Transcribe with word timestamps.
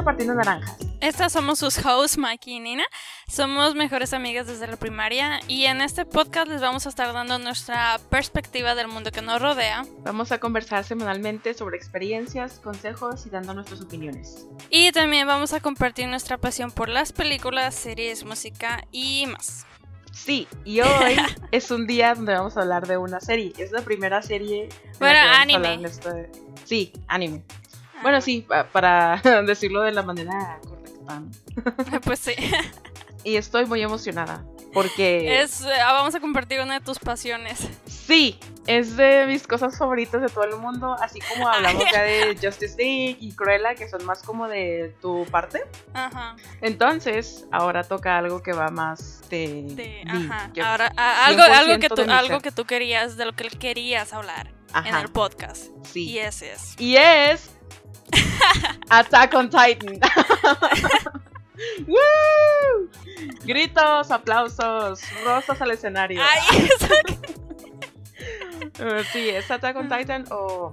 Bienvenidos 0.00 0.02
a 0.02 0.04
Partiendo 0.04 0.34
Naranjas. 0.34 0.76
Estas 1.00 1.32
somos 1.32 1.58
sus 1.58 1.84
hosts, 1.84 2.16
Mikey 2.16 2.54
y 2.54 2.60
Nina. 2.60 2.84
Somos 3.28 3.74
mejores 3.74 4.14
amigas 4.14 4.46
desde 4.46 4.66
la 4.66 4.76
primaria 4.76 5.40
y 5.46 5.66
en 5.66 5.82
este 5.82 6.06
podcast 6.06 6.48
les 6.48 6.60
vamos 6.60 6.86
a 6.86 6.88
estar 6.88 7.12
dando 7.12 7.38
nuestra 7.38 7.98
perspectiva 8.08 8.74
del 8.74 8.88
mundo 8.88 9.10
que 9.10 9.20
nos 9.20 9.42
rodea. 9.42 9.84
Vamos 9.98 10.32
a 10.32 10.38
conversar 10.38 10.84
semanalmente 10.84 11.52
sobre 11.54 11.76
experiencias, 11.76 12.60
consejos 12.60 13.26
y 13.26 13.30
dando 13.30 13.52
nuestras 13.52 13.82
opiniones. 13.82 14.46
Y 14.70 14.90
también 14.92 15.26
vamos 15.26 15.52
a 15.52 15.60
compartir 15.60 16.08
nuestra 16.08 16.38
pasión 16.38 16.70
por 16.70 16.88
las 16.88 17.12
películas, 17.12 17.74
series, 17.74 18.24
música 18.24 18.82
y 18.90 19.26
más. 19.26 19.66
Sí, 20.12 20.48
y 20.64 20.80
hoy 20.80 21.16
es 21.52 21.70
un 21.70 21.86
día 21.86 22.14
donde 22.14 22.34
vamos 22.34 22.56
a 22.56 22.62
hablar 22.62 22.86
de 22.86 22.96
una 22.96 23.20
serie. 23.20 23.52
Es 23.58 23.70
la 23.70 23.82
primera 23.82 24.22
serie. 24.22 24.68
Bueno, 24.98 25.18
anime. 25.36 25.80
Este... 25.84 26.30
Sí, 26.64 26.92
anime. 27.06 27.42
Bueno, 28.02 28.20
sí, 28.20 28.46
para 28.72 29.20
decirlo 29.46 29.82
de 29.82 29.92
la 29.92 30.02
manera 30.02 30.58
correcta. 30.66 31.22
Pues 32.04 32.20
sí. 32.20 32.34
Y 33.24 33.36
estoy 33.36 33.66
muy 33.66 33.82
emocionada 33.82 34.44
porque... 34.72 35.40
Es, 35.40 35.62
ah, 35.62 35.92
vamos 35.92 36.14
a 36.14 36.20
compartir 36.20 36.60
una 36.60 36.74
de 36.74 36.84
tus 36.84 36.98
pasiones. 36.98 37.68
Sí, 37.86 38.38
es 38.66 38.96
de 38.96 39.26
mis 39.26 39.46
cosas 39.46 39.76
favoritas 39.76 40.20
de 40.20 40.28
todo 40.28 40.44
el 40.44 40.56
mundo, 40.56 40.96
así 41.00 41.18
como 41.20 41.48
hablamos 41.48 41.84
ya 41.92 42.02
de 42.02 42.36
Justice 42.42 42.76
League 42.76 43.16
y 43.20 43.32
Cruella, 43.32 43.74
que 43.74 43.88
son 43.88 44.04
más 44.04 44.22
como 44.22 44.48
de 44.48 44.94
tu 45.00 45.26
parte. 45.26 45.62
Ajá. 45.92 46.36
Entonces, 46.60 47.46
ahora 47.50 47.84
toca 47.84 48.18
algo 48.18 48.42
que 48.42 48.52
va 48.52 48.68
más 48.68 49.22
de... 49.28 49.64
de 49.70 50.04
ajá. 50.06 50.50
Ahora, 50.64 50.92
algo, 51.26 51.42
algo, 51.42 51.78
que 51.78 51.88
tú, 51.88 52.02
algo 52.08 52.40
que 52.40 52.52
tú 52.52 52.64
querías, 52.64 53.16
de 53.16 53.24
lo 53.24 53.32
que 53.32 53.48
querías 53.48 54.12
hablar 54.12 54.52
en 54.84 54.94
el 54.94 55.08
podcast. 55.08 55.66
Sí. 55.84 56.08
Y 56.10 56.18
ese 56.18 56.52
es. 56.52 56.74
Y 56.78 56.96
es... 56.96 57.50
Attack 58.90 59.34
on 59.34 59.50
Titan. 59.50 60.00
¡Woo! 61.86 62.88
Gritos, 63.44 64.10
aplausos, 64.10 65.02
rosas 65.24 65.60
al 65.60 65.70
escenario. 65.72 66.22
Ay, 66.22 66.68
uh, 68.80 69.02
sí, 69.12 69.28
es 69.28 69.50
Attack 69.50 69.76
on 69.76 69.88
Titan 69.88 70.24
o 70.30 70.70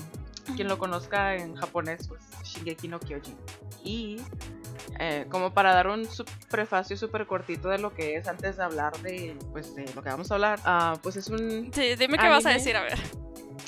quien 0.56 0.68
lo 0.68 0.78
conozca 0.78 1.36
en 1.36 1.56
japonés, 1.56 2.08
pues 2.08 2.22
Shingeki 2.44 2.88
no 2.88 3.00
Kyojin. 3.00 3.38
Y 3.84 4.22
eh, 5.00 5.26
como 5.30 5.54
para 5.54 5.74
dar 5.74 5.88
un 5.88 6.08
prefacio 6.50 6.98
súper 6.98 7.28
cortito 7.28 7.70
de 7.70 7.80
lo 7.80 7.94
que 7.94 8.16
es 8.16 8.28
antes 8.28 8.58
de 8.58 8.64
hablar 8.64 8.98
de, 9.00 9.38
pues, 9.52 9.76
de 9.76 9.86
lo 9.94 10.02
que 10.02 10.10
vamos 10.10 10.32
a 10.32 10.36
hablar, 10.36 10.60
uh, 10.60 10.98
pues 11.00 11.18
es 11.18 11.28
un... 11.28 11.72
Sí, 11.74 11.96
dime 11.96 12.18
qué 12.18 12.28
vas 12.28 12.46
a 12.46 12.52
decir, 12.52 12.76
a 12.76 12.82
ver. 12.82 12.98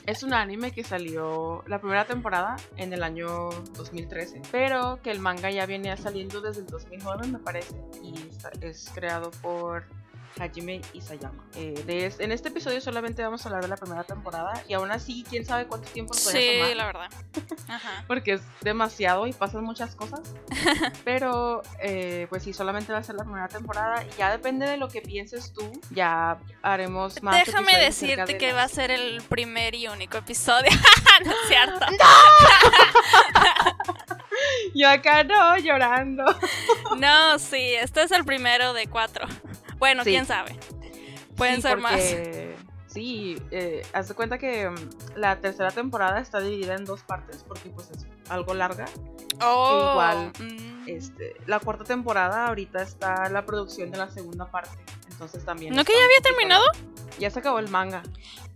Es 0.05 0.23
un 0.23 0.33
anime 0.33 0.71
que 0.71 0.83
salió 0.83 1.63
la 1.67 1.79
primera 1.79 2.05
temporada 2.05 2.55
en 2.77 2.93
el 2.93 3.03
año 3.03 3.49
2013, 3.75 4.41
pero 4.51 4.99
que 5.01 5.11
el 5.11 5.19
manga 5.19 5.49
ya 5.51 5.65
viene 5.65 5.95
saliendo 5.97 6.41
desde 6.41 6.61
el 6.61 6.67
2009 6.67 7.27
me 7.27 7.39
parece 7.39 7.75
y 8.03 8.13
es 8.61 8.89
creado 8.93 9.31
por 9.41 9.85
Hajime 10.39 10.81
Isayama. 10.93 11.43
Eh, 11.55 11.83
de 11.85 12.13
en 12.19 12.31
este 12.31 12.49
episodio 12.49 12.81
solamente 12.81 13.21
vamos 13.23 13.45
a 13.45 13.49
hablar 13.49 13.63
de 13.63 13.67
la 13.67 13.77
primera 13.77 14.03
temporada 14.03 14.63
y 14.67 14.73
aún 14.73 14.91
así, 14.91 15.25
quién 15.29 15.45
sabe 15.45 15.67
cuánto 15.67 15.89
tiempo 15.89 16.13
nos 16.13 16.23
sí, 16.23 16.51
tomar. 16.59 16.75
La 16.75 16.85
verdad. 16.85 17.09
Porque 18.07 18.33
es 18.33 18.41
demasiado 18.61 19.27
y 19.27 19.33
pasan 19.33 19.63
muchas 19.63 19.95
cosas. 19.95 20.21
Pero, 21.03 21.61
eh, 21.81 22.27
pues 22.29 22.43
sí, 22.43 22.53
solamente 22.53 22.93
va 22.93 22.99
a 22.99 23.03
ser 23.03 23.15
la 23.15 23.23
primera 23.23 23.47
temporada 23.47 24.03
y 24.05 24.17
ya 24.17 24.31
depende 24.31 24.67
de 24.67 24.77
lo 24.77 24.87
que 24.87 25.01
pienses 25.01 25.53
tú, 25.53 25.71
ya 25.91 26.39
haremos 26.61 27.21
más. 27.21 27.45
Déjame 27.45 27.77
decirte 27.77 28.37
que 28.37 28.53
va 28.53 28.63
a 28.63 28.67
ser 28.67 28.91
el 28.91 29.21
primer 29.23 29.75
y 29.75 29.87
único 29.87 30.17
episodio. 30.17 30.69
no 31.25 31.31
es 31.31 31.37
cierto. 31.47 31.85
Yo 34.73 34.89
acá 34.89 35.23
no, 35.23 35.57
llorando. 35.57 36.23
no, 36.97 37.39
sí, 37.39 37.73
este 37.73 38.03
es 38.03 38.11
el 38.11 38.23
primero 38.25 38.73
de 38.73 38.87
cuatro. 38.87 39.27
Bueno, 39.79 40.03
quién 40.03 40.25
sabe. 40.25 40.59
Pueden 41.35 41.61
ser 41.61 41.77
más. 41.77 42.01
Sí, 42.87 43.37
eh, 43.51 43.83
haz 43.93 44.07
de 44.07 44.15
cuenta 44.15 44.39
que 44.39 44.67
mm, 44.67 44.75
la 45.15 45.39
tercera 45.39 45.69
temporada 45.69 46.19
está 46.19 46.39
dividida 46.39 46.73
en 46.73 46.85
dos 46.85 47.03
partes 47.03 47.43
porque 47.47 47.69
pues 47.69 47.91
es 47.91 48.07
algo 48.29 48.55
larga. 48.55 48.85
Oh, 49.41 49.91
igual, 49.91 50.33
mm. 50.39 50.87
este, 50.87 51.35
la 51.45 51.59
cuarta 51.59 51.83
temporada 51.83 52.47
ahorita 52.47 52.81
está 52.81 53.29
la 53.29 53.45
producción 53.45 53.91
de 53.91 53.99
la 53.99 54.09
segunda 54.09 54.49
parte. 54.49 54.71
Entonces 55.11 55.45
también. 55.45 55.75
¿No 55.75 55.85
que 55.85 55.93
ya 55.93 56.03
había 56.03 56.21
terminado? 56.21 56.65
Ya 57.19 57.29
se 57.29 57.39
acabó 57.39 57.59
el 57.59 57.69
manga. 57.69 58.01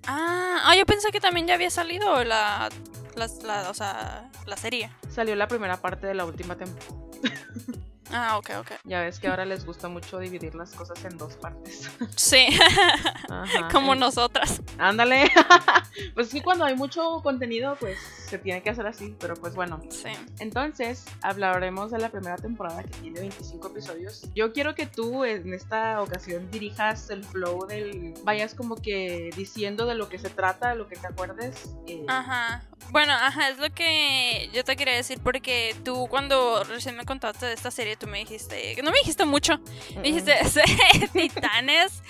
Ah, 0.07 0.73
yo 0.75 0.85
pensé 0.85 1.11
que 1.11 1.19
también 1.19 1.45
ya 1.45 1.53
había 1.53 1.69
salido 1.69 2.23
la, 2.23 2.69
la, 3.16 3.69
o 3.69 3.73
sea, 3.73 4.31
la 4.47 4.57
serie. 4.57 4.90
Salió 5.09 5.35
la 5.35 5.47
primera 5.47 5.78
parte 5.78 6.07
de 6.07 6.16
la 6.16 6.25
última 6.25 6.55
temporada. 6.55 6.91
Ah, 8.13 8.38
ok, 8.38 8.50
ok. 8.59 8.72
Ya 8.84 9.01
ves 9.01 9.19
que 9.19 9.28
ahora 9.28 9.44
les 9.46 9.66
gusta 9.66 9.88
mucho 9.88 10.19
dividir 10.19 10.56
las 10.56 10.72
cosas 10.72 11.03
en 11.06 11.18
dos 11.18 11.35
partes. 11.35 11.90
Sí, 12.16 12.47
como 13.72 13.96
nosotras. 13.96 14.62
Ándale. 14.78 15.31
pues 16.13 16.29
sí, 16.29 16.41
cuando 16.41 16.63
hay 16.66 16.75
mucho 16.75 17.22
contenido, 17.22 17.75
pues 17.79 17.97
se 18.00 18.38
tiene 18.38 18.62
que 18.62 18.69
hacer 18.69 18.85
así, 18.88 19.16
pero 19.19 19.35
pues 19.35 19.56
bueno. 19.56 19.81
Sí. 19.90 20.12
Entonces, 20.40 21.06
hablaremos 21.22 21.91
de 21.91 22.00
la 22.00 22.09
primera 22.09 22.38
temporada 22.38 22.84
que 22.84 22.90
tiene 22.90 23.19
25 23.19 23.68
episodios. 23.68 24.28
Yo 24.35 24.53
quiero 24.53 24.75
que 24.75 24.85
tú 24.85 25.25
en 25.25 25.53
esta 25.53 26.02
ocasión 26.02 26.50
dirijas 26.52 27.09
el 27.09 27.23
flow 27.23 27.66
del... 27.66 28.13
Vayas 28.23 28.53
como 28.53 28.75
que 28.75 29.31
diciendo 29.35 29.85
de 29.85 29.96
lo 29.96 30.09
que 30.09 30.19
se 30.19 30.29
trata, 30.29 30.69
de 30.69 30.75
lo 30.75 30.88
que 30.88 30.96
te 30.96 31.07
acuerdes. 31.07 31.75
Eh. 31.88 32.06
Ajá. 32.07 32.63
Bueno, 32.91 33.13
ajá, 33.13 33.50
es 33.50 33.57
lo 33.57 33.69
que 33.72 34.50
yo 34.53 34.63
te 34.63 34.75
quería 34.75 34.96
decir 34.96 35.19
porque 35.23 35.75
tú 35.84 36.07
cuando 36.09 36.63
recién 36.63 36.96
me 36.96 37.06
contaste 37.06 37.46
de 37.46 37.53
esta 37.53 37.72
serie, 37.72 37.96
tú 38.03 38.09
me 38.09 38.19
dijiste, 38.19 38.75
no 38.84 38.91
me 38.91 38.97
dijiste 39.00 39.24
mucho, 39.24 39.59
me 39.96 40.02
dijiste 40.02 40.36
titanes 41.14 42.03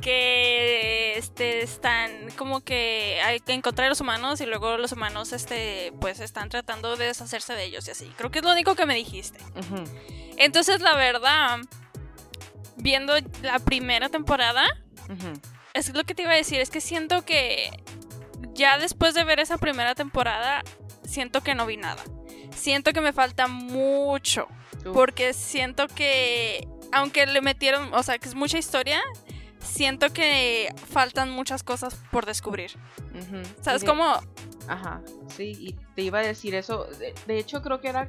que 0.00 1.16
este 1.16 1.62
están 1.62 2.30
como 2.36 2.60
que 2.60 3.20
hay 3.22 3.40
que 3.40 3.52
encontrar 3.52 3.86
a 3.86 3.88
los 3.90 4.00
humanos 4.00 4.40
y 4.40 4.46
luego 4.46 4.78
los 4.78 4.92
humanos 4.92 5.32
este 5.32 5.92
pues 6.00 6.20
están 6.20 6.48
tratando 6.48 6.96
de 6.96 7.06
deshacerse 7.06 7.54
de 7.54 7.64
ellos 7.64 7.86
y 7.88 7.90
así. 7.90 8.10
Creo 8.16 8.30
que 8.30 8.38
es 8.38 8.44
lo 8.44 8.52
único 8.52 8.74
que 8.74 8.86
me 8.86 8.94
dijiste. 8.94 9.38
Entonces, 10.36 10.80
la 10.80 10.96
verdad, 10.96 11.58
viendo 12.76 13.14
la 13.42 13.58
primera 13.58 14.08
temporada, 14.08 14.64
es 15.74 15.94
lo 15.94 16.04
que 16.04 16.14
te 16.14 16.22
iba 16.22 16.32
a 16.32 16.36
decir, 16.36 16.60
es 16.60 16.70
que 16.70 16.80
siento 16.80 17.24
que 17.24 17.70
ya 18.54 18.78
después 18.78 19.14
de 19.14 19.24
ver 19.24 19.40
esa 19.40 19.58
primera 19.58 19.94
temporada, 19.94 20.62
siento 21.04 21.42
que 21.42 21.54
no 21.54 21.66
vi 21.66 21.76
nada. 21.76 22.02
Siento 22.54 22.92
que 22.92 23.00
me 23.00 23.12
falta 23.12 23.46
mucho. 23.46 24.48
Porque 24.92 25.32
siento 25.32 25.86
que, 25.88 26.66
aunque 26.92 27.26
le 27.26 27.40
metieron, 27.40 27.92
o 27.94 28.02
sea, 28.02 28.18
que 28.18 28.28
es 28.28 28.34
mucha 28.34 28.58
historia, 28.58 29.00
siento 29.58 30.12
que 30.12 30.72
faltan 30.90 31.30
muchas 31.30 31.62
cosas 31.62 31.96
por 32.10 32.26
descubrir. 32.26 32.72
¿Sabes 33.60 33.84
cómo? 33.84 34.20
Ajá, 34.68 35.02
sí, 35.28 35.56
y 35.58 35.72
te 35.94 36.02
iba 36.02 36.20
a 36.20 36.22
decir 36.22 36.54
eso. 36.54 36.86
De, 37.26 37.38
hecho, 37.38 37.62
creo 37.62 37.80
que 37.80 37.88
era 37.88 38.06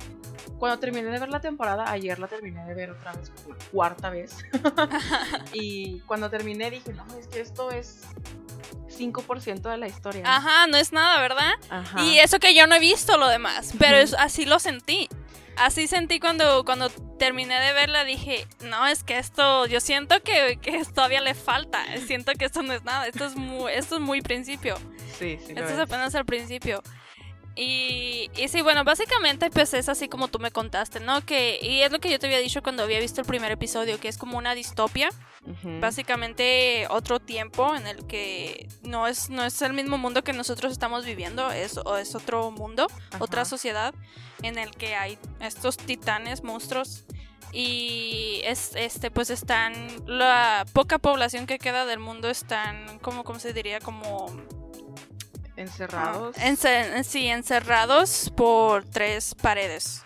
cuando 0.58 0.80
terminé 0.80 1.09
de 1.09 1.19
ver 1.19 1.30
la 1.30 1.41
temporada, 1.41 1.91
ayer 1.91 2.18
la 2.19 2.28
terminé 2.28 2.64
de 2.66 2.74
ver 2.74 2.91
otra 2.91 3.14
vez 3.14 3.30
por 3.30 3.58
cuarta 3.72 4.09
vez. 4.09 4.38
y 5.53 6.00
cuando 6.02 6.30
terminé 6.30 6.72
dije, 6.72 6.94
no, 6.94 7.06
es 7.19 7.28
que 7.28 7.41
esto 7.41 7.72
es 7.72 8.03
5% 8.88 9.62
de 9.69 9.78
la 9.78 9.88
historia. 9.88 10.24
Ajá, 10.25 10.68
no 10.68 10.78
es 10.78 10.94
nada, 10.94 11.19
¿verdad? 11.22 11.53
Ajá. 11.69 12.02
Y 12.03 12.20
eso 12.20 12.40
que 12.40 12.55
yo 12.55 12.67
no 12.67 12.76
he 12.76 12.79
visto 12.79 13.17
lo 13.17 13.28
demás, 13.28 13.73
pero 13.78 13.97
es, 13.97 14.14
así 14.14 14.46
lo 14.46 14.59
sentí. 14.59 15.09
Así 15.57 15.87
sentí 15.87 16.19
cuando, 16.19 16.66
cuando 16.66 16.90
terminé 16.90 17.59
de 17.59 17.73
verla, 17.73 18.03
dije, 18.03 18.46
no, 18.61 18.87
es 18.87 19.03
que 19.03 19.17
esto, 19.17 19.66
yo 19.67 19.79
siento 19.79 20.22
que, 20.22 20.59
que 20.61 20.84
todavía 20.93 21.22
le 21.22 21.34
falta, 21.34 21.79
siento 22.05 22.34
que 22.34 22.46
esto 22.46 22.61
no 22.61 22.73
es 22.73 22.84
nada, 22.84 23.07
esto 23.07 23.25
es 23.25 23.35
muy, 23.35 23.72
esto 23.72 23.96
es 23.96 24.02
muy 24.02 24.22
principio. 24.22 24.75
Sí, 25.17 25.40
sí. 25.46 25.53
Esto 25.55 25.69
es 25.69 25.79
apenas 25.79 26.13
el 26.16 26.25
principio. 26.25 26.84
Y, 27.57 28.29
y 28.35 28.47
sí, 28.49 28.61
bueno, 28.61 28.84
básicamente 28.84 29.49
pues 29.49 29.73
es 29.73 29.87
así 29.87 30.09
como 30.09 30.28
tú 30.28 30.40
me 30.40 30.52
contaste, 30.52 30.99
¿no? 30.99 31.25
Que, 31.25 31.57
y 31.61 31.81
es 31.81 31.91
lo 31.91 31.99
que 31.99 32.09
yo 32.09 32.19
te 32.19 32.28
había 32.28 32.40
dicho 32.40 32.61
cuando 32.61 32.84
había 32.84 32.99
visto 32.99 33.22
el 33.22 33.28
primer 33.28 33.52
episodio, 33.52 33.97
que 33.99 34.09
es 34.09 34.17
como 34.17 34.37
una 34.37 34.53
distopia. 34.55 35.09
Básicamente 35.79 36.87
otro 36.90 37.19
tiempo 37.19 37.75
en 37.75 37.85
el 37.85 38.07
que 38.07 38.67
no 38.81 39.07
es, 39.07 39.29
no 39.29 39.43
es 39.46 39.61
el 39.61 39.73
mismo 39.73 39.99
mundo 39.99 40.23
que 40.23 40.34
nosotros 40.34 40.72
estamos 40.72 41.05
viviendo, 41.05 41.52
es, 41.52 41.79
es 41.99 42.16
otro 42.16 42.49
mundo, 42.49 42.87
otra 43.19 43.46
sociedad 43.46 43.93
en 44.41 44.58
el 44.58 44.72
que 44.72 44.96
hay 44.96 45.19
estos 45.40 45.78
titanes, 45.78 46.43
monstruos. 46.43 47.05
Y 47.53 48.41
es, 48.43 48.72
este, 48.75 49.11
pues 49.11 49.29
están, 49.29 49.87
la 50.08 50.66
poca 50.73 50.97
población 50.97 51.46
que 51.46 51.59
queda 51.59 51.85
del 51.85 51.99
mundo 51.99 52.29
están, 52.29 52.99
como, 52.99 53.23
¿cómo 53.23 53.40
se 53.40 53.53
diría? 53.53 53.79
Como 53.79 54.25
Encerrados. 55.57 56.35
sí, 57.03 57.28
encerrados 57.28 58.31
por 58.35 58.85
tres 58.85 59.35
paredes. 59.35 60.03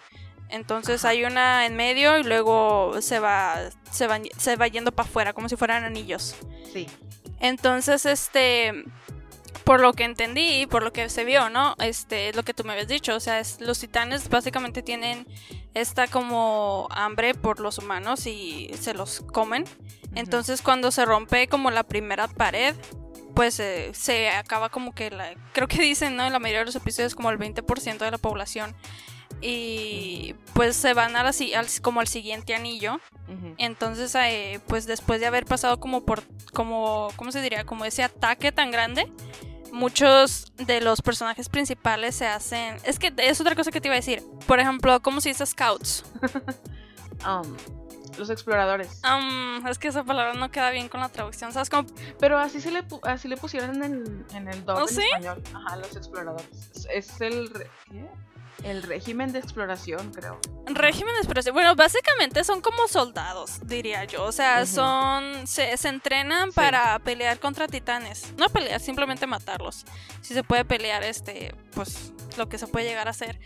Entonces 0.49 1.05
hay 1.05 1.25
una 1.25 1.65
en 1.65 1.75
medio 1.75 2.17
y 2.17 2.23
luego 2.23 3.01
se 3.01 3.19
va, 3.19 3.57
se 3.91 4.07
va, 4.07 4.19
se 4.37 4.55
va 4.55 4.67
yendo 4.67 4.91
para 4.91 5.07
afuera, 5.07 5.33
como 5.33 5.47
si 5.47 5.55
fueran 5.55 5.83
anillos. 5.83 6.35
Sí. 6.73 6.87
Entonces, 7.39 8.05
este, 8.05 8.83
por 9.63 9.79
lo 9.79 9.93
que 9.93 10.03
entendí, 10.03 10.65
por 10.65 10.81
lo 10.81 10.91
que 10.91 11.09
se 11.09 11.23
vio, 11.23 11.49
¿no? 11.49 11.75
Este, 11.79 12.29
es 12.29 12.35
lo 12.35 12.43
que 12.43 12.55
tú 12.55 12.63
me 12.63 12.73
habías 12.73 12.87
dicho. 12.87 13.15
O 13.15 13.19
sea, 13.19 13.41
los 13.59 13.79
titanes 13.79 14.27
básicamente 14.27 14.81
tienen 14.81 15.27
esta 15.75 16.07
como 16.07 16.87
hambre 16.89 17.35
por 17.35 17.59
los 17.59 17.77
humanos 17.77 18.25
y 18.25 18.71
se 18.79 18.95
los 18.95 19.21
comen. 19.21 19.65
Entonces 20.15 20.63
cuando 20.63 20.89
se 20.91 21.05
rompe 21.05 21.47
como 21.47 21.69
la 21.69 21.83
primera 21.83 22.27
pared, 22.27 22.75
pues 23.39 23.57
eh, 23.61 23.91
se 23.93 24.31
acaba 24.31 24.67
como 24.67 24.93
que 24.93 25.11
la... 25.11 25.33
Creo 25.53 25.69
que 25.69 25.81
dicen, 25.81 26.17
¿no? 26.17 26.25
En 26.25 26.33
la 26.33 26.39
mayoría 26.39 26.59
de 26.59 26.65
los 26.65 26.75
episodios 26.75 27.15
como 27.15 27.29
el 27.29 27.39
20% 27.39 27.97
de 27.97 28.11
la 28.11 28.17
población. 28.17 28.75
Y 29.39 30.35
pues 30.53 30.75
se 30.75 30.93
van 30.93 31.15
a 31.15 31.23
la, 31.23 31.29
al, 31.29 31.67
como 31.81 32.01
al 32.01 32.09
siguiente 32.09 32.53
anillo. 32.53 32.99
Entonces, 33.57 34.13
eh, 34.15 34.59
pues 34.67 34.87
después 34.87 35.21
de 35.21 35.27
haber 35.27 35.45
pasado 35.45 35.79
como 35.79 36.03
por, 36.03 36.21
como, 36.51 37.07
¿cómo 37.15 37.31
se 37.31 37.41
diría? 37.41 37.63
Como 37.63 37.85
ese 37.85 38.03
ataque 38.03 38.51
tan 38.51 38.71
grande, 38.71 39.09
muchos 39.71 40.51
de 40.57 40.81
los 40.81 41.01
personajes 41.01 41.47
principales 41.47 42.15
se 42.15 42.27
hacen... 42.27 42.75
Es 42.83 42.99
que 42.99 43.13
es 43.19 43.39
otra 43.39 43.55
cosa 43.55 43.71
que 43.71 43.79
te 43.79 43.87
iba 43.87 43.95
a 43.95 44.03
decir. 44.03 44.21
Por 44.47 44.59
ejemplo, 44.59 45.01
¿cómo 45.01 45.21
se 45.21 45.29
dice 45.29 45.45
scouts? 45.45 46.03
um, 47.25 47.55
los 48.19 48.29
exploradores. 48.29 49.01
Um, 49.03 49.65
es 49.67 49.79
que 49.79 49.87
esa 49.87 50.03
palabra 50.03 50.33
no 50.33 50.51
queda 50.51 50.69
bien 50.71 50.89
con 50.89 50.99
la 50.99 51.09
traducción, 51.09 51.51
¿sabes 51.51 51.69
cómo? 51.69 51.87
Pero 52.19 52.37
así 52.37 52.61
se 52.61 52.71
le 52.71 52.83
así 53.03 53.27
le 53.27 53.37
pusieron 53.37 53.75
en 53.75 53.83
el, 53.83 54.25
en 54.35 54.47
el 54.47 54.63
¿Oh, 54.67 54.87
en 54.87 54.99
español. 54.99 55.43
Ajá, 55.53 55.77
los 55.77 55.95
exploradores. 55.95 56.87
Es 56.89 57.21
el... 57.21 57.51
¿Qué? 57.89 58.07
El 58.63 58.83
régimen 58.83 59.31
de 59.31 59.39
exploración, 59.39 60.11
creo. 60.11 60.39
Régimen 60.65 61.13
de 61.13 61.19
exploración. 61.19 61.53
Bueno, 61.53 61.75
básicamente 61.75 62.43
son 62.43 62.61
como 62.61 62.87
soldados, 62.87 63.65
diría 63.65 64.03
yo. 64.03 64.25
O 64.25 64.31
sea, 64.31 64.65
son. 64.65 65.47
Se, 65.47 65.75
entrenan 65.87 66.51
para 66.51 66.99
pelear 66.99 67.39
contra 67.39 67.67
titanes. 67.67 68.33
No 68.37 68.49
pelear, 68.49 68.81
simplemente 68.81 69.25
matarlos. 69.27 69.85
Si 70.21 70.33
se 70.33 70.43
puede 70.43 70.65
pelear, 70.65 71.03
este. 71.03 71.55
Pues 71.73 72.11
lo 72.37 72.49
que 72.49 72.57
se 72.57 72.67
puede 72.67 72.85
llegar 72.85 73.07
a 73.07 73.11
hacer. 73.11 73.39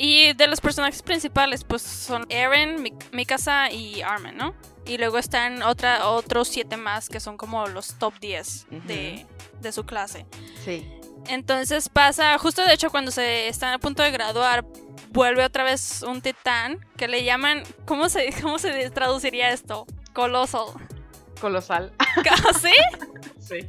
Y 0.00 0.32
de 0.34 0.46
los 0.46 0.60
personajes 0.60 1.02
principales, 1.02 1.64
pues 1.64 1.82
son 1.82 2.24
Eren, 2.28 2.82
Mikasa 3.12 3.70
y 3.72 4.00
Armin, 4.00 4.36
¿no? 4.36 4.54
Y 4.86 4.96
luego 4.96 5.18
están 5.18 5.62
otra, 5.64 6.08
otros 6.08 6.46
siete 6.48 6.76
más 6.76 7.08
que 7.08 7.18
son 7.18 7.36
como 7.36 7.66
los 7.66 7.98
top 7.98 8.14
10 8.20 8.68
de, 8.86 9.26
de 9.60 9.72
su 9.72 9.84
clase. 9.84 10.24
Sí. 10.64 10.88
Entonces 11.26 11.88
pasa, 11.88 12.38
justo 12.38 12.64
de 12.64 12.72
hecho 12.72 12.90
cuando 12.90 13.10
se 13.10 13.48
están 13.48 13.74
a 13.74 13.78
punto 13.78 14.04
de 14.04 14.12
graduar, 14.12 14.64
vuelve 15.10 15.44
otra 15.44 15.64
vez 15.64 16.02
un 16.02 16.22
titán 16.22 16.78
que 16.96 17.08
le 17.08 17.24
llaman, 17.24 17.64
¿cómo 17.84 18.08
se, 18.08 18.30
cómo 18.42 18.58
se 18.60 18.90
traduciría 18.90 19.50
esto? 19.50 19.84
Colosal. 20.12 20.68
Colosal. 21.40 21.92
¿Ah, 21.98 22.52
¿Sí? 22.60 22.72
sí. 23.40 23.68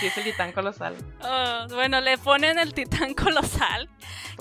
Sí, 0.00 0.06
es 0.06 0.16
el 0.18 0.24
titán 0.24 0.52
colosal. 0.52 0.96
Oh, 1.22 1.66
bueno, 1.74 2.00
le 2.00 2.18
ponen 2.18 2.58
el 2.58 2.74
titán 2.74 3.14
colosal. 3.14 3.88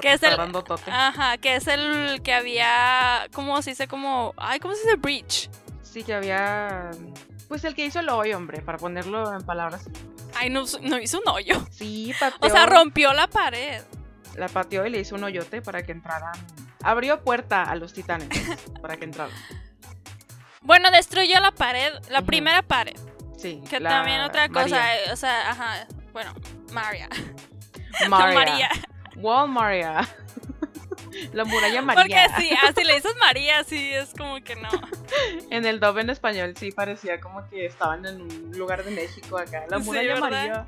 que 0.01 0.13
es 0.13 0.23
el. 0.23 0.39
Ajá, 0.87 1.37
que 1.37 1.55
es 1.55 1.67
el 1.67 2.21
que 2.23 2.33
había. 2.33 3.27
¿Cómo 3.33 3.61
se 3.61 3.71
dice? 3.71 3.87
Como. 3.87 4.33
Ay, 4.37 4.59
¿cómo 4.59 4.73
se 4.73 4.83
dice? 4.83 4.95
Breach. 4.95 5.49
Sí, 5.81 6.03
que 6.03 6.13
había. 6.13 6.91
Pues 7.47 7.63
el 7.65 7.75
que 7.75 7.85
hizo 7.85 7.99
el 7.99 8.09
hoyo, 8.09 8.37
hombre, 8.37 8.61
para 8.61 8.77
ponerlo 8.77 9.31
en 9.33 9.43
palabras 9.45 9.85
Ay, 10.35 10.49
no, 10.49 10.63
no 10.81 10.99
hizo 10.99 11.19
un 11.19 11.27
hoyo. 11.27 11.65
Sí, 11.71 12.13
pateó. 12.19 12.47
O 12.47 12.49
sea, 12.49 12.65
rompió 12.65 13.13
la 13.13 13.27
pared. 13.27 13.81
La 14.35 14.47
pateó 14.47 14.85
y 14.85 14.89
le 14.89 14.99
hizo 14.99 15.15
un 15.15 15.23
hoyote 15.23 15.61
para 15.61 15.83
que 15.83 15.91
entraran. 15.91 16.33
Abrió 16.81 17.23
puerta 17.23 17.63
a 17.63 17.75
los 17.75 17.93
titanes 17.93 18.29
para 18.81 18.97
que 18.97 19.05
entraran. 19.05 19.35
Bueno, 20.61 20.89
destruyó 20.91 21.39
la 21.39 21.51
pared, 21.51 21.93
la 22.09 22.21
primera 22.21 22.61
pared. 22.61 22.95
Sí. 23.43 23.61
Que 23.69 23.81
también 23.81 24.21
otra 24.21 24.47
cosa, 24.47 24.95
eh, 24.95 25.11
o 25.11 25.17
sea, 25.17 25.51
ajá, 25.51 25.85
bueno, 26.13 26.33
Maria. 26.71 27.09
Maria. 28.07 28.33
María. 28.39 28.69
Wall 29.17 29.49
Maria. 29.49 30.07
La 31.33 31.43
muralla 31.43 31.81
María. 31.81 32.03
Porque 32.03 32.41
sí, 32.41 32.49
así 32.63 32.85
le 32.85 32.95
dices 32.95 33.13
María, 33.19 33.63
sí, 33.65 33.91
es 33.93 34.13
como 34.17 34.41
que 34.41 34.55
no. 34.55 34.69
En 35.49 35.65
el 35.65 35.81
dub 35.81 35.97
en 35.97 36.09
español 36.09 36.55
sí 36.57 36.71
parecía 36.71 37.19
como 37.19 37.45
que 37.49 37.65
estaban 37.65 38.05
en 38.05 38.21
un 38.21 38.51
lugar 38.57 38.85
de 38.85 38.91
México 38.91 39.37
acá. 39.37 39.65
La 39.69 39.77
muralla 39.77 40.15
María. 40.15 40.65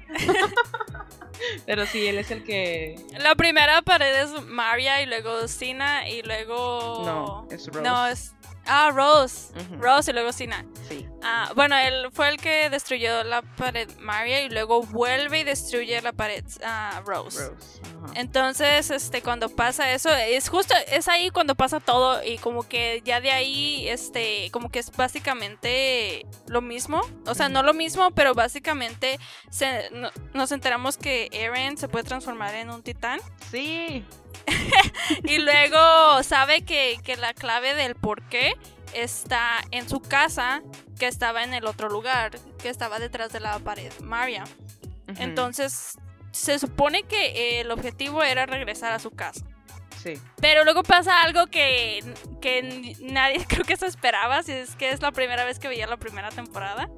Pero 1.66 1.86
sí, 1.86 2.06
él 2.08 2.18
es 2.18 2.30
el 2.30 2.44
que. 2.44 2.98
La 3.20 3.36
primera 3.36 3.82
pared 3.84 4.14
es 4.24 4.44
María 4.44 5.02
y 5.02 5.06
luego 5.06 5.48
Sina 5.48 6.10
y 6.10 6.24
luego. 6.24 7.04
No, 7.06 7.48
es 7.50 7.68
Rose. 7.68 7.82
No, 7.82 8.08
es 8.08 8.36
Ah, 8.68 8.92
Rose. 8.94 9.54
Rose 9.80 10.12
y 10.12 10.14
luego 10.14 10.32
Sina. 10.34 10.66
Sí. 10.88 11.08
Ah, 11.24 11.52
bueno, 11.56 11.76
él 11.78 12.10
fue 12.12 12.30
el 12.30 12.38
que 12.38 12.70
destruyó 12.70 13.24
la 13.24 13.42
pared 13.42 13.90
Maria 14.00 14.44
y 14.44 14.50
luego 14.50 14.84
vuelve 14.84 15.40
y 15.40 15.44
destruye 15.44 16.02
la 16.02 16.14
pared 16.14 16.46
uh, 16.62 17.02
Rose. 17.06 17.50
Rose. 17.50 17.82
Entonces, 18.14 18.92
este, 18.92 19.22
cuando 19.22 19.50
pasa 19.50 19.92
eso, 19.92 20.14
es 20.14 20.50
justo, 20.50 20.76
es 20.88 21.08
ahí 21.08 21.32
cuando 21.32 21.56
pasa 21.56 21.80
todo 21.80 22.24
y 22.24 22.38
como 22.38 22.68
que 22.68 23.02
ya 23.04 23.20
de 23.20 23.32
ahí, 23.32 23.88
este, 23.88 24.50
como 24.52 24.70
que 24.70 24.80
es 24.80 24.92
básicamente 24.92 26.26
lo 26.48 26.62
mismo. 26.62 27.02
O 27.26 27.34
sea, 27.34 27.50
no 27.50 27.64
lo 27.64 27.74
mismo, 27.74 28.12
pero 28.12 28.34
básicamente 28.34 29.20
nos 30.34 30.52
enteramos 30.52 30.98
que 30.98 31.30
Eren 31.32 31.78
se 31.78 31.88
puede 31.88 32.06
transformar 32.06 32.56
en 32.56 32.70
un 32.70 32.84
titán. 32.84 33.20
Sí. 33.52 34.04
y 35.24 35.38
luego 35.38 36.24
sabe 36.24 36.64
que, 36.64 37.00
la 37.18 37.34
clave 37.34 37.74
del 37.74 37.96
por 37.96 38.22
qué 38.28 38.54
está 38.94 39.62
en 39.72 39.88
su 39.88 40.02
casa, 40.02 40.62
que 41.00 41.08
estaba 41.08 41.44
en 41.44 41.54
el 41.54 41.66
otro 41.66 41.90
lugar, 41.90 42.32
que 42.62 42.70
estaba 42.70 43.00
detrás 43.00 43.32
de 43.32 43.40
la 43.40 43.60
pared 43.60 43.92
Maria. 44.02 44.44
Entonces, 45.18 45.98
se 46.32 46.60
supone 46.60 47.04
que 47.04 47.62
el 47.62 47.72
objetivo 47.72 48.24
era 48.24 48.46
regresar 48.46 48.92
a 48.92 49.00
su 49.00 49.12
casa. 49.12 49.46
Sí. 50.02 50.14
Pero 50.40 50.64
luego 50.64 50.84
pasa 50.84 51.24
algo 51.24 51.48
que, 51.48 52.04
que 52.42 52.96
nadie 53.02 53.46
creo 53.50 53.64
que 53.64 53.78
se 53.78 53.88
esperaba, 53.88 54.44
si 54.44 54.52
es 54.52 54.76
que 54.76 54.90
es 54.90 55.02
la 55.02 55.12
primera 55.12 55.46
vez 55.46 55.60
que 55.60 55.68
veía 55.68 55.88
la 55.88 55.98
primera 55.98 56.30
temporada. 56.30 56.90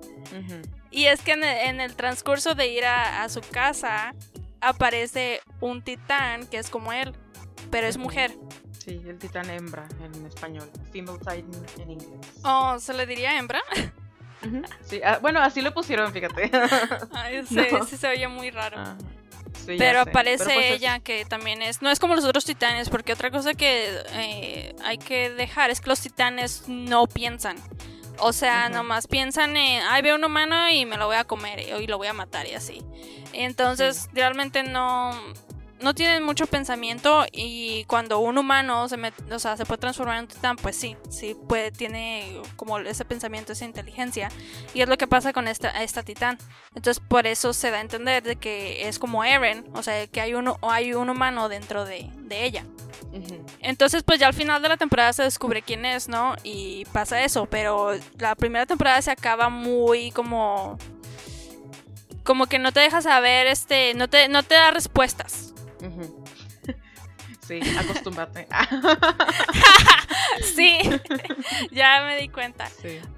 Y 0.92 1.06
es 1.06 1.22
que 1.22 1.34
en 1.34 1.82
el, 1.82 1.96
transcurso 1.96 2.56
de 2.56 2.68
ir 2.68 2.86
a, 2.86 3.28
su 3.30 3.42
casa 3.42 4.14
aparece 4.60 5.42
un 5.62 5.84
titán 5.84 6.48
que 6.48 6.58
es 6.58 6.70
como 6.70 6.92
él 6.92 7.14
pero 7.70 7.88
es 7.88 7.98
mujer. 7.98 8.32
Sí, 8.88 9.02
el 9.06 9.20
titán 9.20 9.50
hembra 9.50 9.86
en 10.02 10.26
español. 10.26 10.72
Female 10.94 11.20
Titan 11.20 11.82
en 11.82 11.92
inglés. 11.92 12.32
Oh, 12.46 12.80
¿se 12.80 12.94
le 12.94 13.06
diría 13.06 13.38
hembra? 13.38 13.62
Sí, 14.86 15.02
ah, 15.04 15.20
bueno, 15.22 15.42
así 15.42 15.60
lo 15.60 15.74
pusieron, 15.74 16.14
fíjate. 16.14 16.50
Ay, 17.12 17.46
sí, 17.46 17.60
sí 17.86 17.98
se 17.98 18.08
oye 18.08 18.30
muy 18.30 18.50
raro. 18.50 18.78
pero 19.66 20.00
aparece 20.00 20.46
pues 20.46 20.72
ella, 20.72 21.00
que 21.00 21.26
también 21.26 21.62
es. 21.62 21.82
No 21.82 21.90
es 21.92 22.00
como 22.00 22.16
los 22.16 22.24
otros 22.24 22.46
titanes, 22.46 22.90
porque 22.90 23.12
otra 23.12 23.30
cosa 23.30 23.56
que 23.56 23.90
eh, 24.14 24.74
hay 24.86 24.98
que 25.00 25.32
dejar 25.32 25.70
es 25.70 25.82
que 25.82 25.90
los 25.90 26.00
titanes 26.00 26.64
no 26.70 27.08
piensan. 27.08 27.58
O 28.20 28.32
sea, 28.32 28.70
nomás 28.70 29.08
piensan 29.08 29.58
en, 29.58 29.84
ay, 29.84 30.02
veo 30.02 30.16
un 30.16 30.24
humano 30.24 30.70
y 30.70 30.86
me 30.86 30.96
lo 30.96 31.08
voy 31.08 31.18
a 31.18 31.26
comer 31.26 31.60
y 31.60 31.88
lo 31.88 31.98
voy 31.98 32.08
a 32.08 32.14
matar 32.14 32.48
y 32.48 32.54
así. 32.54 32.86
Entonces, 33.34 34.08
realmente 34.14 34.64
no 34.64 35.12
no 35.82 35.94
tienen 35.94 36.24
mucho 36.24 36.48
pensamiento 36.48 37.26
y 37.32 37.84
cuando 37.86 38.20
un 38.20 38.38
humano 38.38 38.90
se, 38.90 38.98
o 39.32 39.40
sea, 39.40 39.58
se 39.58 39.66
puede 39.66 39.80
transformar 39.80 40.18
en 40.18 40.24
un 40.24 40.28
titán, 40.28 40.56
pues 40.56 40.76
sí, 40.76 40.98
sí 41.10 41.36
puede, 41.48 41.72
tiene 41.72 42.42
como 42.56 42.80
ese 42.80 43.06
pensamiento, 43.06 43.54
esa 43.54 43.66
inteligencia. 43.66 44.30
Y 44.74 44.82
es 44.82 44.90
lo 44.90 44.98
que 44.98 45.08
pasa 45.08 45.34
con 45.34 45.48
esta, 45.48 45.70
esta 45.84 46.04
titán. 46.04 46.38
Entonces 46.74 47.04
por 47.06 47.28
eso 47.28 47.54
se 47.54 47.72
da 47.72 47.78
a 47.78 47.82
entender 47.82 48.24
de 48.24 48.38
que 48.38 48.88
es 48.88 48.98
como 48.98 49.24
Eren, 49.24 49.66
o 49.74 49.84
sea, 49.84 50.08
que 50.08 50.22
hay, 50.22 50.34
uno, 50.34 50.58
hay 50.62 50.94
un 50.94 51.10
humano 51.10 51.50
dentro 51.50 51.86
de, 51.86 52.10
ella. 52.30 52.66
Entonces 53.62 54.04
pues 54.04 54.20
ya 54.20 54.28
al 54.28 54.34
final 54.34 54.62
de 54.62 54.70
la 54.70 54.78
temporada 54.78 55.14
se 55.14 55.24
descubre 55.24 55.62
quién 55.62 55.86
es, 55.86 56.08
¿no? 56.08 56.36
Y 56.44 56.86
pasa 56.86 57.24
eso, 57.24 57.46
pero 57.46 57.92
la 58.18 58.36
primera 58.36 58.66
temporada 58.66 59.02
se 59.02 59.12
acaba 59.12 59.50
muy 59.50 60.12
como... 60.12 60.78
Como 62.24 62.48
que 62.48 62.60
no 62.60 62.74
te 62.74 62.82
deja 62.82 63.02
saber, 63.02 63.48
este, 63.48 63.94
no 63.94 64.10
te, 64.10 64.28
no 64.28 64.44
te 64.44 64.56
da 64.56 64.72
respuestas. 64.72 65.54
Sí, 67.48 67.62
acostúmbrate. 67.80 68.46
sí, 70.56 70.80
ya 71.72 72.04
me 72.04 72.18
di 72.20 72.28
cuenta. 72.28 72.70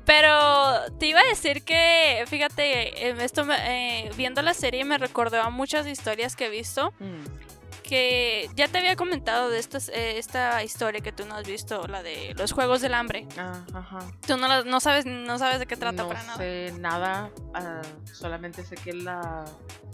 Pero 0.06 0.92
te 1.00 1.08
iba 1.08 1.20
a 1.22 1.26
decir 1.26 1.64
que, 1.64 2.24
fíjate, 2.28 3.10
esto 3.24 3.48
eh, 3.52 4.12
viendo 4.18 4.44
la 4.44 4.54
serie 4.54 4.86
me 4.86 5.00
recordó 5.00 5.42
a 5.42 5.50
muchas 5.50 5.88
historias 5.88 6.36
que 6.36 6.46
he 6.46 6.50
visto. 6.50 6.94
Mm. 7.00 7.49
Que 7.90 8.52
ya 8.56 8.68
te 8.68 8.78
había 8.78 8.96
comentado 8.96 9.50
de 9.50 9.58
esta, 9.58 9.80
eh, 9.92 10.20
esta 10.20 10.64
historia 10.64 11.02
que 11.02 11.12
tú 11.12 11.26
no 11.26 11.34
has 11.34 11.48
visto, 11.48 11.88
la 11.88 12.04
de 12.04 12.36
los 12.38 12.52
Juegos 12.52 12.82
del 12.82 12.94
Hambre. 12.94 13.28
Ah, 13.36 13.66
ajá. 13.74 14.00
Tú 14.28 14.38
no, 14.38 14.64
no, 14.64 14.80
sabes, 14.80 15.08
no 15.08 15.40
sabes 15.40 15.58
de 15.58 15.66
qué 15.66 15.76
trata 15.76 16.08
para 16.08 16.22
nada. 16.22 16.34
No 16.34 16.38
sé 16.38 16.74
nada, 16.78 17.32
ah, 17.56 17.82
solamente 18.14 18.64
sé 18.64 18.76
que 18.76 18.94
la 18.94 19.44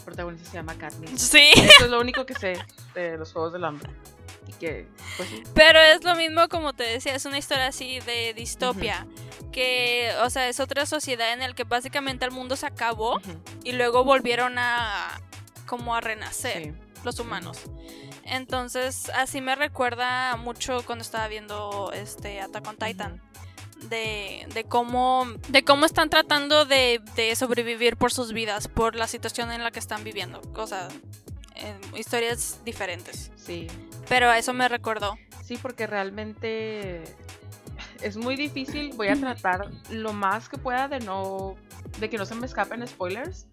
protagonista 0.03 0.49
se 0.49 0.57
llama 0.57 0.77
Katniss. 0.77 1.21
Sí. 1.21 1.51
Eso 1.55 1.85
es 1.85 1.89
lo 1.89 2.01
único 2.01 2.25
que 2.25 2.33
sé 2.33 2.57
de 2.93 3.17
los 3.17 3.31
Juegos 3.31 3.53
del 3.53 3.63
Hambre. 3.63 3.89
Que, 4.59 4.89
pues, 5.15 5.29
Pero 5.53 5.79
es 5.79 6.03
lo 6.03 6.15
mismo 6.15 6.49
como 6.49 6.73
te 6.73 6.83
decía, 6.83 7.15
es 7.15 7.25
una 7.25 7.37
historia 7.37 7.67
así 7.67 8.01
de 8.01 8.33
distopia, 8.33 9.07
que, 9.53 10.11
o 10.21 10.29
sea, 10.29 10.49
es 10.49 10.59
otra 10.59 10.85
sociedad 10.85 11.31
en 11.31 11.39
la 11.39 11.53
que 11.53 11.63
básicamente 11.63 12.25
el 12.25 12.31
mundo 12.31 12.57
se 12.57 12.65
acabó 12.65 13.21
y 13.63 13.71
luego 13.71 14.03
volvieron 14.03 14.57
a 14.57 15.21
como 15.65 15.95
a 15.95 16.01
renacer 16.01 16.84
los 17.05 17.19
humanos. 17.19 17.59
Entonces, 18.23 19.09
así 19.15 19.41
me 19.41 19.55
recuerda 19.55 20.35
mucho 20.35 20.83
cuando 20.85 21.03
estaba 21.03 21.27
viendo 21.27 21.91
este 21.93 22.41
Attack 22.41 22.67
on 22.67 22.77
Titan. 22.77 23.21
De, 23.89 24.47
de, 24.53 24.63
cómo, 24.63 25.27
de 25.49 25.63
cómo 25.63 25.85
están 25.85 26.09
tratando 26.09 26.65
de, 26.65 27.01
de, 27.15 27.35
sobrevivir 27.35 27.97
por 27.97 28.11
sus 28.11 28.31
vidas, 28.31 28.67
por 28.67 28.95
la 28.95 29.05
situación 29.05 29.51
en 29.51 29.63
la 29.63 29.69
que 29.69 29.79
están 29.79 30.03
viviendo. 30.03 30.41
O 30.55 30.65
sea, 30.65 30.87
historias 31.95 32.61
diferentes. 32.65 33.31
Sí. 33.35 33.67
Pero 34.07 34.29
a 34.29 34.37
eso 34.37 34.53
me 34.53 34.67
recordó. 34.69 35.17
Sí, 35.43 35.57
porque 35.61 35.87
realmente 35.87 37.03
es 38.05 38.17
muy 38.17 38.35
difícil. 38.35 38.93
Voy 38.95 39.07
a 39.07 39.15
tratar 39.15 39.71
lo 39.89 40.13
más 40.13 40.47
que 40.47 40.57
pueda 40.57 40.87
de 40.87 40.99
no. 40.99 41.55
de 41.99 42.07
que 42.07 42.17
no 42.17 42.25
se 42.25 42.35
me 42.35 42.45
escapen 42.45 42.87
spoilers. 42.87 43.47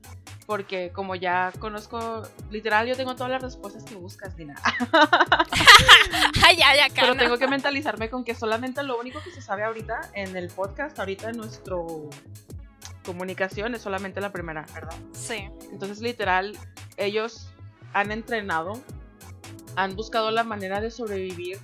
Porque 0.45 0.91
como 0.93 1.15
ya 1.15 1.53
conozco, 1.59 2.23
literal, 2.51 2.87
yo 2.87 2.95
tengo 2.95 3.15
todas 3.15 3.31
las 3.31 3.43
respuestas 3.43 3.85
que 3.85 3.95
buscas, 3.95 4.37
Dina. 4.37 4.55
ya, 6.59 6.77
ya, 6.77 6.89
Pero 6.95 7.17
tengo 7.17 7.39
que 7.39 7.47
mentalizarme 7.47 8.11
con 8.11 8.25
que 8.25 8.35
solamente 8.35 8.83
lo 8.83 9.01
único 9.01 9.23
que 9.23 9.31
se 9.31 9.41
sabe 9.41 9.65
ahorita 9.65 10.11
en 10.13 10.37
el 10.37 10.49
podcast, 10.49 10.99
ahorita 10.99 11.31
en 11.31 11.39
nuestro 11.39 12.11
comunicación, 13.07 13.75
es 13.75 13.83
solamente 13.83 14.21
la 14.21 14.33
primera, 14.33 14.67
¿verdad? 14.75 14.95
Sí. 15.13 15.49
Entonces, 15.71 16.01
literal, 16.01 16.59
ellos 16.99 17.49
han 17.95 18.13
entrenado, 18.13 18.83
han 19.77 19.97
buscado 19.97 20.31
la 20.31 20.45
manera 20.45 20.81
de 20.81 20.91
sobrevivir 20.91 21.59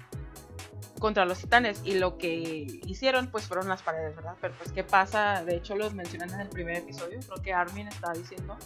contra 0.99 1.25
los 1.25 1.39
titanes 1.39 1.81
y 1.85 1.95
lo 1.95 2.19
que 2.19 2.81
hicieron 2.87 3.29
pues 3.29 3.47
fueron 3.47 3.69
las 3.69 3.83
paredes, 3.83 4.17
¿verdad? 4.17 4.35
Pero 4.41 4.55
pues 4.59 4.73
qué 4.73 4.85
pasa, 4.85 5.45
de 5.45 5.57
hecho 5.57 5.77
los 5.77 5.95
mencionan 5.95 6.31
en 6.31 6.41
el 6.41 6.49
primer 6.49 6.77
episodio, 6.77 7.21
creo 7.21 7.43
que 7.43 7.53
Armin 7.53 7.89
está 7.89 8.13
diciendo 8.13 8.57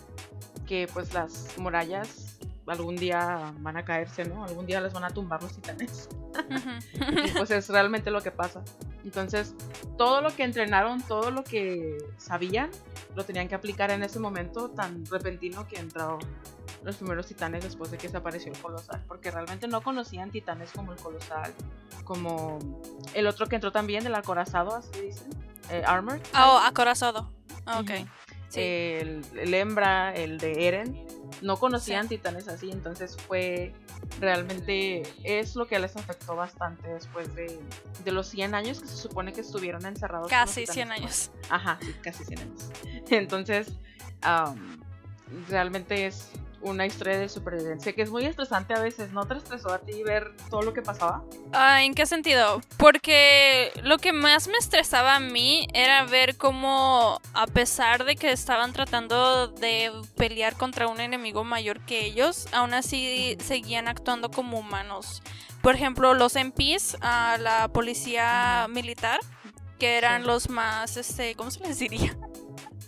que 0.66 0.88
pues 0.92 1.12
las 1.12 1.56
murallas 1.58 2.38
algún 2.66 2.96
día 2.96 3.52
van 3.58 3.76
a 3.76 3.84
caerse, 3.84 4.24
¿no? 4.24 4.44
Algún 4.44 4.66
día 4.66 4.80
les 4.80 4.92
van 4.92 5.04
a 5.04 5.10
tumbar 5.10 5.42
los 5.42 5.52
titanes. 5.52 6.08
y 6.94 7.30
pues 7.32 7.50
es 7.50 7.68
realmente 7.68 8.10
lo 8.10 8.20
que 8.20 8.30
pasa. 8.30 8.62
Entonces, 9.04 9.54
todo 9.98 10.20
lo 10.20 10.34
que 10.34 10.44
entrenaron, 10.44 11.02
todo 11.02 11.30
lo 11.30 11.44
que 11.44 11.98
sabían, 12.18 12.70
lo 13.14 13.24
tenían 13.24 13.48
que 13.48 13.54
aplicar 13.54 13.90
en 13.90 14.02
ese 14.02 14.18
momento 14.18 14.70
tan 14.70 15.04
repentino 15.06 15.66
que 15.66 15.76
entró 15.76 16.18
los 16.82 16.96
primeros 16.96 17.26
titanes 17.26 17.62
después 17.62 17.90
de 17.90 17.98
que 17.98 18.08
se 18.08 18.16
apareció 18.16 18.52
el 18.52 18.58
colosal, 18.58 19.02
porque 19.06 19.30
realmente 19.30 19.68
no 19.68 19.82
conocían 19.82 20.30
titanes 20.30 20.72
como 20.72 20.92
el 20.92 20.98
colosal, 20.98 21.52
como 22.04 22.58
el 23.14 23.26
otro 23.26 23.46
que 23.46 23.56
entró 23.56 23.70
también, 23.72 24.06
el 24.06 24.14
acorazado, 24.14 24.74
así 24.74 25.00
dicen, 25.00 25.30
eh, 25.70 25.82
Armor. 25.86 26.20
Oh, 26.34 26.58
acorazado. 26.64 27.30
ok. 27.66 27.90
El, 28.54 29.54
hembra, 29.54 30.14
el 30.14 30.38
de 30.38 30.68
Eren, 30.68 31.06
no 31.40 31.56
conocían 31.58 32.08
titanes 32.08 32.48
así, 32.48 32.70
entonces 32.70 33.16
fue 33.16 33.72
realmente 34.20 35.02
es 35.24 35.56
lo 35.56 35.66
que 35.66 35.78
les 35.78 35.96
afectó 35.96 36.36
bastante 36.36 36.88
después 36.88 37.34
de, 37.34 37.58
de 38.04 38.12
los 38.12 38.28
100 38.28 38.54
años 38.54 38.80
que 38.80 38.88
se 38.88 38.96
supone 38.96 39.32
que 39.32 39.40
estuvieron 39.40 39.86
encerrados. 39.86 40.28
Casi 40.28 40.66
100 40.66 40.92
años. 40.92 41.30
Ajá, 41.48 41.78
sí, 41.80 41.94
casi 42.02 42.24
100 42.24 42.40
años. 42.40 42.70
Entonces, 43.10 43.68
realmente 45.48 46.06
es 46.06 46.30
una 46.62 46.86
historia 46.86 47.18
de 47.18 47.28
supervivencia 47.28 47.92
que 47.92 48.02
es 48.02 48.10
muy 48.10 48.24
estresante 48.24 48.74
a 48.74 48.80
veces. 48.80 49.12
¿No 49.12 49.26
te 49.26 49.34
estresó 49.34 49.72
a 49.72 49.78
ti 49.78 50.02
ver 50.02 50.34
todo 50.50 50.62
lo 50.62 50.72
que 50.72 50.82
pasaba? 50.82 51.22
Ah, 51.52 51.82
¿En 51.82 51.94
qué 51.94 52.06
sentido? 52.06 52.60
Porque 52.76 53.72
lo 53.82 53.98
que 53.98 54.12
más 54.12 54.48
me 54.48 54.58
estresaba 54.58 55.16
a 55.16 55.20
mí 55.20 55.66
era 55.74 56.04
ver 56.04 56.36
cómo, 56.36 57.20
a 57.34 57.46
pesar 57.46 58.04
de 58.04 58.16
que 58.16 58.32
estaban 58.32 58.72
tratando 58.72 59.48
de 59.48 59.90
pelear 60.16 60.56
contra 60.56 60.88
un 60.88 61.00
enemigo 61.00 61.44
mayor 61.44 61.80
que 61.80 62.04
ellos, 62.04 62.46
aún 62.52 62.74
así 62.74 63.36
seguían 63.40 63.88
actuando 63.88 64.30
como 64.30 64.58
humanos. 64.58 65.22
Por 65.62 65.76
ejemplo, 65.76 66.14
los 66.14 66.34
MPs, 66.34 66.96
a 67.00 67.38
la 67.38 67.68
policía 67.68 68.66
militar, 68.68 69.20
que 69.78 69.96
eran 69.96 70.26
los 70.26 70.48
más, 70.48 70.96
este, 70.96 71.34
¿cómo 71.34 71.50
se 71.50 71.60
les 71.60 71.78
diría? 71.78 72.16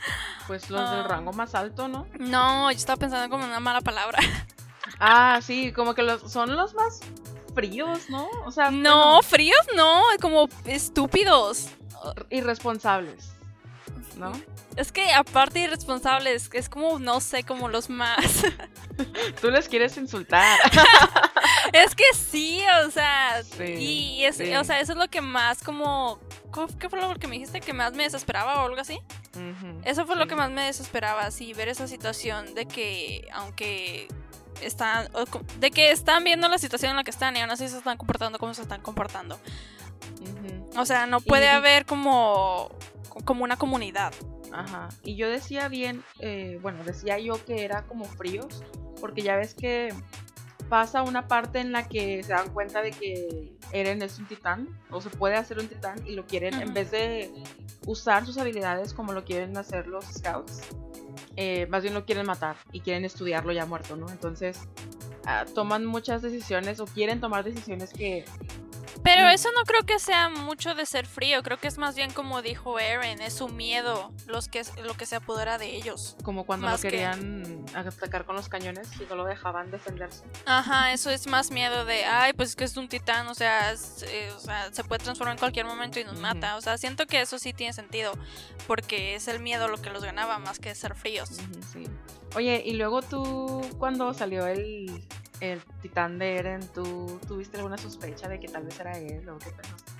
Pues 0.46 0.68
los 0.68 0.90
del 0.90 1.00
ah. 1.00 1.08
rango 1.08 1.32
más 1.32 1.54
alto, 1.54 1.88
¿no? 1.88 2.06
No, 2.18 2.70
yo 2.70 2.76
estaba 2.76 2.99
pensando 2.99 3.30
como 3.30 3.44
una 3.44 3.61
mala 3.61 3.80
palabra. 3.80 4.18
Ah, 5.00 5.40
sí, 5.42 5.73
como 5.73 5.94
que 5.94 6.02
los, 6.02 6.30
son 6.30 6.54
los 6.54 6.73
más 6.75 7.00
fríos, 7.52 8.08
¿no? 8.11 8.28
O 8.44 8.52
sea, 8.52 8.70
no, 8.70 9.20
fríos 9.23 9.66
no, 9.75 10.02
como 10.20 10.49
estúpidos. 10.66 11.68
Irresponsables, 12.30 13.30
¿no? 14.16 14.32
Es 14.76 14.92
que 14.92 15.12
aparte 15.12 15.61
de 15.61 15.64
irresponsables, 15.66 16.50
es 16.52 16.68
como, 16.68 16.99
no 16.99 17.20
sé, 17.20 17.44
como 17.44 17.68
los 17.68 17.88
más. 17.88 18.44
Tú 19.40 19.50
les 19.50 19.68
quieres 19.68 19.96
insultar. 19.96 20.58
es 21.73 21.94
que 21.94 22.04
sí, 22.14 22.62
o 22.84 22.90
sea, 22.90 23.42
y 23.58 24.26
o 24.26 24.64
sea, 24.64 24.80
eso 24.80 24.92
es 24.92 24.99
lo 24.99 25.08
que 25.08 25.20
más 25.20 25.62
como 25.62 26.18
¿Qué 26.78 26.88
fue 26.88 27.00
lo 27.00 27.14
que 27.16 27.26
me 27.26 27.34
dijiste 27.34 27.61
que 27.61 27.73
más 27.73 27.92
me 27.94 28.04
desesperaba 28.04 28.62
o 28.62 28.66
algo 28.66 28.80
así? 28.80 29.00
Eso 29.84 30.06
fue 30.06 30.16
lo 30.16 30.26
que 30.26 30.37
más 30.37 30.50
me 30.50 30.62
desesperaba, 30.62 31.30
sí, 31.30 31.52
ver 31.52 31.68
esa 31.68 31.88
situación 31.88 32.54
de 32.54 32.66
que, 32.66 33.26
aunque 33.32 34.08
están, 34.62 35.08
de 35.58 35.70
que 35.70 35.90
están 35.90 36.23
viendo 36.25 36.49
la 36.49 36.58
situación 36.58 36.90
en 36.90 36.96
la 36.96 37.04
que 37.04 37.11
están 37.11 37.37
y 37.37 37.40
aún 37.40 37.50
así 37.50 37.68
se 37.68 37.78
están 37.78 37.96
comportando 37.96 38.38
como 38.38 38.54
se 38.54 38.62
están 38.62 38.80
comportando. 38.80 39.38
O 40.76 40.87
sea, 40.87 41.06
no 41.06 41.20
puede 41.20 41.49
haber 41.49 41.87
como, 41.87 42.70
como 43.25 43.44
una 43.44 43.56
comunidad. 43.56 44.12
Ajá. 44.52 44.88
Y 45.02 45.16
yo 45.16 45.28
decía 45.28 45.68
bien, 45.68 46.04
eh, 46.20 46.58
bueno, 46.62 46.84
decía 46.84 47.18
yo 47.18 47.44
que 47.44 47.64
era 47.64 47.82
como 47.82 48.04
fríos, 48.04 48.62
porque 49.00 49.23
ya 49.23 49.37
ves 49.37 49.54
que 49.54 49.92
pasa 50.68 51.02
una 51.02 51.28
parte 51.28 51.61
en 51.61 51.73
la 51.73 51.88
que 51.88 52.23
se 52.23 52.33
dan 52.33 52.50
cuenta 52.50 52.83
de 52.83 52.90
que 52.90 53.56
Eren 53.73 54.02
es 54.02 54.18
un 54.18 54.26
titán, 54.26 54.68
o 54.90 55.00
se 55.00 55.11
puede 55.11 55.37
hacer 55.37 55.59
un 55.59 55.68
titán, 55.68 56.04
y 56.06 56.14
lo 56.14 56.26
quieren, 56.26 56.54
en 56.54 56.75
vez 56.75 56.90
de 56.90 57.30
usar 57.87 58.26
sus 58.26 58.38
habilidades 58.38 58.94
como 58.94 59.12
lo 59.12 59.25
quieren 59.25 59.56
hacer 59.56 59.87
los 59.87 60.04
scouts, 60.04 60.62
eh, 61.37 61.66
más 61.66 61.83
bien 61.83 61.94
lo 61.94 62.04
quieren 62.04 62.26
matar 62.26 62.56
y 62.73 62.80
quieren 62.80 63.04
estudiarlo 63.04 63.52
ya 63.52 63.66
muerto, 63.66 63.97
¿no? 63.97 64.09
Entonces 64.09 64.61
ah, 65.26 65.44
toman 65.54 65.85
muchas 65.85 66.23
decisiones 66.23 66.80
o 66.80 66.87
quieren 66.87 67.21
tomar 67.21 67.44
decisiones 67.44 67.92
que 67.92 68.25
pero 69.02 69.28
eso 69.28 69.48
no 69.56 69.64
creo 69.64 69.82
que 69.82 69.98
sea 69.98 70.28
mucho 70.28 70.74
de 70.74 70.86
ser 70.86 71.06
frío, 71.06 71.42
creo 71.42 71.58
que 71.58 71.68
es 71.68 71.78
más 71.78 71.94
bien 71.94 72.12
como 72.12 72.42
dijo 72.42 72.78
Eren, 72.78 73.20
es 73.20 73.34
su 73.34 73.48
miedo 73.48 74.12
los 74.26 74.48
que, 74.48 74.62
lo 74.82 74.94
que 74.94 75.06
se 75.06 75.16
apodera 75.16 75.58
de 75.58 75.74
ellos. 75.74 76.16
Como 76.22 76.44
cuando 76.44 76.68
lo 76.68 76.78
querían 76.78 77.64
atacar 77.74 78.24
con 78.24 78.36
los 78.36 78.48
cañones 78.48 78.88
y 79.00 79.04
no 79.08 79.16
lo 79.16 79.24
dejaban 79.24 79.70
defenderse. 79.70 80.24
Ajá, 80.46 80.92
eso 80.92 81.10
es 81.10 81.26
más 81.26 81.50
miedo 81.50 81.84
de, 81.84 82.04
ay, 82.04 82.32
pues 82.32 82.50
es 82.50 82.56
que 82.56 82.64
es 82.64 82.76
un 82.76 82.88
titán, 82.88 83.26
o 83.28 83.34
sea, 83.34 83.72
eh, 83.72 84.32
se 84.72 84.84
puede 84.84 85.02
transformar 85.02 85.34
en 85.34 85.38
cualquier 85.38 85.66
momento 85.66 86.00
y 86.00 86.04
nos 86.04 86.18
mata. 86.18 86.56
O 86.56 86.60
sea, 86.60 86.78
siento 86.78 87.06
que 87.06 87.20
eso 87.20 87.38
sí 87.38 87.52
tiene 87.52 87.72
sentido, 87.72 88.12
porque 88.66 89.14
es 89.14 89.28
el 89.28 89.40
miedo 89.40 89.68
lo 89.68 89.80
que 89.80 89.90
los 89.90 90.04
ganaba 90.04 90.38
más 90.38 90.58
que 90.58 90.74
ser 90.74 90.94
fríos. 90.94 91.30
sí. 91.72 91.86
Oye, 92.36 92.62
y 92.66 92.74
luego 92.74 93.00
tú, 93.00 93.62
cuando 93.78 94.12
salió 94.12 94.46
el, 94.48 95.04
el 95.52 95.62
titán 95.82 96.18
de 96.18 96.36
Eren, 96.36 96.66
¿tú 96.72 97.20
tuviste 97.26 97.56
alguna 97.56 97.78
sospecha 97.78 98.28
de 98.28 98.40
que 98.40 98.48
tal 98.48 98.64
vez 98.64 98.78
era 98.80 98.98
él 98.98 99.28
o 99.28 99.38
qué 99.38 99.50
pensaste? 99.50 99.92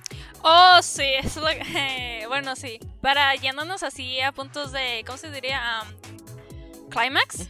Oh, 0.43 0.79
sí, 0.81 1.03
eso 1.23 1.47
es 1.47 1.57
lo 1.57 1.63
que... 1.63 2.25
bueno, 2.27 2.55
sí. 2.55 2.79
Para 3.01 3.33
yéndonos 3.35 3.83
así 3.83 4.21
a 4.21 4.31
puntos 4.31 4.71
de, 4.71 5.03
¿cómo 5.05 5.17
se 5.17 5.31
diría? 5.31 5.81
Um, 5.81 6.89
¿Climax? 6.89 7.47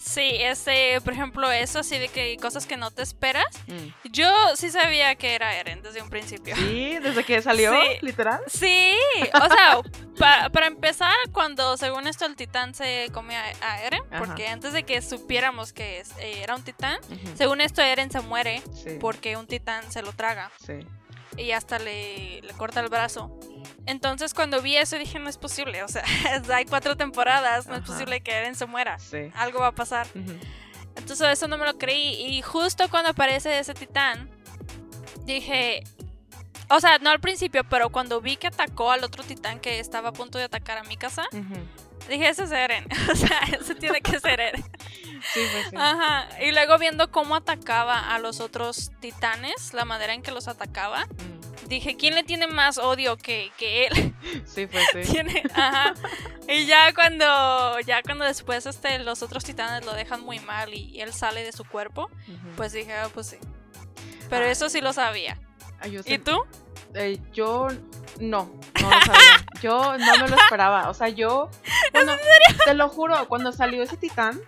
Sí, 0.00 0.36
este, 0.40 1.00
por 1.00 1.12
ejemplo, 1.12 1.50
eso 1.50 1.80
así 1.80 1.98
de 1.98 2.08
que 2.08 2.36
cosas 2.38 2.66
que 2.66 2.76
no 2.76 2.90
te 2.90 3.02
esperas. 3.02 3.46
Mm. 3.66 4.08
Yo 4.10 4.30
sí 4.54 4.70
sabía 4.70 5.14
que 5.16 5.34
era 5.34 5.56
Eren 5.56 5.82
desde 5.82 6.02
un 6.02 6.10
principio. 6.10 6.56
Sí, 6.56 6.98
desde 6.98 7.24
que 7.24 7.42
salió, 7.42 7.72
literal. 8.00 8.40
Sí, 8.46 8.92
o 9.34 9.48
sea, 9.48 9.80
para, 10.52 10.66
empezar, 10.66 11.14
cuando 11.32 11.76
según 11.76 12.06
esto 12.06 12.26
el 12.26 12.36
titán 12.36 12.74
se 12.74 13.08
come 13.12 13.36
a, 13.36 13.82
Eren, 13.82 14.02
porque 14.18 14.48
antes 14.48 14.72
de 14.72 14.82
que 14.82 15.02
supiéramos 15.02 15.72
que 15.72 16.00
eh, 16.18 16.40
era 16.42 16.54
un 16.54 16.62
titán, 16.62 16.98
según 17.34 17.60
esto 17.60 17.82
Eren 17.82 18.10
se 18.10 18.20
muere 18.20 18.62
porque 19.00 19.36
un 19.36 19.46
titán 19.46 19.90
se 19.90 20.02
lo 20.02 20.12
traga. 20.12 20.50
Sí. 20.64 20.86
Y 21.38 21.52
hasta 21.52 21.78
le, 21.78 22.40
le 22.42 22.52
corta 22.54 22.80
el 22.80 22.88
brazo. 22.88 23.38
Entonces 23.86 24.34
cuando 24.34 24.60
vi 24.60 24.76
eso 24.76 24.98
dije, 24.98 25.18
no 25.18 25.30
es 25.30 25.38
posible, 25.38 25.82
o 25.82 25.88
sea, 25.88 26.04
hay 26.52 26.64
cuatro 26.66 26.96
temporadas, 26.96 27.66
no 27.66 27.76
es 27.76 27.82
posible 27.82 28.20
que 28.20 28.32
Eren 28.32 28.54
se 28.54 28.66
muera. 28.66 28.98
Algo 29.34 29.60
va 29.60 29.68
a 29.68 29.74
pasar. 29.74 30.06
Entonces 30.96 31.28
eso 31.28 31.48
no 31.48 31.56
me 31.56 31.64
lo 31.64 31.78
creí. 31.78 32.14
Y 32.26 32.42
justo 32.42 32.88
cuando 32.90 33.10
aparece 33.10 33.58
ese 33.58 33.72
titán, 33.74 34.28
dije, 35.24 35.84
o 36.68 36.80
sea, 36.80 36.98
no 36.98 37.10
al 37.10 37.20
principio, 37.20 37.64
pero 37.64 37.90
cuando 37.90 38.20
vi 38.20 38.36
que 38.36 38.48
atacó 38.48 38.90
al 38.90 39.04
otro 39.04 39.24
titán 39.24 39.60
que 39.60 39.78
estaba 39.80 40.10
a 40.10 40.12
punto 40.12 40.38
de 40.38 40.44
atacar 40.44 40.76
a 40.78 40.82
mi 40.82 40.96
casa, 40.96 41.24
dije, 42.08 42.28
ese 42.28 42.44
es 42.44 42.52
Eren. 42.52 42.86
o 43.12 43.14
sea, 43.16 43.40
ese 43.60 43.74
tiene 43.74 44.00
que 44.00 44.18
ser 44.20 44.40
Eren. 44.40 44.64
Sí, 45.34 45.40
pues 45.52 45.66
sí. 45.70 45.76
Ajá. 45.76 46.28
Y 46.40 46.52
luego 46.52 46.78
viendo 46.78 47.10
cómo 47.10 47.34
atacaba 47.34 48.14
a 48.14 48.20
los 48.20 48.38
otros 48.40 48.92
titanes, 49.00 49.74
la 49.74 49.84
manera 49.84 50.14
en 50.14 50.22
que 50.22 50.30
los 50.30 50.46
atacaba. 50.46 51.08
dije, 51.66 51.96
¿quién 51.96 52.14
le 52.14 52.22
tiene 52.22 52.46
más 52.46 52.78
odio 52.78 53.16
que, 53.16 53.50
que 53.58 53.86
él? 53.88 54.14
Sí, 54.46 54.66
pues 54.68 54.84
sí. 54.92 55.12
Tiene, 55.12 55.42
ajá. 55.54 55.92
Y 56.48 56.66
ya 56.66 56.94
cuando, 56.94 57.80
ya 57.80 58.00
cuando 58.02 58.24
después 58.24 58.64
este, 58.66 59.00
los 59.00 59.22
otros 59.22 59.42
titanes 59.44 59.84
lo 59.84 59.92
dejan 59.92 60.22
muy 60.22 60.38
mal 60.38 60.72
y 60.72 61.00
él 61.00 61.12
sale 61.12 61.42
de 61.42 61.50
su 61.52 61.64
cuerpo, 61.64 62.08
pues 62.56 62.72
dije, 62.72 62.92
ah, 62.94 63.08
pues 63.12 63.26
sí. 63.26 63.38
Pero 64.30 64.44
Ay. 64.44 64.52
eso 64.52 64.68
sí 64.70 64.80
lo 64.80 64.92
sabía. 64.92 65.36
Ay, 65.80 65.90
yo 65.90 66.00
¿Y 66.06 66.18
tú? 66.18 66.44
eh, 66.94 67.18
yo 67.32 67.68
no, 68.20 68.50
no 68.80 68.90
lo 68.90 69.00
sabía. 69.02 69.46
Yo 69.60 69.98
no 69.98 70.18
me 70.18 70.28
lo 70.28 70.36
esperaba. 70.36 70.88
O 70.90 70.94
sea, 70.94 71.08
yo. 71.08 71.50
Cuando, 72.04 72.22
Te 72.64 72.74
lo 72.74 72.88
juro, 72.88 73.28
cuando 73.28 73.52
salió 73.52 73.82
ese 73.82 73.96
titán, 73.96 74.40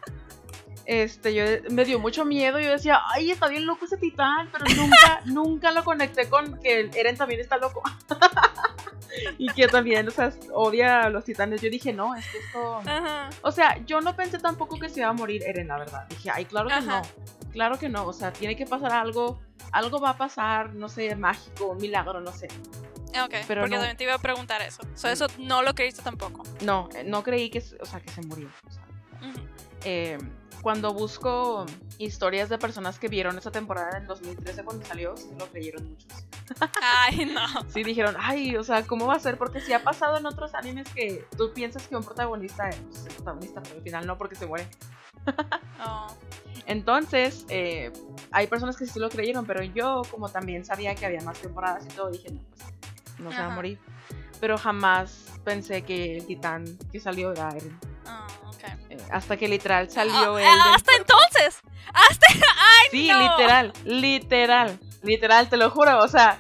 este, 0.87 1.35
yo 1.35 1.45
me 1.71 1.85
dio 1.85 2.01
mucho 2.01 2.25
miedo. 2.25 2.59
Yo 2.59 2.71
decía, 2.71 3.01
ay, 3.13 3.31
está 3.31 3.49
bien 3.49 3.65
loco 3.67 3.85
ese 3.85 3.97
titán, 3.97 4.49
pero 4.51 4.65
nunca, 4.75 5.21
nunca 5.25 5.71
lo 5.73 5.85
conecté 5.85 6.29
con 6.29 6.61
que 6.61 6.91
Eren 6.95 7.17
también 7.17 7.41
está 7.41 7.59
loco. 7.59 7.83
y 9.39 9.49
que 9.51 9.69
también, 9.69 10.09
o 10.09 10.11
sea, 10.11 10.33
odia 10.53 11.03
a 11.03 11.11
los 11.11 11.25
titanes. 11.25 11.61
Yo 11.61 11.71
dije, 11.71 11.93
no, 11.93 12.15
es 12.17 12.27
que 12.27 12.39
esto. 12.39 12.79
Ajá. 12.79 13.31
O 13.43 13.53
sea, 13.53 13.79
yo 13.85 14.01
no 14.01 14.17
pensé 14.17 14.39
tampoco 14.39 14.79
que 14.79 14.89
se 14.89 15.01
iba 15.01 15.09
a 15.09 15.13
morir 15.13 15.43
Eren, 15.45 15.69
la 15.69 15.79
verdad. 15.79 16.07
Dije, 16.09 16.31
ay, 16.33 16.45
claro 16.45 16.69
que 16.69 16.75
Ajá. 16.75 17.03
no. 17.03 17.51
Claro 17.53 17.79
que 17.79 17.89
no. 17.89 18.07
O 18.07 18.13
sea, 18.13 18.33
tiene 18.33 18.57
que 18.57 18.67
pasar 18.67 18.93
algo. 18.93 19.41
Algo 19.73 20.01
va 20.01 20.11
a 20.11 20.17
pasar, 20.17 20.75
no 20.75 20.89
sé, 20.89 21.15
mágico, 21.15 21.67
un 21.67 21.79
milagro, 21.79 22.21
no 22.21 22.33
sé. 22.33 22.49
Ok, 23.25 23.35
Pero 23.49 23.63
porque 23.63 23.75
no. 23.77 23.81
también 23.81 23.97
te 23.97 24.05
iba 24.05 24.15
a 24.15 24.19
preguntar 24.19 24.63
eso. 24.63 24.83
So, 24.95 25.09
eso 25.09 25.27
no 25.39 25.63
lo 25.63 25.75
creíste 25.75 26.03
tampoco. 26.03 26.43
No, 26.63 26.89
eh, 26.95 27.05
no 27.05 27.23
creí 27.23 27.51
que, 27.51 27.61
se- 27.61 27.77
o 27.81 27.85
sea, 27.87 28.01
que 28.01 28.11
se 28.11 28.23
murió. 28.23 28.49
o 28.67 28.71
sea, 28.71 28.85
eh, 29.85 30.19
cuando 30.63 30.93
busco 30.93 31.65
historias 31.97 32.51
de 32.51 32.59
personas 32.59 32.99
que 32.99 33.09
vieron 33.09 33.39
esa 33.39 33.51
temporada 33.51 33.97
en 33.97 34.07
2013 34.07 34.63
cuando 34.63 34.85
salió, 34.85 35.17
sí 35.17 35.31
lo 35.39 35.47
creyeron 35.47 35.89
muchos. 35.91 36.13
Ay, 36.83 37.25
no. 37.25 37.41
Sí 37.73 37.83
dijeron, 37.83 38.15
ay, 38.19 38.57
o 38.57 38.63
sea, 38.65 38.83
¿cómo 38.87 39.07
va 39.07 39.15
a 39.15 39.21
ser? 39.21 39.39
Porque 39.39 39.61
sí 39.61 39.73
ha 39.73 39.83
pasado 39.83 40.19
en 40.19 40.27
otros 40.27 40.55
animes 40.55 40.87
que 40.93 41.25
tú 41.37 41.53
piensas 41.55 41.89
que 41.89 41.97
un 41.97 42.05
protagonista 42.05 42.69
es 42.69 43.07
el 43.07 43.15
protagonista, 43.15 43.63
pero 43.63 43.77
al 43.77 43.83
final 43.83 44.07
no 44.07 44.19
porque 44.19 44.35
se 44.37 44.47
muere. 44.47 44.69
Oh. 45.85 46.09
Entonces, 46.67 47.47
eh, 47.49 47.91
hay 48.31 48.47
personas 48.47 48.77
que 48.77 48.87
sí 48.87 48.99
lo 48.99 49.09
creyeron, 49.09 49.47
pero 49.47 49.63
yo, 49.63 50.03
como 50.11 50.29
también 50.29 50.65
sabía 50.65 50.95
que 50.95 51.07
había 51.07 51.21
más 51.23 51.39
temporadas 51.39 51.85
y 51.87 51.89
todo, 51.89 52.11
dije, 52.11 52.31
no, 52.33 52.41
pues 52.51 52.63
no 53.21 53.31
se 53.33 53.39
va 53.39 53.47
a 53.47 53.51
morir. 53.51 53.79
Pero 54.41 54.57
jamás 54.59 55.27
pensé 55.45 55.83
que 55.83 56.17
el 56.19 56.27
titán 56.27 56.65
que 56.91 56.99
salió 57.01 57.33
era 57.33 57.49
Eren. 57.51 57.79
Oh, 58.07 58.49
ok. 58.49 58.65
Eh, 58.91 58.97
hasta 59.13 59.37
que 59.37 59.49
literal 59.49 59.91
salió 59.91 60.37
Ah, 60.37 60.43
él. 60.43 60.75
hasta 60.75 60.93
entonces. 60.97 61.61
Hasta. 61.93 62.27
Sí, 62.91 63.07
no. 63.09 63.21
literal, 63.21 63.73
literal, 63.85 64.79
literal, 65.03 65.49
te 65.49 65.57
lo 65.57 65.71
juro. 65.71 66.01
O 66.01 66.09
sea, 66.09 66.39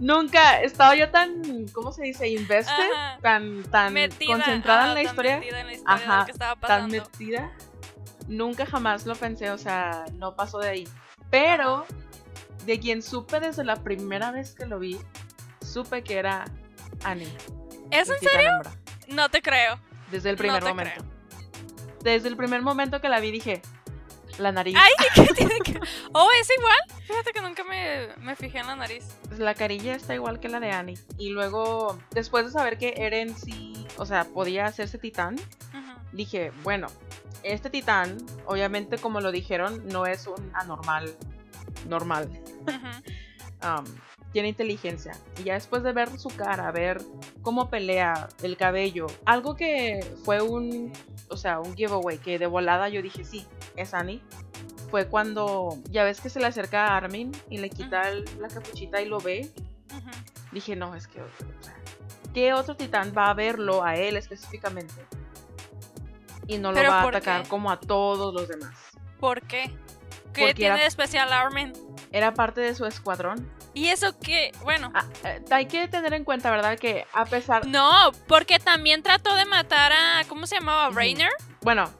nunca 0.00 0.60
estaba 0.62 0.96
yo 0.96 1.08
tan, 1.10 1.66
¿cómo 1.72 1.92
se 1.92 2.02
dice? 2.02 2.28
Invested, 2.28 2.72
Ajá. 2.92 3.18
tan, 3.22 3.62
tan 3.64 3.92
metida, 3.92 4.32
concentrada 4.34 4.82
en 4.82 4.88
la 4.88 4.94
tan 4.94 5.04
historia, 5.04 5.36
metida 5.38 5.60
en 5.60 5.66
la 5.68 5.72
historia 5.74 5.96
de 6.00 6.06
lo 6.06 6.12
Ajá, 6.12 6.24
que 6.26 6.32
estaba 6.32 6.60
tan 6.66 6.90
metida. 6.90 7.52
Nunca 8.26 8.66
jamás 8.66 9.06
lo 9.06 9.14
pensé, 9.14 9.50
o 9.52 9.58
sea, 9.58 10.04
no 10.14 10.34
pasó 10.34 10.58
de 10.58 10.68
ahí. 10.70 10.88
Pero, 11.30 11.86
de 12.66 12.80
quien 12.80 13.02
supe 13.02 13.38
desde 13.38 13.62
la 13.62 13.76
primera 13.76 14.32
vez 14.32 14.54
que 14.54 14.66
lo 14.66 14.78
vi, 14.80 14.98
supe 15.74 16.04
que 16.04 16.16
era 16.16 16.44
Annie. 17.02 17.28
¿Es 17.90 18.08
en 18.08 18.18
serio? 18.20 18.48
hembra, 18.48 18.72
No 19.08 19.28
te 19.28 19.42
creo. 19.42 19.78
Desde 20.10 20.30
el 20.30 20.36
No 20.36 20.38
primer 20.38 20.62
te 20.62 20.68
momento. 20.68 21.04
Desde 22.02 22.28
el 22.28 22.36
primer 22.36 22.62
momento 22.62 23.00
que 23.00 23.08
la 23.08 23.18
vi 23.18 23.32
dije, 23.32 23.60
la 24.38 24.52
nariz. 24.52 24.76
Ay, 24.78 24.92
¿qué 25.14 25.34
tiene 25.34 25.58
que.? 25.60 25.80
Oh, 26.12 26.28
es 26.40 26.48
igual. 26.56 27.02
Fíjate 27.06 27.32
que 27.32 27.40
nunca 27.40 27.64
me, 27.64 28.08
me 28.18 28.36
fijé 28.36 28.58
en 28.58 28.68
la 28.68 28.76
nariz. 28.76 29.04
Pues 29.26 29.40
la 29.40 29.54
carilla 29.54 29.94
está 29.96 30.14
igual 30.14 30.38
que 30.38 30.48
la 30.48 30.60
de 30.60 30.70
Annie. 30.70 30.98
Y 31.18 31.30
luego, 31.30 31.98
después 32.12 32.46
de 32.46 32.52
saber 32.52 32.78
que 32.78 32.94
Eren 32.96 33.36
sí, 33.36 33.86
o 33.96 34.06
sea, 34.06 34.24
podía 34.24 34.66
hacerse 34.66 34.98
titán, 34.98 35.36
dije, 36.12 36.52
bueno, 36.62 36.86
este 37.42 37.68
titán, 37.68 38.16
obviamente 38.46 38.98
como 38.98 39.20
lo 39.20 39.32
dijeron, 39.32 39.86
no 39.88 40.06
es 40.06 40.26
un 40.28 40.52
anormal 40.54 41.14
normal. 41.88 42.30
Ujú. 42.62 43.68
Um, 43.68 43.84
tiene 44.34 44.48
inteligencia. 44.48 45.12
Y 45.38 45.44
ya 45.44 45.54
después 45.54 45.84
de 45.84 45.92
ver 45.92 46.18
su 46.18 46.28
cara, 46.28 46.70
ver 46.72 47.00
cómo 47.40 47.70
pelea, 47.70 48.28
el 48.42 48.56
cabello, 48.56 49.06
algo 49.24 49.54
que 49.54 50.04
fue 50.24 50.42
un, 50.42 50.92
o 51.30 51.36
sea, 51.36 51.60
un 51.60 51.74
giveaway, 51.76 52.18
que 52.18 52.38
de 52.40 52.46
volada 52.48 52.88
yo 52.88 53.00
dije, 53.00 53.24
sí, 53.24 53.46
es 53.76 53.94
Annie. 53.94 54.20
Fue 54.90 55.06
cuando, 55.06 55.78
ya 55.90 56.02
ves 56.02 56.20
que 56.20 56.28
se 56.30 56.40
le 56.40 56.46
acerca 56.46 56.88
a 56.88 56.96
Armin 56.96 57.30
y 57.48 57.58
le 57.58 57.70
quita 57.70 58.10
la 58.40 58.48
capuchita 58.48 59.00
y 59.00 59.06
lo 59.06 59.18
ve. 59.20 59.48
Ujú. 59.90 60.10
Dije, 60.50 60.74
no, 60.74 60.96
es 60.96 61.06
que, 61.06 61.20
o 61.22 61.26
sea, 61.62 61.74
¿qué 62.34 62.52
otro 62.52 62.76
titán 62.76 63.12
va 63.16 63.30
a 63.30 63.34
verlo 63.34 63.84
a 63.84 63.94
él 63.94 64.16
específicamente? 64.16 64.94
Y 66.48 66.58
no 66.58 66.70
lo 66.70 66.74
¿Pero 66.76 66.90
va 66.90 67.02
a 67.02 67.08
atacar 67.08 67.44
qué? 67.44 67.48
como 67.48 67.70
a 67.70 67.78
todos 67.78 68.34
los 68.34 68.48
demás. 68.48 68.74
¿Por 69.20 69.42
qué? 69.42 69.70
¿Qué 70.32 70.40
Porque 70.42 70.54
tiene 70.54 70.74
era- 70.74 70.82
de 70.82 70.88
especial 70.88 71.32
Armin? 71.32 71.72
Era 72.10 72.34
parte 72.34 72.60
de 72.60 72.74
su 72.74 72.84
escuadrón. 72.86 73.48
¿Y 73.74 73.88
eso 73.88 74.16
qué? 74.20 74.52
Bueno. 74.62 74.92
Ah, 74.94 75.04
eh, 75.24 75.42
hay 75.50 75.66
que 75.66 75.88
tener 75.88 76.14
en 76.14 76.24
cuenta, 76.24 76.50
¿verdad? 76.50 76.78
Que 76.78 77.06
a 77.12 77.24
pesar... 77.24 77.66
No, 77.66 78.12
porque 78.28 78.58
también 78.60 79.02
trató 79.02 79.34
de 79.34 79.44
matar 79.44 79.92
a. 79.92 80.22
¿Cómo 80.28 80.46
se 80.46 80.56
llamaba? 80.56 80.90
Rainer. 80.90 81.30
Bueno, 81.62 81.90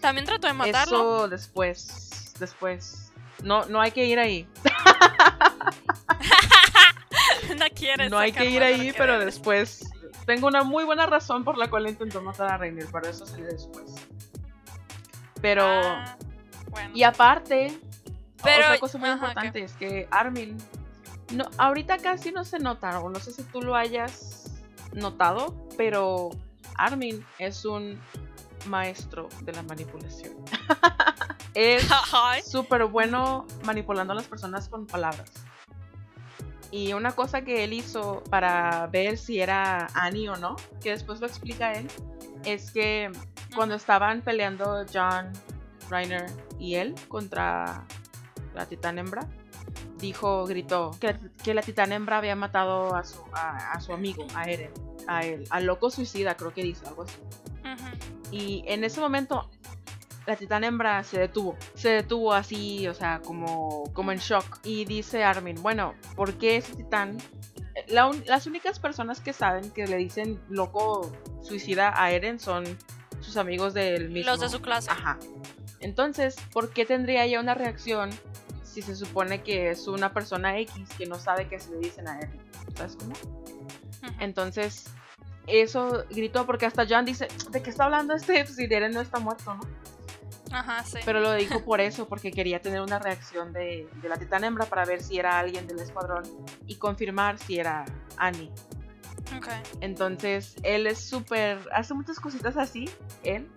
También 0.00 0.26
trató 0.26 0.48
de 0.48 0.54
matarlo. 0.54 0.98
eso 0.98 1.28
después, 1.28 2.34
después. 2.38 3.12
No, 3.42 3.64
no 3.66 3.80
hay 3.80 3.92
que 3.92 4.04
ir 4.06 4.18
ahí. 4.18 4.48
no 7.56 7.66
quieres. 7.74 8.10
No 8.10 8.18
hay 8.18 8.32
que 8.32 8.44
ir 8.46 8.62
ahí, 8.62 8.92
que 8.92 8.98
pero 8.98 9.18
después. 9.18 9.90
Tengo 10.26 10.46
una 10.48 10.62
muy 10.62 10.84
buena 10.84 11.06
razón 11.06 11.44
por 11.44 11.56
la 11.56 11.70
cual 11.70 11.88
intentó 11.88 12.20
matar 12.20 12.50
a 12.50 12.58
Reiner, 12.58 12.86
pero 12.92 13.08
eso 13.08 13.24
salió 13.24 13.46
después. 13.46 13.94
Pero... 15.40 15.64
Ah, 15.64 16.16
bueno. 16.70 16.90
Y 16.94 17.02
aparte, 17.02 17.78
Pero- 18.42 18.66
otra 18.66 18.78
cosa 18.78 18.98
muy 18.98 19.08
ajá, 19.08 19.28
importante 19.28 19.62
es 19.62 19.72
que 19.74 20.06
Armin, 20.10 20.58
no, 21.32 21.44
ahorita 21.58 21.98
casi 21.98 22.32
no 22.32 22.44
se 22.44 22.58
nota, 22.58 23.00
o 23.00 23.10
no 23.10 23.18
sé 23.20 23.32
si 23.32 23.42
tú 23.42 23.62
lo 23.62 23.74
hayas 23.74 24.50
notado, 24.92 25.54
pero 25.76 26.30
Armin 26.76 27.24
es 27.38 27.64
un 27.64 28.00
maestro 28.66 29.28
de 29.42 29.52
la 29.52 29.62
manipulación. 29.62 30.34
es 31.54 31.86
súper 32.44 32.84
bueno 32.86 33.46
manipulando 33.64 34.12
a 34.12 34.16
las 34.16 34.26
personas 34.26 34.68
con 34.68 34.86
palabras. 34.86 35.30
Y 36.70 36.92
una 36.92 37.12
cosa 37.12 37.42
que 37.42 37.64
él 37.64 37.72
hizo 37.72 38.22
para 38.28 38.86
ver 38.88 39.16
si 39.16 39.40
era 39.40 39.86
Annie 39.94 40.28
o 40.28 40.36
no, 40.36 40.56
que 40.82 40.90
después 40.90 41.20
lo 41.20 41.26
explica 41.26 41.72
él, 41.72 41.88
es 42.44 42.70
que 42.70 43.10
cuando 43.54 43.74
estaban 43.74 44.20
peleando 44.20 44.84
John, 44.92 45.32
Reiner 45.88 46.26
y 46.58 46.74
él 46.74 46.94
contra 47.08 47.84
la 48.54 48.66
titán 48.66 48.98
hembra, 48.98 49.26
dijo, 49.98 50.44
gritó 50.46 50.90
que, 51.00 51.16
que 51.42 51.54
la 51.54 51.62
titán 51.62 51.92
hembra 51.92 52.18
había 52.18 52.36
matado 52.36 52.94
a 52.94 53.04
su, 53.04 53.20
a, 53.32 53.72
a 53.72 53.80
su 53.80 53.92
amigo, 53.92 54.26
a 54.34 54.44
Eren, 54.44 54.72
a 55.06 55.24
él, 55.24 55.44
al 55.50 55.64
loco 55.66 55.90
suicida, 55.90 56.36
creo 56.36 56.52
que 56.52 56.62
dice 56.62 56.86
algo 56.86 57.02
así. 57.02 57.16
Y 58.30 58.64
en 58.66 58.84
ese 58.84 59.00
momento 59.00 59.50
la 60.26 60.36
titán 60.36 60.62
hembra 60.64 61.02
se 61.04 61.18
detuvo. 61.18 61.56
Se 61.74 61.88
detuvo 61.88 62.34
así, 62.34 62.86
o 62.88 62.94
sea, 62.94 63.20
como, 63.24 63.84
como 63.94 64.12
en 64.12 64.18
shock. 64.18 64.58
Y 64.62 64.84
dice 64.84 65.24
Armin, 65.24 65.62
bueno, 65.62 65.94
¿por 66.14 66.34
qué 66.34 66.56
ese 66.58 66.74
titán? 66.74 67.16
La 67.88 68.06
un- 68.06 68.22
las 68.26 68.46
únicas 68.46 68.78
personas 68.78 69.20
que 69.20 69.32
saben 69.32 69.70
que 69.70 69.86
le 69.86 69.96
dicen 69.96 70.38
loco 70.50 71.10
suicida 71.42 71.92
a 72.02 72.10
Eren 72.10 72.38
son 72.40 72.64
sus 73.20 73.36
amigos 73.38 73.72
del 73.72 74.10
mismo. 74.10 74.30
Los 74.32 74.40
de 74.40 74.48
su 74.50 74.60
clase. 74.60 74.90
Ajá. 74.90 75.18
Entonces, 75.80 76.36
¿por 76.52 76.70
qué 76.70 76.84
tendría 76.84 77.24
ella 77.24 77.40
una 77.40 77.54
reacción 77.54 78.10
si 78.82 78.82
se 78.82 78.96
supone 78.96 79.42
que 79.42 79.70
es 79.70 79.88
una 79.88 80.12
persona 80.12 80.56
X 80.60 80.88
que 80.96 81.06
no 81.06 81.16
sabe 81.16 81.48
que 81.48 81.58
se 81.58 81.72
le 81.72 81.78
dicen 81.78 82.06
a 82.06 82.18
Eren? 82.18 82.40
¿Sabes 82.76 82.96
cómo? 82.96 83.12
Ujú. 83.12 84.14
Entonces, 84.20 84.84
eso 85.48 86.04
gritó 86.10 86.46
porque 86.46 86.66
hasta 86.66 86.86
John 86.88 87.04
dice, 87.04 87.26
¿de 87.50 87.62
qué 87.62 87.70
está 87.70 87.84
hablando 87.86 88.14
este? 88.14 88.44
Pues 88.44 88.54
si 88.54 88.64
Eren 88.64 88.92
no 88.92 89.00
está 89.00 89.18
muerto, 89.18 89.54
¿no? 89.54 89.60
Ajá, 90.52 90.84
sí. 90.84 90.98
Pero 91.04 91.20
lo 91.20 91.32
dijo 91.34 91.64
por 91.64 91.80
eso, 91.80 92.06
porque 92.06 92.30
quería 92.30 92.60
tener 92.62 92.80
una 92.80 92.98
reacción 92.98 93.52
de, 93.52 93.88
de 94.00 94.08
la 94.08 94.16
titán 94.16 94.44
hembra 94.44 94.66
para 94.66 94.84
ver 94.84 95.02
si 95.02 95.18
era 95.18 95.38
alguien 95.38 95.66
del 95.66 95.80
escuadrón 95.80 96.22
y 96.66 96.76
confirmar 96.76 97.38
si 97.38 97.58
era 97.58 97.84
Annie. 98.16 98.50
Ok. 99.36 99.48
Entonces, 99.80 100.56
él 100.62 100.86
es 100.86 100.98
súper, 100.98 101.58
hace 101.72 101.94
muchas 101.94 102.20
cositas 102.20 102.56
así, 102.56 102.88
él. 103.22 103.48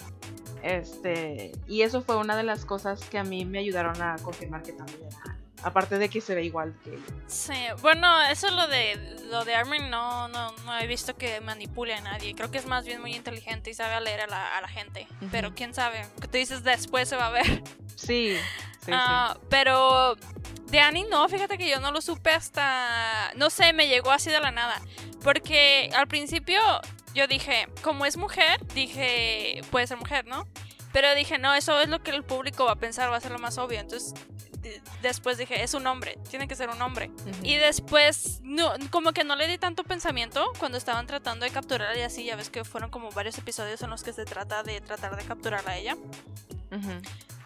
Este, 0.64 1.52
y 1.68 1.82
eso 1.82 2.02
fue 2.02 2.18
una 2.18 2.36
de 2.38 2.44
las 2.44 2.66
cosas 2.66 3.04
que 3.10 3.18
a 3.18 3.24
mí 3.24 3.46
me 3.46 3.60
ayudaron 3.60 4.00
a 4.02 4.16
confirmar 4.22 4.62
que 4.62 4.74
también 4.74 5.00
era. 5.06 5.31
Aparte 5.64 5.98
de 5.98 6.10
que 6.10 6.22
se 6.22 6.34
ve 6.36 6.44
igual 6.44 6.74
que 6.84 6.92
ella. 6.92 7.04
Sí, 7.28 7.54
bueno, 7.82 8.22
eso 8.24 8.50
lo 8.50 8.68
de 8.68 9.20
lo 9.30 9.46
de 9.46 9.56
Armin 9.56 9.90
no, 9.90 10.28
no, 10.28 10.52
no 10.66 10.80
he 10.80 10.88
visto 10.88 11.16
que 11.16 11.40
manipule 11.42 11.94
a 11.94 12.02
nadie. 12.02 12.34
Creo 12.36 12.52
que 12.52 12.58
es 12.58 12.66
más 12.66 12.86
bien 12.86 13.00
muy 13.00 13.16
inteligente 13.16 13.70
y 13.70 13.74
sabe 13.74 14.02
leer 14.02 14.22
a 14.22 14.28
la, 14.28 14.58
a 14.58 14.62
la 14.62 14.68
gente. 14.68 15.08
Pero 15.32 15.54
quién 15.54 15.74
sabe, 15.74 16.06
que 16.20 16.28
tú 16.28 16.38
dices 16.38 16.64
después 16.64 17.08
se 17.08 17.16
va 17.16 17.28
a 17.28 17.32
ver. 17.32 17.64
Sí, 17.96 18.36
sí, 18.86 18.92
Ah, 18.94 19.38
Pero 19.50 20.16
De 20.70 20.80
Annie 20.80 21.06
no, 21.10 21.28
fíjate 21.30 21.58
que 21.58 21.70
yo 21.70 21.80
no 21.80 21.92
lo 21.92 22.02
supe 22.02 22.32
hasta, 22.32 23.32
no 23.36 23.50
sé, 23.50 23.72
me 23.74 23.88
llegó 23.88 24.12
así 24.12 24.30
de 24.30 24.40
la 24.40 24.52
nada. 24.52 24.82
Porque 25.24 25.90
al 25.96 26.08
principio 26.08 26.60
yo 27.14 27.28
dije, 27.28 27.68
como 27.84 28.06
es 28.06 28.18
mujer, 28.18 28.66
dije, 28.74 29.62
puede 29.70 29.86
ser 29.88 29.98
mujer, 29.98 30.26
¿no? 30.26 30.48
Pero 30.94 31.14
dije, 31.16 31.38
no, 31.38 31.54
eso 31.54 31.80
es 31.80 31.88
lo 31.90 32.02
que 32.02 32.12
el 32.12 32.24
público 32.24 32.66
va 32.66 32.74
a 32.74 32.76
pensar, 32.80 33.12
va 33.12 33.18
a 33.18 33.22
ser 33.22 33.32
lo 33.32 33.40
más 33.40 33.58
obvio. 33.58 33.80
Entonces 33.80 34.14
después 35.02 35.38
dije, 35.38 35.64
es 35.64 35.74
un 35.74 35.88
hombre, 35.88 36.18
tiene 36.30 36.48
que 36.48 36.56
ser 36.56 36.70
un 36.70 36.82
hombre. 36.82 37.12
Y 37.44 37.58
después, 37.58 38.40
no, 38.44 38.72
como 38.90 39.14
que 39.14 39.24
no 39.24 39.36
le 39.36 39.48
di 39.48 39.58
tanto 39.58 39.84
pensamiento 39.84 40.52
cuando 40.60 40.78
estaban 40.78 41.08
tratando 41.08 41.46
de 41.46 41.52
capturar 41.52 41.96
y 41.98 42.02
así, 42.02 42.26
ya 42.26 42.36
ves 42.36 42.50
que 42.50 42.64
fueron 42.64 42.90
como 42.90 43.12
varios 43.12 43.38
episodios 43.38 43.82
en 43.82 43.90
los 43.90 44.04
que 44.04 44.14
se 44.14 44.26
trata 44.26 44.64
de 44.64 44.82
tratar 44.82 45.16
de 45.16 45.24
capturar 45.24 45.68
a 45.68 45.78
ella. 45.78 45.98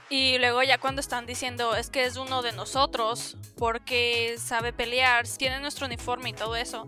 Y 0.10 0.38
luego 0.38 0.62
ya 0.62 0.78
cuando 0.78 1.02
están 1.02 1.26
diciendo 1.26 1.76
es 1.76 1.90
que 1.90 2.06
es 2.06 2.16
uno 2.16 2.44
de 2.44 2.52
nosotros 2.52 3.38
porque 3.58 4.36
sabe 4.38 4.72
pelear, 4.72 5.28
tiene 5.28 5.60
nuestro 5.60 5.88
uniforme 5.88 6.30
y 6.30 6.34
todo 6.34 6.56
eso. 6.56 6.88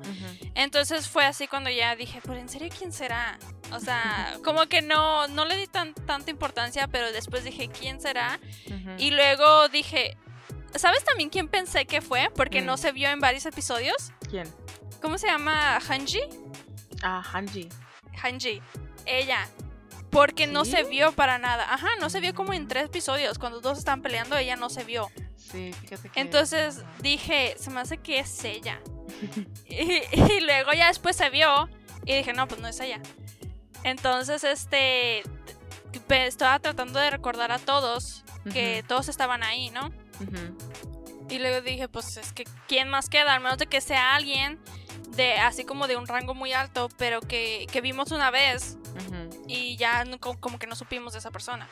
Entonces 0.53 1.07
fue 1.07 1.25
así 1.25 1.47
cuando 1.47 1.69
ya 1.71 1.95
dije, 1.95 2.21
pero 2.21 2.35
en 2.35 2.47
serio 2.47 2.69
quién 2.77 2.91
será? 2.91 3.39
O 3.73 3.79
sea, 3.79 4.37
como 4.43 4.67
que 4.67 4.83
no, 4.83 5.27
no 5.29 5.45
le 5.45 5.57
di 5.57 5.67
tan, 5.67 5.95
tanta 5.95 6.29
importancia, 6.29 6.87
pero 6.87 7.11
después 7.11 7.43
dije, 7.43 7.69
¿quién 7.69 7.99
será? 7.99 8.39
Y 8.99 9.09
luego 9.11 9.67
dije, 9.69 10.15
¿sabes 10.77 11.03
también 11.03 11.29
quién 11.29 11.47
pensé 11.47 11.85
que 11.85 12.01
fue? 12.01 12.29
Porque 12.35 12.61
no 12.61 12.75
mm. 12.75 12.77
se 12.77 12.91
vio 12.91 13.09
en 13.09 13.19
varios 13.19 13.45
episodios. 13.45 14.11
¿Quién? 14.29 14.47
¿Cómo 15.01 15.17
se 15.17 15.27
llama? 15.27 15.77
¿Hanji? 15.77 16.21
Ah, 17.03 17.23
Hanji. 17.33 17.69
Hanji. 18.21 18.61
Ella. 19.05 19.47
Porque 20.09 20.47
no 20.47 20.65
se 20.65 20.83
vio 20.83 21.11
para 21.11 21.37
nada. 21.37 21.71
Ajá, 21.71 21.89
no 21.99 22.09
se 22.09 22.19
vio 22.19 22.33
como 22.33 22.53
en 22.53 22.67
tres 22.67 22.85
episodios. 22.85 23.37
Cuando 23.37 23.61
todos 23.61 23.77
estaban 23.77 24.01
peleando, 24.01 24.37
ella 24.37 24.55
no 24.55 24.69
se 24.69 24.83
vio. 24.83 25.09
Sí, 25.35 25.73
fíjate 25.81 26.09
que... 26.09 26.19
Entonces 26.19 26.83
dije, 27.01 27.55
se 27.59 27.69
me 27.69 27.81
hace 27.81 27.97
que 27.97 28.19
es 28.19 28.43
ella. 28.43 28.81
y, 29.65 30.39
luego 30.41 30.73
ya 30.73 30.87
después 30.87 31.15
se 31.15 31.29
vio 31.29 31.69
y 32.05 32.15
dije, 32.15 32.33
no, 32.33 32.47
pues 32.47 32.61
no 32.61 32.67
es 32.67 32.79
ella. 32.79 33.01
Entonces, 33.83 34.43
este, 34.43 35.23
estaba 36.09 36.59
tratando 36.59 36.99
de 36.99 37.11
recordar 37.11 37.51
a 37.51 37.59
todos 37.59 38.23
que 38.51 38.83
todos 38.87 39.09
estaban 39.09 39.43
ahí, 39.43 39.69
¿no? 39.71 39.91
Y 41.29 41.39
luego 41.39 41.61
dije, 41.61 41.87
pues 41.87 42.17
es 42.17 42.31
que, 42.33 42.45
¿quién 42.67 42.89
más 42.89 43.09
queda? 43.09 43.33
Al 43.33 43.41
menos 43.41 43.57
de 43.57 43.67
que 43.67 43.81
sea 43.81 44.15
alguien 44.15 44.59
de 45.15 45.33
así 45.33 45.65
como 45.65 45.87
de 45.87 45.97
un 45.97 46.07
rango 46.07 46.33
muy 46.33 46.53
alto, 46.53 46.89
pero 46.97 47.21
que, 47.21 47.67
que 47.71 47.81
vimos 47.81 48.11
una 48.11 48.31
vez 48.31 48.77
y 49.47 49.77
ya 49.77 50.03
como 50.39 50.59
que 50.59 50.67
no 50.67 50.75
supimos 50.75 51.13
de 51.13 51.19
esa 51.19 51.31
persona. 51.31 51.67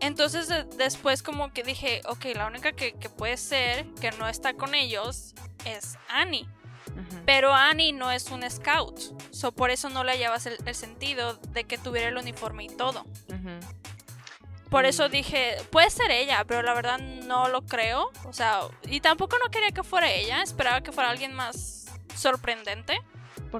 Entonces 0.00 0.48
después 0.76 1.22
como 1.22 1.52
que 1.52 1.62
dije, 1.62 2.02
ok, 2.06 2.26
la 2.34 2.46
única 2.46 2.72
que, 2.72 2.92
puede 3.16 3.36
ser 3.36 3.86
que 4.00 4.10
no 4.12 4.28
está 4.28 4.54
con 4.54 4.74
ellos 4.74 5.34
es 5.64 5.96
Annie. 6.08 6.46
Pero 7.24 7.54
Annie 7.54 7.92
no 7.92 8.10
es 8.10 8.30
un 8.30 8.48
scout, 8.48 9.00
so 9.30 9.52
por 9.52 9.70
eso 9.70 9.88
no 9.88 10.04
le 10.04 10.12
hallabas 10.12 10.46
el, 10.46 10.74
sentido 10.74 11.34
de 11.34 11.64
que 11.64 11.78
tuviera 11.78 12.08
el 12.08 12.16
uniforme 12.16 12.64
y 12.64 12.68
todo. 12.68 13.04
Por 14.70 14.86
eso 14.86 15.08
dije, 15.08 15.56
puede 15.70 15.90
ser 15.90 16.10
ella, 16.10 16.44
pero 16.46 16.62
la 16.62 16.74
verdad 16.74 16.98
no 16.98 17.48
lo 17.48 17.62
creo. 17.62 18.10
O 18.24 18.32
sea, 18.32 18.60
y 18.88 19.00
tampoco 19.00 19.36
no 19.38 19.50
quería 19.50 19.70
que 19.70 19.84
fuera 19.84 20.10
ella, 20.10 20.42
esperaba 20.42 20.82
que 20.82 20.92
fuera 20.92 21.10
alguien 21.10 21.32
más 21.32 21.86
sorprendente. 22.16 23.00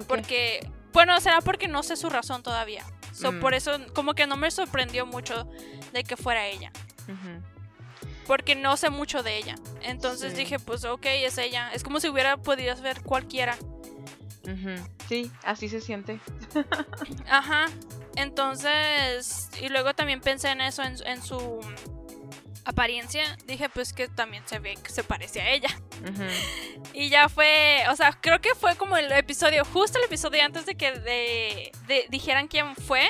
Porque 0.08 0.68
bueno, 0.94 1.20
será 1.20 1.40
porque 1.40 1.66
no 1.66 1.82
sé 1.82 1.96
su 1.96 2.08
razón 2.08 2.42
todavía. 2.42 2.84
Mm. 3.20 3.40
Por 3.40 3.52
eso, 3.52 3.78
como 3.94 4.14
que 4.14 4.26
no 4.26 4.36
me 4.36 4.50
sorprendió 4.50 5.04
mucho 5.04 5.44
de 5.92 6.04
que 6.04 6.16
fuera 6.16 6.46
ella. 6.46 6.70
Porque 8.26 8.54
no 8.54 8.76
sé 8.76 8.90
mucho 8.90 9.22
de 9.22 9.36
ella. 9.36 9.56
Entonces 9.82 10.34
dije, 10.36 10.58
pues 10.58 10.84
ok, 10.84 11.04
es 11.04 11.36
ella. 11.36 11.70
Es 11.74 11.82
como 11.82 12.00
si 12.00 12.08
hubiera 12.08 12.36
podido 12.38 12.74
ser 12.76 13.02
cualquiera. 13.02 13.58
Sí, 15.08 15.30
así 15.42 15.68
se 15.68 15.80
siente. 15.80 16.20
Ajá. 17.28 17.66
Entonces, 18.16 19.50
y 19.60 19.68
luego 19.68 19.94
también 19.94 20.20
pensé 20.20 20.50
en 20.50 20.60
eso, 20.60 20.82
en 20.82 21.22
su 21.22 21.60
apariencia, 22.64 23.36
dije 23.46 23.68
pues 23.68 23.92
que 23.92 24.08
también 24.08 24.42
se 24.46 24.58
ve 24.58 24.76
que 24.82 24.90
se 24.90 25.04
parece 25.04 25.40
a 25.40 25.50
ella. 25.50 25.68
Y 26.92 27.08
ya 27.08 27.28
fue, 27.28 27.84
o 27.90 27.96
sea, 27.96 28.12
creo 28.20 28.40
que 28.40 28.54
fue 28.54 28.76
como 28.76 28.96
el 28.96 29.10
episodio, 29.12 29.64
justo 29.64 29.98
el 29.98 30.04
episodio 30.04 30.42
antes 30.42 30.66
de 30.66 30.74
que 30.74 30.92
de, 30.92 32.06
dijeran 32.08 32.48
quién 32.48 32.74
fue, 32.74 33.06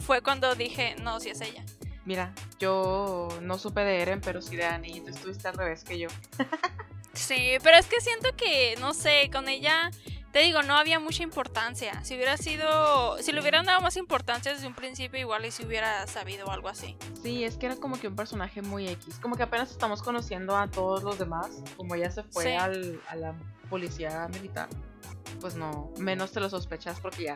fue 0.00 0.22
cuando 0.22 0.54
dije, 0.54 0.96
no, 1.02 1.20
si 1.20 1.30
es 1.30 1.40
ella. 1.40 1.64
Mira, 2.04 2.32
yo 2.58 3.28
no 3.42 3.58
supe 3.58 3.82
de 3.82 4.00
Eren, 4.00 4.20
pero 4.20 4.40
sí 4.40 4.56
de 4.56 4.64
Annie, 4.64 5.00
tú 5.00 5.10
estuviste 5.10 5.46
al 5.46 5.54
revés 5.54 5.84
que 5.84 5.98
yo. 5.98 6.08
sí, 7.12 7.58
pero 7.62 7.76
es 7.76 7.86
que 7.86 8.00
siento 8.00 8.34
que, 8.36 8.76
no 8.80 8.94
sé, 8.94 9.28
con 9.32 9.48
ella 9.48 9.90
te 10.32 10.40
digo, 10.40 10.62
no 10.62 10.76
había 10.76 11.00
mucha 11.00 11.22
importancia. 11.22 12.02
Si 12.04 12.14
hubiera 12.14 12.36
sido, 12.36 13.18
si 13.22 13.32
le 13.32 13.40
hubieran 13.40 13.64
dado 13.64 13.80
más 13.80 13.96
importancia 13.96 14.52
desde 14.52 14.66
un 14.66 14.74
principio, 14.74 15.18
igual 15.18 15.44
y 15.46 15.50
si 15.50 15.64
hubiera 15.64 16.06
sabido 16.06 16.50
algo 16.50 16.68
así. 16.68 16.96
Sí, 17.22 17.44
es 17.44 17.56
que 17.56 17.66
era 17.66 17.76
como 17.76 17.98
que 17.98 18.08
un 18.08 18.16
personaje 18.16 18.62
muy 18.62 18.88
X. 18.88 19.18
Como 19.20 19.36
que 19.36 19.42
apenas 19.42 19.70
estamos 19.70 20.02
conociendo 20.02 20.56
a 20.56 20.68
todos 20.68 21.02
los 21.02 21.18
demás. 21.18 21.62
Como 21.76 21.94
ella 21.94 22.10
se 22.10 22.22
fue 22.24 22.56
al, 22.56 23.00
a 23.08 23.16
la 23.16 23.34
policía 23.70 24.28
militar, 24.28 24.68
pues 25.40 25.54
no, 25.54 25.92
menos 25.98 26.32
te 26.32 26.40
lo 26.40 26.50
sospechas 26.50 27.00
porque 27.00 27.24
ya 27.24 27.34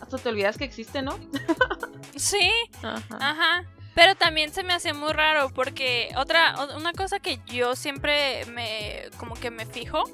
hasta 0.00 0.18
te 0.18 0.28
olvidas 0.28 0.56
que 0.56 0.64
existe, 0.64 1.02
¿no? 1.02 1.18
sí, 2.16 2.50
ajá. 2.82 3.64
Pero 3.94 4.14
también 4.14 4.52
se 4.52 4.62
me 4.62 4.72
hace 4.72 4.92
muy 4.92 5.12
raro 5.12 5.50
porque 5.50 6.12
otra 6.16 6.54
una 6.76 6.92
cosa 6.92 7.18
que 7.18 7.40
yo 7.46 7.74
siempre 7.74 8.44
me 8.46 9.02
como 9.18 9.34
que 9.34 9.50
me 9.50 9.66
fijo 9.66 10.04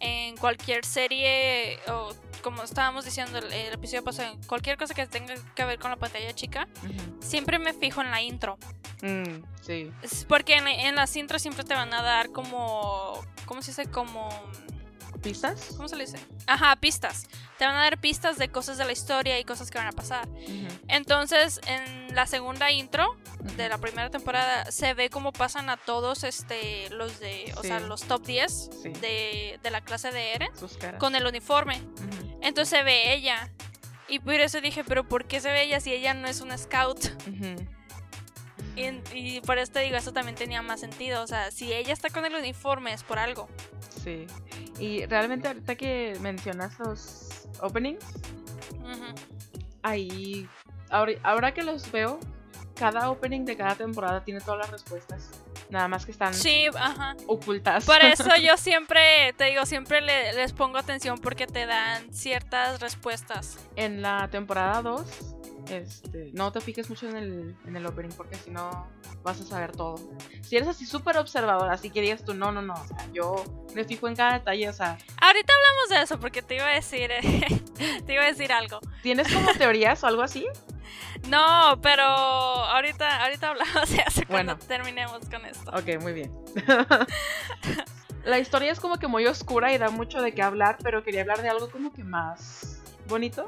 en 0.00 0.36
cualquier 0.36 0.84
serie 0.84 1.78
o 1.88 2.14
como 2.42 2.62
estábamos 2.62 3.04
diciendo 3.04 3.38
el, 3.38 3.52
episodio 3.52 4.04
pasado, 4.04 4.32
en 4.32 4.42
cualquier 4.44 4.78
cosa 4.78 4.94
que 4.94 5.06
tenga 5.06 5.34
que 5.54 5.64
ver 5.64 5.78
con 5.78 5.90
la 5.90 5.96
pantalla 5.96 6.32
chica, 6.32 6.68
siempre 7.20 7.58
me 7.58 7.74
fijo 7.74 8.00
en 8.00 8.10
la 8.10 8.22
intro. 8.22 8.58
Mm, 9.02 9.42
sí. 9.60 9.90
Porque 10.28 10.54
en, 10.56 10.66
en, 10.66 10.94
las 10.94 11.14
intros 11.16 11.42
siempre 11.42 11.64
te 11.64 11.74
van 11.74 11.92
a 11.92 12.02
dar 12.02 12.30
como 12.30 13.20
¿cómo 13.48 13.62
se 13.62 13.70
dice? 13.70 13.90
como 13.90 14.28
¿Pistas? 15.22 15.74
¿Cómo 15.76 15.88
se 15.88 15.96
le 15.96 16.06
dice? 16.06 16.18
Ajá, 16.46 16.76
pistas. 16.76 17.26
Te 17.58 17.64
van 17.64 17.76
a 17.76 17.80
dar 17.80 18.00
pistas 18.00 18.38
de 18.38 18.48
cosas 18.48 18.78
de 18.78 18.84
la 18.84 18.92
historia 18.92 19.38
y 19.38 19.44
cosas 19.44 19.70
que 19.70 19.78
van 19.78 19.88
a 19.88 19.92
pasar. 19.92 20.28
Entonces, 20.86 21.60
en 21.66 22.14
la 22.14 22.26
segunda 22.26 22.70
intro 22.70 23.16
de 23.56 23.68
la 23.68 23.78
primera 23.78 24.10
temporada 24.10 24.70
se 24.70 24.94
ve 24.94 25.10
cómo 25.10 25.32
pasan 25.32 25.70
a 25.70 25.76
todos 25.76 26.24
este 26.24 26.88
los 26.90 27.18
de, 27.20 27.52
o 27.56 27.62
sea, 27.62 27.80
los 27.80 28.02
top 28.02 28.24
10 28.24 28.82
de, 29.00 29.58
la 29.70 29.80
clase 29.80 30.12
de 30.12 30.34
Eren 30.34 30.50
con 30.98 31.14
el 31.14 31.26
uniforme. 31.26 31.82
Entonces 32.40 32.78
se 32.78 32.84
ve 32.84 33.12
ella. 33.12 33.52
Y 34.08 34.20
por 34.20 34.34
eso 34.34 34.60
dije, 34.60 34.84
pero 34.84 35.06
¿por 35.06 35.26
qué 35.26 35.40
se 35.40 35.50
ve 35.50 35.64
ella 35.64 35.80
si 35.80 35.92
ella 35.92 36.14
no 36.14 36.28
es 36.28 36.40
una 36.40 36.56
scout? 36.56 36.98
Y, 38.78 39.02
y, 39.14 39.40
por 39.40 39.58
eso 39.58 39.72
te 39.72 39.80
digo, 39.80 39.96
eso 39.96 40.12
también 40.12 40.36
tenía 40.36 40.62
más 40.62 40.80
sentido. 40.80 41.22
O 41.22 41.26
sea, 41.26 41.50
si 41.50 41.72
ella 41.72 41.92
está 41.92 42.10
con 42.10 42.24
el 42.24 42.34
uniforme 42.34 42.92
es 42.92 43.02
por 43.02 43.18
algo. 43.18 43.48
Sí. 44.02 44.26
Y 44.78 45.06
realmente 45.06 45.48
ahorita 45.48 45.74
que 45.74 46.16
mencionas 46.20 46.78
los 46.78 47.48
openings, 47.60 48.04
ahí, 49.82 50.48
ahora, 50.90 51.52
que 51.52 51.62
los 51.62 51.90
veo, 51.90 52.18
cada 52.74 53.10
opening 53.10 53.44
de 53.44 53.56
cada 53.56 53.74
temporada 53.74 54.22
tiene 54.22 54.40
todas 54.40 54.60
las 54.60 54.70
respuestas. 54.70 55.30
Nada 55.70 55.88
más 55.88 56.06
que 56.06 56.12
están 56.12 56.32
ocultas. 57.26 57.84
Por 57.84 58.00
eso 58.00 58.30
yo 58.42 58.56
siempre, 58.56 59.34
te 59.36 59.44
digo, 59.44 59.66
siempre 59.66 60.00
les 60.00 60.52
pongo 60.52 60.78
atención 60.78 61.18
porque 61.18 61.46
te 61.46 61.66
dan 61.66 62.12
ciertas 62.12 62.80
respuestas. 62.80 63.58
En 63.76 64.00
la 64.00 64.28
temporada 64.28 64.80
2 64.82 65.37
este, 65.70 66.30
no 66.34 66.52
te 66.52 66.60
fijes 66.60 66.88
mucho 66.88 67.08
en 67.08 67.16
el, 67.16 67.56
en 67.66 67.76
el 67.76 67.86
opening 67.86 68.14
porque 68.16 68.36
si 68.36 68.50
no 68.50 68.86
vas 69.22 69.40
a 69.40 69.44
saber 69.44 69.72
todo. 69.72 69.96
Si 70.42 70.56
eres 70.56 70.68
así 70.68 70.86
súper 70.86 71.16
observador, 71.18 71.70
así 71.70 71.90
que 71.90 72.00
digas 72.00 72.24
tú, 72.24 72.34
no, 72.34 72.52
no, 72.52 72.62
no, 72.62 72.74
o 72.74 72.86
sea, 72.86 73.06
yo 73.12 73.44
me 73.74 73.84
fijo 73.84 74.08
en 74.08 74.16
cada 74.16 74.34
detalle, 74.34 74.68
o 74.68 74.72
sea... 74.72 74.98
Ahorita 75.20 75.52
hablamos 75.52 75.88
de 75.90 76.02
eso 76.02 76.20
porque 76.20 76.42
te 76.42 76.56
iba 76.56 76.66
a 76.66 76.74
decir, 76.74 77.10
te 78.06 78.12
iba 78.12 78.22
a 78.22 78.26
decir 78.26 78.52
algo. 78.52 78.80
¿Tienes 79.02 79.32
como 79.32 79.52
teorías 79.58 80.02
o 80.02 80.06
algo 80.06 80.22
así? 80.22 80.46
No, 81.28 81.78
pero 81.82 82.04
ahorita, 82.04 83.24
ahorita 83.24 83.50
hablamos 83.50 83.90
de 83.90 84.02
eso 84.06 84.22
cuando 84.26 84.56
terminemos 84.56 85.20
con 85.28 85.44
esto. 85.44 85.70
Ok, 85.70 86.00
muy 86.00 86.12
bien. 86.12 86.32
La 88.24 88.38
historia 88.38 88.72
es 88.72 88.80
como 88.80 88.98
que 88.98 89.06
muy 89.06 89.26
oscura 89.26 89.72
y 89.72 89.78
da 89.78 89.90
mucho 89.90 90.20
de 90.20 90.32
qué 90.32 90.42
hablar, 90.42 90.78
pero 90.82 91.02
quería 91.02 91.22
hablar 91.22 91.42
de 91.42 91.48
algo 91.48 91.70
como 91.70 91.92
que 91.92 92.04
más 92.04 92.82
bonito. 93.08 93.44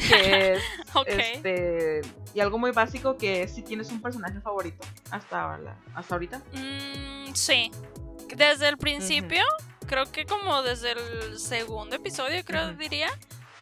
que 0.08 0.52
es 0.54 0.62
este 1.06 2.00
y 2.34 2.40
algo 2.40 2.58
muy 2.58 2.70
básico 2.70 3.16
que 3.16 3.42
es 3.42 3.54
si 3.54 3.62
tienes 3.62 3.90
un 3.90 4.00
personaje 4.00 4.40
favorito 4.40 4.86
hasta 5.10 5.58
hasta 5.94 6.14
ahorita 6.14 6.42
mm, 6.52 7.34
sí 7.34 7.70
desde 8.36 8.68
el 8.68 8.78
principio 8.78 9.44
creo 9.86 10.10
que 10.10 10.24
como 10.24 10.62
desde 10.62 10.92
el 10.92 11.38
segundo 11.38 11.96
episodio 11.96 12.44
creo 12.44 12.72
diría 12.74 13.10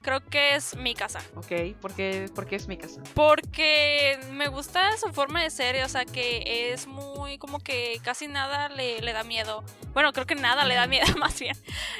creo 0.09 0.24
que 0.24 0.55
es 0.55 0.74
mi 0.77 0.94
casa. 0.94 1.20
Ok, 1.37 1.77
¿por 1.83 1.92
qué, 1.92 2.31
por 2.35 2.46
qué 2.46 2.57
es 2.57 2.66
mi 2.66 2.79
casa? 2.79 3.03
Porque 3.14 4.18
me 4.33 4.48
gusta 4.48 4.96
su 4.96 5.12
forma 5.12 5.42
de 5.42 5.51
ser, 5.51 5.85
o 5.85 5.88
sea, 5.88 6.07
que 6.07 6.72
es 6.72 6.87
muy 6.87 7.37
como 7.37 7.59
que 7.59 8.01
casi 8.03 8.27
nada 8.27 8.70
le, 8.70 9.01
le 9.01 9.12
da 9.12 9.22
miedo. 9.22 9.62
Bueno, 9.92 10.12
creo 10.14 10.24
que 10.27 10.35
nada 10.35 10.64
le 10.64 10.77
da 10.77 10.87
miedo 10.87 11.07
más 11.18 11.38
bien. 11.38 11.57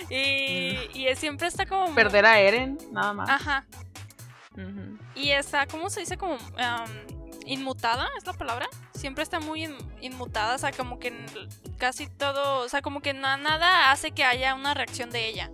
Y, 0.09 0.79
Mm. 0.95 0.97
y 0.97 1.17
siempre 1.17 1.49
está 1.49 1.67
como... 1.67 1.95
Perder 1.95 2.25
a 2.27 2.41
Eren, 2.41 2.79
nada 2.93 3.13
más. 3.13 3.29
Ajá. 3.29 3.67
Y 5.15 5.31
está, 5.31 5.67
¿cómo 5.67 5.91
se 5.91 6.01
dice? 6.01 6.17
Como 6.17 6.37
inmutada, 7.47 8.09
es 8.19 8.27
la 8.27 8.33
palabra. 8.33 8.67
Siempre 8.95 9.23
está 9.23 9.41
muy 9.41 9.65
in- 9.65 9.77
inmutada, 10.01 10.55
o 10.55 10.59
sea, 10.59 10.73
como 10.73 10.99
que 10.99 11.13
casi 11.79 12.07
todo, 12.09 12.61
o 12.65 12.69
sea, 12.69 12.83
como 12.83 13.01
que 13.01 13.15
na- 13.15 13.37
nada 13.37 13.91
hace 13.91 14.11
que 14.11 14.25
haya 14.25 14.55
una 14.55 14.75
reacción 14.75 15.11
de 15.11 15.29
ella. 15.29 15.51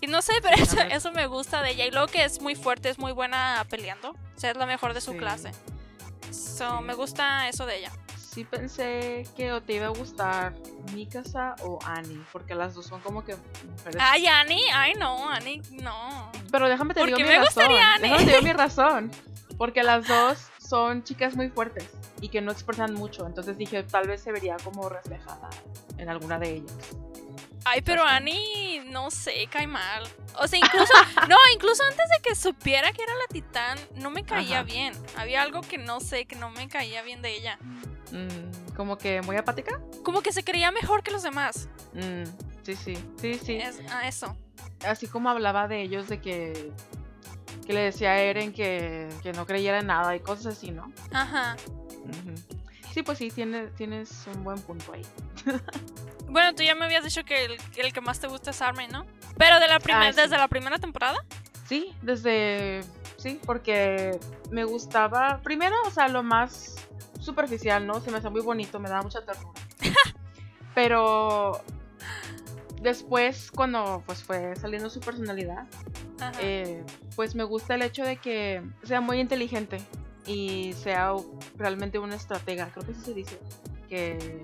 Y 0.00 0.06
no 0.06 0.22
sé, 0.22 0.32
pero 0.42 0.56
eso, 0.62 0.80
eso 0.80 1.12
me 1.12 1.26
gusta 1.26 1.62
de 1.62 1.70
ella. 1.70 1.84
Y 1.86 1.90
luego 1.90 2.06
que 2.06 2.24
es 2.24 2.40
muy 2.40 2.54
fuerte, 2.54 2.88
es 2.88 2.98
muy 2.98 3.12
buena 3.12 3.64
peleando. 3.68 4.10
O 4.10 4.38
sea, 4.38 4.50
es 4.52 4.56
la 4.56 4.66
mejor 4.66 4.94
de 4.94 5.00
su 5.00 5.12
Sí. 5.12 5.18
clase. 5.18 5.50
So, 6.30 6.78
Sí. 6.78 6.84
me 6.84 6.94
gusta 6.94 7.48
eso 7.48 7.66
de 7.66 7.78
ella. 7.78 7.92
Sí 8.38 8.44
pensé 8.44 9.26
que 9.36 9.50
o 9.50 9.60
te 9.60 9.72
iba 9.72 9.86
a 9.86 9.88
gustar 9.88 10.54
Mikasa 10.94 11.56
o 11.62 11.80
Annie, 11.84 12.22
porque 12.30 12.54
las 12.54 12.72
dos 12.72 12.86
son 12.86 13.00
como 13.00 13.24
que 13.24 13.34
mujeres. 13.34 13.96
Ay, 13.98 14.28
Annie, 14.28 14.62
ay 14.72 14.94
no, 14.94 15.28
Annie, 15.28 15.60
no. 15.82 16.30
Pero 16.52 16.68
déjame 16.68 16.94
te 16.94 17.00
¿por 17.00 17.06
digo 17.08 17.16
qué 17.16 17.24
mi 17.24 17.30
me 17.30 17.38
razón. 17.40 17.64
Annie? 17.64 18.02
Déjame 18.10 18.24
te 18.24 18.30
digo 18.30 18.42
mi 18.42 18.52
razón. 18.52 19.10
Porque 19.56 19.82
las 19.82 20.06
dos 20.06 20.38
son 20.64 21.02
chicas 21.02 21.34
muy 21.34 21.48
fuertes 21.48 21.88
y 22.20 22.28
que 22.28 22.40
no 22.40 22.52
expresan 22.52 22.94
mucho. 22.94 23.26
Entonces 23.26 23.58
dije, 23.58 23.82
tal 23.82 24.06
vez 24.06 24.20
se 24.22 24.30
vería 24.30 24.56
como 24.62 24.88
reflejada 24.88 25.50
en 25.96 26.08
alguna 26.08 26.38
de 26.38 26.58
ellas. 26.58 26.76
Ay, 27.64 27.82
pero. 27.82 28.04
Annie, 28.04 28.84
no 28.86 29.10
sé, 29.10 29.48
cae 29.50 29.66
mal. 29.66 30.08
O 30.38 30.46
sea, 30.46 30.60
incluso, 30.60 30.92
no, 31.28 31.36
incluso 31.52 31.82
antes 31.82 32.08
de 32.08 32.22
que 32.22 32.36
supiera 32.36 32.92
que 32.92 33.02
era 33.02 33.14
la 33.14 33.26
titán, 33.32 33.78
no 33.96 34.10
me 34.10 34.22
caía 34.24 34.58
Ajá. 34.60 34.62
bien. 34.62 34.94
Había 35.16 35.42
algo 35.42 35.60
que 35.62 35.76
no 35.76 35.98
sé, 35.98 36.26
que 36.26 36.36
no 36.36 36.50
me 36.50 36.68
caía 36.68 37.02
bien 37.02 37.20
de 37.20 37.36
ella. 37.36 37.58
Mm, 38.12 38.74
como 38.74 38.96
que 38.98 39.22
muy 39.22 39.36
apática. 39.36 39.80
Como 40.02 40.22
que 40.22 40.32
se 40.32 40.42
creía 40.44 40.70
mejor 40.72 41.02
que 41.02 41.10
los 41.10 41.22
demás. 41.22 41.68
Mm, 41.94 42.24
sí, 42.62 42.74
sí, 42.74 42.96
sí, 43.20 43.34
sí. 43.34 43.56
Es, 43.56 43.80
ah, 43.90 44.06
eso. 44.08 44.36
Así 44.86 45.06
como 45.06 45.28
hablaba 45.30 45.68
de 45.68 45.82
ellos, 45.82 46.08
de 46.08 46.20
que, 46.20 46.72
que 47.66 47.72
le 47.72 47.80
decía 47.80 48.10
a 48.12 48.18
Eren 48.20 48.52
que, 48.52 49.08
que 49.22 49.32
no 49.32 49.46
creyera 49.46 49.80
en 49.80 49.86
nada 49.86 50.14
y 50.16 50.20
cosas 50.20 50.56
así, 50.56 50.70
¿no? 50.70 50.92
Ajá. 51.12 51.56
Sí, 52.94 53.02
pues 53.02 53.18
sí, 53.18 53.30
tiene, 53.30 53.66
tienes 53.68 54.26
un 54.34 54.44
buen 54.44 54.60
punto 54.60 54.92
ahí. 54.92 55.02
Bueno, 56.30 56.54
tú 56.54 56.62
ya 56.62 56.74
me 56.74 56.84
habías 56.84 57.04
dicho 57.04 57.24
que 57.24 57.46
el, 57.46 57.56
que 57.72 57.80
el 57.80 57.90
que 57.90 58.02
más 58.02 58.20
te 58.20 58.26
gusta 58.26 58.50
es 58.50 58.60
Armin, 58.60 58.90
¿no? 58.90 59.06
Pero 59.38 59.58
de 59.60 59.66
la 59.66 59.76
Ah, 59.76 60.12
sí. 60.12 60.20
desde 60.20 60.36
la 60.36 60.46
primera 60.46 60.78
temporada. 60.78 61.16
Sí, 61.66 61.94
desde... 62.02 62.82
Sí, 63.16 63.40
porque 63.46 64.20
me 64.50 64.64
gustaba... 64.64 65.40
Primero, 65.42 65.74
o 65.86 65.90
sea, 65.90 66.06
lo 66.08 66.22
más 66.22 66.76
superficial, 67.18 67.86
¿no? 67.86 68.00
Se 68.00 68.10
me 68.10 68.18
hacía 68.18 68.30
muy 68.30 68.40
bonito, 68.42 68.78
me 68.80 68.88
daba 68.88 69.02
mucha 69.02 69.24
ternura. 69.24 69.60
Pero 70.74 71.60
después, 72.80 73.50
cuando 73.50 74.02
pues 74.06 74.22
fue 74.22 74.54
saliendo 74.56 74.88
su 74.90 75.00
personalidad, 75.00 75.66
eh, 76.40 76.84
pues 77.16 77.34
me 77.34 77.44
gusta 77.44 77.74
el 77.74 77.82
hecho 77.82 78.04
de 78.04 78.16
que 78.16 78.62
sea 78.84 79.00
muy 79.00 79.18
inteligente 79.20 79.78
y 80.26 80.72
sea 80.74 81.12
realmente 81.56 81.98
una 81.98 82.14
estratega, 82.14 82.70
creo 82.72 82.84
que 82.86 82.92
así 82.92 83.00
se 83.00 83.14
dice, 83.14 83.38
que, 83.88 84.40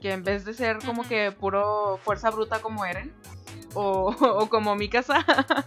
que 0.00 0.12
en 0.12 0.22
vez 0.22 0.44
de 0.44 0.54
ser 0.54 0.78
como 0.78 1.02
que 1.02 1.32
puro 1.32 1.98
fuerza 2.04 2.30
bruta 2.30 2.60
como 2.60 2.84
Eren 2.84 3.12
o, 3.74 4.14
o 4.20 4.48
como 4.48 4.74
Mikasa, 4.76 5.24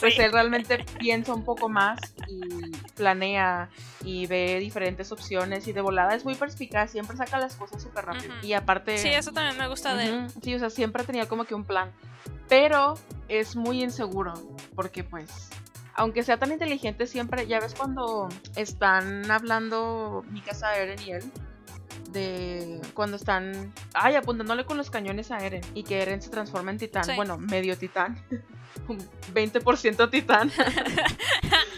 pues 0.00 0.14
Sí. 0.14 0.20
él 0.20 0.32
realmente 0.32 0.84
piensa 0.98 1.34
un 1.34 1.44
poco 1.44 1.68
más 1.68 1.98
y 2.28 2.40
planea 3.00 3.70
y 4.04 4.26
ve 4.26 4.58
diferentes 4.60 5.10
opciones 5.10 5.66
y 5.66 5.72
de 5.72 5.80
volada 5.80 6.14
es 6.14 6.24
muy 6.24 6.34
perspicaz, 6.34 6.90
siempre 6.90 7.16
saca 7.16 7.38
las 7.38 7.56
cosas 7.56 7.82
súper 7.82 8.04
rápido 8.04 8.34
y 8.42 8.52
aparte... 8.52 8.98
Sí, 8.98 9.08
eso 9.08 9.32
también 9.32 9.56
me 9.56 9.68
gusta 9.68 9.94
de 9.94 10.04
él. 10.04 10.26
Sí, 10.42 10.54
o 10.54 10.58
sea, 10.58 10.68
siempre 10.68 11.02
tenía 11.04 11.26
como 11.26 11.44
que 11.44 11.54
un 11.54 11.64
plan. 11.64 11.90
Pero 12.50 12.98
es 13.28 13.56
muy 13.56 13.82
inseguro. 13.82 14.34
Porque 14.74 15.04
pues. 15.04 15.48
Aunque 15.94 16.22
sea 16.24 16.36
tan 16.36 16.50
inteligente, 16.50 17.06
siempre. 17.06 17.46
Ya 17.46 17.60
ves 17.60 17.74
cuando 17.74 18.28
están 18.56 19.30
hablando 19.30 20.24
Mikasa, 20.30 20.76
Eren 20.76 21.00
y 21.00 21.12
él. 21.12 21.32
De 22.10 22.80
cuando 22.92 23.16
están. 23.16 23.72
Ay, 23.94 24.16
apuntándole 24.16 24.64
con 24.64 24.76
los 24.76 24.90
cañones 24.90 25.30
a 25.30 25.38
Eren. 25.38 25.62
Y 25.74 25.84
que 25.84 26.02
Eren 26.02 26.20
se 26.20 26.28
transforma 26.28 26.72
en 26.72 26.78
titán. 26.78 27.04
Sí. 27.04 27.12
Bueno, 27.14 27.38
medio 27.38 27.78
titán. 27.78 28.20
Un 28.88 28.98
20% 29.32 30.10
titán. 30.10 30.50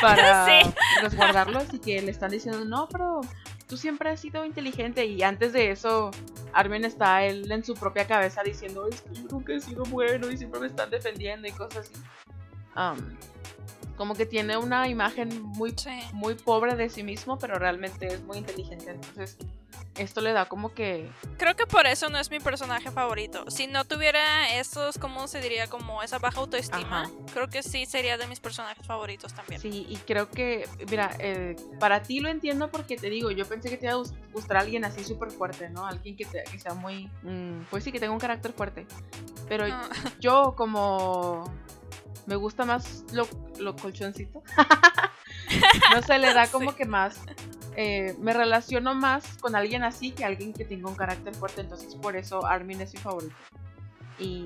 para 0.00 0.46
Sí. 0.62 0.70
resguardarlos. 1.02 1.72
Y 1.74 1.78
que 1.78 2.02
le 2.02 2.10
están 2.10 2.30
diciendo, 2.30 2.64
no, 2.64 2.88
pero 2.88 3.20
tú 3.68 3.76
siempre 3.76 4.10
has 4.10 4.20
sido 4.20 4.44
inteligente. 4.44 5.04
Y 5.06 5.22
antes 5.22 5.52
de 5.52 5.70
eso, 5.70 6.10
Armin 6.52 6.84
está 6.84 7.24
él 7.24 7.50
en 7.50 7.64
su 7.64 7.74
propia 7.74 8.06
cabeza 8.06 8.42
diciendo, 8.42 8.86
es 8.88 9.00
que 9.02 9.14
yo 9.14 9.22
nunca 9.30 9.52
he 9.54 9.60
sido 9.60 9.84
bueno 9.84 10.30
y 10.30 10.36
siempre 10.36 10.60
me 10.60 10.66
están 10.66 10.90
defendiendo 10.90 11.48
y 11.48 11.52
cosas 11.52 11.90
así. 11.90 12.02
Am, 12.74 13.18
como 13.96 14.14
que 14.14 14.24
tiene 14.26 14.56
una 14.56 14.88
imagen 14.88 15.42
muy, 15.42 15.74
Sí. 15.76 15.90
muy 16.12 16.34
pobre 16.34 16.74
de 16.76 16.88
sí 16.88 17.02
mismo, 17.02 17.38
pero 17.38 17.58
realmente 17.58 18.06
es 18.06 18.22
muy 18.22 18.38
inteligente. 18.38 18.90
Entonces, 18.90 19.36
esto 19.96 20.20
le 20.20 20.32
da 20.32 20.46
como 20.46 20.72
que... 20.72 21.10
Creo 21.36 21.54
que 21.54 21.66
por 21.66 21.86
eso 21.86 22.08
no 22.08 22.18
es 22.18 22.30
mi 22.30 22.40
personaje 22.40 22.90
favorito. 22.90 23.44
Si 23.50 23.66
no 23.66 23.84
tuviera 23.84 24.54
estos, 24.58 24.96
¿cómo 24.98 25.28
se 25.28 25.40
diría? 25.40 25.66
Como 25.68 26.02
esa 26.02 26.18
baja 26.18 26.40
autoestima, 26.40 27.02
Ajá. 27.02 27.10
creo 27.32 27.48
que 27.48 27.62
sí 27.62 27.84
sería 27.86 28.16
de 28.16 28.26
mis 28.26 28.40
personajes 28.40 28.86
favoritos 28.86 29.34
también. 29.34 29.60
Sí, 29.60 29.86
y 29.88 29.96
creo 29.98 30.30
que, 30.30 30.68
mira, 30.90 31.10
eh, 31.18 31.56
para 31.78 32.02
ti 32.02 32.20
lo 32.20 32.28
entiendo 32.30 32.70
porque 32.70 32.96
te 32.96 33.10
digo, 33.10 33.30
yo 33.30 33.46
pensé 33.46 33.68
que 33.68 33.76
te 33.76 33.86
iba 33.86 33.94
a 33.94 33.98
gus- 33.98 34.14
gustar 34.32 34.56
alguien 34.58 34.84
así 34.84 35.04
súper 35.04 35.30
fuerte, 35.30 35.68
¿no? 35.68 35.86
Alguien 35.86 36.16
que, 36.16 36.24
te- 36.24 36.44
que 36.44 36.58
sea 36.58 36.74
muy... 36.74 37.10
mm, 37.22 37.64
pues 37.70 37.84
sí, 37.84 37.92
que 37.92 38.00
tenga 38.00 38.12
un 38.12 38.20
carácter 38.20 38.52
fuerte. 38.52 38.86
Pero 39.48 39.66
Ah, 39.66 39.88
yo 40.20 40.54
como 40.56 41.44
me 42.26 42.36
gusta 42.36 42.64
más 42.64 43.04
lo, 43.12 43.26
lo 43.58 43.74
colchoncito. 43.76 44.42
no 45.94 46.02
se 46.02 46.18
le 46.18 46.32
da 46.34 46.46
como 46.48 46.70
Sí. 46.70 46.76
que 46.78 46.84
más. 46.84 47.20
eh, 47.76 48.14
me 48.18 48.32
relaciono 48.32 48.94
más 48.94 49.24
con 49.38 49.56
alguien 49.56 49.82
así 49.82 50.10
que 50.12 50.24
alguien 50.24 50.52
que 50.52 50.64
tenga 50.64 50.88
un 50.88 50.94
carácter 50.94 51.34
fuerte. 51.34 51.60
Entonces 51.62 51.94
por 51.96 52.16
eso 52.16 52.44
Armin 52.46 52.80
es 52.80 52.92
mi 52.94 53.00
favorito. 53.00 53.34
Y 54.18 54.44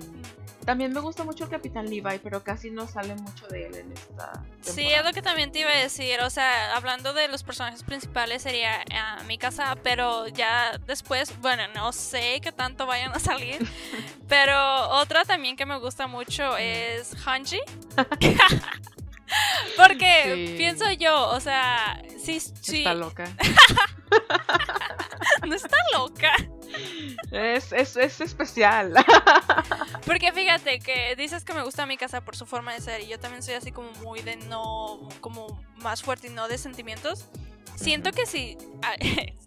también 0.65 0.93
me 0.93 1.01
gusta 1.01 1.25
mucho 1.25 1.45
el 1.45 1.51
Capitán 1.51 1.91
Levi, 1.91 2.19
pero 2.23 2.43
casi 2.43 2.71
no 2.71 2.87
sale 2.87 3.15
mucho 3.17 3.47
de 3.49 3.67
él 3.67 3.75
en 3.75 3.93
esta 3.93 4.33
Sí, 4.63 4.87
es 4.91 5.05
lo 5.05 5.13
que 5.13 5.21
también 5.23 5.51
te 5.53 5.59
iba 5.59 5.71
a 5.71 5.77
decir. 5.77 6.21
O 6.21 6.31
sea, 6.31 6.77
hablando 6.77 7.13
de 7.13 7.27
los 7.29 7.43
personajes 7.43 7.83
principales 7.83 8.43
sería 8.43 8.81
ah, 8.95 9.19
mi 9.27 9.37
casa, 9.39 9.77
pero 9.83 10.29
ya 10.29 10.79
después, 10.87 11.39
bueno, 11.41 11.65
no 11.75 11.93
sé 11.93 12.41
qué 12.43 12.53
tanto 12.53 12.87
vayan 12.87 13.13
a 13.13 13.19
salir. 13.19 13.69
pero 14.29 14.89
otra 14.91 15.25
también 15.25 15.57
que 15.57 15.67
me 15.67 15.79
gusta 15.79 16.07
mucho 16.07 16.57
es 16.57 17.13
Hanji. 17.27 17.61
Porque 19.77 20.47
Sí. 20.49 20.55
pienso 20.57 20.91
yo, 20.93 21.29
o 21.31 21.41
sea, 21.41 22.01
sí, 22.23 22.41
sí, 22.41 22.79
Está 22.79 22.95
loca. 22.95 23.25
no 25.47 25.55
está 25.55 25.77
loca. 25.93 26.33
Es, 27.31 27.73
es, 27.73 27.97
es 27.97 28.21
especial. 28.21 28.93
Porque 30.07 30.33
fíjate 30.33 30.79
que 30.81 31.15
dices 31.17 31.45
que 31.45 31.55
me 31.55 31.63
gusta 31.63 31.87
mi 31.87 31.97
casa 31.97 32.21
por 32.23 32.37
su 32.37 32.47
forma 32.47 32.73
de 32.73 32.81
ser 32.81 33.01
y 33.01 33.09
yo 33.09 33.19
también 33.19 33.43
soy 33.43 33.55
así 33.55 33.73
como 33.73 33.91
muy 34.03 34.21
de 34.23 34.37
no, 34.37 35.09
como 35.21 35.61
más 35.77 36.03
fuerte 36.03 36.29
y 36.29 36.31
no 36.31 36.49
de 36.49 36.59
sentimientos. 36.59 37.27
Siento 37.77 38.11
que 38.13 38.25
si 38.25 38.57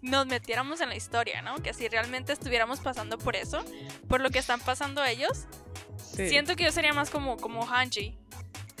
nos 0.02 0.26
metiéramos 0.26 0.80
en 0.80 0.88
la 0.90 0.94
historia, 0.96 1.42
¿no? 1.42 1.56
Que 1.56 1.74
si 1.74 1.88
realmente 1.88 2.32
estuviéramos 2.32 2.78
pasando 2.78 3.18
por 3.18 3.34
eso, 3.34 3.64
por 4.08 4.20
lo 4.20 4.30
que 4.30 4.38
están 4.38 4.60
pasando 4.60 5.04
ellos, 5.04 5.46
Sí. 6.14 6.28
siento 6.28 6.56
que 6.56 6.64
yo 6.64 6.72
sería 6.72 6.92
más 6.92 7.10
como, 7.10 7.36
como 7.36 7.64
Hanji. 7.66 8.16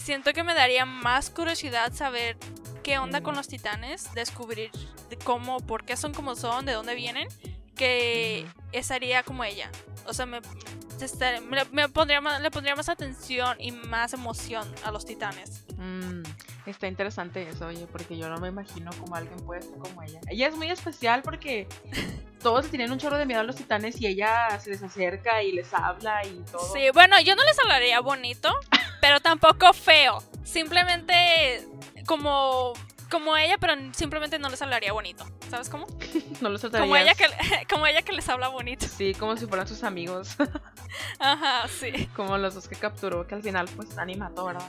Siento 0.00 0.32
que 0.32 0.42
me 0.42 0.54
daría 0.54 0.84
más 0.86 1.30
curiosidad 1.30 1.92
saber 1.92 2.36
qué 2.82 2.98
onda 2.98 3.22
con 3.22 3.34
los 3.36 3.48
titanes, 3.48 4.12
descubrir 4.14 4.70
de 5.10 5.16
cómo, 5.18 5.60
por 5.60 5.84
qué 5.84 5.96
son 5.96 6.12
como 6.14 6.34
son, 6.36 6.64
de 6.66 6.72
dónde 6.72 6.94
vienen, 6.94 7.28
que 7.76 8.46
estaría 8.72 9.22
como 9.22 9.44
ella. 9.44 9.70
O 10.06 10.14
sea, 10.14 10.26
me- 10.26 10.40
me 11.72 11.88
pondría 11.88 12.20
más, 12.20 12.40
le 12.40 12.50
pondría 12.50 12.74
más 12.76 12.88
atención 12.88 13.56
y 13.60 13.72
más 13.72 14.12
emoción 14.12 14.66
a 14.84 14.90
los 14.90 15.04
titanes. 15.04 15.64
Mm, 15.76 16.22
está 16.66 16.86
interesante 16.86 17.48
eso, 17.48 17.66
oye, 17.66 17.86
porque 17.90 18.16
yo 18.16 18.28
no 18.28 18.38
me 18.38 18.48
imagino 18.48 18.90
cómo 18.98 19.14
alguien 19.16 19.38
puede 19.44 19.62
ser 19.62 19.78
como 19.78 20.02
ella. 20.02 20.20
Ella 20.28 20.48
es 20.48 20.56
muy 20.56 20.70
especial 20.70 21.22
porque 21.22 21.66
todos 22.42 22.68
tienen 22.68 22.90
un 22.92 22.98
chorro 22.98 23.18
de 23.18 23.26
miedo 23.26 23.40
a 23.40 23.44
los 23.44 23.56
titanes 23.56 24.00
y 24.00 24.06
ella 24.06 24.58
se 24.60 24.70
les 24.70 24.82
acerca 24.82 25.42
y 25.42 25.52
les 25.52 25.72
habla 25.74 26.24
y 26.26 26.42
todo. 26.50 26.72
Sí, 26.72 26.88
bueno, 26.92 27.20
yo 27.20 27.34
no 27.36 27.44
les 27.44 27.58
hablaría 27.58 28.00
bonito, 28.00 28.50
pero 29.00 29.20
tampoco 29.20 29.72
feo. 29.72 30.22
Simplemente 30.44 31.66
como, 32.06 32.72
como 33.10 33.36
ella, 33.36 33.56
pero 33.58 33.74
simplemente 33.92 34.38
no 34.38 34.48
les 34.48 34.60
hablaría 34.62 34.92
bonito. 34.92 35.24
¿Sabes 35.50 35.68
cómo? 35.68 35.86
No 36.40 36.48
los 36.48 36.62
Como 36.62 36.96
ella, 36.96 37.12
tratarías- 37.14 37.58
que, 37.60 37.66
como 37.66 37.86
ella 37.86 38.00
que 38.00 38.12
les 38.12 38.26
habla 38.30 38.48
bonito. 38.48 38.86
Sí, 38.88 39.12
como 39.14 39.36
si 39.36 39.46
fueran 39.46 39.68
sus 39.68 39.82
amigos. 39.84 40.36
Ajá, 41.18 41.68
sí. 41.68 42.06
Como 42.16 42.38
los 42.38 42.54
dos 42.54 42.66
que 42.66 42.76
capturó, 42.76 43.26
que 43.26 43.34
al 43.34 43.42
final 43.42 43.68
pues 43.76 43.98
Annie 43.98 44.16
mató, 44.16 44.46
¿verdad? 44.46 44.66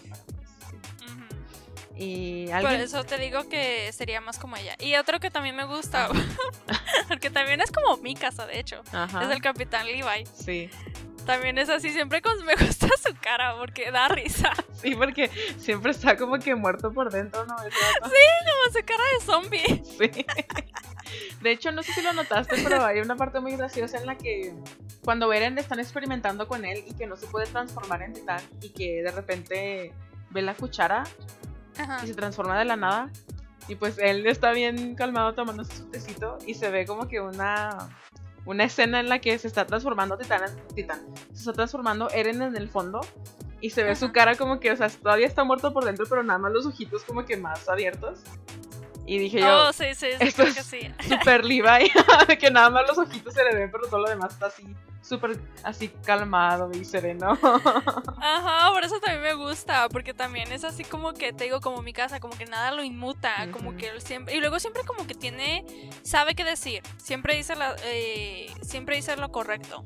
Sí. 2.02 2.44
Y 2.44 2.46
Por 2.48 2.56
alguien... 2.56 2.82
eso 2.82 3.04
te 3.04 3.18
digo 3.18 3.48
que 3.48 3.92
sería 3.94 4.22
más 4.22 4.40
como 4.40 4.56
ella. 4.58 4.76
Y 4.80 4.96
otro 4.96 5.20
que 5.20 5.30
también 5.32 5.56
me 5.56 5.66
gusta, 5.66 6.10
porque 7.08 7.30
también 7.30 7.62
es 7.62 7.72
como 7.72 7.98
mi 7.98 8.16
casa, 8.16 8.46
de 8.46 8.60
hecho, 8.60 8.82
Ajá. 8.92 9.24
es 9.24 9.30
el 9.30 9.42
Capitán 9.42 9.86
Levi. 9.86 10.26
Sí. 10.34 10.70
También 11.26 11.60
es 11.60 11.70
así, 11.70 11.92
siempre 11.92 12.22
con- 12.22 12.44
me 12.46 12.56
gusta 12.60 12.88
su 12.98 13.14
cara 13.22 13.56
porque 13.56 13.92
da 13.92 14.08
risa. 14.08 14.52
Sí, 14.82 14.96
porque 14.96 15.30
siempre 15.60 15.92
está 15.92 16.18
como 16.18 16.40
que 16.40 16.56
muerto 16.56 16.92
por 16.92 17.12
dentro, 17.12 17.46
¿no? 17.46 17.56
Vato. 17.56 17.70
Como 18.02 18.74
su 18.74 18.86
cara 18.86 19.04
de 19.20 19.26
zombie. 19.26 19.84
Sí. 19.98 20.26
De 21.42 21.52
hecho, 21.52 21.72
no 21.72 21.84
sé 21.84 21.94
si 21.94 22.02
lo 22.02 22.14
notaste, 22.14 22.56
pero 22.64 22.84
hay 22.86 23.00
una 23.02 23.16
parte 23.16 23.40
muy 23.40 23.56
graciosa 23.56 23.98
en 24.00 24.06
la 24.08 24.18
que 24.18 24.54
cuando 25.04 25.32
Eren 25.34 25.58
están 25.58 25.80
experimentando 25.80 26.48
con 26.48 26.66
él 26.66 26.84
y 26.88 26.94
que 26.96 27.06
no 27.06 27.16
se 27.18 27.28
puede 27.28 27.46
transformar 27.48 28.02
en 28.02 28.14
titán 28.14 28.42
y 28.62 28.70
que 28.70 29.04
de 29.04 29.12
repente 29.12 29.94
ve 30.30 30.42
la 30.42 30.54
cuchara 30.56 31.04
Ajá. 31.78 32.00
y 32.04 32.08
se 32.08 32.14
transforma 32.14 32.58
de 32.60 32.66
la 32.66 32.76
nada. 32.76 33.10
Y 33.68 33.76
pues 33.76 33.98
él 34.00 34.26
está 34.28 34.52
bien 34.52 34.96
calmado 34.96 35.34
tomándose 35.34 35.76
su 35.76 35.86
tecito 35.90 36.38
y 36.48 36.56
se 36.56 36.70
ve 36.72 36.86
como 36.86 37.08
que 37.08 37.22
una, 37.22 37.90
una 38.46 38.64
escena 38.64 39.00
en 39.00 39.08
la 39.08 39.20
que 39.20 39.38
se 39.38 39.48
está 39.48 39.66
transformando 39.66 40.18
titán, 40.18 40.42
en- 40.44 40.76
titán. 40.76 41.02
Se 41.32 41.40
está 41.42 41.54
transformando 41.54 42.10
Eren 42.10 42.42
en 42.42 42.56
el 42.58 42.68
fondo 42.70 43.02
y 43.62 43.70
se 43.70 43.84
ve 43.84 43.96
su 43.96 44.06
Ajá. 44.06 44.14
cara 44.14 44.36
como 44.36 44.60
que, 44.60 44.72
o 44.72 44.76
sea, 44.76 44.90
todavía 44.90 45.28
está 45.28 45.44
muerto 45.44 45.72
por 45.72 45.86
dentro, 45.86 46.06
pero 46.10 46.24
nada 46.24 46.40
más 46.40 46.52
los 46.52 46.66
ojitos 46.66 47.04
como 47.04 47.24
que 47.26 47.38
más 47.38 47.70
abiertos. 47.70 48.20
Y 49.06 49.20
dije 49.20 49.40
yo, 49.40 49.68
Oh, 49.70 49.74
sí, 49.74 49.86
sí, 49.94 50.08
sí, 50.12 50.18
esto 50.20 50.44
creo 50.44 50.54
que 50.54 50.60
es- 50.60 50.66
sí. 50.66 50.94
super 51.10 51.46
Levi, 51.46 51.92
que 52.40 52.50
nada 52.52 52.70
más 52.72 52.88
los 52.88 52.98
ojitos 52.98 53.34
se 53.34 53.44
le 53.44 53.54
ven, 53.56 53.72
pero 53.72 53.86
todo 53.88 54.00
lo 54.02 54.10
demás 54.10 54.34
está 54.34 54.48
así, 54.48 54.64
súper 55.02 55.40
así 55.64 55.90
calmado 56.06 56.72
y 56.74 56.86
sereno. 56.86 57.38
Ajá, 58.22 58.72
por 58.72 58.84
eso 58.84 59.00
también 59.00 59.22
me 59.22 59.34
gusta, 59.34 59.90
porque 59.90 60.14
también 60.14 60.52
es 60.52 60.64
así 60.64 60.84
como 60.84 61.14
que 61.14 61.34
te 61.34 61.46
digo, 61.46 61.60
como 61.62 61.82
mi 61.82 61.94
casa, 61.94 62.20
como 62.20 62.38
que 62.38 62.46
nada 62.46 62.72
lo 62.72 62.84
inmuta, 62.84 63.50
como 63.52 63.76
que 63.76 63.90
él 63.90 64.02
siempre, 64.02 64.36
y 64.36 64.40
luego 64.40 64.60
siempre 64.60 64.84
como 64.84 65.08
que 65.08 65.16
tiene, 65.16 65.90
sabe 66.04 66.36
qué 66.36 66.44
decir, 66.44 66.84
siempre 66.98 67.36
dice 67.36 67.56
la, 67.56 67.76
eh, 67.84 68.52
siempre 68.62 68.96
dice 68.96 69.16
lo 69.18 69.32
correcto, 69.32 69.84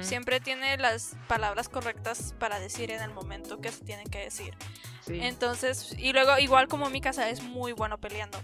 siempre 0.00 0.38
tiene 0.38 0.76
las 0.76 1.16
palabras 1.28 1.68
correctas 1.68 2.34
para 2.38 2.60
decir 2.60 2.90
en 2.90 3.02
el 3.02 3.12
momento 3.12 3.60
que 3.60 3.72
se 3.72 3.84
tienen 3.84 4.08
que 4.08 4.18
decir. 4.18 4.54
sí. 5.00 5.18
Entonces, 5.22 5.94
y 5.98 6.12
luego 6.12 6.38
igual 6.38 6.68
como 6.68 6.90
mi 6.90 7.00
casa 7.00 7.28
es 7.30 7.42
muy 7.42 7.72
bueno 7.72 7.98
peleando. 7.98 8.38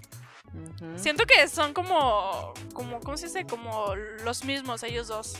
Siento 0.97 1.25
que 1.27 1.47
son 1.49 1.75
como, 1.75 2.55
como, 2.73 3.01
¿cómo 3.01 3.17
se 3.17 3.27
dice? 3.27 3.45
Como 3.47 3.95
los 4.25 4.45
mismos 4.45 4.83
ellos 4.83 5.09
dos. 5.09 5.37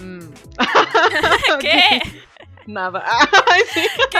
Mm. 0.00 0.32
¿Qué? 1.60 2.00
Nada. 2.66 3.02
Ay, 3.46 3.62
sí. 3.72 3.86
¿Qué? 4.10 4.18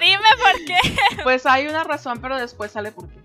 Dime 0.00 0.28
por 0.42 0.64
qué. 0.64 0.78
Pues 1.22 1.44
hay 1.44 1.66
una 1.66 1.84
razón, 1.84 2.20
pero 2.20 2.38
después 2.38 2.72
sale 2.72 2.92
por 2.92 3.08
qué. 3.08 3.18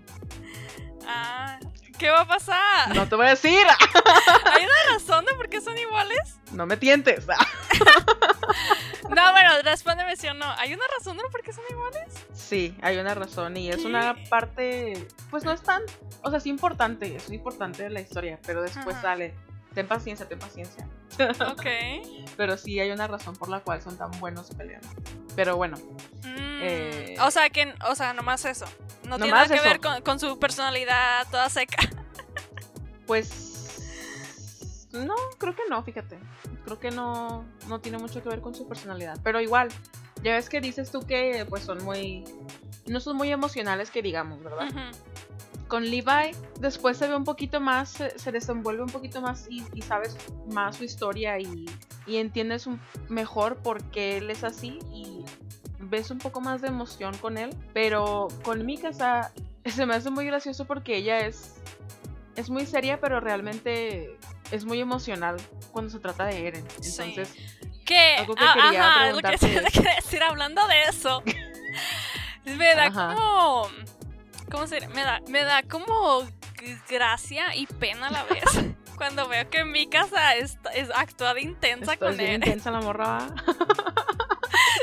Ah, 1.08 1.58
¿qué 1.98 2.10
va 2.10 2.20
a 2.22 2.28
pasar? 2.28 2.94
No 2.94 3.08
te 3.08 3.16
voy 3.16 3.26
a 3.26 3.30
decir. 3.30 3.66
¿Hay 4.52 4.64
una 4.64 4.92
razón 4.94 5.24
de 5.24 5.32
por 5.34 5.48
qué 5.48 5.60
son 5.62 5.78
iguales? 5.78 6.38
No 6.52 6.66
me 6.66 6.76
tientes. 6.76 7.26
No, 7.26 9.32
bueno, 9.32 9.50
respóndeme 9.62 10.16
si 10.16 10.26
o 10.28 10.34
no. 10.34 10.46
¿Hay 10.58 10.74
una 10.74 10.84
razón 10.98 11.16
de 11.16 11.22
por 11.30 11.42
qué 11.42 11.52
son 11.52 11.64
iguales? 11.70 12.12
Sí, 12.34 12.76
hay 12.82 12.98
una 12.98 13.14
razón 13.14 13.56
y 13.56 13.70
es 13.70 13.84
una 13.84 14.14
parte, 14.28 15.06
pues 15.30 15.44
no 15.44 15.52
es 15.52 15.62
tan, 15.62 15.82
o 16.22 16.28
sea, 16.30 16.38
es 16.38 16.46
importante, 16.46 17.16
es 17.16 17.30
importante 17.30 17.84
de 17.84 17.90
la 17.90 18.00
historia, 18.00 18.38
pero 18.44 18.62
después 18.62 18.96
Ajá. 18.96 19.02
sale. 19.02 19.34
Ten 19.76 19.86
paciencia, 19.86 20.26
ten 20.26 20.38
paciencia. 20.38 20.88
Ok. 21.52 21.66
Pero 22.38 22.56
sí 22.56 22.80
hay 22.80 22.90
una 22.90 23.06
razón 23.06 23.36
por 23.36 23.50
la 23.50 23.60
cual 23.60 23.82
son 23.82 23.96
tan 23.98 24.10
buenos 24.18 24.48
peleando. 24.56 24.88
Pero 25.36 25.56
bueno, 25.56 25.76
Mm, 26.24 26.58
Eh. 26.62 27.16
O 27.20 27.30
sea, 27.30 27.50
que, 27.50 27.74
o 27.88 27.94
sea, 27.94 28.14
nomás 28.14 28.44
eso. 28.46 28.64
No 29.04 29.16
tiene 29.18 29.32
nada 29.32 29.46
que 29.46 29.54
eso. 29.56 29.62
ver 29.64 29.80
con, 29.80 30.00
con 30.00 30.18
su 30.18 30.38
personalidad 30.38 31.26
toda 31.30 31.48
seca. 31.50 31.76
pues 33.06 34.88
no, 34.92 35.14
creo 35.38 35.54
que 35.54 35.62
no, 35.68 35.82
fíjate. 35.82 36.18
Creo 36.64 36.80
que 36.80 36.90
no, 36.90 37.44
no 37.68 37.80
tiene 37.80 37.98
mucho 37.98 38.22
que 38.22 38.28
ver 38.30 38.40
con 38.40 38.54
su 38.54 38.66
personalidad. 38.66 39.18
Pero 39.22 39.40
igual, 39.42 39.68
ya 40.22 40.34
ves 40.34 40.48
que 40.48 40.60
dices 40.62 40.90
tú 40.90 41.00
que 41.06 41.44
pues 41.48 41.62
son 41.64 41.84
muy, 41.84 42.24
no 42.86 42.98
son 43.00 43.16
muy 43.16 43.30
emocionales 43.30 43.90
que 43.90 44.00
digamos, 44.02 44.42
¿verdad? 44.42 44.68
Ujú. 44.70 44.80
Con 45.68 45.84
Levi 45.90 46.30
después 46.60 46.96
se 46.96 47.08
ve 47.08 47.16
un 47.16 47.24
poquito 47.24 47.60
más, 47.60 47.88
se, 47.90 48.18
se 48.18 48.32
desenvuelve 48.32 48.82
un 48.82 48.88
poquito 48.90 49.20
más 49.20 49.46
y, 49.50 49.64
y 49.74 49.82
sabes 49.82 50.16
más 50.52 50.76
su 50.76 50.84
historia 50.84 51.38
y, 51.40 51.66
y 52.06 52.16
entiendes 52.16 52.66
un- 52.66 52.80
mejor 53.08 53.56
por 53.56 53.82
qué 53.90 54.18
él 54.18 54.30
es 54.30 54.44
así 54.44 54.78
y 54.92 55.24
ves 55.78 56.10
un 56.10 56.18
poco 56.18 56.40
más 56.40 56.62
de 56.62 56.68
emoción 56.68 57.16
con 57.18 57.36
él. 57.38 57.50
Pero 57.74 58.28
con 58.42 58.64
Mikasa 58.64 59.32
se 59.64 59.86
me 59.86 59.94
hace 59.94 60.10
muy 60.10 60.24
gracioso 60.26 60.64
porque 60.66 60.96
ella 60.96 61.26
es, 61.26 61.54
es 62.36 62.48
muy 62.50 62.66
seria, 62.66 63.00
pero 63.00 63.20
realmente 63.20 64.16
es 64.52 64.64
muy 64.64 64.80
emocional 64.80 65.36
cuando 65.72 65.90
se 65.90 65.98
trata 65.98 66.26
de 66.26 66.46
Eren. 66.46 66.64
Sí. 66.80 67.02
Entonces, 67.02 67.34
¿Qué? 67.84 68.16
Algo 68.18 68.34
que 68.34 68.44
Ah, 68.44 68.52
quería 68.54 68.88
ajá, 68.88 69.08
es 69.08 69.14
lo 69.16 69.22
que 69.22 69.80
decir 69.96 70.22
hablando 70.22 70.66
de 70.66 70.82
eso. 70.88 71.22
da 72.44 72.86
Ajá. 72.86 73.14
como. 73.14 73.68
¿Cómo 74.50 74.66
se? 74.66 74.86
Me 74.88 75.02
da, 75.02 75.20
me 75.28 75.42
da 75.44 75.62
como 75.62 76.26
gracia 76.88 77.54
y 77.54 77.66
pena 77.66 78.08
a 78.08 78.10
la 78.10 78.24
vez. 78.24 78.44
Cuando 78.96 79.28
veo 79.28 79.48
que 79.50 79.64
mi 79.64 79.88
casa 79.88 80.36
es, 80.36 80.58
es 80.74 80.88
actúa 80.94 81.34
de 81.34 81.42
intensa 81.42 81.96
con 81.98 82.16
bien 82.16 82.30
él. 82.30 82.34
intensa 82.36 82.70
la 82.70 82.80
morra. 82.80 83.28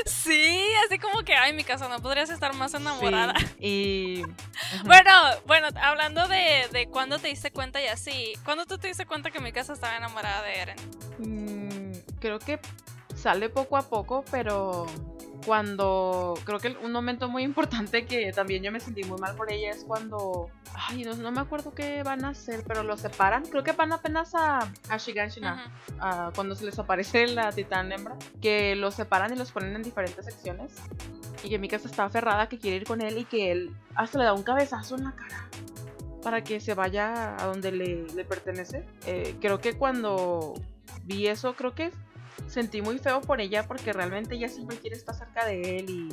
Sí, 0.06 0.66
así 0.86 0.98
como 0.98 1.22
que, 1.22 1.34
ay, 1.34 1.52
mi 1.52 1.64
casa, 1.64 1.88
no 1.88 2.00
podrías 2.00 2.30
estar 2.30 2.54
más 2.54 2.72
enamorada. 2.74 3.34
Sí, 3.38 3.46
Y... 3.58 4.22
Bueno, 4.86 5.10
bueno, 5.46 5.68
hablando 5.82 6.26
de, 6.28 6.66
de 6.72 6.88
cuándo 6.88 7.18
te 7.18 7.28
diste 7.28 7.50
cuenta 7.50 7.82
y 7.82 7.86
así, 7.86 8.32
¿cuándo 8.44 8.64
tú 8.66 8.78
te 8.78 8.88
diste 8.88 9.04
cuenta 9.06 9.30
que 9.30 9.40
mi 9.40 9.52
casa 9.52 9.72
estaba 9.74 9.96
enamorada 9.96 10.42
de 10.42 10.58
Eren? 10.58 10.76
Mm, 11.18 11.92
creo 12.20 12.38
que 12.38 12.58
sale 13.14 13.48
poco 13.50 13.76
a 13.76 13.82
poco, 13.88 14.24
pero 14.30 14.86
cuando 15.44 16.34
creo 16.44 16.58
que 16.58 16.76
un 16.82 16.92
momento 16.92 17.28
muy 17.28 17.42
importante 17.42 18.06
que 18.06 18.32
también 18.32 18.62
yo 18.62 18.72
me 18.72 18.80
sentí 18.80 19.04
muy 19.04 19.18
mal 19.20 19.34
por 19.36 19.52
ella 19.52 19.70
es 19.70 19.84
cuando 19.84 20.50
ay 20.74 21.04
no, 21.04 21.14
no 21.14 21.30
me 21.32 21.40
acuerdo 21.40 21.74
qué 21.74 22.02
van 22.02 22.24
a 22.24 22.30
hacer 22.30 22.62
pero 22.66 22.82
lo 22.82 22.96
separan. 22.96 23.44
Creo 23.44 23.62
que 23.62 23.72
van 23.72 23.92
apenas 23.92 24.34
a, 24.34 24.58
a 24.88 24.96
Shiganshina 24.96 25.72
Ujú. 25.88 25.96
a 26.00 26.32
cuando 26.34 26.54
se 26.54 26.64
les 26.64 26.78
aparece 26.78 27.26
la 27.26 27.52
titán 27.52 27.92
hembra 27.92 28.16
que 28.40 28.74
los 28.76 28.94
separan 28.94 29.32
y 29.32 29.36
los 29.36 29.52
ponen 29.52 29.74
en 29.76 29.82
diferentes 29.82 30.24
secciones. 30.24 30.72
Y 31.42 31.50
que 31.50 31.58
Mika 31.58 31.76
está 31.76 32.04
aferrada 32.04 32.48
que 32.48 32.58
quiere 32.58 32.78
ir 32.78 32.84
con 32.84 33.02
él 33.02 33.18
y 33.18 33.24
que 33.24 33.52
él 33.52 33.76
hasta 33.94 34.18
le 34.18 34.24
da 34.24 34.32
un 34.32 34.42
cabezazo 34.42 34.96
en 34.96 35.04
la 35.04 35.12
cara 35.12 35.48
para 36.22 36.42
que 36.42 36.58
se 36.58 36.72
vaya 36.72 37.36
a 37.36 37.46
donde 37.46 37.70
le, 37.70 38.06
le 38.14 38.24
pertenece. 38.24 38.86
Eh, 39.06 39.36
creo 39.42 39.60
que 39.60 39.74
cuando 39.74 40.54
vi 41.04 41.26
eso 41.26 41.54
creo 41.54 41.74
que 41.74 41.92
sentí 42.46 42.82
muy 42.82 42.98
feo 42.98 43.20
por 43.20 43.40
ella 43.40 43.66
porque 43.66 43.92
realmente 43.92 44.34
ella 44.34 44.48
siempre 44.48 44.76
quiere 44.78 44.96
estar 44.96 45.14
cerca 45.14 45.44
de 45.44 45.78
él 45.78 45.90
y, 45.90 46.08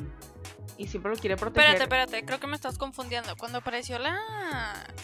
y 0.76 0.86
siempre 0.86 1.12
lo 1.12 1.18
quiere 1.18 1.36
proteger. 1.36 1.74
Espérate, 1.74 2.06
espérate, 2.06 2.26
creo 2.26 2.40
que 2.40 2.46
me 2.46 2.56
estás 2.56 2.78
confundiendo. 2.78 3.36
Cuando 3.36 3.58
apareció 3.58 3.98
la 3.98 4.18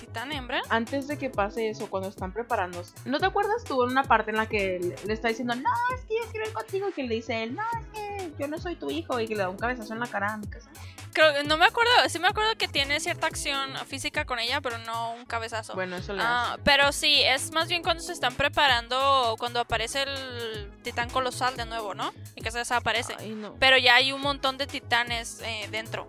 titán 0.01 0.33
hembra, 0.33 0.63
Antes 0.69 1.09
de 1.09 1.19
que 1.19 1.31
pase 1.31 1.69
eso, 1.69 1.89
cuando 1.89 2.09
están 2.09 2.33
preparándose. 2.33 2.95
¿No 3.05 3.19
te 3.19 3.27
acuerdas 3.27 3.65
tú 3.65 3.83
en 3.85 3.91
una 3.91 4.05
parte 4.05 4.31
en 4.31 4.37
la 4.37 4.47
que 4.47 4.97
le, 5.07 5.13
está 5.13 5.29
diciendo, 5.29 5.55
no, 5.55 5.71
es 5.95 6.01
que 6.03 6.15
yo 6.23 6.31
quiero 6.31 6.47
ir 6.47 6.53
contigo? 6.53 6.89
Y 6.89 6.93
que 6.93 7.03
le 7.05 7.15
dice 7.15 7.43
él, 7.43 7.55
no, 7.55 7.63
es 7.81 7.87
que 7.93 8.33
yo 8.39 8.49
no 8.49 8.59
soy 8.59 8.77
tu 8.77 8.91
hijo. 8.91 9.21
Y 9.21 9.29
que 9.29 9.35
le 9.35 9.43
da 9.43 9.49
un 9.49 9.59
cabezazo 9.59 9.93
en 9.93 10.01
la 10.01 10.07
cara 10.07 10.35
a 10.35 10.37
mi 10.37 10.47
casa. 10.47 10.71
Creo, 11.19 11.43
no 11.45 11.57
me 11.57 11.67
acuerdo, 11.67 11.91
sí 12.09 12.19
me 12.19 12.29
acuerdo 12.29 12.51
que 12.57 12.69
tiene 12.69 13.01
cierta 13.01 13.27
acción 13.27 13.71
física 13.87 14.25
con 14.25 14.39
ella, 14.39 14.61
pero 14.61 14.79
no 14.79 15.13
un 15.15 15.25
cabezazo. 15.25 15.75
Bueno, 15.75 15.97
eso 15.97 16.13
le 16.13 16.23
Ah, 16.23 16.53
hace. 16.55 16.63
pero 16.65 16.93
sí, 16.93 17.23
es 17.25 17.53
más 17.53 17.69
bien 17.69 17.83
cuando 17.83 18.03
se 18.03 18.13
están 18.13 18.35
preparando, 18.35 19.35
cuando 19.39 19.61
aparece 19.61 20.03
el 20.03 20.71
titán 20.83 21.11
colosal 21.11 21.57
de 21.57 21.67
nuevo, 21.67 21.95
¿no? 21.95 22.13
Y 22.37 22.41
que 22.43 22.51
se 22.51 22.59
desaparece. 22.59 23.15
Ay, 23.19 23.31
no. 23.35 23.55
Pero 23.59 23.77
ya 23.79 23.97
hay 23.97 24.13
un 24.13 24.21
montón 24.21 24.59
de 24.59 24.67
titanes 24.67 25.41
eh, 25.45 25.69
dentro. 25.71 26.07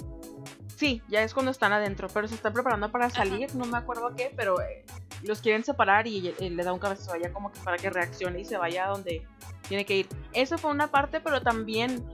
Sí, 0.76 1.02
ya 1.10 1.24
es 1.24 1.34
cuando 1.34 1.52
están 1.52 1.74
adentro, 1.74 2.08
pero 2.14 2.28
se 2.28 2.36
están 2.36 2.54
preparando 2.54 2.90
para 2.90 3.10
salir, 3.10 3.54
no 3.54 3.66
me 3.66 3.78
acuerdo 3.78 4.16
qué, 4.16 4.32
pero 4.36 4.62
eh, 4.62 4.86
los 5.24 5.42
quieren 5.42 5.66
separar 5.66 6.08
y 6.08 6.30
eh, 6.40 6.50
le 6.50 6.64
da 6.64 6.72
un 6.72 6.80
cabezazo 6.80 7.12
a 7.14 7.18
ella 7.18 7.34
como 7.34 7.52
que 7.52 7.60
para 7.60 7.78
que 7.78 7.90
reaccione 7.90 8.40
y 8.40 8.46
se 8.46 8.56
vaya 8.58 8.86
a 8.86 8.90
donde 8.90 9.28
tiene 9.68 9.86
que 9.86 9.98
ir. 9.98 10.08
Eso 10.32 10.58
fue 10.58 10.72
una 10.72 10.88
parte, 10.90 11.20
pero 11.20 11.42
también 11.42 12.06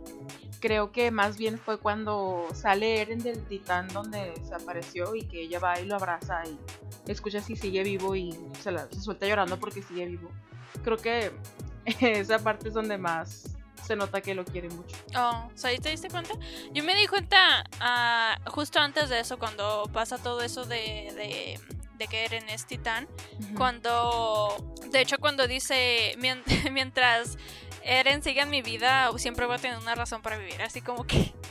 creo 0.60 0.92
que 0.92 1.12
más 1.12 1.38
bien 1.38 1.58
fue 1.60 1.78
cuando 1.80 2.48
sale 2.54 3.02
Eren 3.02 3.20
del 3.20 3.44
titán 3.46 3.88
donde 3.90 4.34
se 4.48 4.56
apareció 4.56 5.16
y 5.16 5.24
que 5.24 5.42
ella 5.42 5.60
va 5.60 5.80
y 5.80 5.86
lo 5.86 5.96
abraza 5.96 6.42
y 6.46 6.58
escucha 7.12 7.42
si 7.42 7.56
sigue 7.56 7.84
vivo 7.84 8.16
y 8.16 8.36
se, 8.62 8.72
la, 8.72 8.88
se 8.92 9.00
suelta 9.02 9.28
llorando 9.28 9.60
porque 9.60 9.82
sigue 9.82 10.06
vivo. 10.06 10.32
Creo 10.84 10.98
que 10.98 11.32
esa 12.00 12.40
parte 12.40 12.70
es 12.70 12.74
donde 12.74 12.98
más 12.98 13.56
se 13.86 13.96
nota 13.96 14.20
que 14.22 14.34
lo 14.34 14.44
quiere 14.46 14.70
mucho. 14.70 14.98
Oh, 15.16 15.48
¿o 15.54 15.58
sea, 15.58 15.70
¿ahí 15.70 15.78
te 15.78 15.90
diste 15.90 16.10
cuenta? 16.10 16.34
Yo 16.74 16.84
me 16.84 16.96
di 16.96 17.06
cuenta 17.06 17.64
ah, 17.80 18.36
justo 18.48 18.80
antes 18.80 19.10
de 19.10 19.20
eso, 19.20 19.38
cuando 19.38 19.84
pasa 19.94 20.18
todo 20.18 20.42
eso 20.42 20.66
de, 20.66 21.14
de, 21.16 21.60
de 21.98 22.08
que 22.08 22.26
Eren 22.26 22.50
es 22.50 22.66
titán. 22.66 23.08
Cuando, 23.56 24.74
de 24.92 25.02
hecho, 25.02 25.18
cuando 25.20 25.48
dice, 25.48 26.16
mien- 26.18 26.44
mientras 26.72 27.38
Eren 27.86 28.24
sigue 28.24 28.42
en 28.42 28.50
mi 28.50 28.62
vida, 28.62 29.10
siempre 29.18 29.46
voy 29.46 29.56
a 29.56 29.60
tener 29.60 29.78
una 29.78 29.96
razón 29.96 30.22
para 30.22 30.38
vivir. 30.38 30.62
Así 30.62 30.82
como 30.82 31.06
que. 31.06 31.34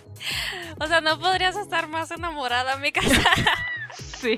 O 0.80 0.86
sea, 0.86 1.00
no 1.00 1.18
podrías 1.18 1.54
estar 1.56 1.86
más 1.88 2.10
enamorada, 2.10 2.76
mi 2.76 2.92
casa. 2.92 3.08
Sí. 3.96 4.36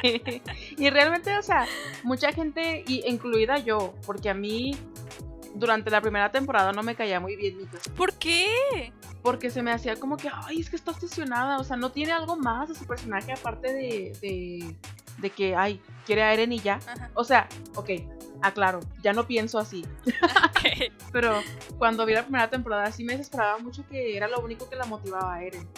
Y 0.76 0.90
realmente, 0.90 1.34
o 1.38 1.42
sea, 1.42 1.66
mucha 2.02 2.32
gente, 2.32 2.84
y 2.86 3.08
incluida 3.08 3.56
yo, 3.58 3.94
porque 4.04 4.28
a 4.28 4.34
mí 4.34 4.76
durante 5.54 5.90
la 5.90 6.00
primera 6.00 6.30
temporada 6.30 6.72
no 6.72 6.82
me 6.82 6.94
caía 6.94 7.20
muy 7.20 7.36
bien 7.36 7.56
Mika. 7.56 7.78
¿Por 7.96 8.12
qué? 8.14 8.92
Porque 9.26 9.50
se 9.50 9.60
me 9.60 9.72
hacía 9.72 9.96
como 9.96 10.16
que, 10.16 10.30
ay, 10.32 10.60
es 10.60 10.70
que 10.70 10.76
está 10.76 10.92
obsesionada, 10.92 11.58
o 11.58 11.64
sea, 11.64 11.76
no 11.76 11.90
tiene 11.90 12.12
algo 12.12 12.36
más 12.36 12.68
de 12.68 12.76
su 12.76 12.86
personaje 12.86 13.32
aparte 13.32 13.74
de, 13.74 14.12
de, 14.22 14.76
de 15.18 15.30
que, 15.30 15.56
ay, 15.56 15.80
quiere 16.06 16.22
a 16.22 16.32
Eren 16.32 16.52
y 16.52 16.60
ya. 16.60 16.78
Ajá. 16.86 17.10
O 17.14 17.24
sea, 17.24 17.48
ok, 17.74 17.90
aclaro, 18.40 18.78
ya 19.02 19.12
no 19.12 19.26
pienso 19.26 19.58
así. 19.58 19.84
Pero 21.12 21.40
cuando 21.76 22.06
vi 22.06 22.14
la 22.14 22.22
primera 22.22 22.48
temporada 22.48 22.92
sí 22.92 23.02
me 23.02 23.16
desesperaba 23.16 23.58
mucho 23.58 23.84
que 23.88 24.16
era 24.16 24.28
lo 24.28 24.38
único 24.38 24.68
que 24.70 24.76
la 24.76 24.84
motivaba 24.84 25.34
a 25.34 25.42
Eren. 25.42 25.68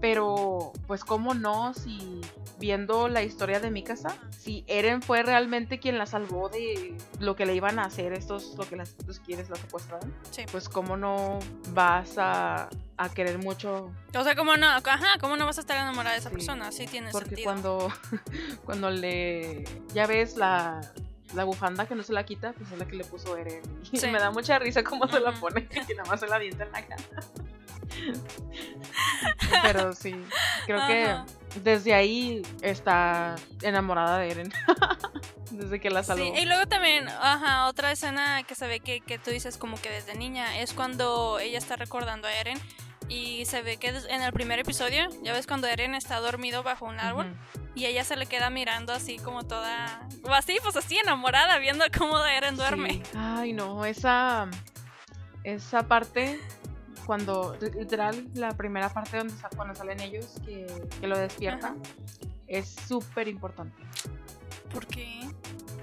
Pero, 0.00 0.72
pues, 0.86 1.02
¿cómo 1.02 1.34
no? 1.34 1.74
Si 1.74 2.20
viendo 2.60 3.08
la 3.08 3.22
historia 3.22 3.58
de 3.58 3.70
Mikasa, 3.70 4.16
si 4.30 4.62
Eren 4.68 5.02
fue 5.02 5.22
realmente 5.24 5.80
quien 5.80 5.98
la 5.98 6.06
salvó 6.06 6.48
de 6.48 6.96
lo 7.18 7.34
que 7.34 7.46
le 7.46 7.54
iban 7.56 7.78
a 7.80 7.86
hacer 7.86 8.12
estos, 8.12 8.54
lo 8.56 8.68
que 8.68 8.76
las, 8.76 8.94
los 9.06 9.18
quieres, 9.18 9.50
la 9.50 9.56
secuestraron, 9.56 10.14
Sí. 10.30 10.44
pues, 10.52 10.68
¿cómo 10.68 10.96
no 10.96 11.38
vas 11.72 12.18
a, 12.18 12.68
a 12.96 13.08
querer 13.08 13.38
mucho? 13.38 13.92
O 14.16 14.24
sea, 14.24 14.34
¿cómo 14.36 14.56
no? 14.56 14.66
Ajá, 14.68 15.18
¿cómo 15.20 15.36
no 15.36 15.46
vas 15.46 15.58
a 15.58 15.60
estar 15.62 15.76
enamorada 15.76 16.12
de 16.14 16.20
esa 16.20 16.28
Sí. 16.30 16.36
persona? 16.36 16.70
Sí 16.72 16.86
tiene 16.86 17.10
Porque 17.10 17.30
sentido. 17.30 17.44
cuando, 17.52 17.92
cuando 18.64 18.90
le. 18.90 19.64
Ya 19.94 20.06
ves 20.06 20.36
la. 20.36 20.80
La 21.32 21.42
bufanda 21.42 21.86
que 21.86 21.96
no 21.96 22.04
se 22.04 22.12
la 22.12 22.24
quita, 22.24 22.52
pues 22.52 22.70
es 22.70 22.78
la 22.78 22.86
que 22.86 22.94
le 22.94 23.04
puso 23.04 23.36
Eren. 23.36 23.60
Y 23.92 23.98
Sí. 23.98 24.06
me 24.08 24.20
da 24.20 24.30
mucha 24.30 24.58
risa 24.58 24.84
cómo 24.84 25.08
se 25.08 25.18
la 25.18 25.32
pone, 25.32 25.66
que 25.66 25.94
nada 25.96 26.08
más 26.08 26.20
se 26.20 26.28
la 26.28 26.36
avienta 26.36 26.64
en 26.64 26.70
la 26.72 26.86
cara. 26.86 27.02
Pero 29.62 29.92
sí, 29.94 30.14
creo 30.66 30.78
Ajá. 30.78 30.86
que 30.88 31.60
desde 31.60 31.94
ahí 31.94 32.42
está 32.62 33.36
enamorada 33.62 34.18
de 34.18 34.30
Eren. 34.30 34.52
desde 35.50 35.80
que 35.80 35.90
la. 35.90 36.02
Sí, 36.02 36.32
y 36.36 36.44
luego 36.44 36.66
también, 36.66 37.08
ajá, 37.08 37.66
otra 37.66 37.92
escena 37.92 38.42
que 38.44 38.54
se 38.54 38.66
ve 38.66 38.80
que, 38.80 39.00
que 39.00 39.18
tú 39.18 39.30
dices 39.30 39.56
como 39.56 39.80
que 39.80 39.90
desde 39.90 40.14
niña 40.14 40.58
es 40.60 40.72
cuando 40.72 41.38
ella 41.38 41.58
está 41.58 41.76
recordando 41.76 42.28
a 42.28 42.32
Eren 42.34 42.58
y 43.08 43.44
se 43.46 43.62
ve 43.62 43.76
que 43.76 43.88
en 43.88 44.22
el 44.22 44.32
primer 44.32 44.58
episodio, 44.58 45.08
ya 45.22 45.32
ves 45.32 45.46
cuando 45.46 45.66
Eren 45.66 45.94
está 45.94 46.20
dormido 46.20 46.62
bajo 46.62 46.86
un 46.86 46.98
árbol 46.98 47.26
Ujú. 47.54 47.64
y 47.74 47.86
ella 47.86 48.04
se 48.04 48.16
le 48.16 48.26
queda 48.26 48.50
mirando 48.50 48.92
así 48.92 49.18
como 49.18 49.44
toda, 49.44 50.06
o 50.22 50.32
así, 50.32 50.56
pues 50.62 50.76
así 50.76 50.98
enamorada 50.98 51.58
viendo 51.58 51.84
cómo 51.96 52.24
Eren 52.24 52.56
duerme. 52.56 52.90
Sí. 52.94 53.02
Ay, 53.16 53.52
no, 53.52 53.84
esa. 53.84 54.48
Esa 55.42 55.86
parte. 55.86 56.40
Cuando. 57.06 57.56
Literal, 57.60 58.28
la 58.34 58.52
primera 58.56 58.88
parte 58.88 59.18
donde 59.18 59.34
cuando 59.56 59.74
salen 59.74 60.00
ellos, 60.00 60.40
que, 60.46 60.66
que 61.00 61.06
lo 61.06 61.18
despierta. 61.18 61.74
Es 62.46 62.74
súper 62.88 63.28
importante. 63.28 63.82
¿Por 64.72 64.86
qué? 64.86 65.20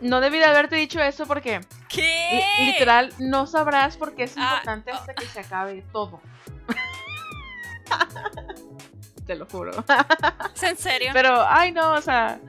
No 0.02 0.20
debí 0.20 0.40
de 0.40 0.46
haberte 0.46 0.76
dicho 0.76 1.00
eso 1.00 1.28
porque 1.28 1.62
¿Qué? 1.88 2.42
li- 2.60 2.66
literal 2.72 3.14
no 3.20 3.46
sabrás 3.46 3.98
por 3.98 4.16
qué 4.16 4.24
es 4.24 4.34
Ah, 4.36 4.42
importante 4.54 4.92
oh. 4.92 4.96
hasta 4.96 5.14
que 5.14 5.26
se 5.28 5.40
acabe 5.42 5.84
todo. 5.94 6.22
Te 9.26 9.36
lo 9.36 9.46
juro. 9.46 9.72
¿Es 10.56 10.64
en 10.64 10.78
serio? 10.78 11.12
Pero, 11.14 11.46
ay 11.48 11.72
no, 11.72 11.92
o 11.94 12.02
sea, 12.02 12.40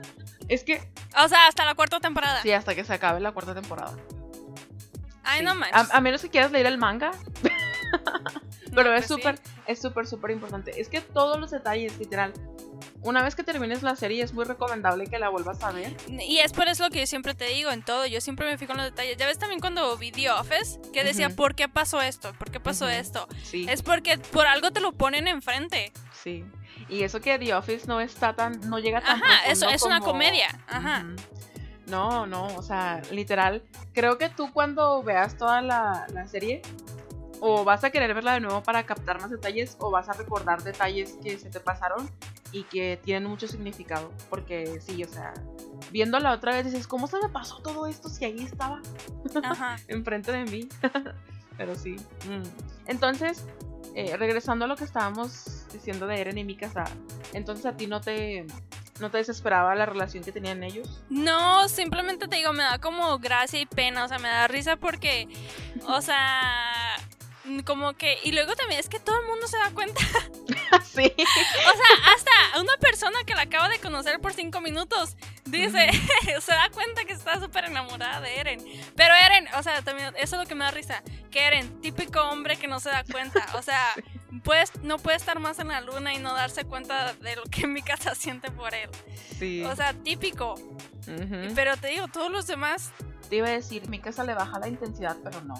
es 0.49 0.63
que 0.63 0.81
O 1.23 1.27
sea, 1.27 1.47
hasta 1.47 1.65
la 1.65 1.75
cuarta 1.75 1.99
temporada. 1.99 2.41
sí, 2.41 2.51
hasta 2.51 2.75
que 2.75 2.83
se 2.83 2.93
acabe 2.93 3.19
la 3.19 3.31
cuarta 3.31 3.53
temporada. 3.53 3.93
Ay, 5.23 5.39
Sí. 5.39 5.45
no 5.45 5.55
manches. 5.55 5.91
A, 5.91 5.97
a 5.97 6.01
menos 6.01 6.21
que 6.21 6.29
quieras 6.29 6.51
leer 6.51 6.65
el 6.65 6.77
manga, 6.77 7.11
No, 7.93 8.01
pero 8.75 8.89
pues 8.91 9.01
es 9.01 9.07
sí. 9.07 9.13
súper, 9.13 9.39
es 9.67 9.81
súper, 9.81 10.07
súper 10.07 10.31
importante. 10.31 10.79
Es 10.81 10.89
que 10.89 11.01
todos 11.01 11.39
los 11.39 11.51
detalles, 11.51 11.97
literal. 11.99 12.33
Una 13.01 13.21
vez 13.21 13.35
que 13.35 13.43
termines 13.43 13.83
la 13.83 13.95
serie, 13.95 14.23
es 14.23 14.33
muy 14.33 14.45
recomendable 14.45 15.07
que 15.07 15.19
la 15.19 15.29
vuelvas 15.29 15.61
a 15.63 15.71
ver. 15.71 15.95
Y 16.07 16.39
es 16.39 16.53
por 16.53 16.67
eso 16.67 16.83
lo 16.85 16.89
que 16.89 16.99
yo 16.99 17.07
siempre 17.07 17.33
te 17.35 17.45
digo 17.45 17.69
en 17.71 17.83
todo. 17.83 18.05
Yo 18.05 18.19
siempre 18.21 18.45
me 18.49 18.57
fijo 18.57 18.71
en 18.71 18.77
los 18.79 18.87
detalles. 18.87 19.17
Ya 19.17 19.25
ves 19.27 19.37
también 19.37 19.59
cuando 19.59 19.95
vi 19.97 20.11
The 20.11 20.31
Office, 20.31 20.79
que 20.93 21.03
decía, 21.03 21.27
Ujú. 21.27 21.35
¿por 21.35 21.55
qué 21.55 21.67
pasó 21.69 22.01
esto? 22.01 22.33
¿Por 22.33 22.49
qué 22.51 22.59
pasó 22.59 22.85
Ujú. 22.85 22.93
esto? 22.93 23.27
Sí, 23.43 23.65
Es 23.69 23.81
porque 23.83 24.17
por 24.17 24.47
algo 24.47 24.71
te 24.71 24.79
lo 24.79 24.91
ponen 24.93 25.27
enfrente. 25.27 25.91
sí. 26.23 26.43
Y 26.89 27.03
eso 27.03 27.21
que 27.21 27.39
The 27.39 27.53
Office 27.53 27.87
no 27.87 28.01
está 28.01 28.33
tan, 28.35 28.59
no 28.69 28.77
llega 28.77 28.99
tan 28.99 29.21
Ajá, 29.23 29.45
eso 29.47 29.69
es 29.69 29.83
una 29.83 29.99
como- 29.99 30.11
comedia. 30.13 30.47
Ajá. 30.67 31.05
Ujú. 31.05 31.15
No, 31.87 32.25
no, 32.25 32.47
o 32.47 32.61
sea, 32.63 33.01
literal. 33.11 33.61
Creo 33.93 34.17
que 34.17 34.29
tú 34.29 34.51
cuando 34.51 35.01
veas 35.03 35.37
toda 35.37 35.61
la, 35.61 36.05
la 36.13 36.27
serie, 36.27 36.61
o 37.45 37.65
vas 37.65 37.83
a 37.83 37.89
querer 37.89 38.13
verla 38.13 38.35
de 38.35 38.39
nuevo 38.39 38.63
para 38.63 38.85
captar 38.85 39.19
más 39.19 39.29
detalles, 39.29 39.75
o 39.79 39.91
vas 39.91 40.07
a 40.07 40.13
recordar 40.13 40.63
detalles 40.63 41.17
que 41.21 41.37
se 41.37 41.49
te 41.49 41.59
pasaron 41.59 42.09
y 42.53 42.63
que 42.63 42.97
tienen 43.03 43.29
mucho 43.29 43.49
significado. 43.49 44.13
Porque 44.29 44.79
sí, 44.79 45.03
o 45.03 45.09
sea, 45.09 45.33
viéndola 45.91 46.31
otra 46.31 46.53
vez 46.53 46.63
dices, 46.63 46.87
¿cómo 46.87 47.05
se 47.05 47.17
me 47.21 47.27
pasó 47.27 47.57
todo 47.57 47.85
esto 47.85 48.07
si 48.07 48.23
ahí 48.23 48.43
estaba 48.43 48.81
Ajá. 49.43 49.75
enfrente 49.89 50.31
de 50.31 50.45
mí? 50.45 50.69
Pero 51.57 51.75
sí. 51.75 51.97
mm. 52.29 52.87
Entonces, 52.87 53.45
eh, 53.93 54.15
regresando 54.15 54.63
a 54.63 54.69
lo 54.69 54.77
que 54.77 54.85
estábamos 54.85 55.65
diciendo 55.73 56.07
de 56.07 56.21
Eren 56.21 56.37
y 56.37 56.45
Mikasa, 56.45 56.85
entonces 57.33 57.65
a 57.65 57.75
ti 57.75 57.87
no 57.87 57.99
te, 57.99 58.47
no 59.01 59.11
te 59.11 59.17
desesperaba 59.17 59.75
la 59.75 59.85
relación 59.85 60.23
que 60.23 60.31
tenían 60.31 60.63
ellos. 60.63 61.03
No, 61.09 61.67
simplemente 61.67 62.29
te 62.29 62.37
digo, 62.37 62.53
me 62.53 62.63
da 62.63 62.79
como 62.79 63.19
gracia 63.19 63.59
y 63.59 63.65
pena. 63.65 64.05
O 64.05 64.07
sea, 64.07 64.17
me 64.19 64.29
da 64.29 64.47
risa 64.47 64.77
porque, 64.77 65.27
o 65.85 66.01
sea, 66.01 66.95
como 67.65 67.93
que. 67.93 68.17
Y 68.23 68.31
luego 68.31 68.55
también 68.55 68.79
es 68.79 68.89
que 68.89 68.99
todo 68.99 69.19
el 69.19 69.27
mundo 69.27 69.47
se 69.47 69.57
da 69.57 69.71
cuenta. 69.71 70.01
sí. 70.83 71.11
O 71.17 71.77
sea, 71.77 72.13
hasta 72.13 72.61
una 72.61 72.77
persona 72.77 73.23
que 73.25 73.35
la 73.35 73.43
acaba 73.43 73.69
de 73.69 73.79
conocer 73.79 74.19
por 74.19 74.33
cinco 74.33 74.61
minutos 74.61 75.15
dice, 75.45 75.89
se 76.41 76.51
da 76.51 76.69
cuenta 76.71 77.05
que 77.05 77.13
está 77.13 77.39
súper 77.39 77.65
enamorada 77.65 78.21
de 78.21 78.39
Eren. 78.39 78.59
Pero 78.95 79.13
Eren, 79.13 79.47
o 79.57 79.63
sea, 79.63 79.81
también 79.81 80.13
eso 80.17 80.35
es 80.35 80.41
lo 80.41 80.47
que 80.47 80.55
me 80.55 80.65
da 80.65 80.71
risa. 80.71 81.03
Que 81.31 81.47
Eren, 81.47 81.81
típico 81.81 82.21
hombre 82.21 82.57
que 82.57 82.67
no 82.67 82.79
se 82.79 82.89
da 82.89 83.03
cuenta. 83.03 83.45
O 83.55 83.61
sea, 83.61 83.93
puedes, 84.43 84.75
no 84.83 84.97
puede 84.97 85.17
estar 85.17 85.39
más 85.39 85.59
en 85.59 85.69
la 85.69 85.81
luna 85.81 86.13
y 86.13 86.19
no 86.19 86.33
darse 86.33 86.65
cuenta 86.65 87.13
de 87.13 87.35
lo 87.35 87.43
que 87.43 87.67
mi 87.67 87.81
casa 87.81 88.15
siente 88.15 88.51
por 88.51 88.73
él. 88.73 88.89
Sí. 89.39 89.63
O 89.63 89.75
sea, 89.75 89.93
típico. 89.93 90.55
Pero 91.55 91.75
te 91.77 91.87
digo, 91.87 92.07
todos 92.07 92.31
los 92.31 92.47
demás. 92.47 92.91
Te 93.29 93.37
iba 93.37 93.47
a 93.47 93.51
decir, 93.51 93.89
mi 93.89 93.99
casa 93.99 94.23
le 94.23 94.33
baja 94.33 94.59
la 94.59 94.67
intensidad, 94.67 95.17
pero 95.23 95.41
no. 95.41 95.55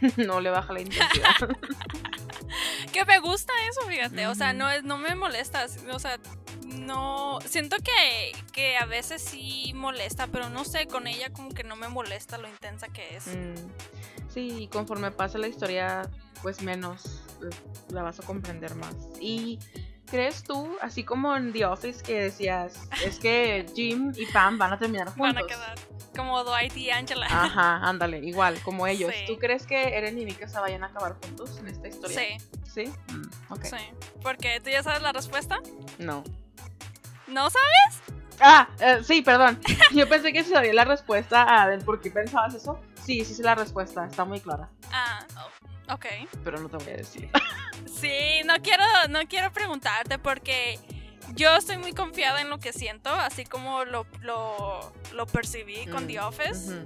no 0.16 0.40
le 0.40 0.50
baja 0.50 0.72
la 0.72 0.80
intensidad. 0.80 1.34
Que 2.92 3.04
me 3.04 3.18
gusta 3.18 3.52
eso, 3.68 3.86
fíjate. 3.88 4.26
O 4.28 4.34
sea, 4.34 4.52
no, 4.54 4.70
es, 4.70 4.82
no 4.84 4.96
me 4.96 5.14
molesta. 5.14 5.66
O 5.92 5.98
sea, 5.98 6.18
no. 6.64 7.38
Siento 7.44 7.76
que, 7.78 8.32
que 8.52 8.78
a 8.78 8.86
veces 8.86 9.20
sí 9.20 9.72
molesta, 9.74 10.28
pero 10.28 10.48
no 10.48 10.64
sé, 10.64 10.86
con 10.86 11.06
ella 11.06 11.30
como 11.30 11.50
que 11.50 11.64
no 11.64 11.76
me 11.76 11.88
molesta 11.88 12.38
lo 12.38 12.48
intensa 12.48 12.88
que 12.88 13.16
es. 13.16 13.26
Mm, 13.26 13.54
Sí, 14.36 14.64
y 14.64 14.68
conforme 14.68 15.10
pasa 15.10 15.38
la 15.38 15.48
historia, 15.48 16.02
pues 16.42 16.60
menos 16.60 17.22
eh, 17.42 17.48
la 17.88 18.02
vas 18.02 18.20
a 18.20 18.22
comprender 18.22 18.74
más. 18.74 18.94
Y 19.18 19.58
¿crees 20.04 20.42
tú, 20.42 20.76
así 20.82 21.04
como 21.04 21.34
en 21.34 21.54
The 21.54 21.64
Office 21.64 22.02
que 22.02 22.24
decías, 22.24 22.86
es 23.02 23.18
que 23.18 23.64
Jim 23.74 24.12
y 24.14 24.26
Pam 24.26 24.58
van 24.58 24.74
a 24.74 24.78
terminar 24.78 25.08
juntos? 25.08 25.34
Van 25.34 25.38
a 25.38 25.46
quedar 25.46 25.78
como 26.16 26.42
Dwight 26.42 26.76
y 26.76 26.90
Angela. 26.90 27.26
Ajá, 27.26 27.76
ándale, 27.86 28.18
igual, 28.18 28.58
como 28.62 28.86
ellos. 28.86 29.12
Sí. 29.14 29.24
¿Tú 29.26 29.38
crees 29.38 29.66
que 29.66 29.96
Eren 29.96 30.18
y 30.18 30.24
Mikasa 30.24 30.60
vayan 30.60 30.82
a 30.82 30.86
acabar 30.86 31.16
juntos 31.22 31.58
en 31.58 31.68
esta 31.68 31.88
historia? 31.88 32.18
Sí, 32.18 32.48
¿Sí? 32.64 32.92
Mm, 33.12 33.52
ok. 33.52 33.64
sí. 33.64 33.76
Porque 34.22 34.60
tú 34.60 34.70
ya 34.70 34.82
sabes 34.82 35.02
la 35.02 35.12
respuesta. 35.12 35.58
No. 35.98 36.24
¿No 37.28 37.50
sabes? 37.50 38.16
Ah, 38.40 38.68
eh, 38.80 39.00
sí, 39.02 39.22
perdón. 39.22 39.60
Yo 39.92 40.08
pensé 40.08 40.32
que 40.32 40.44
se 40.44 40.50
sabía 40.50 40.74
la 40.74 40.84
respuesta 40.84 41.62
a 41.62 41.68
del 41.68 41.82
por 41.84 42.00
qué 42.00 42.10
pensabas 42.10 42.54
eso. 42.54 42.80
Sí, 43.04 43.24
sí 43.24 43.34
sé 43.34 43.42
la 43.42 43.54
respuesta, 43.54 44.04
está 44.04 44.24
muy 44.24 44.40
clara. 44.40 44.68
Ah, 44.92 45.24
oh, 45.38 45.94
ok. 45.94 46.06
Pero 46.44 46.60
no 46.60 46.68
te 46.68 46.76
voy 46.76 46.88
a 46.92 46.96
decir. 46.96 47.30
Sí, 47.86 48.42
no 48.44 48.54
quiero, 48.62 48.84
no 49.08 49.20
quiero 49.28 49.52
preguntarte 49.52 50.18
porque 50.18 50.78
yo 51.34 51.54
estoy 51.56 51.76
muy 51.78 51.92
confiada 51.92 52.40
en 52.40 52.48
lo 52.50 52.58
que 52.58 52.72
siento, 52.72 53.10
así 53.10 53.44
como 53.44 53.84
lo, 53.84 54.06
lo, 54.22 54.92
lo 55.12 55.26
percibí 55.26 55.86
con 55.86 56.04
Mm, 56.04 56.06
The 56.08 56.20
Office. 56.20 56.82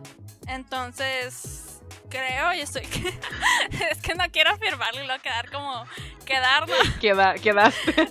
Entonces, 0.48 1.80
creo 2.08 2.52
y 2.54 2.60
estoy... 2.60 2.82
es 3.90 4.00
que 4.02 4.14
no 4.14 4.24
quiero 4.32 4.50
afirmarlo 4.50 5.02
y 5.02 5.06
luego 5.06 5.22
quedar 5.22 5.50
como... 5.50 5.84
Quedar, 6.24 6.68
¿no? 6.68 6.74
Queda, 7.00 7.34
quedaste. 7.34 7.94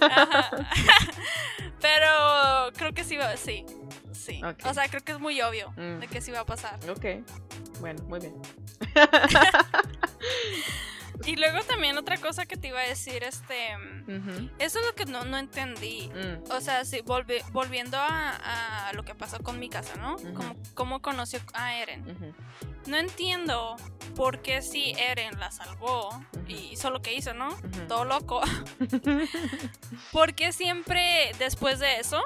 Pero 1.81 2.71
creo 2.77 2.93
que 2.93 3.03
sí. 3.03 3.17
Sí, 3.37 3.65
sí. 4.13 4.41
O 4.65 4.73
sea, 4.73 4.87
creo 4.89 5.01
que 5.03 5.13
es 5.13 5.19
muy 5.19 5.41
obvio 5.41 5.71
Mm. 5.77 5.99
de 5.99 6.07
que 6.07 6.21
sí 6.21 6.31
va 6.31 6.41
a 6.41 6.45
pasar. 6.45 6.77
ok. 6.89 7.25
Bueno, 7.79 8.03
muy 8.03 8.19
bien. 8.19 8.33
Y 11.25 11.35
luego 11.35 11.59
también 11.63 11.97
otra 11.97 12.17
cosa 12.17 12.45
que 12.45 12.55
te 12.57 12.69
iba 12.69 12.79
a 12.79 12.87
decir, 12.87 13.23
este... 13.23 13.73
Eso 14.57 14.79
es 14.79 14.85
lo 14.85 14.95
que 14.95 15.05
no, 15.05 15.25
no 15.25 15.37
entendí. 15.37 16.09
mm, 16.09 16.51
O 16.51 16.61
sea, 16.61 16.85
sí, 16.85 17.01
volvi- 17.05 17.43
volviendo 17.51 17.97
a, 17.97 18.87
a 18.89 18.93
lo 18.93 19.03
que 19.03 19.13
pasó 19.15 19.39
con 19.43 19.59
mi 19.59 19.69
casa, 19.69 19.95
¿no? 19.97 20.15
Ujú. 20.15 20.33
Cómo, 20.33 20.55
cómo 20.73 21.01
conoció 21.01 21.39
a 21.53 21.75
Eren. 21.75 22.33
No 22.87 22.97
entiendo 22.97 23.75
¿por 24.15 24.41
qué 24.41 24.61
si 24.61 24.91
Eren 24.93 25.39
la 25.39 25.51
salvó 25.51 26.09
y 26.47 26.55
hizo 26.71 26.89
lo 26.89 27.01
que 27.01 27.13
hizo, 27.13 27.33
¿no? 27.33 27.55
Todo 27.87 28.05
loco. 28.05 28.41
¿Por 30.11 30.33
qué 30.33 30.51
siempre 30.51 31.31
después 31.37 31.79
de 31.79 31.99
eso. 31.99 32.23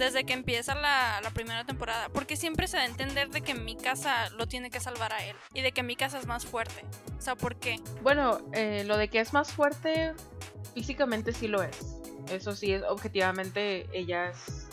Desde 0.00 0.24
que 0.24 0.32
empieza 0.32 0.74
la, 0.74 1.20
la 1.22 1.30
primera 1.30 1.64
temporada, 1.64 2.08
porque 2.08 2.34
siempre 2.34 2.66
se 2.66 2.78
da 2.78 2.84
a 2.84 2.86
entender 2.86 3.28
de 3.28 3.42
que 3.42 3.54
mi 3.54 3.76
casa 3.76 4.30
lo 4.30 4.48
tiene 4.48 4.70
que 4.70 4.80
salvar 4.80 5.12
a 5.12 5.24
él 5.24 5.36
y 5.52 5.60
de 5.60 5.72
que 5.72 5.82
mi 5.82 5.94
casa 5.94 6.18
es 6.18 6.26
más 6.26 6.46
fuerte? 6.46 6.84
O 7.18 7.20
sea, 7.20 7.36
¿por 7.36 7.56
qué? 7.56 7.78
Bueno, 8.02 8.40
eh, 8.52 8.82
lo 8.86 8.96
de 8.96 9.08
que 9.08 9.20
es 9.20 9.34
más 9.34 9.52
fuerte, 9.52 10.14
físicamente 10.74 11.32
sí 11.32 11.48
lo 11.48 11.62
es. 11.62 11.76
Eso 12.30 12.56
sí, 12.56 12.72
es, 12.72 12.82
objetivamente 12.82 13.88
ella 13.92 14.30
es 14.30 14.66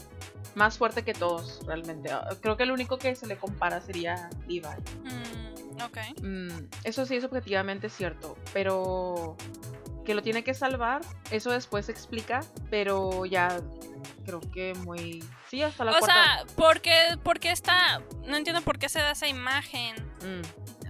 más 0.56 0.78
fuerte 0.78 1.04
que 1.04 1.14
todos, 1.14 1.60
realmente. 1.66 2.10
Ah, 2.10 2.30
Creo 2.42 2.56
que 2.56 2.64
el 2.64 2.72
único 2.72 2.98
que 2.98 3.14
se 3.16 3.28
le 3.28 3.38
compara 3.38 3.82
sería 3.82 4.30
Levi. 4.48 4.62
Mm, 4.62 5.82
ok. 5.82 5.98
Mm, 6.24 6.68
eso 6.86 7.06
sí 7.06 7.18
es 7.18 7.26
objetivamente 7.26 7.90
cierto, 7.90 8.38
pero 8.54 9.36
que 10.06 10.16
lo 10.16 10.22
tiene 10.22 10.42
que 10.46 10.54
salvar, 10.54 11.02
eso 11.32 11.52
después 11.52 11.88
se 11.88 11.92
explica, 11.92 12.40
pero 12.70 13.26
ya 13.26 13.62
creo 14.28 14.42
que 14.52 14.74
muy... 14.76 15.24
Sí, 15.50 15.64
hasta 15.64 15.86
la 15.86 15.92
O 15.92 16.00
cuarta... 16.00 16.14
sea, 16.14 16.46
¿por 16.56 16.82
qué, 16.82 17.18
por 17.24 17.40
qué 17.40 17.52
está.? 17.52 18.02
No 18.26 18.36
entiendo 18.36 18.62
por 18.62 18.78
qué 18.78 18.90
se 18.90 19.00
da 19.00 19.12
esa 19.12 19.28
imagen. 19.28 19.96
Mm, 20.22 20.42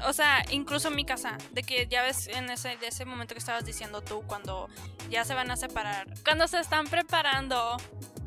O 0.08 0.14
sea, 0.14 0.44
incluso 0.52 0.90
mi 0.92 1.06
casa, 1.06 1.38
de 1.52 1.62
que 1.64 1.88
ya 1.88 2.02
ves 2.02 2.28
en 2.28 2.50
ese, 2.50 2.78
de 2.78 2.88
ese 2.88 3.06
momento 3.06 3.34
que 3.36 3.40
estabas 3.40 3.64
diciendo 3.66 4.02
tú, 4.02 4.24
cuando 4.28 4.68
ya 5.10 5.24
se 5.24 5.34
van 5.36 5.50
a 5.52 5.56
separar, 5.56 6.08
cuando 6.24 6.48
se 6.48 6.60
están 6.60 6.86
preparando 6.88 7.78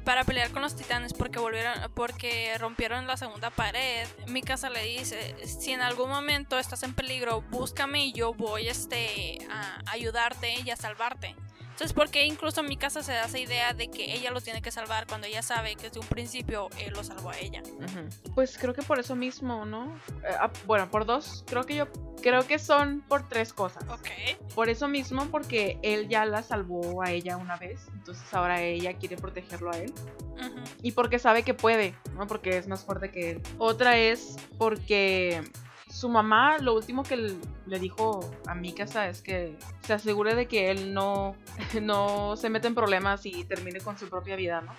para 0.05 0.25
pelear 0.25 0.51
con 0.51 0.63
los 0.63 0.75
titanes 0.75 1.13
porque 1.13 1.39
volvieron, 1.39 1.75
porque 1.95 2.57
rompieron 2.59 3.07
la 3.07 3.17
segunda 3.17 3.51
pared, 3.51 4.09
mi 4.29 4.43
casa 4.43 4.71
le 4.71 4.83
dice, 4.83 5.37
si 5.47 5.73
en 5.73 5.83
algún 5.83 6.09
momento 6.09 6.59
estás 6.59 6.83
en 6.83 6.95
peligro, 6.95 7.43
búscame 7.51 8.07
y 8.07 8.13
yo 8.13 8.33
voy 8.33 8.69
este, 8.69 9.39
a 9.51 9.81
ayudarte 9.93 10.55
y 10.65 10.71
a 10.71 10.77
salvarte. 10.77 11.37
Entonces, 11.81 11.95
¿por 11.95 12.11
qué 12.11 12.27
incluso 12.27 12.63
mi 12.63 12.77
casa 12.77 13.03
se 13.03 13.13
da 13.13 13.25
esa 13.25 13.39
idea 13.39 13.73
de 13.73 13.89
que 13.89 14.13
ella 14.13 14.31
lo 14.31 14.43
tiene 14.43 14.61
que 14.61 14.71
salvar 14.71 15.07
cuando 15.07 15.27
ella 15.27 15.41
sabe 15.41 15.77
que 15.77 15.85
desde 15.85 15.99
un 15.99 16.07
principio 16.09 16.69
él 16.79 16.93
lo 16.93 17.03
salvó 17.03 17.31
a 17.31 17.39
ella? 17.39 17.63
Pues 18.35 18.59
creo 18.59 18.75
que 18.75 18.83
por 18.83 18.99
eso 18.99 19.17
mismo, 19.17 19.65
¿no? 19.65 19.97
Eh, 20.23 20.35
ah, 20.39 20.51
bueno, 20.67 20.91
por 20.91 21.07
dos, 21.07 21.43
creo 21.47 21.65
que 21.65 21.77
yo... 21.77 21.89
Creo 22.21 22.47
que 22.47 22.59
son 22.59 23.01
por 23.09 23.31
tres 23.31 23.55
cosas. 23.55 23.83
Ok. 23.89 24.11
Por 24.55 24.69
eso 24.69 24.89
mismo, 24.89 25.25
porque 25.31 25.79
él 25.83 26.07
ya 26.11 26.27
la 26.27 26.43
salvó 26.43 27.03
a 27.03 27.13
ella 27.13 27.39
una 27.39 27.57
vez, 27.57 27.81
entonces 27.95 28.35
ahora 28.35 28.61
ella 28.61 28.93
quiere 28.99 29.17
protegerlo 29.17 29.73
a 29.73 29.79
él. 29.79 29.95
Ujú. 30.35 30.63
Y 30.83 30.93
porque 30.93 31.19
sabe 31.19 31.45
que 31.45 31.55
puede, 31.55 31.95
¿no? 32.15 32.27
Porque 32.27 32.59
es 32.59 32.69
más 32.69 32.85
fuerte 32.85 33.11
que 33.11 33.31
él. 33.31 33.43
Otra 33.57 33.97
es 33.97 34.37
porque 34.59 35.43
su 35.91 36.09
mamá 36.09 36.59
lo 36.59 36.75
último 36.75 37.03
que 37.03 37.37
le 37.67 37.79
dijo 37.79 38.21
a 38.47 38.55
mi 38.55 38.73
casa 38.73 39.09
es 39.09 39.23
que 39.23 39.57
se 39.83 39.93
asegure 39.93 40.35
de 40.35 40.47
que 40.47 40.71
él 40.71 40.95
no, 40.95 41.35
no 41.83 42.37
se 42.37 42.49
mete 42.51 42.69
en 42.69 42.75
problemas 42.75 43.27
y 43.27 43.45
termine 43.45 43.81
con 43.81 43.99
su 43.99 44.09
propia 44.09 44.37
vida, 44.37 44.61
¿no? 44.61 44.73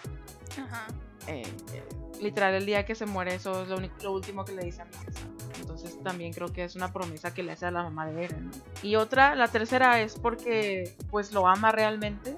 Ajá. 0.64 0.88
Eh, 1.28 1.43
eh, 1.74 1.84
literal, 2.22 2.53
el 2.55 2.66
día 2.66 2.86
que 2.86 2.95
se 2.95 3.05
muere, 3.05 3.36
eso 3.36 3.62
es 3.64 3.68
lo, 3.70 3.78
único- 3.78 3.95
lo 4.03 4.12
último 4.14 4.43
que 4.45 4.53
le 4.53 4.64
dice 4.64 4.82
a 4.82 4.86
mi 4.86 4.91
casa. 4.91 5.20
Entonces 5.59 6.01
también 6.03 6.34
creo 6.34 6.51
que 6.51 6.64
es 6.64 6.76
una 6.76 6.91
promesa 6.91 7.34
que 7.34 7.43
le 7.43 7.51
hace 7.51 7.66
a 7.68 7.72
la 7.72 7.84
mamá 7.84 8.07
de 8.07 8.24
Eren. 8.26 8.45
¿no? 8.45 8.51
Y 8.84 8.95
otra, 8.95 9.36
la 9.36 9.47
tercera 9.47 10.01
es 10.01 10.16
porque 10.16 10.95
pues 11.09 11.32
lo 11.34 11.47
ama 11.47 11.72
realmente 11.72 12.36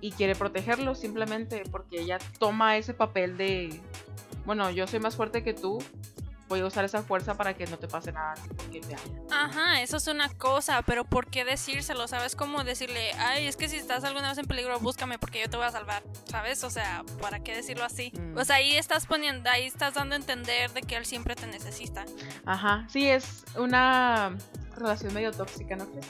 y 0.00 0.12
quiere 0.12 0.34
protegerlo 0.34 0.94
simplemente 0.94 1.62
porque 1.70 2.00
ella 2.00 2.18
toma 2.38 2.76
ese 2.76 2.94
papel 2.94 3.36
de, 3.36 3.80
bueno, 4.46 4.70
yo 4.70 4.86
soy 4.86 5.00
más 5.00 5.16
fuerte 5.16 5.42
que 5.42 5.54
tú, 5.54 5.78
voy 6.54 6.60
a 6.60 6.66
usar 6.66 6.84
esa 6.84 7.02
fuerza 7.02 7.34
para 7.34 7.54
que 7.54 7.66
no 7.66 7.78
te 7.78 7.88
pase 7.88 8.12
nada 8.12 8.34
porque 8.56 8.80
te. 8.80 8.96
Ajá, 9.30 9.82
eso 9.82 9.96
es 9.96 10.06
una 10.06 10.28
cosa, 10.28 10.82
pero 10.82 11.04
¿por 11.04 11.26
qué 11.26 11.44
decírselo? 11.44 12.06
¿Sabes 12.06 12.36
cómo 12.36 12.62
decirle, 12.62 13.10
ay, 13.18 13.46
es 13.46 13.56
que 13.56 13.68
si 13.68 13.76
estás 13.76 14.04
alguna 14.04 14.28
vez 14.28 14.38
en 14.38 14.46
peligro, 14.46 14.78
búscame 14.78 15.18
porque 15.18 15.40
yo 15.40 15.50
te 15.50 15.56
voy 15.56 15.66
a 15.66 15.72
salvar? 15.72 16.04
¿Sabes? 16.30 16.62
O 16.62 16.70
sea, 16.70 17.02
¿para 17.20 17.40
qué 17.40 17.56
decirlo 17.56 17.84
así? 17.84 18.12
Mm. 18.14 18.38
O 18.38 18.44
sea, 18.44 18.56
ahí 18.56 18.76
estás 18.76 19.06
poniendo, 19.06 19.50
ahí 19.50 19.64
estás 19.64 19.94
dando 19.94 20.14
a 20.14 20.18
entender 20.18 20.70
de 20.70 20.82
que 20.82 20.96
él 20.96 21.06
siempre 21.06 21.34
te 21.34 21.48
necesita. 21.48 22.04
Ajá, 22.46 22.86
sí, 22.88 23.08
es 23.08 23.44
una 23.56 24.36
relación 24.76 25.12
medio 25.12 25.32
tóxica, 25.32 25.74
¿no 25.74 25.86
crees? 25.90 26.06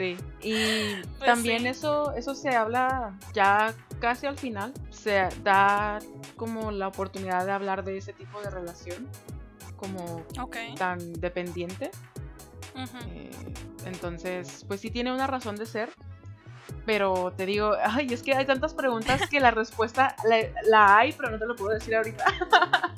Sí, 0.00 0.16
y 0.40 0.94
Pues 1.18 1.26
también 1.26 1.60
sí. 1.60 1.68
eso, 1.68 2.12
eso 2.14 2.34
se 2.34 2.56
habla 2.56 3.18
ya 3.34 3.74
casi 4.00 4.26
al 4.26 4.38
final, 4.38 4.72
se 4.88 5.28
da 5.44 5.98
como 6.36 6.70
la 6.70 6.88
oportunidad 6.88 7.44
de 7.44 7.52
hablar 7.52 7.84
de 7.84 7.98
ese 7.98 8.14
tipo 8.14 8.40
de 8.40 8.48
relación, 8.48 9.06
como 9.76 10.24
tan 10.78 11.12
dependiente. 11.20 11.90
eh, 13.10 13.30
entonces, 13.84 14.64
pues 14.66 14.80
sí 14.80 14.90
tiene 14.90 15.12
una 15.12 15.26
razón 15.26 15.56
de 15.56 15.66
ser, 15.66 15.90
pero 16.86 17.34
te 17.36 17.44
digo, 17.44 17.74
ay, 17.84 18.06
es 18.10 18.22
que 18.22 18.34
hay 18.34 18.46
tantas 18.46 18.72
preguntas 18.72 19.28
que 19.28 19.38
la 19.38 19.50
respuesta 19.50 20.16
la, 20.24 20.38
la 20.66 20.96
hay, 20.96 21.12
pero 21.12 21.30
no 21.30 21.38
te 21.38 21.44
lo 21.44 21.56
puedo 21.56 21.74
decir 21.74 21.94
ahorita. 21.94 22.24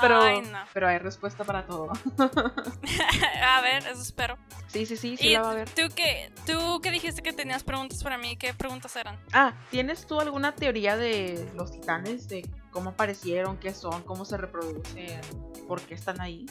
pero, 0.00 0.20
Ay, 0.22 0.40
no. 0.42 0.58
pero 0.72 0.88
hay 0.88 0.98
respuesta 0.98 1.44
para 1.44 1.66
todo. 1.66 1.90
a 3.42 3.60
ver, 3.60 3.86
eso 3.86 4.02
espero. 4.02 4.36
Sí, 4.68 4.86
sí, 4.86 4.96
sí, 4.96 5.16
sí 5.16 5.28
¿Y 5.28 5.32
la 5.34 5.42
va 5.42 5.52
a 5.52 5.54
ver. 5.54 5.70
tú 5.70 5.82
qué, 5.94 6.32
tú 6.46 6.80
qué 6.82 6.90
dijiste 6.90 7.22
que 7.22 7.32
tenías 7.32 7.62
preguntas 7.62 8.02
para 8.02 8.18
mí? 8.18 8.36
¿Qué 8.36 8.52
preguntas 8.54 8.94
eran? 8.96 9.16
Ah, 9.32 9.54
¿tienes 9.70 10.06
tú 10.06 10.20
alguna 10.20 10.54
teoría 10.54 10.96
de 10.96 11.48
los 11.54 11.70
titanes? 11.70 12.28
De 12.28 12.48
cómo 12.70 12.90
aparecieron, 12.90 13.56
qué 13.58 13.72
son, 13.72 14.02
cómo 14.02 14.24
se 14.24 14.36
reproducen, 14.36 15.20
por 15.68 15.80
qué 15.82 15.94
están 15.94 16.20
ahí. 16.20 16.46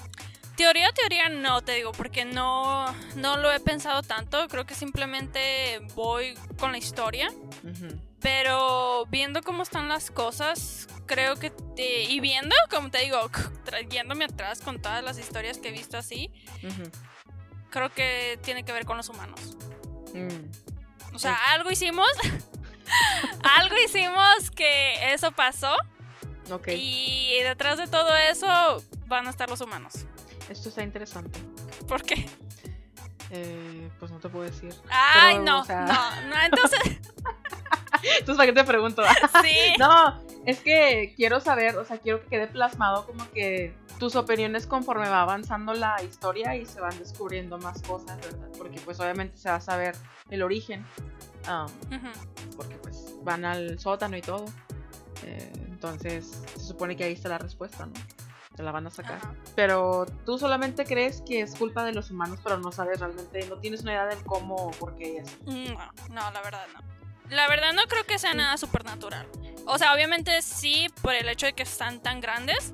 Teoría, 0.55 0.91
teoría 0.93 1.29
no, 1.29 1.61
te 1.63 1.73
digo, 1.73 1.91
porque 1.93 2.25
no, 2.25 2.85
no 3.15 3.37
lo 3.37 3.51
he 3.51 3.59
pensado 3.59 4.03
tanto. 4.03 4.47
Creo 4.47 4.65
que 4.65 4.75
simplemente 4.75 5.79
voy 5.95 6.35
con 6.59 6.71
la 6.71 6.77
historia. 6.77 7.27
Ujú, 7.63 7.99
Pero 8.24 9.05
viendo 9.07 9.43
cómo 9.43 9.61
están 9.63 9.89
las 9.89 10.09
cosas, 10.09 10.88
creo 11.05 11.36
que... 11.36 11.49
te- 11.51 12.03
y 12.03 12.19
viendo, 12.21 12.55
como 12.71 12.89
te 12.89 12.99
digo, 12.99 13.19
trayéndome 13.65 14.26
atrás 14.26 14.61
con 14.61 14.82
todas 14.82 15.03
las 15.03 15.17
historias 15.19 15.57
que 15.59 15.67
he 15.69 15.71
visto 15.71 15.97
así, 15.97 16.32
creo 17.69 17.89
que 17.93 18.39
tiene 18.41 18.63
que 18.63 18.71
ver 18.71 18.86
con 18.86 18.95
los 18.97 19.09
humanos. 19.09 19.57
mm, 20.13 21.13
O 21.15 21.19
sea, 21.19 21.36
algo 21.51 21.69
hicimos. 21.69 22.07
algo 23.59 23.76
hicimos 23.86 24.49
que 24.51 25.13
eso 25.13 25.32
pasó. 25.34 25.76
Ok, 26.51 26.69
Y 26.69 27.39
detrás 27.43 27.78
de 27.78 27.88
todo 27.88 28.15
eso 28.15 28.84
van 29.07 29.28
a 29.28 29.30
estar 29.32 29.49
los 29.49 29.61
humanos. 29.61 29.93
esto 30.49 30.69
está 30.69 30.82
interesante. 30.84 31.39
¿Por 31.88 32.03
qué? 32.03 32.26
Eh, 33.32 33.89
pues 33.99 34.11
no 34.11 34.19
te 34.19 34.30
puedo 34.30 34.45
decir. 34.49 34.74
Ay, 34.89 35.36
Pero, 35.36 35.43
no, 35.45 35.61
o 35.61 35.65
sea- 35.65 35.82
no, 35.86 36.21
no, 36.28 36.41
entonces, 36.43 36.80
Entonces, 38.04 38.36
¿para 38.38 38.45
qué 38.47 38.54
te 38.54 38.64
pregunto? 38.64 39.04
sí. 39.43 39.74
no, 39.80 40.22
es 40.45 40.60
que 40.60 41.14
quiero 41.16 41.39
saber, 41.39 41.78
o 41.78 41.86
sea, 41.86 41.97
quiero 41.97 42.22
que 42.22 42.28
quede 42.28 42.47
plasmado 42.47 43.06
como 43.06 43.30
que 43.32 43.74
tus 43.99 44.16
opiniones 44.16 44.68
conforme 44.68 45.08
va 45.08 45.22
avanzando 45.22 45.74
la 45.74 46.01
historia 46.04 46.56
y 46.56 46.66
se 46.66 46.82
van 46.82 46.97
descubriendo 46.99 47.58
más 47.58 47.82
cosas, 47.84 48.18
¿verdad? 48.22 48.49
Porque 48.58 48.80
pues 48.82 48.99
obviamente 48.99 49.38
se 49.38 49.49
va 49.49 49.56
a 49.56 49.62
saber 49.62 49.95
el 50.30 50.43
origen. 50.43 50.86
um, 51.47 51.68
porque 52.56 52.76
pues 52.76 53.16
van 53.24 53.45
al 53.45 53.80
sótano 53.80 54.18
y 54.18 54.22
todo. 54.22 54.45
Eh, 55.24 55.51
entonces 55.70 56.43
se 56.56 56.60
supone 56.60 56.95
que 56.95 57.06
ahí 57.06 57.14
está 57.14 57.30
la 57.30 57.38
respuesta, 57.38 57.86
¿no? 57.86 57.93
Te 58.56 58.62
la 58.62 58.72
van 58.72 58.86
a 58.88 58.91
sacar. 58.91 59.18
Ajá. 59.18 59.36
Pero 59.56 60.06
tú 60.26 60.38
solamente 60.38 60.86
crees 60.86 61.22
que 61.22 61.41
es 61.41 61.56
culpa 61.56 61.84
de 61.84 61.93
los 61.93 62.12
humanos, 62.12 62.39
pero 62.43 62.58
no 62.58 62.72
sabes 62.72 62.99
realmente, 62.99 63.47
no 63.47 63.58
tienes 63.58 63.82
una 63.82 63.93
idea 63.93 64.06
del 64.06 64.24
cómo 64.24 64.56
o 64.56 64.72
por 64.72 64.95
qué 64.95 65.18
es. 65.18 65.41
No, 65.45 65.54
no, 66.10 66.32
la 66.32 66.41
verdad 66.43 66.66
no. 66.74 66.92
La 67.34 67.47
verdad 67.47 67.73
no 67.73 67.84
creo 67.88 68.05
que 68.05 68.19
sea 68.19 68.34
nada 68.34 68.57
supernatural. 68.57 69.27
O 69.65 69.77
sea, 69.77 69.93
obviamente 69.93 70.41
sí 70.41 70.88
por 71.01 71.13
el 71.13 71.27
hecho 71.29 71.45
de 71.45 71.53
que 71.53 71.63
están 71.63 72.01
tan 72.01 72.19
grandes, 72.21 72.73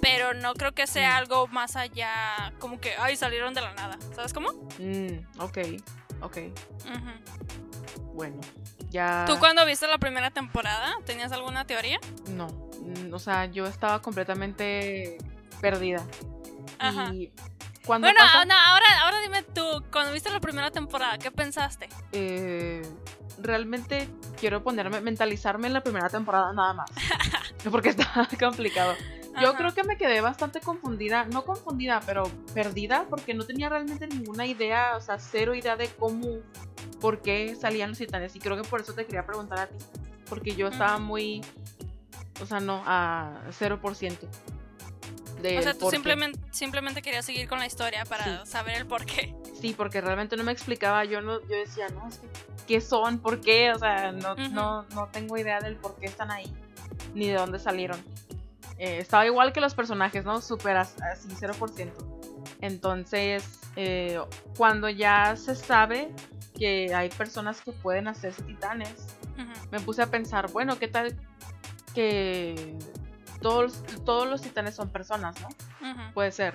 pero 0.00 0.34
no 0.34 0.54
creo 0.54 0.72
que 0.72 0.86
sea 0.86 1.14
Mm. 1.14 1.16
algo 1.16 1.46
más 1.48 1.74
allá, 1.76 2.52
como 2.58 2.80
que, 2.80 2.94
ay, 2.98 3.16
salieron 3.16 3.54
de 3.54 3.60
la 3.62 3.72
nada. 3.74 3.98
¿Sabes 4.14 4.32
cómo? 4.32 4.48
Mm, 4.78 5.40
ok, 5.40 5.58
ok, 6.20 6.36
bueno. 8.14 8.40
Ya. 8.90 9.24
¿Tú 9.26 9.38
cuando 9.38 9.64
viste 9.66 9.86
la 9.86 9.98
primera 9.98 10.30
temporada 10.30 10.96
tenías 11.04 11.30
alguna 11.32 11.66
teoría? 11.66 11.98
No, 12.28 12.46
mm, 12.46 13.12
o 13.12 13.18
sea, 13.18 13.44
yo 13.46 13.66
estaba 13.66 14.00
completamente 14.00 15.18
perdida. 15.60 16.04
Ajá. 16.78 17.12
Y 17.12 17.30
cuando 17.84 18.06
Bueno, 18.06 18.18
pasa, 18.20 18.44
no, 18.44 18.54
ahora, 18.54 18.86
ahora 19.02 19.20
dime 19.20 19.42
tú, 19.42 19.84
cuando 19.92 20.12
viste 20.12 20.30
la 20.30 20.40
primera 20.40 20.70
temporada, 20.70 21.18
¿qué 21.18 21.30
pensaste? 21.30 21.88
eh, 22.12 22.82
realmente 23.40 24.08
quiero 24.38 24.62
ponerme, 24.62 25.00
mentalizarme 25.00 25.66
en 25.66 25.74
la 25.74 25.82
primera 25.82 26.08
temporada 26.08 26.52
nada 26.52 26.74
más. 26.74 26.90
porque 27.70 27.90
está 27.90 28.28
complicado. 28.40 28.94
Yo 29.40 29.50
Ajá. 29.50 29.58
creo 29.58 29.74
que 29.74 29.84
me 29.84 29.96
quedé 29.96 30.20
bastante 30.20 30.60
confundida, 30.60 31.24
no 31.26 31.44
confundida, 31.44 32.00
pero 32.04 32.24
perdida, 32.54 33.06
porque 33.08 33.34
no 33.34 33.44
tenía 33.44 33.68
realmente 33.68 34.08
ninguna 34.08 34.46
idea, 34.46 34.96
o 34.96 35.00
sea, 35.00 35.18
cero 35.18 35.54
idea 35.54 35.76
de 35.76 35.88
cómo, 35.88 36.40
por 37.00 37.22
qué 37.22 37.54
salían 37.54 37.90
los 37.90 37.98
titanes. 37.98 38.34
Y 38.34 38.40
creo 38.40 38.60
que 38.60 38.68
por 38.68 38.80
eso 38.80 38.94
te 38.94 39.06
quería 39.06 39.24
preguntar 39.24 39.60
a 39.60 39.66
ti, 39.68 39.76
porque 40.28 40.56
yo 40.56 40.66
estaba 40.66 40.98
muy, 40.98 41.42
o 42.42 42.46
sea, 42.46 42.58
no, 42.58 42.82
a 42.84 43.42
0%. 43.50 44.18
O 45.38 45.62
sea, 45.62 45.74
tú 45.74 45.90
simplemente, 45.90 46.38
simplemente 46.50 47.02
querías 47.02 47.24
seguir 47.24 47.48
con 47.48 47.58
la 47.58 47.66
historia 47.66 48.04
para 48.04 48.44
saber 48.46 48.76
el 48.76 48.86
por 48.86 49.04
qué. 49.04 49.34
Sí, 49.60 49.74
porque 49.76 50.00
realmente 50.00 50.36
no 50.36 50.44
me 50.44 50.52
explicaba, 50.52 51.04
yo 51.04 51.20
no, 51.20 51.40
yo 51.42 51.56
decía, 51.56 51.88
no, 51.88 52.08
es 52.08 52.18
que, 52.18 52.28
¿qué 52.66 52.80
son? 52.80 53.18
¿Por 53.18 53.40
qué? 53.40 53.72
O 53.72 53.78
sea, 53.78 54.12
no, 54.12 54.34
no, 54.34 54.84
no 54.94 55.08
tengo 55.08 55.36
idea 55.36 55.60
del 55.60 55.76
por 55.76 55.96
qué 55.96 56.06
están 56.06 56.30
ahí, 56.30 56.52
ni 57.14 57.28
de 57.28 57.34
dónde 57.34 57.58
salieron. 57.58 58.00
Eh, 58.78 58.98
estaba 58.98 59.26
igual 59.26 59.52
que 59.52 59.60
los 59.60 59.74
personajes, 59.74 60.24
¿no? 60.24 60.40
Súper 60.40 60.76
así, 60.76 60.96
0%. 61.28 61.92
Entonces, 62.60 63.60
eh, 63.76 64.20
cuando 64.56 64.88
ya 64.88 65.36
se 65.36 65.54
sabe 65.54 66.12
que 66.56 66.94
hay 66.94 67.08
personas 67.08 67.60
que 67.60 67.72
pueden 67.72 68.08
hacerse 68.08 68.42
titanes, 68.42 69.06
me 69.70 69.80
puse 69.80 70.02
a 70.02 70.06
pensar, 70.06 70.50
bueno, 70.50 70.78
¿qué 70.78 70.88
tal 70.88 71.16
que 71.94 72.76
todos, 73.40 73.82
todos 74.04 74.28
los 74.28 74.42
titanes 74.42 74.74
son 74.74 74.90
personas, 74.90 75.36
¿no? 75.40 75.48
Puede 76.14 76.32
ser. 76.32 76.54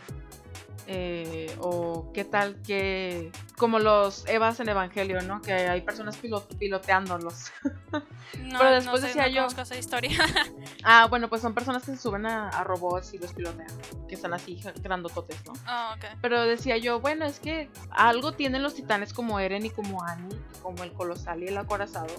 Eh, 0.86 1.56
o 1.62 2.12
qué 2.14 2.26
tal 2.26 2.62
que 2.62 3.32
como 3.58 3.80
los 3.80 4.28
Evas 4.28 4.60
en 4.60 4.68
Evangelio, 4.68 5.22
¿no? 5.22 5.42
Que 5.42 5.54
hay 5.54 5.82
personas 5.82 6.18
piloteándolos. 6.60 7.52
No, 8.40 8.58
Pero 8.58 8.72
después 8.72 9.02
decía 9.04 9.28
yo. 9.28 9.46
Esa 9.46 9.78
historia. 9.78 10.18
ah, 10.84 11.06
bueno, 11.08 11.30
pues 11.30 11.42
son 11.42 11.54
personas 11.54 11.84
que 11.84 11.92
se 11.92 11.98
suben 11.98 12.26
a, 12.26 12.64
robots 12.64 13.14
y 13.14 13.20
los 13.20 13.32
pilotean, 13.32 13.70
que 14.08 14.16
están 14.16 14.34
así 14.34 14.60
grandototes, 14.82 15.46
¿no? 15.46 15.54
Ah, 15.68 15.94
ok. 15.96 16.18
Pero 16.20 16.42
decía 16.44 16.78
yo, 16.78 17.00
bueno, 17.00 17.26
es 17.26 17.40
que 17.40 17.70
algo 17.92 18.32
tienen 18.32 18.64
los 18.64 18.74
titanes 18.74 19.14
como 19.14 19.40
Eren 19.40 19.68
y 19.68 19.70
como 19.70 20.04
Annie, 20.04 20.36
como 20.64 20.84
el 20.84 20.94
colosal 20.94 21.44
y 21.44 21.48
el 21.48 21.58
acorazado, 21.58 22.14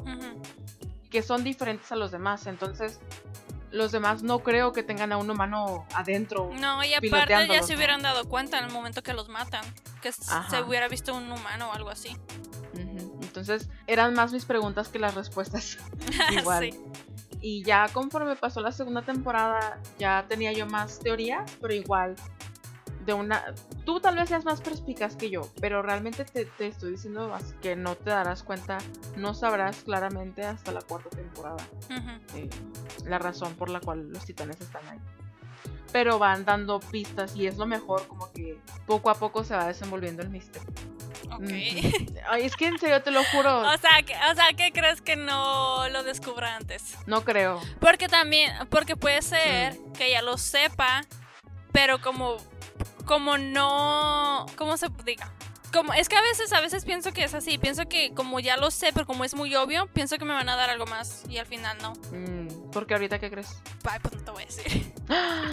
que 1.11 1.23
son 1.23 1.43
diferentes 1.43 1.91
a 1.91 1.97
los 1.97 2.13
demás. 2.13 2.47
Entonces, 2.47 3.01
los 3.75 3.93
demás 3.93 4.23
no 4.23 4.39
creo 4.39 4.73
que 4.73 4.83
tengan 4.83 5.13
a 5.13 5.17
un 5.17 5.29
humano 5.29 5.85
adentro. 5.95 6.51
No, 6.61 6.83
y 6.85 6.95
aparte 6.95 7.49
ya 7.49 7.63
se 7.63 7.75
hubieran 7.75 8.03
dado 8.03 8.29
cuenta 8.29 8.59
en 8.59 8.65
el 8.65 8.71
momento 8.71 9.03
que 9.03 9.13
los 9.13 9.29
matan, 9.29 9.65
que 10.01 10.13
se 10.13 10.63
hubiera 10.63 10.89
visto 10.89 11.15
un 11.15 11.31
humano 11.31 11.71
o 11.71 11.73
algo 11.73 11.91
así. 11.91 12.17
Entonces 12.75 13.69
eran 13.89 14.15
más 14.15 14.33
mis 14.33 14.45
preguntas 14.45 14.89
que 14.89 15.01
las 15.01 15.15
respuestas. 15.15 15.79
Igual. 16.31 16.71
Y 17.41 17.65
ya 17.65 17.89
conforme 17.93 18.37
pasó 18.37 18.61
la 18.61 18.73
segunda 18.73 19.03
temporada, 19.03 19.81
ya 19.99 20.25
tenía 20.29 20.53
yo 20.53 20.67
más 20.67 21.01
teorías, 21.01 21.51
pero 21.61 21.75
igual 21.75 22.15
de 23.05 23.13
una... 23.13 23.55
Tú 23.85 24.01
tal 24.01 24.17
vez 24.17 24.29
seas 24.29 24.45
más 24.45 24.61
perspicaz 24.61 25.17
que 25.17 25.31
yo, 25.31 25.43
pero 25.61 25.83
realmente 25.83 26.25
te, 26.25 26.49
estoy 26.59 26.93
diciendo 26.93 27.37
que 27.61 27.77
no 27.77 27.97
te 27.97 28.11
darás 28.11 28.43
cuenta, 28.43 28.79
no 29.17 29.35
sabrás 29.35 29.83
claramente 29.85 30.45
hasta 30.45 30.73
la 30.73 30.81
cuarta 30.83 31.11
temporada 31.11 31.57
eh, 32.35 32.49
la 33.07 33.19
razón 33.19 33.55
por 33.55 33.69
la 33.71 33.81
cual 33.81 34.11
los 34.11 34.25
titanes 34.25 34.61
están 34.61 34.87
ahí. 34.89 34.99
Pero 35.93 36.19
van 36.19 36.45
dando 36.45 36.81
pistas 36.81 37.37
y 37.37 37.47
es 37.47 37.57
lo 37.57 37.67
mejor, 37.67 38.07
como 38.09 38.33
que 38.33 38.59
poco 38.87 39.11
a 39.11 39.15
poco 39.15 39.45
se 39.45 39.55
va 39.55 39.67
desenvolviendo 39.67 40.23
el 40.23 40.31
misterio. 40.31 40.69
Ok. 41.31 41.51
Ay, 42.29 42.43
es 42.45 42.57
que 42.57 42.67
en 42.67 42.79
serio 42.79 43.03
te 43.03 43.11
lo 43.11 43.23
juro. 43.25 43.63
O 43.75 43.79
sea, 43.79 44.03
que, 44.05 44.15
o 44.15 44.35
sea, 44.35 44.47
¿qué 44.57 44.73
crees 44.73 45.01
que 45.01 45.17
no 45.17 45.89
lo 45.89 46.03
descubra 46.03 46.57
antes? 46.57 46.97
No 47.07 47.25
creo. 47.25 47.61
Porque 47.81 48.09
también, 48.09 48.53
porque 48.71 48.97
puede 48.97 49.23
ser 49.23 49.75
mm. 49.75 49.93
que 49.93 50.09
ella 50.09 50.23
lo 50.23 50.37
sepa, 50.37 51.03
pero 51.73 52.01
como 52.01 52.37
como 53.05 53.39
no, 53.39 54.47
¿cómo 54.57 54.77
se 54.77 54.89
diga? 55.05 55.33
Como, 55.73 55.93
es 55.93 56.09
que 56.09 56.17
a 56.17 56.23
veces, 56.23 56.53
a 56.53 56.61
veces 56.61 56.85
pienso 56.85 57.13
que 57.13 57.25
es 57.25 57.35
así, 57.35 57.59
pienso 57.59 57.89
que 57.89 58.15
como 58.15 58.39
ya 58.39 58.57
lo 58.57 58.71
sé, 58.71 58.93
pero 58.93 59.07
como 59.07 59.25
es 59.25 59.35
muy 59.35 59.55
obvio, 59.57 59.87
pienso 59.89 60.19
que 60.19 60.25
me 60.25 60.33
van 60.33 60.49
a 60.49 60.55
dar 60.55 60.71
algo 60.71 60.87
más 60.87 61.25
y 61.29 61.39
al 61.39 61.47
final 61.47 61.77
no. 61.83 61.95
Mm, 62.13 62.71
porque 62.71 62.95
ahorita 62.95 63.19
qué 63.19 63.31
crees? 63.31 63.61
Ay, 63.83 63.99
pues 64.01 64.15
no 64.15 64.23
te 64.23 64.31
voy 64.31 64.43
a 64.45 64.47
decir. 64.47 64.93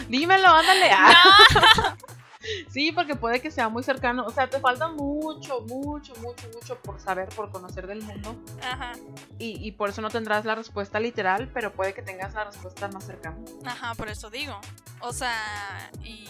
Dímelo, 0.10 0.47
ándale. 0.47 0.91
Sí, 2.70 2.92
porque 2.92 3.16
puede 3.16 3.42
que 3.42 3.52
sea 3.52 3.70
muy 3.70 3.84
cercano. 3.84 4.26
O 4.26 4.32
sea, 4.32 4.50
te 4.50 4.60
falta 4.60 4.88
mucho, 4.88 5.62
mucho, 5.62 6.14
mucho, 6.16 6.48
mucho 6.54 6.76
por 6.82 7.00
saber, 7.00 7.30
por 7.30 7.52
conocer 7.52 7.88
del 7.88 8.02
mundo. 8.02 8.36
Ajá. 8.64 8.94
Y, 9.38 9.58
y 9.66 9.72
por 9.74 9.89
eso 9.89 10.02
no 10.02 10.10
tendrás 10.10 10.46
la 10.46 10.56
respuesta 10.56 11.00
literal, 11.00 11.50
pero 11.54 11.72
puede 11.72 11.94
que 11.94 12.02
tengas 12.02 12.34
la 12.34 12.46
respuesta 12.46 12.88
más 12.88 13.06
cercana. 13.06 13.38
Ajá, 13.66 13.96
por 13.96 14.10
eso 14.10 14.30
digo. 14.30 14.60
O 15.02 15.14
sea, 15.14 15.92
y 16.04 16.28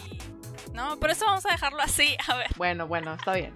¿no? 0.72 0.98
Por 0.98 1.10
eso 1.10 1.24
vamos 1.26 1.44
a 1.46 1.50
dejarlo 1.50 1.80
así, 1.82 2.16
a 2.28 2.36
ver. 2.36 2.48
Bueno, 2.56 2.86
bueno, 2.86 3.14
está 3.14 3.34
bien. 3.34 3.54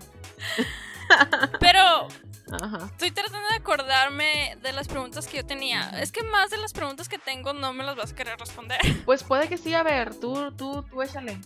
Pero 1.60 2.08
estoy 2.46 3.10
tratando 3.10 3.48
de 3.48 3.56
acordarme 3.56 4.56
de 4.62 4.72
las 4.72 4.88
preguntas 4.88 5.26
que 5.26 5.38
yo 5.38 5.46
tenía. 5.46 5.90
Es 6.00 6.12
que 6.12 6.22
más 6.22 6.50
de 6.50 6.58
las 6.58 6.72
preguntas 6.72 7.08
que 7.08 7.18
tengo 7.18 7.52
no 7.52 7.72
me 7.72 7.84
las 7.84 7.96
vas 7.96 8.12
a 8.12 8.14
querer 8.14 8.38
responder. 8.38 8.80
Pues 9.04 9.22
puede 9.22 9.48
que 9.48 9.56
sí, 9.56 9.72
a 9.74 9.82
ver, 9.82 10.14
tú, 10.14 10.52
tú, 10.52 10.82
tú 10.82 11.02
échale. 11.02 11.38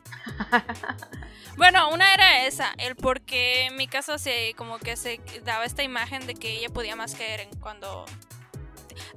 Bueno, 1.56 1.90
una 1.90 2.14
era 2.14 2.46
esa, 2.46 2.72
el 2.78 2.96
por 2.96 3.20
qué 3.20 3.70
mi 3.76 3.86
casa 3.86 4.18
se 4.18 4.54
como 4.56 4.78
que 4.78 4.96
se 4.96 5.20
daba 5.44 5.66
esta 5.66 5.82
imagen 5.82 6.26
de 6.26 6.34
que 6.34 6.58
ella 6.58 6.70
podía 6.70 6.96
más 6.96 7.14
que 7.14 7.34
Eren 7.34 7.50
cuando 7.60 8.06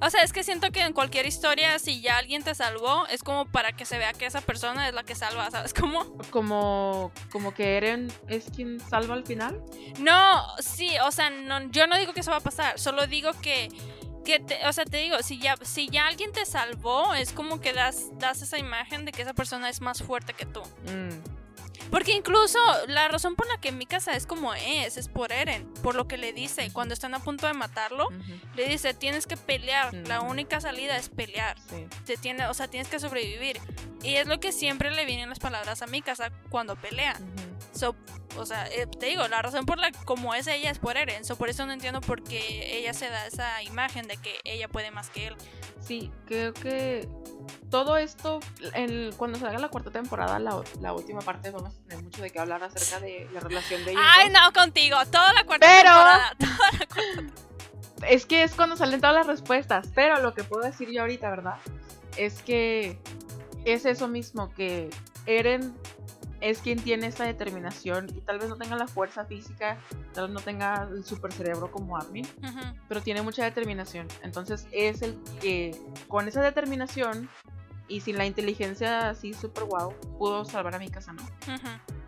o 0.00 0.10
sea, 0.10 0.22
es 0.22 0.32
que 0.32 0.44
siento 0.44 0.70
que 0.70 0.80
en 0.80 0.92
cualquier 0.92 1.26
historia, 1.26 1.78
si 1.78 2.00
ya 2.00 2.18
alguien 2.18 2.42
te 2.42 2.54
salvó, 2.54 3.06
es 3.08 3.22
como 3.22 3.46
para 3.46 3.72
que 3.72 3.84
se 3.84 3.98
vea 3.98 4.12
que 4.12 4.26
esa 4.26 4.40
persona 4.40 4.88
es 4.88 4.94
la 4.94 5.04
que 5.04 5.14
salva, 5.14 5.50
¿sabes 5.50 5.74
cómo? 5.74 6.16
Como, 6.30 7.12
como 7.30 7.54
que 7.54 7.76
Eren 7.76 8.12
es 8.28 8.46
quien 8.54 8.80
salva 8.80 9.14
al 9.14 9.24
final. 9.24 9.62
No, 9.98 10.42
sí, 10.58 10.90
o 11.04 11.10
sea, 11.10 11.30
no, 11.30 11.70
yo 11.70 11.86
no 11.86 11.98
digo 11.98 12.12
que 12.12 12.20
eso 12.20 12.30
va 12.30 12.38
a 12.38 12.40
pasar, 12.40 12.78
solo 12.78 13.06
digo 13.06 13.30
que 13.40 13.68
que 14.24 14.42
o 14.66 14.72
sea, 14.72 14.84
te 14.84 14.96
digo, 14.96 15.18
si 15.22 15.38
ya, 15.38 15.54
si 15.62 15.88
ya 15.88 16.06
alguien 16.06 16.32
te 16.32 16.44
salvó, 16.46 17.14
es 17.14 17.32
como 17.32 17.60
que 17.60 17.72
das, 17.72 18.06
das 18.18 18.42
esa 18.42 18.58
imagen 18.58 19.04
de 19.04 19.12
que 19.12 19.22
esa 19.22 19.34
persona 19.34 19.68
es 19.68 19.80
más 19.80 20.02
fuerte 20.02 20.32
que 20.32 20.46
tú. 20.46 20.62
Mm. 20.86 21.33
Porque 21.94 22.10
incluso 22.10 22.58
la 22.88 23.06
razón 23.06 23.36
por 23.36 23.46
la 23.46 23.56
que 23.58 23.70
Mikasa 23.70 24.16
es 24.16 24.26
como 24.26 24.52
es, 24.52 24.96
es 24.96 25.06
por 25.06 25.30
Eren, 25.30 25.72
por 25.80 25.94
lo 25.94 26.08
que 26.08 26.16
le 26.16 26.32
dice 26.32 26.72
cuando 26.72 26.92
están 26.92 27.14
a 27.14 27.20
punto 27.20 27.46
de 27.46 27.52
matarlo, 27.52 28.08
le 28.56 28.68
dice, 28.68 28.94
tienes 28.94 29.28
que 29.28 29.36
pelear, 29.36 29.94
la 30.08 30.20
única 30.20 30.60
salida 30.60 30.96
es 30.96 31.08
pelear. 31.08 31.56
Te 32.04 32.16
tiene, 32.16 32.48
o 32.48 32.54
sea, 32.54 32.66
tienes 32.66 32.88
que 32.88 32.98
sobrevivir. 32.98 33.60
Y 34.04 34.16
es 34.16 34.26
lo 34.26 34.38
que 34.38 34.52
siempre 34.52 34.90
le 34.90 35.06
vienen 35.06 35.30
las 35.30 35.38
palabras 35.38 35.80
a 35.82 35.86
Mikasa 35.86 36.30
cuando 36.50 36.76
pelea. 36.76 37.16
o 38.36 38.46
sea, 38.46 38.66
eh, 38.68 38.86
te 38.86 39.06
digo, 39.06 39.26
la 39.28 39.40
razón 39.40 39.64
por 39.64 39.78
la 39.78 39.90
como 40.04 40.34
es 40.34 40.46
ella 40.46 40.70
es 40.70 40.78
por 40.78 40.96
Eren. 40.96 41.24
So, 41.24 41.36
por 41.36 41.48
eso 41.48 41.64
no 41.64 41.72
entiendo 41.72 42.00
por 42.00 42.22
qué 42.22 42.78
ella 42.78 42.92
se 42.92 43.08
da 43.08 43.26
esa 43.26 43.62
imagen 43.62 44.06
de 44.06 44.18
que 44.18 44.40
ella 44.44 44.68
puede 44.68 44.90
más 44.90 45.08
que 45.08 45.28
él. 45.28 45.36
Sí, 45.80 46.10
creo 46.26 46.52
que 46.52 47.08
todo 47.70 47.96
esto, 47.96 48.40
cuando 49.16 49.38
salga 49.38 49.58
la 49.58 49.68
cuarta 49.68 49.90
temporada, 49.90 50.38
la, 50.38 50.92
última 50.92 51.20
parte, 51.20 51.50
vamos 51.50 51.74
a 51.74 51.88
tener 51.88 52.04
mucho 52.04 52.22
de 52.22 52.30
qué 52.30 52.38
hablar 52.38 52.62
acerca 52.62 53.04
de 53.04 53.28
la 53.32 53.40
relación 53.40 53.84
de 53.84 53.92
ellos. 53.92 54.02
Ay, 54.16 54.30
no, 54.30 54.52
contigo, 54.52 54.96
toda 55.10 55.32
la 55.32 55.44
cuarta 55.44 55.66
temporada. 55.66 56.36
Es 58.06 58.26
que 58.26 58.42
es 58.42 58.54
cuando 58.54 58.76
salen 58.76 59.00
todas 59.00 59.16
las 59.16 59.26
respuestas, 59.26 59.88
pero 59.94 60.20
lo 60.20 60.34
que 60.34 60.44
puedo 60.44 60.62
decir 60.62 60.90
yo 60.90 61.02
ahorita, 61.02 61.30
¿verdad? 61.30 61.56
Es 62.16 62.42
que 62.42 62.98
es 63.64 63.84
eso 63.86 64.08
mismo, 64.08 64.50
que 64.50 64.90
Eren 65.26 65.74
es 66.40 66.58
quien 66.58 66.78
tiene 66.78 67.06
esta 67.06 67.24
determinación 67.24 68.06
y 68.14 68.20
tal 68.20 68.38
vez 68.38 68.48
no 68.50 68.56
tenga 68.56 68.76
la 68.76 68.86
fuerza 68.86 69.24
física, 69.24 69.78
tal 70.12 70.26
vez 70.26 70.34
no 70.34 70.40
tenga 70.40 70.88
el 70.92 71.04
super 71.04 71.32
cerebro 71.32 71.70
como 71.70 71.96
Armin, 71.96 72.26
pero 72.86 73.00
tiene 73.00 73.22
mucha 73.22 73.44
determinación. 73.44 74.06
Entonces 74.22 74.66
es 74.70 75.00
el 75.00 75.18
que 75.40 75.74
con 76.06 76.28
esa 76.28 76.42
determinación 76.42 77.30
y 77.88 78.00
sin 78.00 78.18
la 78.18 78.26
inteligencia 78.26 79.08
así 79.08 79.32
super 79.32 79.64
wow 79.64 79.94
pudo 80.18 80.44
salvar 80.44 80.74
a 80.74 80.78
mi 80.78 80.90
casa, 80.90 81.14
¿no? 81.14 81.22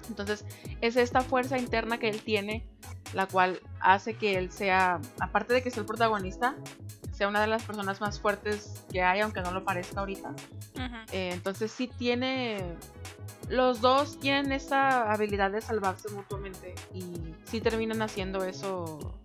Entonces 0.09 0.45
es 0.83 0.97
esta 0.97 1.23
fuerza 1.23 1.59
interna 1.59 1.99
que 1.99 2.11
él 2.11 2.21
tiene 2.21 2.69
la 3.15 3.27
cual 3.27 3.61
hace 3.81 4.15
que 4.15 4.37
él 4.37 4.51
sea, 4.51 5.01
aparte 5.21 5.55
de 5.55 5.63
que 5.63 5.71
sea 5.71 5.81
el 5.81 5.87
protagonista, 5.87 6.57
sea 7.17 7.29
una 7.29 7.41
de 7.41 7.47
las 7.47 7.63
personas 7.63 8.01
más 8.01 8.21
fuertes 8.21 8.85
que 8.93 9.03
hay, 9.03 9.21
aunque 9.21 9.41
no 9.41 9.51
lo 9.51 9.65
parezca 9.65 10.01
ahorita. 10.01 10.35
Eh, 11.13 11.31
entonces 11.33 11.73
sí 11.73 11.89
tiene 11.89 12.77
los 13.49 13.81
dos 13.81 14.19
tienen 14.19 14.53
esa 14.53 15.11
habilidad 15.13 15.51
de 15.51 15.61
salvarse 15.61 16.09
mutuamente 16.11 16.75
y 16.93 17.35
sí 17.45 17.61
terminan 17.61 18.03
haciendo 18.03 18.45
eso 18.45 19.19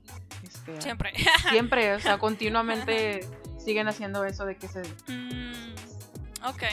este, 0.44 0.82
siempre. 0.82 1.14
Siempre, 1.50 1.94
o 1.94 2.00
sea, 2.00 2.18
continuamente 2.20 3.28
siguen 3.58 3.88
haciendo 3.88 4.24
eso 4.26 4.46
de 4.46 4.56
que 4.56 4.68
se... 4.68 4.82
Mm, 5.08 5.76
ok. 6.46 6.64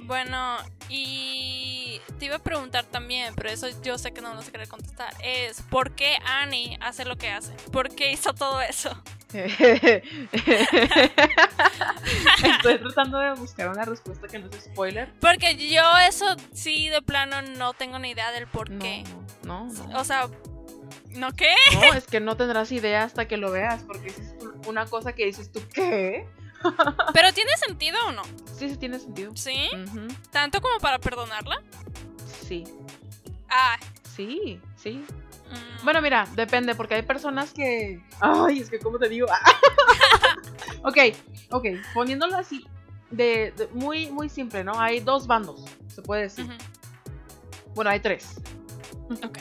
Bueno, 0.00 0.56
y 0.88 2.00
te 2.18 2.26
iba 2.26 2.36
a 2.36 2.40
preguntar 2.40 2.84
también, 2.84 3.34
pero 3.34 3.50
eso 3.50 3.68
yo 3.82 3.98
sé 3.98 4.12
que 4.12 4.20
no 4.20 4.30
lo 4.30 4.36
vas 4.36 4.48
a 4.48 4.52
querer 4.52 4.68
contestar, 4.68 5.12
es 5.22 5.62
¿por 5.62 5.92
qué 5.92 6.16
Annie 6.24 6.78
hace 6.80 7.04
lo 7.04 7.16
que 7.16 7.30
hace? 7.30 7.52
¿Por 7.72 7.94
qué 7.94 8.12
hizo 8.12 8.32
todo 8.32 8.60
eso? 8.60 8.90
Estoy 12.44 12.78
tratando 12.78 13.18
de 13.18 13.34
buscar 13.34 13.68
una 13.68 13.84
respuesta 13.84 14.26
que 14.28 14.38
no 14.38 14.48
es 14.50 14.64
spoiler. 14.64 15.12
Porque 15.20 15.56
yo 15.68 15.82
eso 16.08 16.36
sí 16.52 16.88
de 16.88 17.02
plano 17.02 17.42
no 17.42 17.72
tengo 17.74 17.98
ni 17.98 18.10
idea 18.10 18.30
del 18.32 18.46
por 18.46 18.68
qué. 18.78 19.04
No, 19.42 19.66
no, 19.66 19.98
O 20.00 20.04
sea, 20.04 20.28
¿no 21.10 21.32
qué? 21.32 21.54
No, 21.74 21.94
es 21.94 22.06
que 22.06 22.20
no 22.20 22.36
tendrás 22.36 22.70
idea 22.72 23.02
hasta 23.04 23.26
que 23.28 23.36
lo 23.36 23.50
veas, 23.50 23.82
porque 23.82 24.08
es 24.08 24.34
una 24.66 24.86
cosa 24.86 25.12
que 25.12 25.26
dices 25.26 25.50
tú, 25.50 25.60
¿qué? 25.72 26.26
¿Pero 27.14 27.32
tiene 27.32 27.50
sentido 27.56 27.98
o 28.06 28.12
no? 28.12 28.22
Sí, 28.56 28.68
sí 28.70 28.76
tiene 28.76 28.98
sentido. 28.98 29.32
¿Sí? 29.36 29.68
¿Tanto 30.30 30.60
como 30.60 30.78
para 30.78 30.98
perdonarla? 30.98 31.62
Sí, 32.46 32.64
Ah. 33.48 33.76
sí, 34.14 34.60
sí. 34.76 35.04
Mm, 35.50 35.84
Bueno, 35.84 36.00
mira, 36.02 36.26
depende, 36.34 36.74
porque 36.74 36.94
hay 36.94 37.02
personas 37.02 37.52
que. 37.52 38.02
Ay, 38.20 38.60
es 38.60 38.70
que, 38.70 38.78
¿cómo 38.78 38.98
te 38.98 39.08
digo? 39.08 39.26
ok, 40.82 40.96
ok, 41.50 41.64
poniéndolo 41.94 42.36
así, 42.36 42.64
de, 43.10 43.52
de- 43.56 43.68
muy, 43.72 44.10
muy 44.10 44.28
simple, 44.28 44.64
¿no? 44.64 44.78
Hay 44.80 45.00
dos 45.00 45.26
bandos, 45.26 45.64
se 45.88 46.02
puede 46.02 46.22
decir. 46.22 46.46
Bueno, 47.74 47.90
hay 47.90 48.00
tres. 48.00 48.40
Ok. 49.24 49.38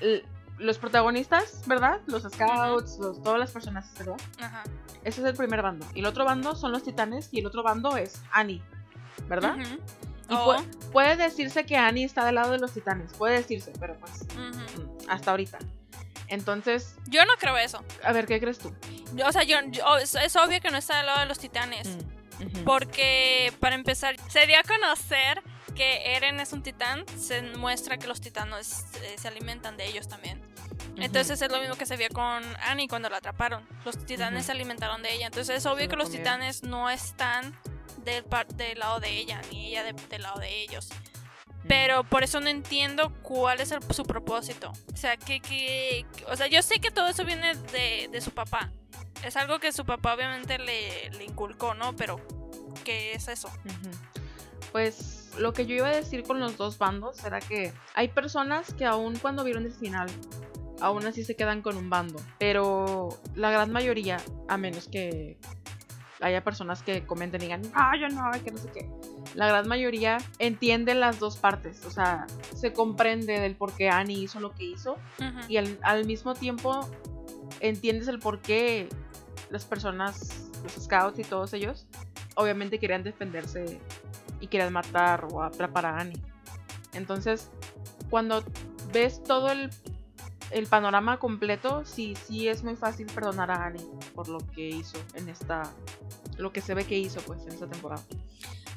L- 0.00 0.24
los 0.58 0.78
protagonistas, 0.78 1.62
¿verdad? 1.66 2.00
Los 2.06 2.22
scouts, 2.24 2.98
los- 2.98 3.22
todas 3.22 3.38
las 3.40 3.50
personas, 3.50 3.92
¿verdad? 3.98 4.16
Ajá. 4.40 4.62
Ese 5.04 5.20
es 5.22 5.26
el 5.26 5.34
primer 5.34 5.62
bando. 5.62 5.86
Y 5.94 6.00
el 6.00 6.06
otro 6.06 6.24
bando 6.24 6.54
son 6.54 6.72
los 6.72 6.82
titanes 6.82 7.28
y 7.32 7.40
el 7.40 7.46
otro 7.46 7.62
bando 7.62 7.96
es 7.96 8.20
Annie, 8.32 8.62
¿verdad? 9.28 9.56
Y 10.30 10.34
Oh, 10.34 10.54
pu- 10.56 10.90
puede 10.92 11.16
decirse 11.16 11.66
que 11.66 11.76
Annie 11.76 12.04
está 12.04 12.24
del 12.24 12.36
lado 12.36 12.52
de 12.52 12.58
los 12.58 12.72
titanes, 12.72 13.12
puede 13.14 13.36
decirse, 13.38 13.72
pero 13.80 13.98
pues 13.98 14.12
mm, 14.36 15.08
hasta 15.10 15.32
ahorita. 15.32 15.58
Entonces, 16.28 16.94
Yo 17.08 17.24
no 17.24 17.32
creo 17.38 17.56
eso. 17.58 17.82
a 18.04 18.12
ver, 18.12 18.26
¿qué 18.26 18.38
crees 18.40 18.58
tú? 18.58 18.72
Yo- 19.14 19.26
o 19.26 19.32
sea, 19.32 19.42
yo, 19.42 19.56
yo- 19.70 19.96
es, 19.98 20.14
es 20.14 20.36
obvio 20.36 20.60
que 20.60 20.70
no 20.70 20.78
está 20.78 20.96
del 20.98 21.06
lado 21.06 21.20
de 21.20 21.26
los 21.26 21.38
titanes. 21.38 21.88
Mm. 22.38 22.64
Porque, 22.64 23.52
para 23.60 23.74
empezar, 23.74 24.16
se 24.28 24.46
dio 24.46 24.56
a 24.58 24.62
conocer 24.62 25.42
que 25.74 26.14
Eren 26.16 26.40
es 26.40 26.52
un 26.52 26.62
titán. 26.62 27.04
Se 27.18 27.42
muestra 27.42 27.98
que 27.98 28.06
los 28.06 28.20
titanos 28.20 28.84
eh, 29.02 29.16
se 29.18 29.28
alimentan 29.28 29.76
de 29.76 29.86
ellos 29.86 30.08
también. 30.08 30.40
Entonces 30.96 31.40
es 31.42 31.50
lo 31.50 31.58
mismo 31.60 31.76
que 31.76 31.84
se 31.86 31.96
vio 31.96 32.08
con 32.12 32.42
Annie 32.66 32.88
cuando 32.88 33.08
la 33.10 33.18
atraparon. 33.18 33.66
Los 33.84 33.98
titanes 34.06 34.46
se 34.46 34.52
alimentaron 34.52 35.02
de 35.02 35.12
ella. 35.14 35.26
Entonces 35.26 35.56
es 35.58 35.66
obvio 35.66 35.88
que 35.88 35.96
lo 35.96 36.02
los 36.04 36.08
comieron. 36.08 36.24
titanes 36.40 36.62
no 36.62 36.88
están 36.90 37.54
del, 38.04 38.24
del 38.56 38.78
lado 38.78 39.00
de 39.00 39.10
ella, 39.18 39.40
ni 39.50 39.68
ella 39.68 39.82
de- 39.84 39.92
del 40.08 40.22
lado 40.22 40.38
de 40.40 40.62
ellos. 40.62 40.88
Pero 41.68 42.04
por 42.04 42.22
eso 42.24 42.40
no 42.40 42.48
entiendo 42.48 43.12
cuál 43.22 43.60
es 43.60 43.70
el- 43.70 43.82
su 43.94 44.04
propósito. 44.04 44.72
O 44.92 44.96
sea, 44.96 45.16
que, 45.16 45.40
que, 45.40 46.06
O 46.28 46.36
sea, 46.36 46.46
yo 46.46 46.62
sé 46.62 46.78
que 46.80 46.90
todo 46.90 47.06
eso 47.08 47.24
viene 47.24 47.54
de, 47.54 48.08
de 48.10 48.20
su 48.20 48.30
papá. 48.30 48.72
Es 49.24 49.36
algo 49.36 49.58
que 49.58 49.70
su 49.72 49.84
papá 49.84 50.14
obviamente 50.14 50.58
le, 50.58 51.10
le 51.10 51.24
inculcó, 51.24 51.74
¿no? 51.74 51.94
Pero, 51.96 52.18
¿qué 52.84 53.12
es 53.12 53.28
eso? 53.28 53.50
Pues 54.72 55.30
lo 55.38 55.52
que 55.52 55.66
yo 55.66 55.74
iba 55.74 55.88
a 55.88 55.94
decir 55.96 56.22
con 56.22 56.40
los 56.40 56.56
dos 56.56 56.78
bandos 56.78 57.22
era 57.24 57.40
que 57.40 57.72
hay 57.94 58.08
personas 58.08 58.72
que 58.74 58.84
aún 58.84 59.18
cuando 59.18 59.44
vieron 59.44 59.64
el 59.66 59.72
final, 59.72 60.08
aún 60.80 61.06
así 61.06 61.24
se 61.24 61.36
quedan 61.36 61.60
con 61.60 61.76
un 61.76 61.90
bando. 61.90 62.20
Pero 62.38 63.08
la 63.34 63.50
gran 63.50 63.70
mayoría, 63.72 64.18
a 64.48 64.56
menos 64.56 64.88
que 64.88 65.38
haya 66.20 66.44
personas 66.44 66.82
que 66.82 67.06
comenten 67.06 67.40
y 67.42 67.44
digan, 67.44 67.62
ah, 67.74 67.92
yo 67.98 68.08
no, 68.08 68.30
que 68.44 68.50
no 68.50 68.58
sé 68.58 68.70
qué. 68.72 68.90
La 69.34 69.46
gran 69.48 69.68
mayoría 69.68 70.18
entiende 70.38 70.94
las 70.94 71.18
dos 71.18 71.36
partes, 71.36 71.84
o 71.86 71.90
sea, 71.90 72.26
se 72.54 72.72
comprende 72.72 73.40
del 73.40 73.56
por 73.56 73.72
qué 73.72 73.88
Annie 73.88 74.22
hizo 74.22 74.40
lo 74.40 74.52
que 74.52 74.64
hizo 74.64 74.96
y 75.48 75.56
al, 75.56 75.78
al 75.82 76.04
mismo 76.04 76.34
tiempo 76.34 76.88
entiendes 77.60 78.08
el 78.08 78.18
por 78.18 78.40
qué 78.40 78.88
las 79.50 79.64
personas, 79.64 80.50
los 80.62 80.84
scouts 80.84 81.18
y 81.18 81.24
todos 81.24 81.52
ellos, 81.52 81.86
obviamente 82.34 82.78
querían 82.78 83.02
defenderse 83.02 83.80
y 84.40 84.46
querían 84.46 84.72
matar 84.72 85.26
o 85.30 85.42
atrapar 85.42 85.86
a 85.86 85.98
Annie. 85.98 86.20
Entonces, 86.94 87.50
cuando 88.08 88.44
ves 88.92 89.22
todo 89.22 89.50
el, 89.50 89.70
el 90.50 90.66
panorama 90.66 91.18
completo, 91.18 91.84
sí, 91.84 92.14
sí 92.26 92.48
es 92.48 92.62
muy 92.62 92.76
fácil 92.76 93.06
perdonar 93.06 93.50
a 93.50 93.66
Annie 93.66 93.86
por 94.14 94.28
lo 94.28 94.38
que 94.54 94.68
hizo 94.68 94.98
en 95.14 95.28
esta, 95.28 95.62
lo 96.36 96.52
que 96.52 96.60
se 96.60 96.74
ve 96.74 96.84
que 96.84 96.98
hizo 96.98 97.20
pues 97.22 97.42
en 97.42 97.52
esta 97.52 97.68
temporada. 97.68 98.02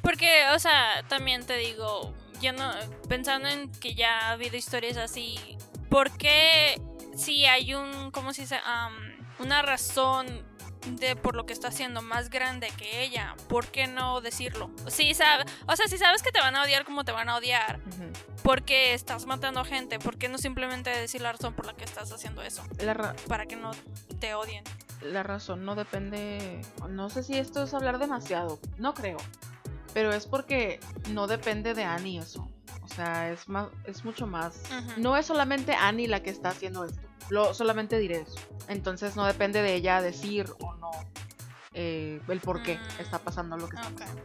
Porque, 0.02 0.44
o 0.54 0.58
sea, 0.58 1.02
también 1.08 1.46
te 1.46 1.56
digo, 1.56 2.12
yo 2.40 2.52
no, 2.52 2.70
pensando 3.08 3.48
en 3.48 3.70
que 3.72 3.94
ya 3.94 4.28
ha 4.28 4.32
habido 4.32 4.56
historias 4.56 4.96
así, 4.96 5.38
¿por 5.88 6.10
qué 6.16 6.80
si 7.16 7.46
hay 7.46 7.74
un, 7.74 8.10
¿cómo 8.10 8.32
se 8.32 8.42
dice? 8.42 8.58
Una 9.38 9.62
razón 9.62 10.26
de 10.86 11.16
por 11.16 11.34
lo 11.36 11.46
que 11.46 11.52
está 11.52 11.68
haciendo 11.68 12.02
más 12.02 12.30
grande 12.30 12.68
que 12.76 13.02
ella, 13.02 13.34
¿por 13.48 13.66
qué 13.68 13.86
no 13.86 14.20
decirlo? 14.20 14.70
Sí, 14.88 15.14
sabe, 15.14 15.44
o 15.66 15.76
sea, 15.76 15.88
si 15.88 15.98
sabes 15.98 16.22
que 16.22 16.30
te 16.32 16.40
van 16.40 16.54
a 16.56 16.62
odiar 16.62 16.84
como 16.84 17.04
te 17.04 17.12
van 17.12 17.28
a 17.28 17.36
odiar, 17.36 17.80
porque 18.42 18.94
estás 18.94 19.26
matando 19.26 19.64
gente, 19.64 19.98
¿por 19.98 20.16
qué 20.18 20.28
no 20.28 20.38
simplemente 20.38 20.90
decir 20.90 21.20
la 21.20 21.32
razón 21.32 21.54
por 21.54 21.66
la 21.66 21.74
que 21.74 21.84
estás 21.84 22.12
haciendo 22.12 22.42
eso? 22.42 22.62
La, 22.80 22.94
ra- 22.94 23.16
Para 23.28 23.46
que 23.46 23.56
no 23.56 23.70
te 24.20 24.34
odien. 24.34 24.64
la 25.02 25.22
razón 25.22 25.64
no 25.64 25.74
depende. 25.74 26.60
No 26.88 27.10
sé 27.10 27.22
si 27.22 27.36
esto 27.38 27.62
es 27.64 27.74
hablar 27.74 27.98
demasiado. 27.98 28.58
No 28.78 28.94
creo. 28.94 29.18
Pero 29.92 30.12
es 30.12 30.26
porque 30.26 30.80
no 31.10 31.26
depende 31.26 31.72
de 31.74 31.84
Annie 31.84 32.18
eso. 32.18 32.48
O 32.82 32.88
sea, 32.88 33.30
es 33.30 33.48
más, 33.48 33.68
es 33.84 34.04
mucho 34.04 34.26
más. 34.26 34.60
No 34.96 35.16
es 35.16 35.26
solamente 35.26 35.74
Annie 35.74 36.06
la 36.08 36.22
que 36.22 36.30
está 36.30 36.50
haciendo 36.50 36.84
esto. 36.84 37.00
Lo, 37.30 37.54
solamente 37.54 37.98
diré 37.98 38.20
eso. 38.20 38.36
Entonces 38.68 39.16
no 39.16 39.24
depende 39.24 39.62
de 39.62 39.74
ella 39.74 40.00
decir 40.02 40.50
o 40.60 40.74
no 40.74 40.90
eh, 41.72 42.20
el 42.28 42.40
por 42.40 42.62
qué 42.62 42.76
Mm. 42.76 43.00
está 43.00 43.18
pasando 43.18 43.56
lo 43.56 43.68
que 43.68 43.76
está 43.76 43.90
pasando. 43.90 44.22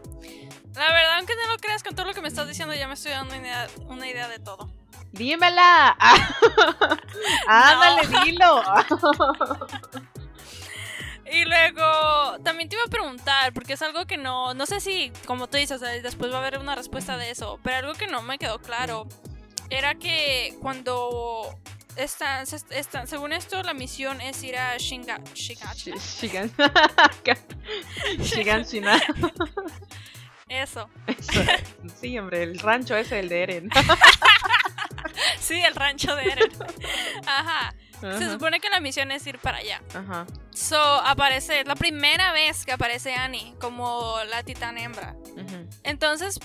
La 0.76 0.94
verdad, 0.94 1.16
aunque 1.18 1.34
no 1.36 1.52
lo 1.52 1.58
creas, 1.60 1.82
con 1.84 1.96
todo 1.96 2.06
lo 2.06 2.14
que 2.14 2.22
me 2.22 2.28
estás 2.28 2.48
diciendo 2.48 2.76
ya 2.76 2.88
me 2.88 2.94
estoy 2.94 3.12
dando 3.12 3.34
una 3.36 3.42
idea, 3.42 3.68
una 3.88 4.08
idea 4.08 4.28
de 4.28 4.40
todo. 4.40 4.70
¡Dímela! 5.12 5.98
¡Ándale, 7.48 8.02
dilo! 8.26 8.62
Y 11.32 11.46
luego, 11.46 12.40
también 12.44 12.70
te 12.70 12.76
iba 12.76 12.84
a 12.86 12.90
preguntar, 12.90 13.54
porque 13.54 13.74
es 13.74 13.82
algo 13.82 14.06
que 14.06 14.18
no, 14.18 14.54
no 14.54 14.66
sé 14.66 14.80
si, 14.80 15.12
como 15.26 15.48
tú 15.48 15.58
dices, 15.58 15.80
después 16.02 16.32
va 16.32 16.38
a 16.38 16.40
haber 16.40 16.58
una 16.60 16.76
respuesta 16.76 17.18
de 17.18 17.30
eso, 17.32 17.60
pero 17.64 17.78
algo 17.78 17.94
que 17.94 18.08
no 18.08 18.22
me 18.22 18.38
quedó 18.38 18.60
claro 18.60 19.08
era 19.70 19.96
que 19.96 20.56
cuando 20.62 21.56
están, 21.96 22.48
se- 22.48 22.58
están 22.72 23.08
según 23.08 23.34
esto, 23.34 23.62
la 23.64 23.74
misión 23.74 24.22
es 24.22 24.42
ir 24.44 24.58
a 24.58 24.76
Shinga, 24.78 25.20
Shigachi. 25.34 25.92
Shigan. 25.94 26.52
Shigan 28.20 28.64
Shina. 28.64 29.00
Eso. 30.48 30.90
Eso. 31.06 31.42
Sí, 32.02 32.18
hombre, 32.18 32.42
el 32.44 32.58
rancho 32.60 32.96
ese, 32.96 33.20
el 33.20 33.30
de 33.30 33.44
Eren. 33.44 33.70
Sí, 35.40 35.60
el 35.62 35.74
rancho 35.76 36.16
de 36.16 36.24
Eren. 36.32 36.52
Ajá. 37.26 37.74
Se 38.00 38.08
Ajá. 38.08 38.32
supone 38.32 38.60
que 38.60 38.70
la 38.70 38.80
misión 38.80 39.12
es 39.12 39.26
ir 39.28 39.40
para 39.40 39.58
allá. 39.58 39.82
Ajá. 39.94 40.26
So, 40.60 40.78
aparece, 40.78 41.64
la 41.64 41.76
primera 41.76 42.34
vez 42.34 42.66
que 42.66 42.74
aparece 42.74 43.14
Annie 43.14 43.56
como 43.62 44.18
la 44.30 44.44
titán 44.44 44.78
hembra. 44.78 45.16
Entonces, 45.84 46.38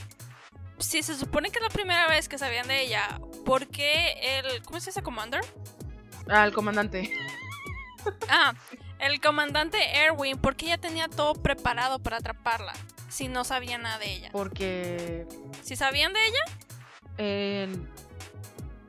si 0.78 1.02
se 1.02 1.16
supone 1.16 1.50
que 1.50 1.58
es 1.58 1.64
la 1.64 1.68
primera 1.68 2.06
vez 2.06 2.28
que 2.28 2.38
sabían 2.38 2.68
de 2.68 2.82
ella, 2.82 3.18
¿por 3.44 3.66
qué 3.66 4.14
el. 4.38 4.62
¿Cómo 4.62 4.78
se 4.78 4.90
dice? 4.90 5.02
¿Commander? 5.02 5.40
Ah, 6.28 6.44
el 6.44 6.52
comandante. 6.52 7.12
Ah, 8.28 8.52
el 8.98 9.18
comandante 9.18 9.78
Erwin, 9.96 10.36
¿por 10.36 10.56
qué 10.56 10.66
ya 10.66 10.76
tenía 10.76 11.08
todo 11.08 11.32
preparado 11.32 11.98
para 12.00 12.18
atraparla? 12.18 12.74
Si 13.08 13.28
no 13.28 13.44
sabía 13.44 13.78
nada 13.78 13.98
de 13.98 14.12
ella. 14.12 14.28
Porque 14.30 15.26
Si 15.62 15.74
sabían 15.74 16.12
de 16.12 16.20
ella, 16.26 16.44
eh, 17.16 17.68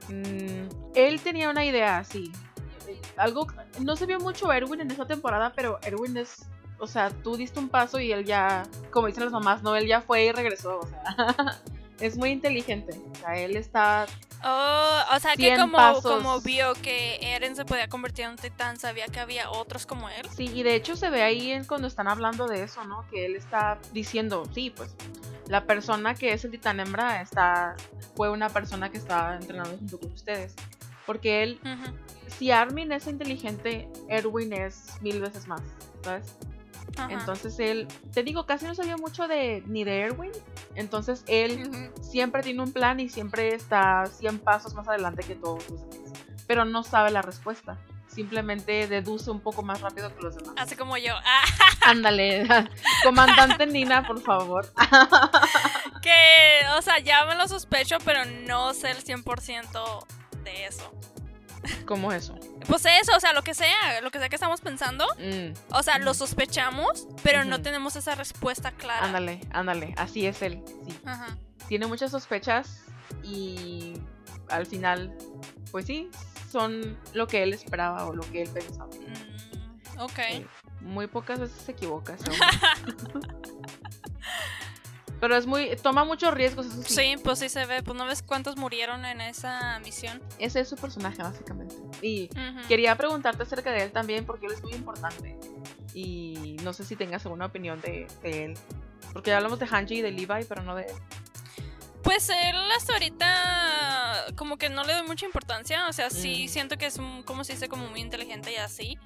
mm, 0.10 0.96
él 0.96 1.22
tenía 1.22 1.50
una 1.50 1.64
idea 1.64 2.00
así. 2.00 2.34
Algo. 3.16 3.48
No 3.80 3.96
se 3.96 4.06
vio 4.06 4.20
mucho 4.20 4.52
Erwin 4.52 4.82
en 4.82 4.92
esta 4.92 5.06
temporada, 5.06 5.54
pero 5.56 5.80
Erwin 5.84 6.18
es. 6.18 6.46
O 6.78 6.88
sea, 6.88 7.10
tú 7.10 7.38
diste 7.38 7.60
un 7.60 7.70
paso 7.70 8.00
y 8.00 8.12
él 8.12 8.26
ya. 8.26 8.64
Como 8.92 9.08
dicen 9.08 9.24
las 9.24 9.34
mamás, 9.34 9.64
no, 9.64 9.76
él 9.76 9.88
ya 9.88 10.02
fue 10.02 10.26
y 10.26 10.32
regresó. 10.32 10.80
O 10.80 10.88
sea, 10.88 11.62
es 12.00 12.18
muy 12.18 12.32
inteligente. 12.32 13.00
O 13.12 13.16
sea, 13.16 13.38
él 13.38 13.56
está. 13.56 14.06
oh, 14.44 15.16
o 15.16 15.20
sea 15.20 15.36
que 15.36 15.44
100 15.44 15.60
como, 15.60 15.78
pasos. 15.78 16.12
como 16.12 16.42
vio 16.42 16.74
que 16.74 17.18
Eren 17.22 17.56
se 17.56 17.66
podía 17.66 17.88
convertir 17.88 18.26
en 18.26 18.32
un 18.32 18.38
titán, 18.38 18.78
sabía 18.78 19.06
que 19.08 19.20
había 19.20 19.50
otros 19.50 19.86
como 19.86 20.10
él. 20.10 20.28
Sí, 20.36 20.52
y 20.54 20.64
de 20.64 20.76
hecho 20.76 20.96
se 20.96 21.10
ve 21.10 21.24
ahí 21.24 21.52
en 21.52 21.64
cuando 21.64 21.88
están 21.88 22.08
hablando 22.08 22.48
de 22.48 22.64
eso, 22.64 22.84
¿no? 22.84 23.06
Que 23.10 23.26
él 23.26 23.36
está 23.36 23.80
diciendo, 23.94 24.44
sí, 24.54 24.70
pues 24.76 24.96
la 25.48 25.66
persona 25.66 26.16
que 26.16 26.34
es 26.34 26.44
el 26.44 26.52
titán 26.52 26.80
hembra 26.80 27.22
está, 27.22 27.76
fue 28.16 28.30
una 28.30 28.50
persona 28.50 28.90
que 28.90 28.98
estaba 28.98 29.36
entrenando 29.36 29.78
junto 29.78 30.00
con 30.00 30.12
ustedes. 30.12 30.56
Porque 31.06 31.44
él, 31.44 31.60
Ujú. 31.64 31.96
Si 32.38 32.52
Armin 32.52 32.92
es 32.92 33.08
inteligente, 33.08 33.90
Erwin 34.10 34.54
es 34.54 35.02
mil 35.02 35.22
veces 35.22 35.48
más, 35.48 35.62
¿sabes? 36.04 36.36
Ajá. 36.98 37.12
Entonces 37.12 37.60
él, 37.60 37.88
te 38.14 38.24
digo, 38.24 38.46
casi 38.46 38.66
no 38.66 38.76
sabía 38.76 38.98
mucho 38.98 39.28
de 39.28 39.64
ni 39.66 39.84
de 39.84 40.02
Erwin. 40.02 40.32
Entonces 40.76 41.24
él 41.28 41.92
siempre 42.02 42.42
tiene 42.42 42.62
un 42.62 42.72
plan 42.72 43.00
y 43.00 43.10
siempre 43.10 43.54
está 43.54 44.06
100 44.06 44.40
pasos 44.40 44.74
más 44.76 44.88
adelante 44.88 45.24
que 45.24 45.36
todos 45.36 45.70
los 45.70 45.90
demás. 45.90 46.12
Pero 46.48 46.64
no 46.64 46.84
sabe 46.84 47.12
la 47.12 47.22
respuesta. 47.22 47.78
Simplemente 48.08 48.88
deduce 48.88 49.30
un 49.30 49.42
poco 49.42 49.62
más 49.62 49.82
rápido 49.82 50.16
que 50.16 50.22
los 50.22 50.36
demás. 50.36 50.54
Así 50.58 50.76
como 50.76 50.96
yo. 50.98 51.14
Ándale, 51.86 52.48
comandante 53.04 53.66
Nina, 53.66 54.06
por 54.08 54.22
favor. 54.22 54.72
que, 56.02 56.60
o 56.78 56.82
sea, 56.82 57.00
ya 57.00 57.26
me 57.26 57.36
lo 57.36 57.48
sospecho, 57.48 57.98
pero 58.06 58.24
no 58.48 58.74
sé 58.74 58.92
el 58.92 59.04
100% 59.04 60.06
de 60.44 60.66
eso. 60.66 60.92
¿Cómo 61.86 62.12
eso? 62.12 62.36
Pues 62.68 62.86
eso, 63.02 63.16
o 63.16 63.20
sea, 63.20 63.34
lo 63.34 63.44
que 63.44 63.54
sea, 63.54 64.02
lo 64.02 64.12
que 64.12 64.20
sea 64.20 64.30
que 64.30 64.36
estamos 64.36 64.62
pensando. 64.62 65.06
Mm, 65.18 65.54
O 65.74 65.84
sea, 65.84 65.98
lo 66.00 66.14
sospechamos, 66.14 67.08
pero 67.24 67.44
no 67.46 67.62
tenemos 67.62 67.96
esa 67.96 68.16
respuesta 68.16 68.72
clara. 68.72 69.06
Ándale, 69.06 69.42
ándale. 69.52 69.94
Así 69.98 70.26
es 70.26 70.42
él. 70.42 70.64
Sí. 70.88 70.98
Ajá. 71.06 71.38
Tiene 71.68 71.86
muchas 71.88 72.12
sospechas 72.12 72.84
y 73.24 73.94
al 74.50 74.66
final, 74.66 75.16
pues 75.72 75.86
sí, 75.86 76.10
son 76.52 76.98
lo 77.14 77.28
que 77.28 77.44
él 77.44 77.54
esperaba 77.54 78.06
o 78.06 78.14
lo 78.14 78.24
que 78.32 78.44
él 78.44 78.50
pensaba. 78.50 78.88
Mm, 78.88 80.00
ok. 80.00 80.20
Eh, 80.20 80.48
Muy 80.82 81.08
pocas 81.08 81.40
veces 81.40 81.62
se 81.62 81.72
equivoca. 81.72 82.16
Pero 85.26 85.38
es 85.38 85.48
muy. 85.48 85.76
Toma 85.78 86.06
muchos 86.06 86.32
riesgos, 86.36 86.68
eso 86.68 86.84
sí. 86.84 86.94
Sí, 86.94 87.16
pues 87.24 87.40
sí 87.40 87.50
se 87.50 87.66
ve. 87.66 87.82
Pues 87.82 87.98
no 87.98 88.06
ves 88.06 88.22
cuántos 88.22 88.58
murieron 88.58 89.06
en 89.06 89.22
esa 89.22 89.80
misión. 89.80 90.22
Ese 90.38 90.60
es 90.60 90.70
su 90.70 90.76
personaje, 90.76 91.24
básicamente. 91.24 91.74
Y 92.04 92.30
Ujú. 92.32 92.68
quería 92.68 92.96
preguntarte 92.96 93.42
acerca 93.42 93.72
de 93.72 93.82
él 93.86 93.92
también, 93.92 94.24
porque 94.28 94.46
él 94.46 94.52
es 94.52 94.62
muy 94.62 94.74
importante. 94.74 95.36
Y 95.96 96.58
no 96.62 96.74
sé 96.74 96.86
si 96.86 96.96
tengas 96.96 97.26
alguna 97.26 97.48
opinión 97.48 97.82
de, 97.82 98.06
de 98.22 98.46
él. 98.46 98.54
Porque 99.14 99.32
ya 99.32 99.38
hablamos 99.38 99.58
de 99.58 99.66
Hanji 99.66 99.96
y 99.96 100.02
de 100.04 100.12
Levi, 100.12 100.46
pero 100.48 100.62
no 100.62 100.76
de 100.76 100.84
él. 100.84 100.94
Pues 102.04 102.30
él 102.30 102.56
hasta 102.78 102.94
ahorita 102.94 104.26
como 104.36 104.58
que 104.58 104.70
no 104.70 104.84
le 104.84 104.94
doy 104.94 105.08
mucha 105.08 105.26
importancia, 105.26 105.88
o 105.90 105.94
sea, 105.94 106.12
sí 106.12 106.46
Mm. 106.46 106.50
siento 106.50 106.78
que 106.78 106.86
es 106.86 106.98
un- 106.98 107.24
como 107.24 107.44
se 107.44 107.54
dice 107.54 107.68
como 107.68 107.88
muy 107.90 108.00
inteligente 108.02 108.52
y 108.52 108.58
así, 108.58 109.00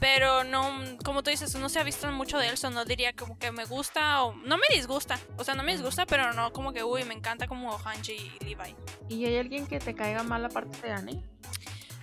pero 0.00 0.44
no, 0.44 0.80
como 1.04 1.22
tú 1.22 1.30
dices, 1.30 1.54
no 1.56 1.68
se 1.68 1.78
ha 1.78 1.82
visto 1.82 2.10
mucho 2.12 2.38
de 2.38 2.48
él, 2.48 2.56
so 2.58 2.70
no 2.70 2.84
diría 2.84 3.12
como 3.14 3.38
que 3.38 3.50
me 3.52 3.64
gusta 3.64 4.22
o 4.24 4.32
no 4.34 4.56
me 4.58 4.66
disgusta, 4.74 5.18
o 5.36 5.44
sea, 5.44 5.54
no 5.54 5.62
me 5.62 5.72
disgusta, 5.72 6.06
pero 6.06 6.32
no 6.32 6.52
como 6.52 6.72
que 6.72 6.84
uy, 6.84 7.04
me 7.04 7.14
encanta 7.14 7.46
como 7.48 7.76
Hanji 7.78 8.12
y 8.40 8.44
Levi. 8.44 8.74
¿Y 9.08 9.24
hay 9.26 9.36
alguien 9.38 9.66
que 9.66 9.78
te 9.80 9.94
caiga 9.94 10.22
mal 10.22 10.44
aparte 10.44 10.78
de 10.86 10.92
Annie? 10.92 11.22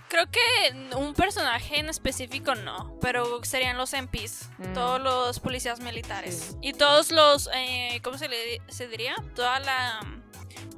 Creo 0.08 0.30
que 0.30 0.94
un 0.96 1.14
personaje 1.14 1.80
en 1.80 1.88
específico 1.88 2.54
no, 2.54 2.96
pero 3.00 3.42
serían 3.44 3.76
los 3.76 3.92
MPs, 3.92 4.48
Mm. 4.58 4.72
todos 4.72 5.00
los 5.00 5.40
policías 5.40 5.80
militares 5.80 6.50
Sí. 6.52 6.56
y 6.62 6.72
todos 6.74 7.10
los, 7.10 7.50
eh, 7.54 8.00
¿cómo 8.04 8.16
se 8.16 8.28
le 8.28 8.62
se 8.68 8.86
diría? 8.86 9.16
Toda 9.34 9.58
la, 9.60 10.00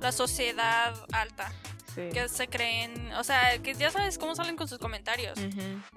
la 0.00 0.12
sociedad 0.12 0.94
alta. 1.12 1.52
Sí. 1.98 2.10
que 2.12 2.28
se 2.28 2.48
creen, 2.48 3.12
o 3.14 3.24
sea, 3.24 3.58
que 3.58 3.74
ya 3.74 3.90
sabes 3.90 4.18
cómo 4.18 4.34
salen 4.34 4.56
con 4.56 4.68
sus 4.68 4.78
comentarios, 4.78 5.38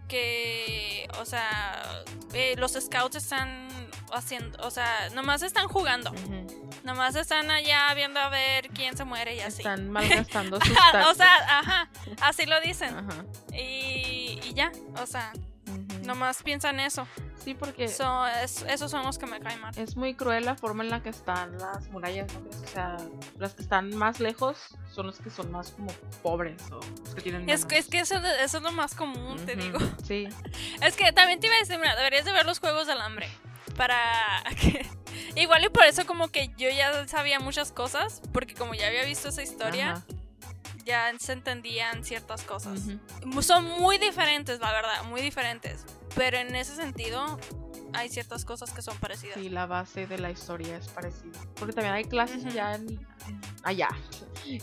que, 0.08 1.08
o 1.20 1.26
sea, 1.26 2.04
eh, 2.34 2.56
los 2.58 2.72
scouts 2.74 3.16
están 3.16 3.68
haciendo, 4.12 4.58
o 4.66 4.72
sea, 4.72 5.10
nomás 5.14 5.43
están 5.43 5.68
jugando, 5.68 6.12
nomás 6.84 7.16
están 7.16 7.52
allá 7.52 7.93
viendo 7.93 8.20
a 8.20 8.30
ver 8.30 8.70
quién 8.70 8.97
se 8.97 9.04
muere 9.06 9.36
y 9.36 9.41
así. 9.41 9.60
Están 9.60 9.91
malgastando 9.91 10.60
sus 10.60 10.72
o 10.72 11.14
sea, 11.14 11.60
ajá, 11.60 11.89
así 12.22 12.45
lo 12.45 12.60
dicen. 12.62 12.95
Ajá. 12.97 13.24
Y, 13.54 14.39
y 14.43 14.54
ya, 14.56 14.72
o 15.02 15.06
sea, 15.06 15.32
nomás 16.04 16.41
piensan 16.41 16.80
eso. 16.80 17.08
Sí, 17.44 17.54
porque 17.56 17.88
So, 17.88 18.28
es- 18.28 18.62
esos 18.64 18.92
son 18.92 19.04
los 19.04 19.18
que 19.18 19.26
me 19.26 19.39
caen 19.39 19.60
mal. 19.62 19.74
es 19.78 19.96
muy 19.96 20.14
cruel 20.14 20.46
la 20.46 20.56
forma 20.56 20.84
en 20.84 20.89
la 20.92 21.02
que 21.02 21.10
están 21.10 21.58
las 21.58 21.89
murallas, 21.89 22.32
¿no? 22.34 22.42
O 22.50 22.68
sea, 22.68 22.98
las 23.38 23.54
que 23.56 23.64
están 23.64 23.96
más 23.96 24.20
lejos 24.20 24.58
son 24.92 25.08
los 25.08 25.20
que 25.20 25.30
son 25.30 25.52
más 25.52 25.72
como 25.72 25.88
pobres 26.22 26.62
o 26.72 26.80
los 27.04 27.16
que 27.16 27.22
tienen 27.22 27.50
Es, 27.50 27.66
que- 27.66 27.78
es 27.78 27.88
que 27.88 28.00
eso, 28.00 28.16
eso 28.18 28.58
es 28.58 28.64
lo 28.64 28.72
más 28.72 28.94
común, 28.96 29.38
te 29.46 29.56
digo. 29.56 29.80
Sí. 30.04 30.28
Es 30.82 30.96
que 30.96 31.12
también 31.12 31.39
te 31.39 31.48
iba 31.48 31.56
a 31.56 31.60
decir, 31.60 31.78
mira, 31.80 31.96
deberías 31.96 32.26
de 32.26 32.32
ver 32.32 32.46
los 32.46 32.60
juegos 32.60 32.86
del 32.88 33.00
hambre. 33.02 33.28
Para 33.78 33.98
que... 34.62 34.86
Igual 35.36 35.64
y 35.66 35.70
por 35.70 35.84
eso 35.86 36.06
como 36.06 36.28
que 36.30 36.50
yo 36.58 36.70
ya 36.70 37.08
sabía 37.08 37.39
muchas 37.39 37.72
cosas, 37.72 38.22
porque 38.34 38.54
como 38.54 38.74
ya 38.76 38.88
había 38.88 39.04
visto 39.06 39.30
esa 39.30 39.42
historia, 39.44 39.92
Ajá. 39.94 40.04
Ya 40.86 41.11
se 41.19 41.34
entendían 41.34 42.03
ciertas 42.03 42.43
cosas. 42.43 42.79
Ujú. 43.23 43.41
Son 43.41 43.63
muy 43.65 43.97
diferentes, 43.97 44.59
la 44.59 44.71
verdad, 44.71 45.03
muy 45.05 45.21
diferentes. 45.21 45.86
Pero 46.15 46.38
en 46.38 46.55
ese 46.55 46.75
sentido, 46.75 47.39
hay 47.93 48.09
ciertas 48.09 48.45
cosas 48.45 48.71
que 48.71 48.82
son 48.82 48.97
parecidas. 48.97 49.36
Sí, 49.36 49.49
la 49.49 49.65
base 49.65 50.07
de 50.07 50.17
la 50.17 50.32
historia 50.32 50.77
es 50.77 50.88
parecida. 50.89 51.39
Porque 51.55 51.73
también 51.73 51.93
hay 51.95 52.03
clases 52.05 52.39
Ujú. 52.39 52.49
allá 52.49 52.75
en, 52.75 52.89
en- 52.89 53.07
allá. 53.63 53.89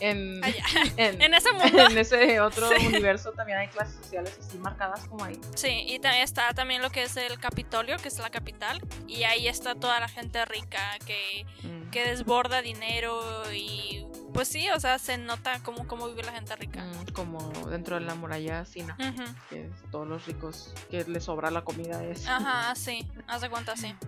En, 0.00 0.42
Allá. 0.44 0.64
en, 0.96 1.22
En 1.22 1.34
ese 1.34 1.52
mundo. 1.52 1.86
en 1.88 1.96
ese 1.98 2.40
otro 2.40 2.68
Sí. 2.76 2.86
universo 2.88 3.32
también 3.32 3.58
hay 3.58 3.68
clases 3.68 3.94
sociales 3.96 4.36
así 4.40 4.58
marcadas 4.58 5.06
como 5.06 5.24
ahí. 5.24 5.40
Sí, 5.54 5.84
y 5.86 5.98
también 6.00 6.24
está 6.24 6.52
también 6.52 6.82
lo 6.82 6.90
que 6.90 7.04
es 7.04 7.16
el 7.16 7.38
Capitolio, 7.38 7.96
que 7.98 8.08
es 8.08 8.18
la 8.18 8.28
capital. 8.30 8.80
Y 9.06 9.22
ahí 9.22 9.46
está 9.48 9.74
toda 9.76 9.98
la 10.00 10.08
gente 10.08 10.44
rica 10.46 10.98
que 11.06 11.46
Mm. 11.62 11.90
que 11.90 12.04
desborda 12.04 12.60
dinero 12.60 13.20
y 13.52 14.04
pues 14.34 14.48
sí, 14.48 14.68
o 14.70 14.78
sea, 14.78 14.98
se 14.98 15.16
nota 15.16 15.60
cómo, 15.62 15.86
cómo 15.88 16.06
vive 16.08 16.22
la 16.22 16.32
gente 16.32 16.54
rica. 16.56 16.84
Mm, 16.84 17.12
como 17.12 17.38
dentro 17.70 17.94
de 17.98 18.02
la 18.02 18.14
muralla 18.14 18.64
Sina, 18.66 18.94
que 19.48 19.64
es 19.66 19.72
todos 19.90 20.06
los 20.06 20.26
ricos 20.26 20.74
que 20.90 21.04
les 21.04 21.24
sobra 21.24 21.50
la 21.50 21.62
comida 21.62 22.04
es. 22.04 22.26
Ajá, 22.28 22.74
sí, 22.74 23.06
haz 23.26 23.40
de 23.40 23.48
cuenta, 23.48 23.76
sí. 23.76 23.94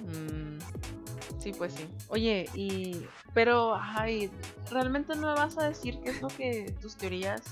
Mm, 0.00 0.58
sí, 1.40 1.52
pues 1.52 1.74
sí. 1.74 1.88
Oye, 2.08 2.48
y 2.54 3.04
pero 3.34 3.74
ay, 3.80 4.30
realmente 4.70 5.14
no 5.16 5.26
me 5.28 5.34
vas 5.34 5.58
a 5.58 5.68
decir 5.68 6.00
qué 6.02 6.10
es 6.10 6.22
lo 6.22 6.28
que 6.28 6.74
tus 6.80 6.96
teorías 6.96 7.42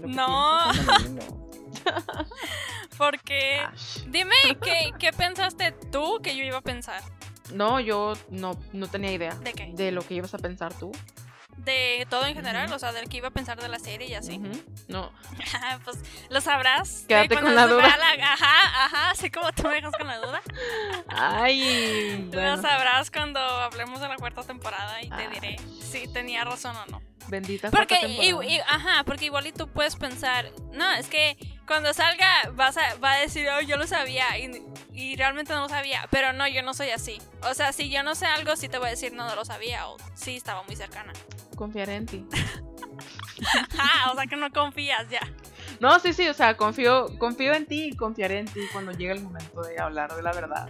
que 0.00 0.06
No. 0.06 0.58
Porque, 2.98 3.56
Ash. 3.58 3.98
dime, 4.06 4.34
¿qué, 4.62 4.92
¿qué 4.98 5.12
pensaste 5.12 5.72
tú 5.90 6.20
que 6.22 6.36
yo 6.36 6.44
iba 6.44 6.58
a 6.58 6.62
pensar? 6.62 7.02
No, 7.52 7.80
yo 7.80 8.14
no, 8.30 8.58
no 8.72 8.86
tenía 8.86 9.12
idea 9.12 9.34
¿De 9.36 9.52
qué? 9.52 9.72
de 9.74 9.92
lo 9.92 10.02
que 10.02 10.14
ibas 10.14 10.34
a 10.34 10.38
pensar 10.38 10.72
tú. 10.74 10.92
De 11.56 12.06
todo 12.10 12.26
en 12.26 12.34
general, 12.34 12.70
o 12.72 12.78
sea, 12.78 12.92
del 12.92 13.08
que 13.08 13.16
iba 13.18 13.28
a 13.28 13.30
pensar 13.30 13.60
de 13.60 13.68
la 13.68 13.78
serie 13.78 14.06
y 14.08 14.14
así. 14.14 14.36
Ujú. 14.38 14.52
No, 14.88 15.12
pues 15.84 15.98
lo 16.28 16.40
sabrás. 16.40 17.04
Quédate 17.08 17.40
con 17.40 17.54
la 17.54 17.66
duda. 17.66 17.96
la- 17.96 18.32
Ajá, 18.32 18.84
ajá, 18.84 19.10
así 19.10 19.30
como 19.30 19.50
tú 19.52 19.62
me 19.64 19.74
dejas 19.74 19.92
con 19.96 20.06
la 20.06 20.18
duda. 20.18 20.42
ay, 21.08 22.28
Lo 22.32 22.38
bueno, 22.40 22.60
sabrás 22.62 23.10
cuando 23.10 23.40
hablemos 23.40 24.00
de 24.00 24.08
la 24.08 24.16
cuarta 24.16 24.42
temporada 24.42 25.00
y 25.02 25.08
te 25.08 25.14
Ay. 25.14 25.28
diré 25.32 25.56
si 25.80 26.06
tenía 26.12 26.44
razón 26.44 26.76
o 26.76 26.86
no. 26.86 27.02
bendita 27.28 27.70
Porque, 27.70 27.98
cuarta 27.98 28.44
y- 28.46 28.60
ajá, 28.60 29.04
porque 29.04 29.26
igual 29.26 29.46
y 29.46 29.52
tú 29.52 29.68
puedes 29.68 29.96
pensar, 29.96 30.50
no, 30.72 30.90
es 30.94 31.08
que 31.08 31.36
cuando 31.66 31.94
salga 31.94 32.28
vas 32.52 32.76
a, 32.76 32.94
va 32.96 33.12
a 33.12 33.16
decir, 33.18 33.48
oh, 33.48 33.60
yo 33.62 33.76
lo 33.78 33.86
sabía 33.86 34.36
y, 34.38 34.62
y 34.92 35.16
realmente 35.16 35.54
no 35.54 35.62
lo 35.62 35.68
sabía, 35.68 36.06
pero 36.10 36.32
no, 36.34 36.46
yo 36.46 36.62
no 36.62 36.74
soy 36.74 36.90
así. 36.90 37.18
O 37.42 37.54
sea, 37.54 37.72
si 37.72 37.88
yo 37.88 38.02
no 38.02 38.14
sé 38.14 38.26
algo, 38.26 38.54
sí 38.56 38.68
te 38.68 38.76
voy 38.78 38.88
a 38.88 38.90
decir, 38.90 39.12
no, 39.14 39.26
no 39.26 39.34
lo 39.34 39.44
sabía 39.46 39.86
o 39.88 39.96
sí 40.14 40.36
estaba 40.36 40.62
muy 40.64 40.76
cercana. 40.76 41.12
Confiaré 41.56 41.96
en 41.96 42.06
ti. 42.06 42.26
Ajá, 43.70 44.10
o 44.12 44.14
sea 44.14 44.26
que 44.26 44.36
no 44.36 44.50
confías 44.50 45.08
ya. 45.08 45.20
No, 45.80 45.98
sí, 45.98 46.12
sí, 46.12 46.28
o 46.28 46.34
sea, 46.34 46.56
confío, 46.56 47.06
confío 47.18 47.52
en 47.54 47.66
ti 47.66 47.88
y 47.88 47.96
confiaré 47.96 48.38
en 48.38 48.46
ti 48.46 48.60
cuando 48.72 48.92
llegue 48.92 49.12
el 49.12 49.22
momento 49.22 49.62
de 49.62 49.78
hablar 49.80 50.14
de 50.14 50.22
la 50.22 50.32
verdad. 50.32 50.68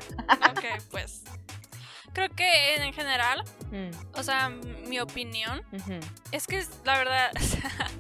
Ok, 0.51 0.65
pues. 0.91 1.23
Creo 2.15 2.31
que 2.31 2.77
en 2.77 2.93
general, 2.95 3.45
Mm, 3.71 3.91
o 4.15 4.23
sea, 4.23 4.49
mi 4.51 5.01
opinión. 5.01 5.63
Es 6.31 6.47
que 6.47 6.65
la 6.85 6.97
verdad, 6.97 7.33
o 7.37 7.41
sea, 7.41 7.91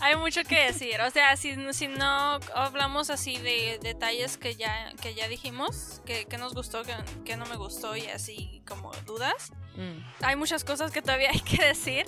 hay 0.00 0.14
mucho 0.16 0.42
que 0.44 0.62
decir. 0.64 1.00
O 1.00 1.10
sea, 1.10 1.34
si, 1.38 1.56
si 1.72 1.88
no 1.88 2.38
hablamos 2.54 3.08
así 3.08 3.38
de 3.38 3.78
detalles 3.82 4.36
que 4.36 4.56
ya, 4.56 4.92
que 5.00 5.14
ya 5.14 5.26
dijimos, 5.26 6.02
que, 6.04 6.26
que 6.26 6.36
nos 6.36 6.52
gustó, 6.54 6.82
que, 6.82 6.94
que 7.24 7.38
no 7.38 7.46
me 7.46 7.56
gustó 7.56 7.96
y 7.96 8.06
así 8.08 8.62
como 8.68 8.92
dudas, 9.06 9.52
Mm. 9.76 10.02
hay 10.24 10.34
muchas 10.36 10.64
cosas 10.64 10.90
que 10.90 11.00
todavía 11.02 11.30
hay 11.32 11.40
que 11.40 11.64
decir. 11.64 12.04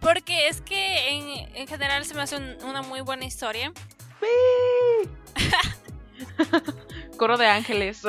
Porque 0.00 0.48
es 0.48 0.60
que 0.60 1.08
en, 1.08 1.56
en 1.56 1.66
general 1.66 2.04
se 2.04 2.14
me 2.14 2.20
hace 2.22 2.36
un- 2.36 2.56
una 2.62 2.82
muy 2.82 3.00
buena 3.00 3.24
historia. 3.24 3.72
Coro 7.16 7.38
de 7.38 7.46
ángeles. 7.48 8.02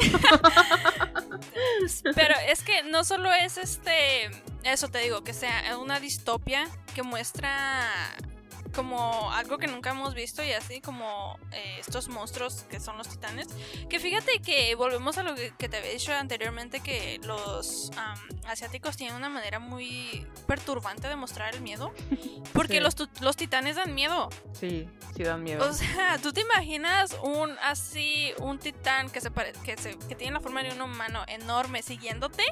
Pero 2.14 2.34
es 2.48 2.62
que 2.62 2.82
no 2.84 3.04
solo 3.04 3.32
es 3.32 3.58
este, 3.58 4.30
eso 4.64 4.88
te 4.88 4.98
digo, 4.98 5.22
que 5.22 5.32
sea 5.32 5.78
una 5.78 6.00
distopia 6.00 6.66
que 6.94 7.02
muestra 7.02 8.14
como 8.70 9.30
algo 9.32 9.58
que 9.58 9.66
nunca 9.66 9.90
hemos 9.90 10.14
visto 10.14 10.42
y 10.44 10.52
así 10.52 10.80
como 10.80 11.38
eh, 11.52 11.76
estos 11.80 12.08
monstruos 12.08 12.64
que 12.70 12.80
son 12.80 12.96
los 12.98 13.08
titanes. 13.08 13.48
Que 13.88 13.98
fíjate 14.00 14.40
que 14.40 14.74
volvemos 14.74 15.18
a 15.18 15.22
lo 15.22 15.34
que, 15.34 15.50
te 15.68 15.76
había 15.76 15.90
dicho 15.90 16.12
anteriormente, 16.12 16.80
que 16.80 17.20
los 17.24 17.90
am, 17.96 18.18
asiáticos 18.46 18.96
tienen 18.96 19.16
una 19.16 19.28
manera 19.28 19.58
muy 19.58 20.26
perturbante 20.46 21.08
de 21.08 21.16
mostrar 21.16 21.54
el 21.54 21.60
miedo. 21.60 21.92
Porque 22.52 22.74
Sí. 22.74 22.80
los, 22.80 22.94
los 23.20 23.36
titanes 23.36 23.76
dan 23.76 23.94
miedo. 23.94 24.28
Sí, 24.52 24.88
sí 25.16 25.22
dan 25.24 25.42
miedo. 25.42 25.68
O 25.68 25.72
sea, 25.72 26.18
¿tú 26.18 26.32
te 26.32 26.40
imaginas 26.42 27.16
un 27.22 27.50
así, 27.62 28.32
un 28.38 28.58
titán 28.58 29.10
que 29.10 29.20
se, 29.20 29.30
pare- 29.30 29.52
que 29.64 29.76
se 29.76 29.98
que 29.98 30.14
tiene 30.14 30.34
la 30.34 30.40
forma 30.40 30.62
de 30.62 30.70
un 30.72 30.80
humano 30.82 31.24
enorme 31.26 31.82
siguiéndote? 31.82 32.44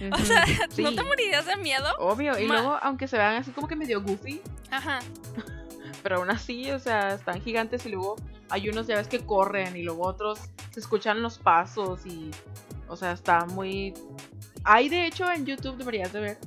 O 0.00 0.14
Ujú, 0.16 0.24
sea, 0.26 0.44
sí. 0.70 0.82
¿no 0.82 0.94
te 0.94 1.02
morirías 1.02 1.44
de 1.46 1.56
miedo? 1.56 1.88
Obvio, 1.98 2.38
y 2.38 2.44
Ma- 2.46 2.54
luego, 2.54 2.78
aunque 2.82 3.08
se 3.08 3.16
vean 3.18 3.34
así 3.36 3.50
como 3.50 3.68
que 3.68 3.76
medio 3.76 4.00
goofy, 4.02 4.40
Ajá. 4.70 5.00
pero 6.02 6.16
aún 6.16 6.30
así, 6.30 6.70
o 6.70 6.78
sea, 6.78 7.14
están 7.14 7.40
gigantes 7.40 7.86
y 7.86 7.90
luego 7.90 8.16
hay 8.50 8.68
unos 8.68 8.86
ya 8.86 8.96
ves 8.96 9.08
que 9.08 9.20
corren 9.24 9.76
y 9.76 9.82
luego 9.82 10.06
otros 10.06 10.38
se 10.70 10.80
escuchan 10.80 11.22
los 11.22 11.38
pasos 11.38 12.06
y, 12.06 12.30
o 12.88 12.96
sea, 12.96 13.12
está 13.12 13.44
muy... 13.46 13.94
Hay 14.64 14.88
de 14.88 15.06
hecho 15.06 15.30
en 15.30 15.46
YouTube, 15.46 15.76
deberías 15.76 16.12
de 16.12 16.20
ver, 16.20 16.38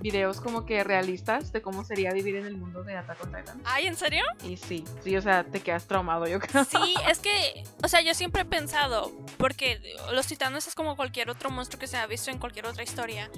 videos 0.00 0.40
como 0.40 0.64
que 0.64 0.82
realistas 0.82 1.52
de 1.52 1.62
cómo 1.62 1.84
sería 1.84 2.12
vivir 2.12 2.36
en 2.36 2.46
el 2.46 2.56
mundo 2.56 2.82
de 2.82 2.96
Attack 2.96 3.22
on 3.22 3.32
Titan. 3.32 3.60
Ay, 3.64 3.86
¿en 3.86 3.96
serio? 3.96 4.24
Y 4.44 4.56
sí, 4.56 4.84
sí, 5.02 5.16
o 5.16 5.22
sea, 5.22 5.44
te 5.44 5.60
quedas 5.60 5.86
traumado, 5.86 6.26
yo 6.26 6.40
creo. 6.40 6.64
Sí, 6.64 6.94
es 7.08 7.18
que, 7.18 7.64
o 7.82 7.88
sea, 7.88 8.00
yo 8.00 8.14
siempre 8.14 8.42
he 8.42 8.44
pensado, 8.44 9.12
porque 9.36 9.80
los 10.12 10.26
titanes 10.26 10.66
es 10.66 10.74
como 10.74 10.96
cualquier 10.96 11.30
otro 11.30 11.50
monstruo 11.50 11.78
que 11.78 11.86
se 11.86 11.96
ha 11.96 12.06
visto 12.06 12.30
en 12.30 12.38
cualquier 12.38 12.66
otra 12.66 12.82
historia. 12.82 13.30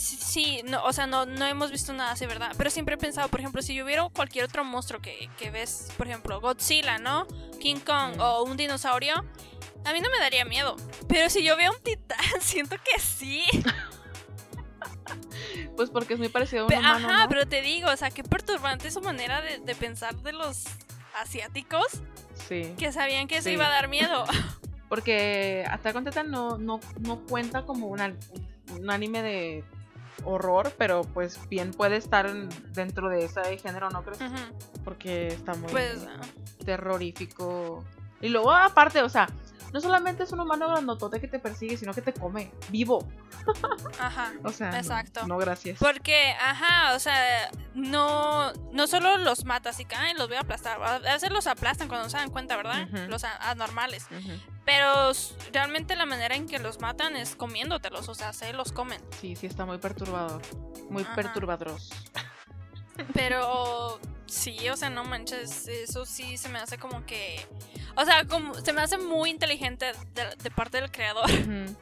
Sí, 0.00 0.62
no, 0.64 0.82
o 0.84 0.92
sea, 0.94 1.06
no, 1.06 1.26
no 1.26 1.44
hemos 1.46 1.70
visto 1.70 1.92
nada 1.92 2.12
así, 2.12 2.24
¿verdad? 2.26 2.52
Pero 2.56 2.70
siempre 2.70 2.94
he 2.94 2.98
pensado, 2.98 3.28
por 3.28 3.40
ejemplo, 3.40 3.60
si 3.60 3.74
yo 3.74 3.84
hubiera 3.84 4.08
cualquier 4.08 4.46
otro 4.46 4.64
monstruo 4.64 5.00
que, 5.02 5.28
que 5.38 5.50
ves, 5.50 5.88
por 5.98 6.06
ejemplo, 6.06 6.40
Godzilla, 6.40 6.98
¿no? 6.98 7.26
King 7.60 7.76
Kong 7.84 8.16
Mm. 8.16 8.20
o 8.20 8.42
un 8.44 8.56
dinosaurio, 8.56 9.14
a 9.84 9.92
mí 9.92 10.00
no 10.00 10.08
me 10.10 10.18
daría 10.18 10.44
miedo. 10.46 10.76
Pero 11.06 11.28
si 11.28 11.42
yo 11.44 11.54
veo 11.56 11.70
un 11.72 11.82
titán, 11.82 12.18
siento 12.40 12.76
que 12.76 12.98
sí. 13.00 13.44
Pues 15.76 15.90
porque 15.90 16.14
es 16.14 16.18
muy 16.18 16.28
parecido 16.28 16.62
a 16.64 16.66
un 16.66 16.72
humano, 16.74 17.08
Ajá, 17.08 17.22
¿no? 17.24 17.28
pero 17.28 17.46
te 17.46 17.62
digo, 17.62 17.90
o 17.90 17.96
sea, 17.96 18.10
qué 18.10 18.22
perturbante 18.22 18.90
su 18.90 19.00
manera 19.00 19.40
de, 19.40 19.58
de 19.58 19.74
pensar 19.74 20.14
de 20.22 20.32
los 20.32 20.64
asiáticos 21.20 21.86
Sí. 22.48 22.74
que 22.78 22.92
sabían 22.92 23.26
que 23.28 23.36
eso 23.38 23.48
Sí. 23.48 23.54
iba 23.54 23.66
a 23.66 23.70
dar 23.70 23.88
miedo. 23.88 24.24
Porque 24.88 25.64
Attack 25.70 25.96
on 25.96 26.04
Titan 26.04 26.30
no, 26.30 26.58
no, 26.58 26.80
no 27.00 27.24
cuenta 27.26 27.64
como 27.64 27.86
un, 27.88 28.00
an- 28.00 28.18
un 28.72 28.90
anime 28.90 29.22
de 29.22 29.64
horror, 30.24 30.72
pero 30.78 31.02
pues 31.02 31.38
bien 31.48 31.72
puede 31.72 31.96
estar 31.96 32.26
en- 32.26 32.48
dentro 32.72 33.08
de 33.08 33.24
ese 33.24 33.58
género, 33.58 33.90
¿no 33.90 34.02
crees? 34.02 34.20
Porque 34.84 35.28
está 35.28 35.54
muy 35.54 35.70
Pues, 35.70 36.06
terrorífico. 36.64 37.84
Y 38.20 38.28
luego, 38.28 38.52
aparte, 38.52 39.02
o 39.02 39.08
sea, 39.08 39.28
no 39.72 39.80
solamente 39.80 40.22
es 40.24 40.32
un 40.32 40.40
humano 40.40 40.68
grandotote 40.68 41.20
que 41.20 41.28
te 41.28 41.38
persigue, 41.38 41.76
sino 41.76 41.92
que 41.94 42.02
te 42.02 42.12
come 42.12 42.52
vivo. 42.70 43.06
ajá. 43.98 44.32
O 44.44 44.50
sea, 44.52 44.70
no- 44.70 44.76
Exacto. 44.78 45.26
No, 45.26 45.36
gracias. 45.38 45.78
Porque, 45.78 46.32
ajá, 46.40 46.94
o 46.94 46.98
sea, 46.98 47.50
no, 47.74 48.52
no 48.72 48.86
solo 48.86 49.16
los 49.18 49.44
mata 49.44 49.70
así 49.70 49.84
que, 49.84 49.94
ay, 49.94 50.14
los 50.14 50.28
voy 50.28 50.36
a 50.36 50.40
aplastar. 50.40 50.82
A 50.82 50.98
veces 50.98 51.30
los 51.30 51.46
aplastan 51.46 51.88
cuando 51.88 52.04
no 52.04 52.10
se 52.10 52.16
dan 52.16 52.30
cuenta, 52.30 52.56
¿verdad? 52.56 52.88
Los 53.08 53.24
anormales. 53.24 54.06
Pero 54.64 55.10
realmente 55.52 55.96
la 55.96 56.06
manera 56.06 56.34
en 56.36 56.46
que 56.46 56.58
los 56.58 56.80
matan 56.80 57.16
es 57.16 57.34
comiéndotelos, 57.34 58.08
o 58.08 58.14
sea, 58.14 58.32
se 58.32 58.52
los 58.52 58.72
comen. 58.72 59.00
Sí, 59.20 59.34
sí 59.36 59.46
está 59.46 59.64
muy 59.64 59.78
perturbador. 59.78 60.42
Muy 60.90 61.02
Ajá. 61.02 61.14
Pero 63.14 64.00
sí, 64.26 64.68
o 64.68 64.76
sea, 64.76 64.90
no 64.90 65.04
manches, 65.04 65.66
eso 65.68 66.04
sí 66.06 66.36
se 66.36 66.48
me 66.48 66.58
hace 66.58 66.78
como 66.78 67.04
que... 67.06 67.44
O 67.96 68.04
sea, 68.04 68.24
como, 68.24 68.54
se 68.54 68.72
me 68.72 68.80
hace 68.82 68.98
muy 68.98 69.30
inteligente 69.30 69.86
de, 70.14 70.36
de 70.42 70.50
parte 70.50 70.80
del 70.80 70.90
creador. 70.90 71.28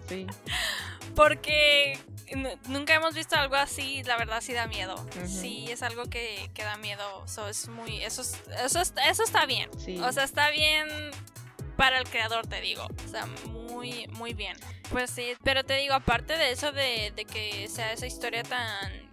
Sí. 0.09 0.27
Porque 1.15 1.99
nu- 2.35 2.59
nunca 2.69 2.95
hemos 2.95 3.15
visto 3.15 3.37
algo 3.37 3.57
así, 3.57 4.03
la 4.05 4.17
verdad 4.17 4.41
sí 4.41 4.53
da 4.53 4.67
miedo. 4.67 5.05
Sí, 5.27 5.67
es 5.71 5.83
algo 5.83 6.05
que, 6.05 6.51
que 6.55 6.63
da 6.63 6.77
miedo. 6.77 7.27
So, 7.27 7.49
es 7.49 7.69
muy, 7.69 8.03
eso, 8.03 8.23
es- 8.23 8.41
eso, 8.65 8.81
es- 8.81 8.95
eso 9.07 9.23
está 9.25 9.45
bien. 9.47 9.71
Sí. 9.79 9.99
O 9.99 10.13
sea, 10.13 10.25
está 10.25 10.51
bien 10.51 10.87
para 11.77 11.99
el 11.99 12.09
creador, 12.09 12.47
te 12.47 12.61
digo. 12.61 12.87
O 13.05 13.09
sea, 13.09 13.27
muy, 13.71 14.07
muy 14.09 14.35
bien. 14.35 14.57
Pues 14.91 15.11
sí, 15.11 15.33
pero 15.45 15.65
te 15.65 15.75
digo, 15.77 15.95
aparte 15.95 16.37
de 16.37 16.51
eso 16.53 16.73
de, 16.73 17.13
de 17.15 17.25
que 17.25 17.69
sea 17.69 17.93
esa 17.93 18.07
historia 18.07 18.43
tan, 18.43 19.08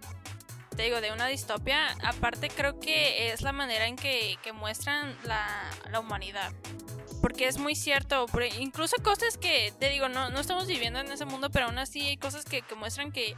te 0.76 0.82
digo, 0.84 1.00
de 1.00 1.12
una 1.12 1.26
distopia, 1.26 1.88
aparte 2.04 2.48
creo 2.50 2.78
que 2.80 3.32
es 3.32 3.42
la 3.42 3.52
manera 3.52 3.86
en 3.86 3.96
que, 3.96 4.36
que 4.42 4.52
muestran 4.52 5.16
la, 5.24 5.46
la 5.90 6.00
humanidad. 6.00 6.52
Porque 7.22 7.48
es 7.48 7.58
muy 7.58 7.74
cierto, 7.74 8.26
por- 8.26 8.44
incluso 8.44 8.96
cosas 9.02 9.38
que, 9.38 9.72
te 9.80 9.88
digo, 9.90 10.08
no, 10.08 10.28
no 10.30 10.38
estamos 10.40 10.66
viviendo 10.66 11.00
en 11.00 11.10
ese 11.10 11.24
mundo, 11.24 11.50
pero 11.50 11.66
aún 11.66 11.78
así 11.78 12.00
hay 12.06 12.16
cosas 12.18 12.44
que, 12.44 12.62
que 12.62 12.74
muestran 12.74 13.10
que, 13.10 13.34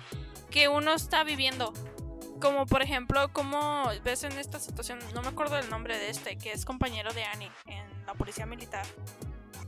que 0.51 0.69
uno 0.69 0.93
está 0.95 1.25
viviendo. 1.25 1.73
Como 2.41 2.67
por 2.67 2.83
ejemplo, 2.83 3.33
como 3.33 3.85
ves 4.05 4.23
en 4.25 4.33
esta 4.39 4.61
situación, 4.61 4.99
no 5.15 5.23
me 5.23 5.29
acuerdo 5.29 5.57
del 5.57 5.71
nombre 5.71 5.99
de 5.99 6.11
este, 6.11 6.37
que 6.39 6.53
es 6.53 6.65
compañero 6.65 7.13
de 7.13 7.25
Annie 7.25 7.51
en 7.67 8.07
la 8.07 8.15
policía 8.15 8.47
militar. 8.47 8.87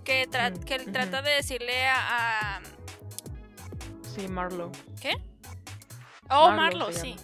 Que, 0.04 0.28
tra- 0.28 0.50
Mm, 0.52 0.62
que 0.64 0.74
él 0.76 0.92
trata 0.92 1.20
de 1.22 1.30
decirle 1.32 1.86
a... 1.88 2.56
a- 2.56 2.62
Sí, 4.14 4.28
Marlo. 4.28 4.70
oh, 6.30 6.50
Marlo 6.50 6.56
Marlo, 6.86 6.92
sí. 6.92 7.16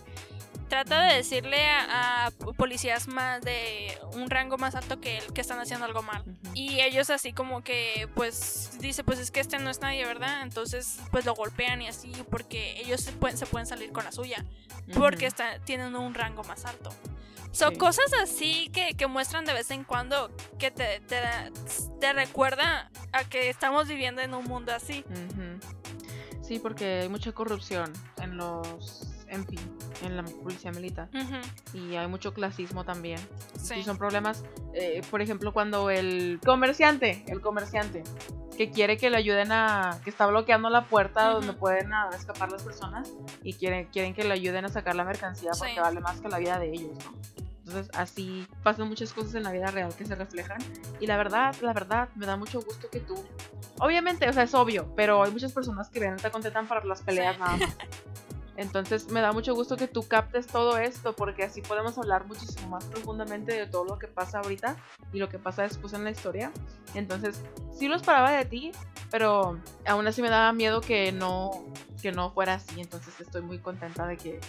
Trata 0.69 1.03
de 1.07 1.15
decirle 1.15 1.65
a, 1.65 2.27
a 2.27 2.31
policías 2.57 3.07
más 3.07 3.41
de 3.43 3.97
un 4.15 4.29
rango 4.29 4.59
más 4.59 4.75
alto 4.75 5.01
que 5.01 5.19
él 5.19 5.33
que 5.33 5.41
están 5.41 5.61
haciendo 5.61 5.87
algo 5.87 6.03
mal. 6.03 6.25
Y 6.55 6.81
ellos 6.81 7.09
así 7.11 7.33
como 7.33 7.63
que, 7.63 8.09
pues, 8.15 8.77
dice, 8.81 9.05
pues 9.05 9.19
es 9.21 9.31
que 9.31 9.41
este 9.41 9.59
no 9.59 9.71
es 9.71 9.81
nadie, 9.81 10.05
¿verdad? 10.05 10.43
Entonces, 10.43 10.99
pues 11.13 11.25
lo 11.25 11.35
golpean 11.35 11.83
y 11.83 11.89
así, 11.89 12.11
porque 12.31 12.81
ellos 12.81 13.01
se 13.01 13.13
pueden, 13.13 13.39
se 13.39 13.47
pueden 13.47 13.67
salir 13.67 13.93
con 13.93 14.05
la 14.05 14.11
suya, 14.13 14.45
porque 14.95 15.27
está, 15.27 15.61
tienen 15.61 15.95
un 15.95 16.15
rango 16.15 16.43
más 16.45 16.65
alto. 16.65 16.91
Son 17.53 17.73
Sí. 17.73 17.79
cosas 17.79 18.13
así 18.23 18.69
que, 18.71 18.95
que 18.95 19.07
muestran 19.07 19.45
de 19.47 19.55
vez 19.55 19.71
en 19.71 19.85
cuando 19.85 20.31
que 20.59 20.71
te, 20.71 21.01
te, 21.01 21.17
te 22.01 22.13
recuerda 22.13 22.91
a 23.13 23.25
que 23.25 23.49
estamos 23.49 23.89
viviendo 23.89 24.21
en 24.21 24.35
un 24.35 24.45
mundo 24.45 24.75
así. 24.75 25.05
Sí, 26.43 26.59
porque 26.59 27.01
hay 27.03 27.09
mucha 27.09 27.33
corrupción 27.33 27.93
en 28.19 28.37
los 28.37 29.07
MP, 29.29 29.57
en 30.03 30.17
la 30.17 30.23
policía 30.25 30.71
militar. 30.73 31.09
Ujú, 31.15 31.79
Y 31.79 31.97
hay 31.97 32.07
mucho 32.09 32.33
clasismo 32.35 32.85
también. 32.85 33.19
sí. 33.61 33.75
Y 33.77 33.83
son 33.83 33.97
problemas, 33.99 34.45
eh, 34.75 35.03
por 35.11 35.21
ejemplo, 35.23 35.53
cuando 35.53 35.91
el 35.91 36.41
comerciante, 36.45 37.25
el 37.29 37.41
comerciante, 37.41 38.03
que 38.57 38.71
quiere 38.71 38.97
que 38.97 39.11
le 39.11 39.19
ayuden 39.19 39.53
a, 39.53 40.01
que 40.03 40.09
está 40.11 40.27
bloqueando 40.27 40.71
la 40.71 40.87
puerta 40.87 41.31
Ujú. 41.31 41.39
donde 41.41 41.53
pueden 41.53 41.93
ah, 41.93 42.09
escapar 42.15 42.51
las 42.51 42.63
personas 42.63 43.11
y 43.43 43.53
quieren, 43.53 43.87
quieren 43.87 44.15
que 44.15 44.25
le 44.25 44.33
ayuden 44.33 44.65
a 44.65 44.69
sacar 44.71 44.95
la 44.95 45.05
mercancía 45.05 45.53
Sí. 45.53 45.61
porque 45.61 45.81
vale 45.81 46.01
más 46.01 46.21
que 46.21 46.29
la 46.29 46.39
vida 46.39 46.59
de 46.59 46.71
ellos, 46.71 46.97
¿no? 47.05 47.15
Entonces 47.67 47.91
así 47.95 48.47
pasan 48.63 48.89
muchas 48.89 49.13
cosas 49.13 49.35
en 49.35 49.43
la 49.43 49.51
vida 49.51 49.71
real 49.73 49.93
que 49.95 50.07
se 50.07 50.15
reflejan 50.15 50.59
y 51.01 51.07
la 51.09 51.17
verdad, 51.17 51.55
la 51.63 51.73
verdad, 51.73 52.09
me 52.15 52.25
da 52.25 52.37
mucho 52.37 52.61
gusto 52.63 52.89
que 52.89 53.01
tú, 53.01 53.17
obviamente, 53.81 54.29
o 54.29 54.33
sea, 54.33 54.45
es 54.45 54.55
obvio, 54.55 54.95
pero 54.95 55.23
hay 55.25 55.33
muchas 55.33 55.53
personas 55.53 55.91
que 55.91 55.99
ven 56.01 56.15
te 56.17 56.31
contentan 56.31 56.67
para 56.69 56.85
las 56.85 57.03
peleas 57.03 57.35
Sí. 57.35 57.41
nada 57.41 57.57
más. 57.57 57.77
Entonces 58.57 59.11
me 59.11 59.21
da 59.21 59.33
mucho 59.33 59.55
gusto 59.55 59.77
que 59.77 59.87
tú 59.87 60.07
captes 60.07 60.47
todo 60.47 60.79
esto 60.79 61.15
porque 61.15 61.45
así 61.45 61.61
podemos 61.61 61.99
hablar 61.99 62.27
muchísimo 62.27 62.69
más 62.69 62.85
profundamente 62.85 63.53
de 63.53 63.67
todo 63.67 63.85
lo 63.85 63.99
que 63.99 64.09
pasa 64.09 64.39
ahorita 64.39 64.77
y 65.13 65.19
lo 65.19 65.29
que 65.29 65.39
pasa 65.39 65.63
después 65.63 65.93
en 65.93 66.05
la 66.05 66.11
historia. 66.11 66.53
Entonces 66.95 67.43
sí 67.73 67.89
lo 67.89 67.97
esperaba 67.97 68.31
de 68.31 68.45
ti, 68.45 68.73
pero 69.11 69.61
aún 69.87 70.07
así 70.07 70.23
me 70.23 70.31
daba 70.31 70.53
miedo 70.53 70.81
que 70.81 71.13
no 71.13 71.51
que 72.01 72.13
no 72.13 72.31
fuera 72.33 72.55
así. 72.55 72.81
Entonces 72.81 73.19
estoy 73.21 73.43
muy 73.43 73.59
contenta 73.59 74.07
de 74.07 74.17
que 74.17 74.41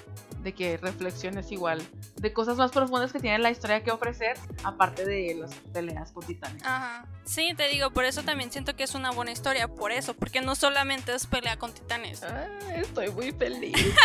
de 0.44 0.54
que 0.54 0.78
reflexiones 0.78 1.52
igual 1.52 1.82
de 2.16 2.32
cosas 2.34 2.58
más 2.58 2.72
profundas 2.72 3.12
que 3.12 3.20
tiene 3.20 3.40
la 3.40 3.50
historia 3.50 3.84
que 3.84 3.92
ofrecer 3.92 4.38
aparte 4.64 5.06
de 5.06 5.36
las 5.40 5.54
peleas 5.74 6.12
con 6.12 6.26
titanes. 6.26 6.64
Ajá. 6.64 7.06
Sí, 7.26 7.54
te 7.58 7.68
digo, 7.68 7.92
por 7.92 8.06
eso 8.06 8.24
también 8.24 8.52
siento 8.52 8.76
que 8.76 8.84
es 8.84 8.96
una 8.96 9.12
buena 9.12 9.32
historia, 9.32 9.68
por 9.68 9.92
eso, 9.92 10.14
porque 10.14 10.40
no 10.42 10.56
solamente 10.56 11.14
es 11.14 11.26
pelea 11.28 11.58
con 11.58 11.74
titanes. 11.74 12.24
Ah, 12.24 12.48
estoy 12.76 13.10
muy 13.12 13.32
feliz. 13.32 13.76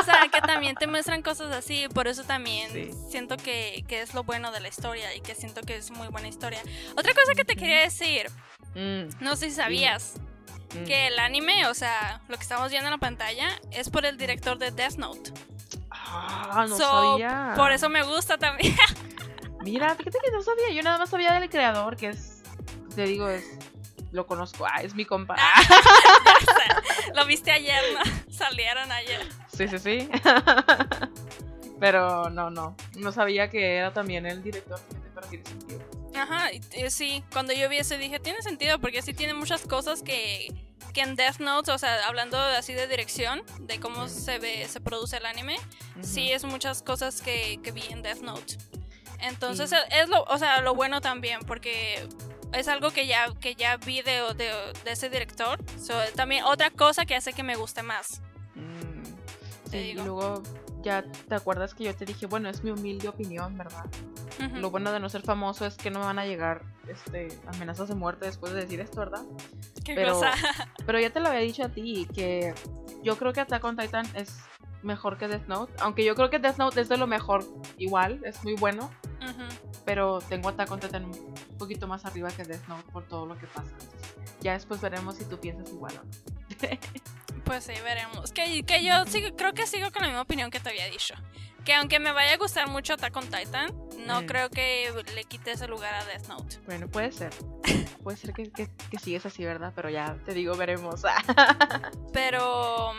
O 0.00 0.04
sea, 0.04 0.28
que 0.32 0.40
también 0.40 0.74
te 0.76 0.86
muestran 0.86 1.22
cosas 1.22 1.54
así, 1.54 1.86
por 1.94 2.06
eso 2.08 2.24
también 2.24 2.70
Sí. 2.70 2.90
siento 3.10 3.36
que, 3.36 3.84
que 3.88 4.02
es 4.02 4.14
lo 4.14 4.24
bueno 4.24 4.52
de 4.52 4.60
la 4.60 4.68
historia 4.68 5.14
y 5.14 5.20
que 5.20 5.34
siento 5.34 5.62
que 5.62 5.76
es 5.76 5.90
muy 5.90 6.08
buena 6.08 6.28
historia. 6.28 6.60
Otra 6.92 7.12
cosa 7.14 7.32
que 7.34 7.44
te 7.44 7.56
quería 7.56 7.80
decir, 7.80 8.26
Mm, 8.74 9.08
no 9.20 9.36
sé 9.36 9.48
si 9.48 9.56
sabías 9.56 10.14
mm. 10.18 10.35
Que 10.86 11.06
el 11.08 11.18
anime, 11.18 11.66
o 11.66 11.74
sea, 11.74 12.20
lo 12.28 12.36
que 12.36 12.42
estamos 12.42 12.70
viendo 12.70 12.88
en 12.88 12.92
la 12.92 12.98
pantalla, 12.98 13.48
es 13.70 13.90
por 13.90 14.04
el 14.06 14.16
director 14.16 14.58
de 14.58 14.70
Death 14.70 14.96
Note. 14.96 15.32
Ah, 15.90 16.66
no 16.68 16.76
So, 16.76 16.84
sabía. 16.84 17.52
Por 17.56 17.72
eso 17.72 17.88
me 17.88 18.02
gusta 18.02 18.38
también. 18.38 18.76
Mira, 19.62 19.94
fíjate 19.94 20.18
que 20.22 20.30
no 20.30 20.42
sabía. 20.42 20.70
Yo 20.72 20.82
nada 20.82 20.98
más 20.98 21.10
sabía 21.10 21.32
del 21.40 21.48
creador, 21.50 21.96
que 21.96 22.08
es. 22.08 22.42
Te 22.94 23.04
digo, 23.04 23.28
es. 23.28 23.44
Lo 24.12 24.26
conozco. 24.26 24.64
Ah, 24.66 24.82
es 24.82 24.94
mi 24.94 25.04
compa. 25.04 25.34
Ah, 25.38 25.60
lo 27.14 27.26
viste 27.26 27.50
ayer, 27.50 27.82
¿no? 27.94 28.32
Salieron 28.32 28.90
ayer. 28.92 29.26
sí, 29.52 29.66
sí, 29.68 29.78
sí. 29.78 30.08
Pero 31.80 32.30
no, 32.30 32.50
no. 32.50 32.76
No 32.96 33.12
sabía 33.12 33.50
que 33.50 33.76
era 33.76 33.92
también 33.92 34.26
el 34.26 34.42
director. 34.42 34.78
Pero 35.14 35.26
tiene 35.26 35.44
sentido. 35.44 35.80
Ajá, 36.16 36.50
y 36.52 36.90
sí, 36.90 37.22
cuando 37.32 37.52
yo 37.52 37.68
vi 37.68 37.78
eso 37.78 37.96
dije, 37.96 38.18
tiene 38.18 38.42
sentido, 38.42 38.78
porque 38.78 39.02
sí 39.02 39.14
tiene 39.14 39.34
muchas 39.34 39.62
cosas 39.66 40.02
que, 40.02 40.52
que 40.94 41.00
en 41.02 41.14
Death 41.16 41.38
Note, 41.40 41.70
o 41.72 41.78
sea, 41.78 42.06
hablando 42.06 42.38
así 42.38 42.72
de 42.72 42.86
dirección, 42.88 43.42
de 43.60 43.78
cómo 43.80 44.08
se 44.08 44.38
ve, 44.38 44.66
se 44.68 44.80
produce 44.80 45.18
el 45.18 45.26
anime, 45.26 45.56
sí 46.02 46.32
es 46.32 46.44
muchas 46.44 46.82
cosas 46.82 47.20
que, 47.22 47.60
que 47.62 47.72
vi 47.72 47.82
en 47.90 48.02
Death 48.02 48.20
Note. 48.20 48.56
Entonces 49.20 49.70
Sí. 49.70 49.76
es 49.90 50.08
lo, 50.08 50.22
o 50.24 50.38
sea, 50.38 50.60
lo 50.60 50.74
bueno 50.74 51.00
también, 51.00 51.40
porque 51.40 52.08
es 52.52 52.68
algo 52.68 52.90
que 52.90 53.06
ya, 53.06 53.26
que 53.40 53.54
ya 53.54 53.76
vi 53.76 54.02
de, 54.02 54.22
de, 54.34 54.52
de 54.84 54.90
ese 54.92 55.08
director. 55.10 55.58
So, 55.82 55.94
también 56.14 56.44
otra 56.44 56.70
cosa 56.70 57.04
que 57.06 57.14
hace 57.16 57.32
que 57.32 57.42
me 57.42 57.56
guste 57.56 57.82
más. 57.82 58.20
Mm, 58.54 58.86
Sí, 59.70 59.76
y 59.78 59.94
luego 59.94 60.42
ya 60.82 61.02
te 61.02 61.34
acuerdas 61.34 61.74
que 61.74 61.84
yo 61.84 61.94
te 61.94 62.04
dije, 62.04 62.26
bueno, 62.26 62.48
es 62.48 62.62
mi 62.62 62.70
humilde 62.70 63.08
opinión, 63.08 63.56
¿verdad? 63.56 63.84
Lo 64.54 64.70
bueno 64.70 64.92
de 64.92 65.00
no 65.00 65.08
ser 65.08 65.22
famoso 65.22 65.66
es 65.66 65.76
que 65.76 65.90
no 65.90 66.00
me 66.00 66.04
van 66.06 66.18
a 66.18 66.26
llegar 66.26 66.62
este, 66.88 67.28
amenazas 67.46 67.88
de 67.88 67.94
muerte 67.94 68.26
después 68.26 68.52
de 68.52 68.60
decir 68.60 68.80
esto, 68.80 69.00
¿verdad? 69.00 69.22
¿Qué 69.84 69.94
pero- 69.94 70.14
cosa? 70.14 70.32
Pero 70.86 71.00
ya 71.00 71.10
te 71.10 71.20
lo 71.20 71.28
había 71.28 71.40
dicho 71.40 71.64
a 71.64 71.68
ti, 71.68 72.06
que 72.14 72.54
yo 73.02 73.16
creo 73.16 73.32
que 73.32 73.40
Attack 73.40 73.64
on 73.64 73.76
Titan 73.76 74.06
es 74.14 74.36
mejor 74.82 75.18
que 75.18 75.26
Death 75.26 75.48
Note. 75.48 75.72
Aunque 75.80 76.04
yo 76.04 76.14
creo 76.14 76.30
que 76.30 76.38
Death 76.38 76.58
Note 76.58 76.80
es 76.80 76.88
de 76.88 76.96
lo 76.96 77.06
mejor 77.06 77.44
igual, 77.78 78.20
es 78.24 78.44
muy 78.44 78.54
bueno. 78.54 78.90
Pero 79.84 80.20
tengo 80.28 80.48
Attack 80.50 80.70
on 80.70 80.80
Titan 80.80 81.04
un 81.06 81.58
poquito 81.58 81.88
más 81.88 82.04
arriba 82.04 82.30
que 82.30 82.44
Death 82.44 82.68
Note 82.68 82.84
por 82.92 83.04
todo 83.08 83.26
lo 83.26 83.36
que 83.38 83.46
pasa. 83.46 83.72
ya 84.40 84.52
después 84.52 84.80
veremos 84.80 85.16
si 85.16 85.24
tú 85.24 85.38
piensas 85.40 85.72
igual 85.72 85.94
o 85.98 86.04
no. 86.04 86.10
pues 87.46 87.64
sí, 87.64 87.72
veremos. 87.82 88.32
Que, 88.32 88.64
que 88.64 88.84
yo 88.84 89.04
creo 89.36 89.54
que 89.54 89.66
sigo 89.66 89.90
con 89.92 90.02
la 90.02 90.08
misma 90.08 90.22
opinión 90.22 90.50
que 90.50 90.60
te 90.60 90.68
había 90.68 90.86
dicho. 90.90 91.14
Que 91.64 91.74
aunque 91.74 91.98
me 91.98 92.12
vaya 92.12 92.34
a 92.34 92.36
gustar 92.36 92.68
mucho 92.68 92.94
Attack 92.94 93.16
on 93.16 93.28
Titan, 93.28 93.72
no 94.06 94.22
mm. 94.22 94.26
creo 94.26 94.50
que 94.50 94.92
le 95.14 95.24
quite 95.24 95.52
ese 95.52 95.66
lugar 95.66 95.94
a 95.94 96.04
Death 96.04 96.28
Note. 96.28 96.58
Bueno, 96.66 96.88
puede 96.88 97.12
ser. 97.12 97.30
puede 98.02 98.18
ser 98.18 98.32
que, 98.32 98.50
que, 98.50 98.68
que 98.90 98.98
sigues 98.98 99.24
así, 99.24 99.44
¿verdad? 99.44 99.72
Pero 99.74 99.88
ya 99.88 100.16
te 100.24 100.34
digo, 100.34 100.56
veremos. 100.56 101.02
Pero 102.12 102.92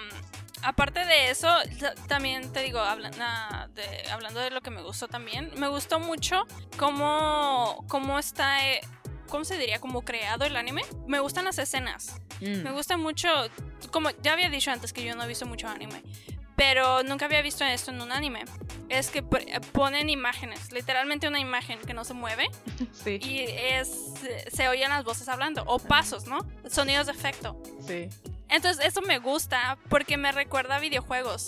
aparte 0.64 1.06
de 1.06 1.30
eso, 1.30 1.48
también 2.08 2.52
te 2.52 2.62
digo, 2.62 2.80
de, 3.74 4.12
hablando 4.12 4.40
de 4.40 4.52
lo 4.52 4.62
que 4.62 4.72
me 4.72 4.82
gustó 4.82 5.08
también, 5.08 5.52
me 5.58 5.68
gustó 5.68 6.00
mucho 6.00 6.46
cómo, 6.78 7.86
cómo 7.88 8.20
está, 8.20 8.68
eh, 8.68 8.82
¿cómo 9.28 9.46
se 9.46 9.58
diría? 9.58 9.80
Como 9.80 10.04
creado 10.04 10.46
el 10.46 10.56
anime. 10.56 10.84
Me 11.08 11.20
gustan 11.20 11.46
las 11.46 11.58
escenas. 11.58 12.20
Mm. 12.42 12.64
Me 12.64 12.72
gusta 12.72 12.98
mucho, 12.98 13.28
como 13.92 14.10
ya 14.22 14.34
había 14.34 14.50
dicho 14.50 14.72
antes 14.72 14.94
que 14.94 15.04
yo 15.04 15.16
no 15.16 15.24
he 15.24 15.28
visto 15.28 15.46
mucho 15.46 15.68
anime, 15.68 16.04
pero 16.56 17.04
nunca 17.04 17.26
había 17.26 17.42
visto 17.42 17.64
esto 17.64 17.92
en 17.92 18.02
un 18.02 18.12
anime. 18.12 18.46
Es 18.90 19.10
que 19.10 19.22
ponen 19.22 20.10
imágenes, 20.10 20.72
literalmente 20.72 21.28
una 21.28 21.40
imagen 21.40 21.80
que 21.80 21.94
no 21.94 22.04
se 22.04 22.14
mueve. 22.14 22.50
Sí. 23.04 23.20
Y 23.22 23.42
es, 23.48 24.14
se 24.52 24.68
oyen 24.68 24.90
las 24.90 25.04
voces 25.04 25.30
hablando, 25.30 25.64
o 25.68 25.78
pasos, 25.80 26.26
¿no? 26.26 26.40
Sonidos 26.68 27.06
de 27.06 27.14
efecto. 27.14 27.62
Sí. 27.86 28.10
Entonces 28.50 28.84
eso 28.86 29.02
me 29.02 29.20
gusta 29.20 29.78
porque 29.90 30.18
me 30.18 30.32
recuerda 30.32 30.78
a 30.78 30.80
videojuegos. 30.80 31.48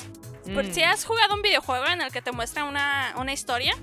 Mm. 0.50 0.74
Si 0.74 0.84
has 0.84 1.06
jugado 1.06 1.36
un 1.36 1.42
videojuego 1.42 1.86
en 1.88 2.02
el 2.02 2.12
que 2.12 2.22
te 2.22 2.32
muestra 2.32 2.64
una, 2.64 3.34
historia 3.34 3.76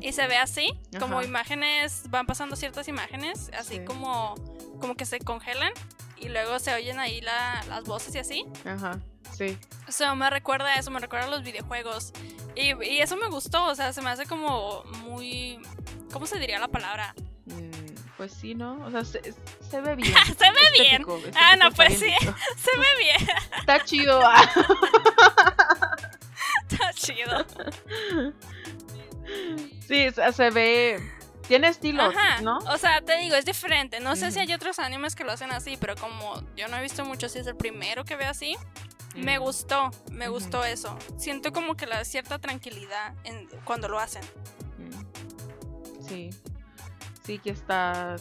y 0.00 0.12
se 0.12 0.26
ve 0.26 0.36
así, 0.36 0.72
como 0.98 1.22
imágenes, 1.22 2.04
van 2.10 2.26
pasando 2.26 2.56
ciertas 2.56 2.88
imágenes, 2.88 3.50
así 3.58 3.80
como, 3.84 4.34
como 4.80 4.94
que 4.94 5.04
se 5.04 5.18
congelan 5.18 5.72
y 6.16 6.28
luego 6.28 6.58
se 6.58 6.72
oyen 6.74 6.98
ahí 6.98 7.20
las 7.20 7.84
voces 7.84 8.14
y 8.14 8.18
así. 8.18 8.46
Ajá, 8.64 8.98
sí. 9.36 9.58
Eso 9.88 10.14
me 10.14 10.30
recuerda 10.30 10.66
a 10.66 10.78
eso, 10.78 10.90
me 10.90 11.00
recuerda 11.00 11.26
a 11.26 11.30
los 11.30 11.42
videojuegos. 11.42 12.12
Y, 12.54 12.72
y, 12.84 13.00
eso 13.00 13.16
me 13.16 13.28
gustó, 13.28 13.64
o 13.66 13.74
sea, 13.74 13.92
se 13.92 14.00
me 14.00 14.10
hace 14.10 14.26
como 14.26 14.84
muy... 15.04 15.58
¿Cómo 16.12 16.26
se 16.26 16.38
diría 16.38 16.60
la 16.60 16.68
palabra? 16.68 17.14
Pues 18.16 18.32
sí, 18.32 18.54
¿no? 18.54 18.78
O 18.86 18.90
sea, 18.90 19.04
se, 19.04 19.20
se 19.68 19.80
ve 19.80 19.96
bien. 19.96 20.14
se 20.14 20.50
ve 20.50 20.82
bien. 20.82 21.04
ah, 21.34 21.56
no, 21.56 21.70
pues 21.72 21.98
sí. 21.98 22.12
Se 22.56 22.78
ve 22.78 22.86
bien. 22.98 23.28
Está 23.58 23.84
chido. 23.84 24.20
Ah. 24.24 24.44
Está 26.70 26.92
chido. 26.92 27.44
Sí, 29.86 30.06
se 30.32 30.50
ve. 30.50 31.10
Tiene 31.46 31.68
estilo, 31.68 32.10
¿no? 32.42 32.58
O 32.58 32.78
sea, 32.78 33.02
te 33.02 33.18
digo, 33.18 33.36
es 33.36 33.44
diferente. 33.44 34.00
No 34.00 34.16
sé 34.16 34.32
si 34.32 34.38
hay 34.38 34.52
otros 34.54 34.78
animes 34.78 35.14
que 35.14 35.24
lo 35.24 35.32
hacen 35.32 35.52
así, 35.52 35.76
pero 35.78 35.94
como 35.94 36.42
yo 36.56 36.68
no 36.68 36.78
he 36.78 36.82
visto 36.82 37.04
mucho, 37.04 37.28
si 37.28 37.38
es 37.38 37.46
el 37.46 37.54
primero 37.54 38.04
que 38.04 38.16
veo 38.16 38.30
así, 38.30 38.56
me 39.14 39.36
gustó, 39.36 39.90
me 40.10 40.28
gustó 40.28 40.64
eso. 40.64 40.98
Siento 41.18 41.52
como 41.52 41.76
que 41.76 41.86
la 41.86 42.02
cierta 42.06 42.38
tranquilidad 42.38 43.14
en, 43.24 43.46
cuando 43.64 43.88
lo 43.88 43.98
hacen. 43.98 44.22
Sí 46.08 46.30
sí 47.24 47.38
que 47.38 47.50
está, 47.50 48.16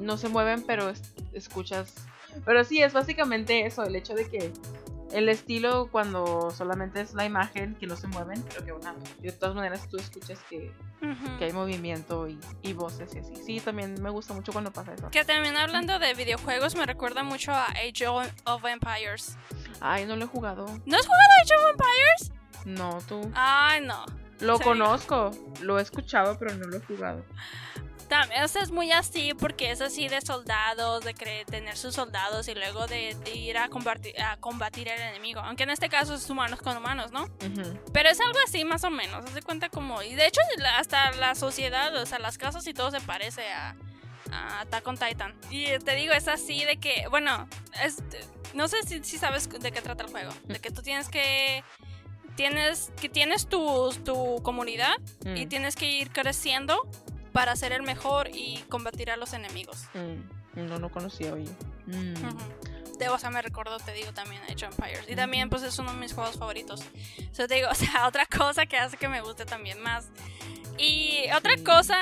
no 0.00 0.16
se 0.16 0.28
mueven, 0.28 0.62
pero 0.62 0.92
escuchas, 1.32 1.94
pero 2.44 2.64
sí, 2.64 2.82
es 2.82 2.92
básicamente 2.92 3.66
eso, 3.66 3.84
el 3.84 3.94
hecho 3.96 4.14
de 4.14 4.28
que 4.28 4.52
el 5.14 5.28
estilo 5.28 5.88
cuando 5.90 6.50
solamente 6.50 7.00
es 7.00 7.14
la 7.14 7.24
imagen 7.24 7.76
que 7.76 7.86
no 7.86 7.96
se 7.96 8.08
mueven, 8.08 8.42
pero 8.42 8.64
que 8.64 8.72
una, 8.72 8.94
de 9.20 9.32
todas 9.32 9.54
maneras 9.54 9.88
tú 9.88 9.96
escuchas 9.96 10.40
que, 10.50 10.72
que 11.38 11.44
hay 11.44 11.52
movimiento 11.52 12.26
y, 12.28 12.72
voces 12.72 13.14
y 13.14 13.18
así. 13.18 13.36
Sí, 13.36 13.60
también 13.60 14.02
me 14.02 14.10
gusta 14.10 14.34
mucho 14.34 14.52
cuando 14.52 14.72
pasa 14.72 14.92
eso. 14.94 15.08
Que 15.10 15.24
también 15.24 15.56
hablando 15.56 16.00
de 16.00 16.14
videojuegos 16.14 16.74
me 16.74 16.84
recuerda 16.84 17.22
mucho 17.22 17.52
a 17.52 17.66
Age 17.66 18.08
of 18.08 18.64
Empires. 18.64 19.36
Ay, 19.80 20.04
no 20.04 20.16
lo 20.16 20.24
he 20.24 20.28
jugado. 20.28 20.66
¿No 20.84 20.96
has 20.96 21.06
jugado 21.06 21.30
Age 21.42 21.54
of 21.54 21.70
Empires? 21.70 22.32
No, 22.64 22.98
tú. 23.06 23.30
Ay, 23.34 23.82
no. 23.82 24.04
Lo 24.40 24.58
conozco, 24.58 25.30
lo 25.62 25.78
he 25.78 25.82
escuchado, 25.82 26.36
pero 26.38 26.54
no 26.56 26.66
lo 26.66 26.76
he 26.76 26.80
jugado. 26.80 27.24
Sea, 28.46 28.62
es 28.62 28.70
muy 28.70 28.92
así 28.92 29.34
porque 29.34 29.70
es 29.70 29.80
así 29.80 30.08
de 30.08 30.20
soldados, 30.20 31.04
de 31.04 31.14
tener 31.46 31.76
sus 31.76 31.94
soldados 31.94 32.46
y 32.48 32.54
luego 32.54 32.86
de, 32.86 33.16
ir 33.34 33.58
a 33.58 33.68
combatir, 33.68 34.20
a 34.20 34.36
combatir 34.36 34.88
al 34.90 35.00
enemigo. 35.00 35.40
Aunque 35.40 35.64
en 35.64 35.70
este 35.70 35.88
caso 35.88 36.14
es 36.14 36.28
humanos 36.30 36.60
con 36.60 36.76
humanos, 36.76 37.10
¿no? 37.12 37.28
Pero 37.92 38.08
es 38.08 38.20
algo 38.20 38.38
así 38.46 38.64
más 38.64 38.84
o 38.84 38.90
menos. 38.90 39.28
Se 39.30 39.42
cuenta 39.42 39.68
como... 39.68 40.02
Y 40.02 40.14
de 40.14 40.26
hecho 40.26 40.40
hasta 40.78 41.12
la 41.12 41.34
sociedad, 41.34 41.94
o 41.96 42.06
sea, 42.06 42.18
las 42.18 42.38
casas 42.38 42.66
y 42.66 42.74
todo 42.74 42.90
se 42.90 43.00
parece 43.00 43.52
a, 43.52 43.76
a 44.30 44.60
Attack 44.60 44.86
on 44.86 44.96
Titan. 44.96 45.34
Y 45.50 45.66
te 45.78 45.94
digo, 45.94 46.12
es 46.12 46.28
así 46.28 46.64
de 46.64 46.76
que, 46.76 47.06
bueno, 47.10 47.48
es, 47.82 48.02
no 48.54 48.68
sé 48.68 48.82
si, 48.86 49.02
si 49.02 49.18
sabes 49.18 49.48
de 49.48 49.72
qué 49.72 49.82
trata 49.82 50.04
el 50.04 50.10
juego. 50.10 50.32
De 50.44 50.60
que 50.60 50.70
tú 50.70 50.82
tienes 50.82 51.08
que 51.08 51.64
tienes 52.36 52.92
que 53.00 53.08
tienes 53.08 53.46
tu, 53.46 53.92
tu 54.04 54.42
comunidad 54.42 54.94
y 55.24 55.46
mm. 55.46 55.48
tienes 55.48 55.76
que 55.76 55.90
ir 55.90 56.10
creciendo 56.10 56.80
para 57.34 57.56
ser 57.56 57.72
el 57.72 57.82
mejor 57.82 58.28
y 58.32 58.58
combatir 58.68 59.10
a 59.10 59.16
los 59.16 59.32
enemigos. 59.32 59.88
Mm, 59.92 60.68
no, 60.68 60.78
no 60.78 60.88
conocía, 60.88 61.32
oye. 61.32 61.50
Mm. 61.86 62.14
De, 62.96 63.08
o 63.08 63.18
sea, 63.18 63.30
me 63.30 63.42
recuerdo, 63.42 63.76
te 63.78 63.92
digo, 63.92 64.12
también 64.12 64.40
Age 64.44 64.66
of 64.66 64.78
Empires. 64.78 65.04
Y 65.08 65.16
también, 65.16 65.50
pues, 65.50 65.64
es 65.64 65.76
uno 65.80 65.92
de 65.92 65.98
mis 65.98 66.12
juegos 66.14 66.38
favoritos. 66.38 66.82
O 67.32 67.34
sea, 67.34 67.48
te 67.48 67.56
digo, 67.56 67.68
o 67.72 67.74
sea, 67.74 68.06
otra 68.06 68.24
cosa 68.26 68.66
que 68.66 68.76
hace 68.76 68.96
que 68.96 69.08
me 69.08 69.20
guste 69.20 69.44
también 69.44 69.82
más. 69.82 70.06
Y 70.78 71.24
otra 71.36 71.56
cosa 71.64 71.96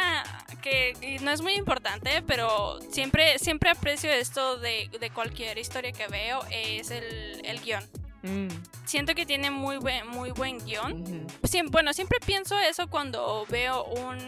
que 0.60 1.18
no 1.22 1.30
es 1.30 1.40
muy 1.40 1.54
importante, 1.54 2.22
pero 2.26 2.78
siempre, 2.90 3.38
siempre 3.38 3.70
aprecio 3.70 4.10
esto 4.10 4.58
de, 4.58 4.90
de 5.00 5.10
cualquier 5.10 5.56
historia 5.56 5.92
que 5.92 6.08
veo, 6.08 6.40
es 6.50 6.90
el, 6.90 7.40
el 7.46 7.58
guion. 7.62 7.88
Mm. 8.22 8.48
Siento 8.84 9.14
que 9.14 9.26
tiene 9.26 9.50
muy 9.50 9.78
buen, 9.78 10.06
muy 10.08 10.30
buen 10.30 10.58
guion. 10.64 11.26
bueno, 11.70 11.92
siempre 11.92 12.18
pienso 12.24 12.58
eso 12.58 12.88
cuando 12.88 13.46
veo 13.50 13.84
un, 13.84 14.18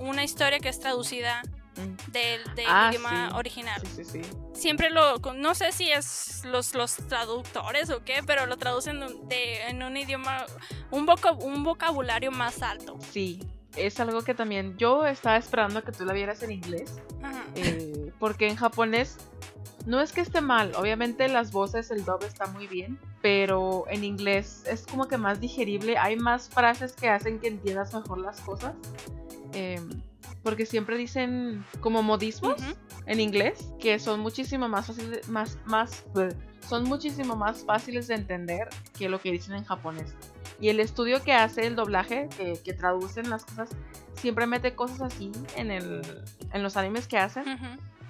una 0.00 0.24
historia 0.24 0.58
que 0.58 0.68
es 0.68 0.80
traducida 0.80 1.42
mm. 1.76 2.12
del, 2.12 2.40
ah, 2.68 2.90
idioma 2.90 3.36
original. 3.36 3.80
Siempre 4.52 4.90
lo, 4.90 5.18
no 5.34 5.54
sé 5.54 5.72
si 5.72 5.90
es 5.90 6.42
los, 6.44 6.74
los 6.74 6.96
traductores 7.08 7.90
o 7.90 8.02
qué, 8.04 8.22
pero 8.26 8.46
lo 8.46 8.56
traducen 8.56 9.00
en 9.30 9.82
un 9.82 9.96
idioma, 9.96 10.46
un, 10.90 11.06
un 11.40 11.62
vocabulario 11.62 12.30
más 12.32 12.62
alto. 12.62 12.98
Sí, 13.12 13.40
es 13.76 14.00
algo 14.00 14.22
que 14.22 14.34
también 14.34 14.76
yo 14.78 15.06
estaba 15.06 15.36
esperando 15.36 15.84
que 15.84 15.92
tú 15.92 16.04
la 16.04 16.12
vieras 16.12 16.42
en 16.42 16.50
inglés, 16.52 17.00
eh, 17.54 18.10
porque 18.18 18.48
en 18.48 18.56
japonés 18.56 19.18
no 19.86 20.00
es 20.00 20.12
que 20.12 20.20
esté 20.20 20.40
mal, 20.40 20.72
obviamente 20.74 21.28
las 21.28 21.52
voces, 21.52 21.90
el 21.92 22.04
dub 22.04 22.24
está 22.24 22.46
muy 22.48 22.66
bien, 22.66 22.98
pero 23.22 23.84
en 23.88 24.02
inglés 24.02 24.64
es 24.66 24.84
como 24.84 25.06
que 25.06 25.16
más 25.16 25.40
digerible, 25.40 25.96
hay 25.96 26.16
más 26.16 26.48
frases 26.48 26.92
que 26.92 27.08
hacen 27.08 27.38
que 27.38 27.46
entiendas 27.46 27.94
mejor 27.94 28.18
las 28.18 28.40
cosas. 28.40 28.74
Em, 29.52 29.88
porque 30.42 30.66
siempre 30.66 30.96
dicen 30.96 31.64
como 31.80 32.02
modismos 32.02 32.56
en 33.06 33.20
inglés 33.20 33.72
que 33.80 33.98
son 33.98 34.20
muchísimo 34.20 34.68
más 34.68 34.86
fáciles, 34.86 35.28
más, 35.28 35.58
más, 35.64 36.04
son 36.68 36.84
muchísimo 36.84 37.36
más 37.36 37.64
fáciles 37.64 38.08
de 38.08 38.14
entender 38.14 38.68
que 38.96 39.08
lo 39.08 39.20
que 39.20 39.30
dicen 39.32 39.54
en 39.54 39.64
japonés. 39.64 40.14
Y 40.60 40.68
el 40.68 40.80
estudio 40.80 41.22
que 41.22 41.32
hace 41.32 41.66
el 41.66 41.76
doblaje, 41.76 42.28
que, 42.36 42.72
traducen 42.72 43.28
las 43.30 43.44
cosas, 43.44 43.70
siempre 44.14 44.46
mete 44.46 44.74
cosas 44.74 45.00
así 45.00 45.30
en, 45.56 45.70
el, 45.70 46.02
en 46.52 46.62
los 46.62 46.76
animes 46.76 47.06
que 47.06 47.18
hacen. 47.18 47.44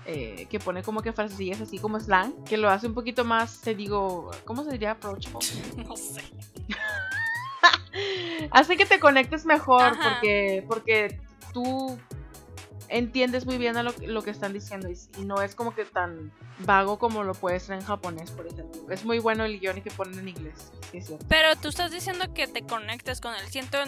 Eh, 0.08 0.46
que 0.48 0.60
pone 0.60 0.84
como 0.84 1.02
que 1.02 1.12
frases 1.12 1.60
así 1.60 1.78
como 1.80 1.98
slang, 1.98 2.44
que 2.44 2.56
lo 2.56 2.70
hace 2.70 2.86
un 2.86 2.94
poquito 2.94 3.24
más, 3.24 3.60
te 3.60 3.74
digo, 3.74 4.30
¿cómo 4.44 4.62
se 4.62 4.70
diría? 4.70 4.92
Approachable. 4.92 5.46
No 5.76 5.96
sé. 5.96 6.22
hace 8.52 8.76
que 8.76 8.86
te 8.86 9.00
conectes 9.00 9.44
mejor 9.44 9.96
porque, 10.00 10.64
porque 10.68 11.20
tú 11.52 11.98
entiendes 12.88 13.46
muy 13.46 13.58
bien 13.58 13.76
a 13.76 13.82
lo, 13.82 14.22
que 14.22 14.30
están 14.30 14.52
diciendo 14.52 14.88
y, 14.90 15.24
no 15.24 15.42
es 15.42 15.54
como 15.54 15.74
que 15.74 15.84
tan 15.84 16.32
vago 16.60 16.98
como 16.98 17.24
lo 17.24 17.34
puede 17.34 17.60
ser 17.60 17.76
en 17.78 17.84
japonés, 17.84 18.30
por 18.30 18.46
ejemplo. 18.46 18.90
Es 18.90 19.04
muy 19.04 19.18
bueno 19.18 19.44
el 19.44 19.60
guion 19.60 19.78
y 19.78 19.82
que 19.82 19.90
ponen 19.90 20.18
en 20.18 20.28
inglés. 20.28 20.72
Pero 21.28 21.56
tú 21.56 21.68
estás 21.68 21.90
diciendo 21.90 22.32
que 22.34 22.46
te 22.46 22.62
conectes 22.62 23.20
con 23.20 23.34
él. 23.34 23.46
Siento, 23.48 23.78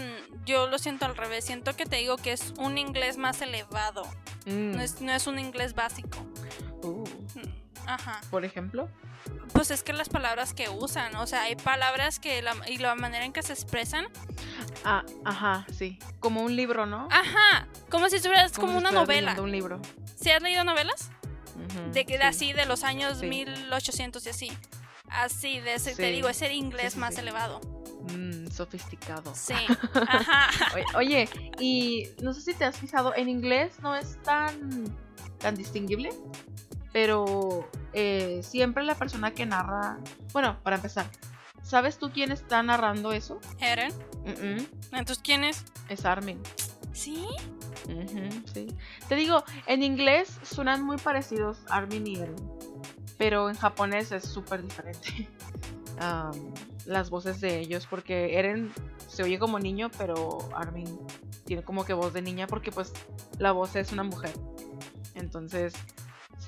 yo 0.44 0.68
lo 0.68 0.78
siento 0.78 1.06
al 1.06 1.16
revés. 1.16 1.44
Siento 1.44 1.74
que 1.76 1.86
te 1.86 1.96
digo 1.96 2.16
que 2.16 2.32
es 2.32 2.52
un 2.58 2.78
inglés 2.78 3.16
más 3.16 3.40
elevado. 3.42 4.02
Mm. 4.46 4.72
No, 4.72 4.82
es, 4.82 5.00
no 5.00 5.12
es 5.12 5.26
un 5.26 5.38
inglés 5.38 5.74
básico. 5.74 6.18
Uh. 6.82 7.04
Ajá. 7.86 8.20
Por 8.30 8.44
ejemplo. 8.44 8.88
Pues 9.52 9.70
es 9.70 9.82
que 9.82 9.92
las 9.92 10.08
palabras 10.08 10.54
que 10.54 10.68
usan, 10.68 11.16
o 11.16 11.26
sea, 11.26 11.42
hay 11.42 11.56
palabras 11.56 12.20
que 12.20 12.42
la, 12.42 12.54
y 12.68 12.78
la 12.78 12.94
manera 12.94 13.24
en 13.24 13.32
que 13.32 13.42
se 13.42 13.52
expresan. 13.52 14.06
Ah, 14.84 15.04
ajá, 15.24 15.66
sí. 15.76 15.98
Como 16.20 16.42
un 16.42 16.54
libro, 16.54 16.86
¿no? 16.86 17.08
Ajá, 17.10 17.66
como 17.90 18.08
si 18.08 18.16
estuvieras 18.16 18.52
como, 18.52 18.78
una 18.78 18.90
novela. 18.90 19.34
un 19.40 19.50
libro. 19.50 19.80
¿Sí 20.16 20.30
has 20.30 20.42
leído 20.42 20.64
novelas? 20.64 21.10
de 21.92 22.04
que 22.04 22.16
así 22.18 22.52
de 22.52 22.66
los 22.66 22.84
años 22.84 23.22
1800 23.22 24.24
y 24.26 24.28
así. 24.28 24.52
Así, 25.08 25.60
de 25.60 25.74
ese, 25.74 25.94
te 25.94 26.10
digo, 26.10 26.28
es 26.28 26.42
el 26.42 26.52
inglés 26.52 26.96
más 26.96 27.16
elevado. 27.18 27.60
Mm, 28.12 28.48
sofisticado. 28.50 29.34
Sí. 29.34 29.54
Ajá. 29.94 30.48
Oye, 30.74 30.84
oye, 30.94 31.28
y 31.58 32.10
no 32.22 32.34
sé 32.34 32.42
si 32.42 32.54
te 32.54 32.64
has 32.64 32.76
fijado, 32.76 33.14
en 33.16 33.28
inglés 33.28 33.80
no 33.80 33.94
es 33.94 34.20
tan, 34.22 34.96
tan 35.38 35.54
distinguible, 35.54 36.10
pero 36.92 37.68
eh, 37.92 38.40
siempre 38.42 38.84
la 38.84 38.94
persona 38.94 39.32
que 39.32 39.46
narra, 39.46 39.98
bueno, 40.32 40.58
para 40.62 40.76
empezar, 40.76 41.06
¿sabes 41.62 41.98
tú 41.98 42.10
quién 42.12 42.32
está 42.32 42.62
narrando 42.62 43.12
eso? 43.12 43.40
Eren. 43.60 43.92
Entonces, 44.24 45.20
¿quién 45.22 45.44
es? 45.44 45.64
es 45.88 46.04
Armin. 46.04 46.40
Sí. 46.92 47.26
Sí. 48.52 48.66
Te 49.08 49.14
digo, 49.14 49.44
en 49.66 49.82
inglés 49.82 50.38
suenan 50.42 50.82
muy 50.82 50.98
parecidos 50.98 51.58
Armin 51.70 52.06
y 52.06 52.16
Eren, 52.16 52.36
pero 53.16 53.48
en 53.48 53.56
japonés 53.56 54.12
es 54.12 54.24
súper 54.24 54.62
diferente. 54.62 55.28
Am, 56.00 56.52
las 56.86 57.10
voces 57.10 57.40
de 57.40 57.58
ellos, 57.58 57.86
porque 57.88 58.38
Eren 58.38 58.72
se 59.08 59.22
oye 59.22 59.38
como 59.38 59.58
niño, 59.58 59.90
pero 59.98 60.38
Armin 60.54 60.98
tiene 61.44 61.62
como 61.62 61.84
que 61.84 61.92
voz 61.92 62.12
de 62.12 62.22
niña, 62.22 62.46
porque 62.46 62.70
pues 62.70 62.92
la 63.38 63.52
voz 63.52 63.74
es 63.74 63.92
una 63.92 64.04
mujer. 64.04 64.32
Entonces 65.14 65.74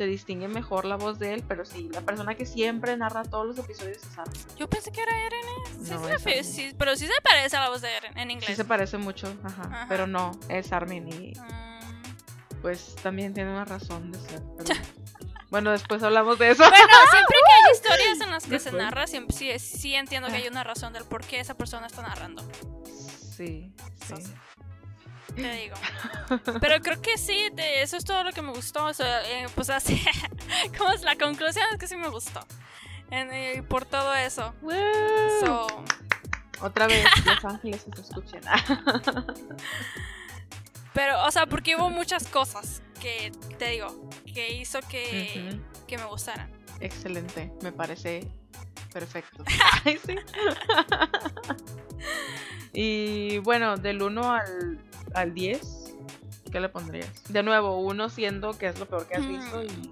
se 0.01 0.07
distingue 0.07 0.49
mejor 0.49 0.87
la 0.87 0.97
voz 0.97 1.19
de 1.19 1.35
él, 1.35 1.45
pero 1.47 1.67
sí, 1.67 1.91
la 1.93 2.01
persona 2.01 2.35
que 2.35 2.47
siempre 2.47 2.97
narra 2.97 3.23
todos 3.23 3.45
los 3.49 3.59
episodios 3.59 3.99
es 3.99 4.17
Armin. 4.19 4.41
Yo 4.57 4.67
pensé 4.67 4.91
que 4.91 5.03
era 5.03 5.13
Eren. 5.27 5.41
¿eh? 5.41 5.71
Sí, 5.85 5.91
No, 5.93 6.19
se 6.19 6.39
es 6.39 6.47
sí, 6.55 6.75
pero 6.79 6.97
sí 6.97 7.07
se 7.07 7.21
parece 7.23 7.59
a 7.59 7.61
la 7.61 7.69
voz 7.69 7.83
de 7.83 7.95
Eren 7.95 8.17
en 8.17 8.29
Sí 8.29 8.33
inglés. 8.33 8.57
se 8.57 8.65
parece 8.65 8.97
mucho, 8.97 9.31
ajá, 9.45 9.63
Ajá. 9.65 9.87
pero 9.91 10.07
no, 10.07 10.31
es 10.49 10.73
Armin 10.73 11.07
y 11.13 11.33
Mm. 11.39 12.61
pues 12.63 12.95
también 13.03 13.35
tiene 13.35 13.51
una 13.51 13.67
razón 13.67 14.11
de 14.11 14.19
ser. 14.21 14.41
pero- 14.57 14.71
Bueno, 15.51 15.71
después 15.73 16.03
hablamos 16.03 16.39
de 16.39 16.53
eso. 16.53 16.63
Bueno, 16.63 16.77
siempre 17.11 17.37
que 17.45 17.53
hay 17.53 17.73
historias 17.75 18.21
en 18.23 18.31
las 18.31 18.45
que 18.45 18.49
se 18.59 18.71
Después. 18.71 18.75
narra, 18.83 19.07
siempre, 19.07 19.37
sí, 19.37 19.59
sí 19.59 19.95
entiendo 19.97 20.29
que 20.29 20.37
hay 20.37 20.49
una 20.49 20.65
razón 20.65 20.95
del 20.95 21.05
por 21.05 21.27
qué 21.27 21.41
esa 21.41 21.55
persona 21.59 21.89
está 21.89 22.01
narrando. 22.01 22.43
Sí, 23.37 23.71
sí. 24.07 24.15
Sí. 24.17 24.33
Te 25.35 25.53
digo. 25.63 25.77
Pero 26.61 26.81
creo 26.83 27.01
que 27.03 27.17
sí, 27.19 27.49
de 27.53 27.83
eso 27.83 27.97
es 27.97 28.05
todo 28.05 28.23
lo 28.25 28.33
que 28.33 28.43
me 28.43 28.53
gustó. 28.53 28.85
O 28.87 28.95
sea, 28.95 29.23
eh, 29.31 29.47
pues 29.55 29.71
así, 29.71 30.03
como 30.79 30.91
es 30.91 31.03
la 31.03 31.17
conclusión 31.17 31.65
es 31.73 31.79
que 31.79 31.87
sí 31.87 31.97
me 31.97 32.09
gustó. 32.09 32.41
En- 33.11 33.33
eh, 33.33 33.63
por 33.69 33.85
todo 33.85 34.15
eso. 34.15 34.55
So, 35.41 35.67
Otra 36.61 36.87
vez, 36.87 37.05
Los 37.25 37.45
Ángeles 37.45 37.85
se 37.95 38.01
escuchen. 38.01 38.41
pero, 40.93 41.25
o 41.25 41.31
sea, 41.31 41.47
porque 41.47 41.77
hubo 41.77 41.91
muchas 41.91 42.27
cosas 42.29 42.83
que, 43.01 43.33
te 43.59 43.71
digo, 43.71 44.09
que 44.33 44.53
hizo 44.55 44.81
que, 44.83 45.59
que 45.89 45.99
me 45.99 46.05
gustaran. 46.05 46.51
Excelente, 46.81 47.53
me 47.63 47.73
parece 47.73 48.27
perfecto. 48.93 49.45
Y 52.73 53.39
bueno, 53.39 53.77
del 53.77 54.03
1 54.03 54.33
al, 54.33 54.79
al 55.15 55.35
10, 55.35 55.61
¿qué 56.51 56.61
le 56.61 56.69
pondrías? 56.69 57.09
De 57.29 57.43
nuevo, 57.43 57.79
1 57.79 58.09
siendo 58.11 58.57
que 58.57 58.67
es 58.69 58.79
lo 58.79 58.87
peor 58.87 59.07
que 59.07 59.17
has 59.17 59.27
visto 59.27 59.63
y, 59.63 59.91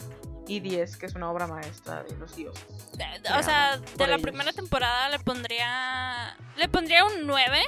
y 0.49 0.61
10 0.61 0.97
que 0.97 1.07
es 1.07 1.15
una 1.15 1.31
obra 1.31 1.47
maestra 1.47 2.03
de 2.05 2.17
los 2.17 2.35
dioses. 2.37 2.65
De- 2.97 3.05
o 3.39 3.43
sea, 3.43 3.77
de 3.79 4.07
la 4.07 4.15
ellos. 4.15 4.23
primera 4.23 4.53
temporada 4.53 5.09
le 5.11 5.19
pondría. 5.19 6.37
Le 6.57 6.69
pondría 6.69 7.05
un 7.05 7.27
9. 7.27 7.61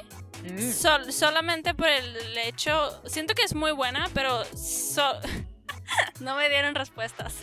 Mm. 0.42 0.70
sol- 0.72 1.12
solamente 1.12 1.74
por 1.74 1.88
el 1.88 2.16
hecho. 2.38 3.02
Siento 3.06 3.34
que 3.34 3.42
es 3.42 3.54
muy 3.54 3.72
buena, 3.72 4.08
pero. 4.14 4.42
so- 4.56 5.20
no 6.20 6.34
me 6.36 6.48
dieron 6.48 6.74
respuestas. 6.74 7.34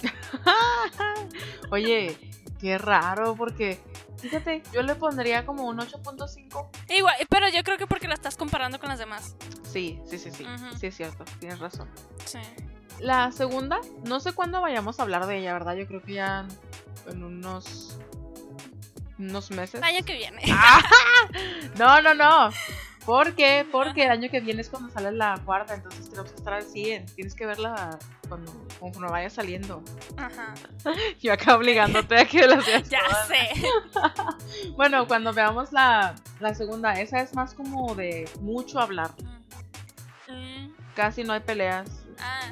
Oye, 1.72 2.18
qué 2.60 2.78
raro, 2.78 3.36
porque 3.36 3.80
fíjate, 4.20 4.64
yo 4.74 4.82
le 4.82 4.96
pondría 4.96 5.46
como 5.46 5.66
un 5.66 5.78
8.5. 5.78 6.68
Igual, 6.90 7.16
pero 7.30 7.50
yo 7.50 7.64
creo 7.64 7.78
que 7.78 7.88
porque 7.88 8.08
la 8.08 8.14
estás 8.14 8.36
comparando 8.36 8.80
con 8.80 8.90
las 8.90 9.00
demás. 9.00 9.36
Sí, 9.64 10.00
sí, 10.10 10.18
sí, 10.18 10.32
sí. 10.32 10.46
Sí, 10.80 10.88
es 10.88 10.96
cierto, 10.96 11.24
tienes 11.40 11.60
razón. 11.60 11.90
Sí. 12.26 12.40
La 13.00 13.32
segunda, 13.32 13.80
no 14.06 14.20
sé 14.20 14.34
cuándo 14.34 14.62
vayamos 14.62 15.00
a 15.00 15.04
hablar 15.04 15.28
de 15.28 15.38
ella, 15.38 15.54
¿verdad? 15.54 15.76
Yo 15.76 15.88
creo 15.88 16.02
que 16.02 16.14
ya 16.14 16.48
en 17.08 17.24
unos. 17.24 18.00
unos 19.20 19.52
meses. 19.52 19.76
El 19.76 19.84
año 19.84 20.04
que 20.06 20.16
viene. 20.16 20.42
¡Ah! 20.52 20.82
No, 21.78 22.02
no, 22.02 22.14
no. 22.14 22.50
¿Por 23.06 23.36
qué? 23.36 23.66
Porque 23.72 24.04
el 24.04 24.12
año 24.12 24.30
que 24.30 24.42
viene 24.42 24.62
es 24.62 24.70
cuando 24.70 24.92
sale 24.92 25.12
la 25.14 25.40
cuarta, 25.46 25.76
entonces 25.76 26.10
tenemos 26.10 26.32
que 26.32 26.38
estar 26.38 26.54
al 26.54 26.64
100. 26.64 27.06
Tienes 27.16 27.36
que 27.36 27.46
verla 27.46 27.98
cuando 28.28 28.67
conforme 28.80 29.10
vaya 29.10 29.30
saliendo. 29.30 29.84
Ajá. 30.18 30.54
Yo 31.22 31.34
acá 31.34 31.56
obligándote 31.56 32.20
a 32.20 32.26
que 32.26 32.48
las 32.48 32.66
veas 32.66 32.90
Ya 32.90 33.00
todas. 33.10 33.28
sé. 33.28 34.70
Bueno, 34.76 35.08
cuando 35.08 35.34
veamos 35.34 35.72
la, 35.72 36.16
la 36.40 36.54
segunda, 36.56 37.00
esa 37.00 37.20
es 37.20 37.34
más 37.34 37.54
como 37.54 37.96
de 37.96 38.30
mucho 38.42 38.80
hablar. 38.80 39.12
Mm, 40.28 40.72
Casi 40.96 41.24
no 41.24 41.34
hay 41.34 41.40
peleas. 41.42 41.90
ah. 42.20 42.52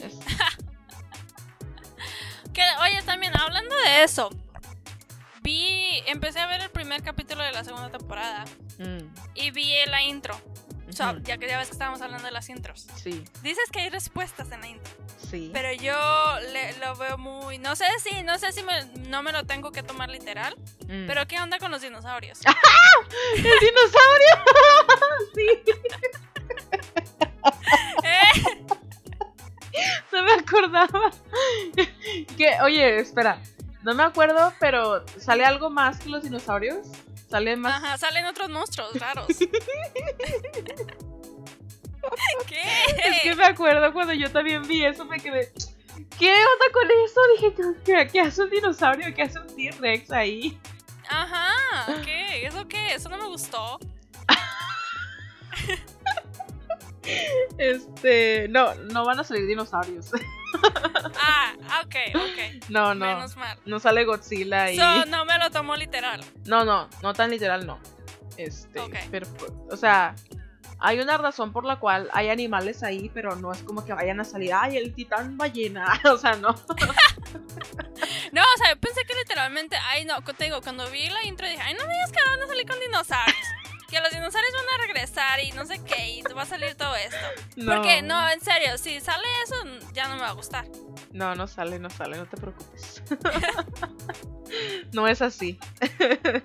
Es- 0.00 0.18
Que, 2.52 2.62
oye, 2.82 3.02
también 3.02 3.36
hablando 3.36 3.74
de 3.76 4.04
eso. 4.04 4.30
Vi. 5.42 6.02
Empecé 6.06 6.38
a 6.40 6.46
ver 6.46 6.60
el 6.60 6.70
primer 6.70 7.02
capítulo 7.02 7.42
de 7.42 7.52
la 7.52 7.64
segunda 7.64 7.90
temporada. 7.90 8.44
mm, 8.78 8.98
Y 9.34 9.50
vi 9.50 9.72
la 9.86 10.02
intro. 10.02 10.38
O 10.88 10.92
sea, 10.92 11.12
ujú, 11.12 11.22
ya 11.22 11.38
que 11.38 11.48
ya 11.48 11.58
ves 11.58 11.68
que 11.68 11.72
estábamos 11.72 12.00
hablando 12.02 12.26
de 12.26 12.32
las 12.32 12.48
intros. 12.50 12.86
Sí, 12.96 13.24
Dices 13.42 13.70
que 13.72 13.80
hay 13.80 13.88
respuestas 13.88 14.50
en 14.52 14.60
la 14.60 14.68
intro. 14.68 14.92
Sí. 15.30 15.50
Pero 15.52 15.72
yo 15.72 15.94
le- 16.52 16.76
lo 16.78 16.96
veo 16.96 17.18
muy. 17.18 17.58
No 17.58 17.74
sé 17.76 17.84
si, 18.02 18.22
no 18.22 18.38
sé 18.38 18.52
si 18.52 18.62
me- 18.62 18.84
no 19.08 19.22
me 19.22 19.32
lo 19.32 19.44
tengo 19.44 19.72
que 19.72 19.82
tomar 19.82 20.08
literal. 20.10 20.54
Mm. 20.86 21.06
Pero 21.06 21.26
¿qué 21.26 21.40
onda 21.40 21.58
con 21.58 21.70
los 21.70 21.82
dinosaurios? 21.82 22.40
¡El 23.36 23.42
dinosaurio! 23.60 24.34
sí, 25.34 25.46
¿Eh? 28.04 28.66
no 30.12 30.22
me 30.22 30.32
acordaba. 30.32 31.10
que, 32.36 32.56
oye, 32.62 32.98
espera. 33.00 33.40
No 33.82 33.94
me 33.94 34.02
acuerdo, 34.02 34.52
pero 34.60 35.04
¿sale 35.18 35.44
algo 35.44 35.68
más 35.68 35.98
que 36.00 36.08
los 36.08 36.22
dinosaurios? 36.22 36.86
¿Sale 37.28 37.56
más? 37.56 37.82
Ajá, 37.82 37.98
salen 37.98 38.24
otros 38.26 38.48
monstruos 38.48 38.94
raros. 38.98 39.26
¿Qué? 42.46 42.62
Es 43.04 43.22
que 43.22 43.34
me 43.34 43.44
acuerdo 43.44 43.92
cuando 43.92 44.12
yo 44.12 44.30
también 44.30 44.66
vi 44.66 44.84
eso, 44.84 45.04
me 45.04 45.18
quedé. 45.18 45.52
¿Qué 46.18 46.32
onda 46.32 46.72
con 46.72 46.90
eso? 47.04 47.20
Dije, 47.36 47.54
¿qué, 47.84 48.08
qué 48.12 48.20
hace 48.20 48.42
un 48.42 48.50
dinosaurio? 48.50 49.14
¿Qué 49.14 49.22
hace 49.22 49.38
un 49.40 49.46
T-Rex 49.46 50.10
ahí? 50.12 50.58
Ajá, 51.08 52.02
¿qué? 52.04 52.46
¿Eso 52.46 52.66
qué? 52.68 52.94
Eso 52.94 53.08
no 53.08 53.18
me 53.18 53.26
gustó. 53.26 53.78
Este. 57.58 58.48
No, 58.48 58.74
no 58.74 59.04
van 59.04 59.20
a 59.20 59.24
salir 59.24 59.46
dinosaurios. 59.46 60.10
Ah, 61.20 61.52
ok, 61.84 61.96
ok. 62.14 62.68
No, 62.68 62.94
no. 62.94 63.06
Menos 63.06 63.36
mal. 63.36 63.58
No 63.66 63.80
sale 63.80 64.04
Godzilla 64.04 64.70
y. 64.70 64.76
So, 64.76 65.04
no 65.06 65.24
me 65.24 65.36
lo 65.36 65.50
tomo 65.50 65.74
literal. 65.74 66.24
No, 66.46 66.64
no, 66.64 66.88
no 67.02 67.12
tan 67.12 67.30
literal, 67.30 67.66
no. 67.66 67.80
Este. 68.36 68.78
Ok. 68.78 68.94
Pero, 69.10 69.26
o 69.68 69.76
sea. 69.76 70.14
Hay 70.86 71.00
una 71.00 71.16
razón 71.16 71.50
por 71.50 71.64
la 71.64 71.76
cual 71.76 72.10
hay 72.12 72.28
animales 72.28 72.82
ahí, 72.82 73.10
pero 73.14 73.36
no 73.36 73.52
es 73.52 73.62
como 73.62 73.86
que 73.86 73.94
vayan 73.94 74.20
a 74.20 74.24
salir, 74.24 74.52
ay, 74.52 74.76
el 74.76 74.92
titán 74.92 75.38
ballena. 75.38 75.98
o 76.12 76.18
sea, 76.18 76.36
no. 76.36 76.48
No, 78.32 78.42
o 78.42 78.58
sea, 78.58 78.74
yo 78.74 78.80
pensé 78.80 79.02
que 79.06 79.14
literalmente, 79.14 79.76
ay, 79.76 80.04
no, 80.04 80.22
te 80.22 80.44
digo, 80.44 80.60
cuando 80.60 80.90
vi 80.90 81.08
la 81.08 81.24
intro 81.24 81.48
dije, 81.48 81.62
ay, 81.62 81.72
no 81.72 81.86
me 81.86 81.92
digas 81.92 82.12
que 82.12 82.18
van 82.28 82.42
a 82.42 82.46
salir 82.46 82.68
con 82.68 82.78
dinosaurios. 82.80 83.46
que 83.88 83.98
los 83.98 84.10
dinosaurios 84.10 84.52
van 84.52 84.80
a 84.80 84.82
regresar 84.82 85.40
y 85.40 85.52
no 85.52 85.64
sé 85.64 85.82
qué, 85.84 86.10
y 86.10 86.22
va 86.22 86.42
a 86.42 86.46
salir 86.46 86.74
todo 86.74 86.94
esto. 86.96 87.16
no. 87.56 87.76
Porque, 87.76 88.02
no, 88.02 88.28
en 88.28 88.42
serio, 88.42 88.76
si 88.76 89.00
sale 89.00 89.26
eso, 89.44 89.54
ya 89.94 90.08
no 90.08 90.16
me 90.16 90.20
va 90.20 90.28
a 90.28 90.32
gustar. 90.32 90.66
No, 91.12 91.34
no 91.34 91.46
sale, 91.46 91.78
no 91.78 91.88
sale, 91.88 92.18
no 92.18 92.26
te 92.26 92.36
preocupes. 92.36 93.02
no 94.92 95.08
es 95.08 95.22
así. 95.22 95.58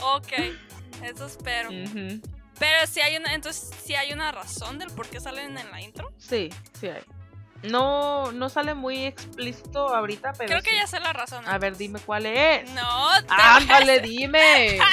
Ok, 0.00 0.32
eso 1.02 1.26
espero. 1.26 1.70
Ujú. 1.70 2.20
Pero 2.58 2.86
si 2.86 3.00
hay 3.00 3.16
una, 3.16 3.34
entonces, 3.34 3.70
si 3.84 3.94
hay 3.94 4.12
una 4.12 4.32
razón 4.32 4.78
del 4.78 4.90
por 4.90 5.08
qué 5.08 5.20
salen 5.20 5.56
en 5.56 5.70
la 5.70 5.80
intro. 5.80 6.12
Sí, 6.18 6.50
sí 6.80 6.88
hay. 6.88 7.02
No, 7.62 8.30
no 8.32 8.48
sale 8.48 8.74
muy 8.74 9.06
explícito 9.06 9.94
ahorita, 9.94 10.32
pero. 10.34 10.48
Creo 10.48 10.62
que 10.62 10.70
sí. 10.70 10.76
ya 10.76 10.86
sé 10.86 11.00
la 11.00 11.12
razón. 11.12 11.46
A 11.48 11.58
ver, 11.58 11.76
dime 11.76 11.98
cuál 12.00 12.26
es. 12.26 12.68
No, 12.70 13.08
Ándale, 13.28 14.00
dime. 14.00 14.78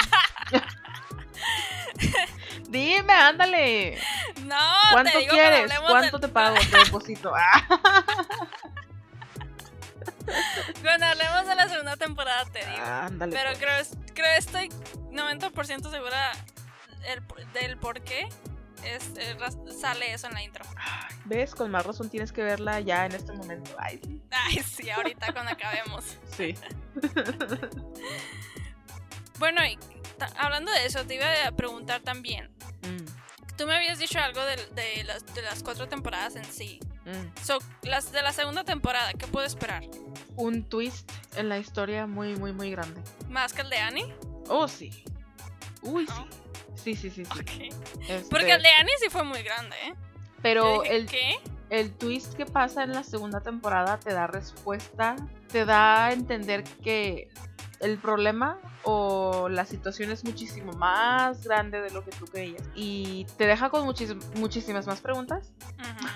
dime, 2.70 3.14
ándale. 3.14 4.00
no, 4.44 4.56
¿Cuánto 4.92 5.12
te 5.12 5.20
digo 5.20 5.32
quieres? 5.32 5.72
¿Cuánto 5.88 6.18
del- 6.18 6.28
te 6.28 6.34
pago? 6.34 6.56
Te 6.72 6.78
deposito. 6.80 7.34
Ah, 7.36 7.68
Cuando 10.82 11.06
hablemos 11.06 11.46
de 11.48 11.56
la 11.56 11.68
segunda 11.70 11.96
temporada 11.98 12.46
te 12.46 12.60
digo. 12.66 12.84
ándale. 12.84 13.32
Pero 13.36 13.50
pues. 13.52 13.60
creo, 13.60 13.84
creo 14.16 14.34
estoy 14.38 14.70
90% 15.12 15.92
segura 15.92 16.32
el- 17.08 17.24
del 17.54 17.78
por 17.78 18.02
qué 18.02 18.28
es, 18.84 19.12
eh, 19.18 19.38
sale 19.80 20.14
eso 20.14 20.28
en 20.28 20.34
la 20.34 20.44
intro. 20.44 20.64
¿Ves? 21.26 21.56
Con 21.56 21.72
más 21.72 21.86
razón 21.86 22.10
tienes 22.10 22.32
que 22.32 22.44
verla 22.44 22.80
ya 22.82 23.06
en 23.06 23.14
este 23.14 23.34
momento. 23.34 23.72
Ay, 23.80 24.00
sí. 24.04 24.22
Ay, 24.32 24.60
sí, 24.64 24.90
ahorita 24.90 25.34
cuando 25.34 25.52
acabemos. 25.52 26.04
Sí. 26.36 26.56
Bueno, 29.40 29.66
y 29.66 29.78
hablando 30.38 30.72
de 30.72 30.86
eso, 30.86 31.06
te 31.06 31.16
iba 31.16 31.26
a 31.46 31.52
preguntar 31.52 32.02
también. 32.02 32.50
Mm, 32.84 33.06
Tú 33.58 33.66
me 33.68 33.76
habías 33.76 34.00
dicho 34.00 34.20
algo 34.20 34.42
de, 34.42 34.56
de 34.76 35.04
las, 35.06 35.26
de 35.34 35.42
las 35.42 35.64
cuatro 35.64 35.88
temporadas 35.88 36.36
en 36.36 36.46
sí. 36.46 36.80
mm. 37.06 37.44
So, 37.44 37.58
las 37.84 38.12
de 38.12 38.22
la 38.22 38.32
segunda 38.34 38.64
temporada, 38.64 39.12
¿qué 39.14 39.28
puedo 39.28 39.46
esperar? 39.46 39.84
Un 40.36 40.64
twist 40.68 41.10
en 41.36 41.50
la 41.50 41.58
historia 41.58 42.06
muy, 42.08 42.36
muy, 42.36 42.52
muy 42.54 42.72
grande. 42.72 43.02
¿Más 43.30 43.54
que 43.54 43.62
el 43.62 43.70
de 43.70 43.78
Annie? 43.78 44.14
Oh, 44.50 44.68
sí. 44.68 45.04
Uy, 45.82 46.06
Oh. 46.10 46.28
sí. 46.30 46.40
Sí, 46.76 46.96
sí, 46.96 47.10
sí, 47.10 47.26
sí. 47.26 47.32
Ok. 47.40 48.02
Este, 48.10 48.30
Porque 48.30 48.52
el 48.52 48.62
de 48.62 48.70
Annie 48.70 48.94
sí 49.00 49.10
fue 49.10 49.24
muy 49.24 49.42
grande, 49.44 49.76
¿eh? 49.88 49.94
Pero 50.42 50.82
dije, 50.84 50.96
el, 50.96 51.06
¿Qué? 51.08 51.40
el 51.70 51.92
twist 51.94 52.34
que 52.36 52.46
pasa 52.46 52.84
en 52.84 52.94
la 52.94 53.04
segunda 53.04 53.42
temporada 53.42 54.00
te 54.00 54.14
da 54.14 54.28
respuesta, 54.28 55.16
te 55.52 55.66
da 55.66 56.06
a 56.08 56.14
entender 56.14 56.64
que 56.84 57.30
el 57.82 57.98
problema 57.98 58.58
o 58.84 59.50
la 59.50 59.66
situación 59.66 60.12
es 60.12 60.24
muchísimo 60.24 60.72
más 60.74 61.44
grande 61.44 61.82
de 61.82 61.90
lo 61.92 62.04
que 62.06 62.12
tú 62.12 62.26
creías. 62.26 62.62
Y 62.76 63.26
te 63.38 63.48
deja 63.48 63.70
con 63.70 63.86
muchis- 63.88 64.16
muchísimas 64.36 64.86
más 64.88 65.02
preguntas, 65.02 65.52
Ujú. 65.80 66.08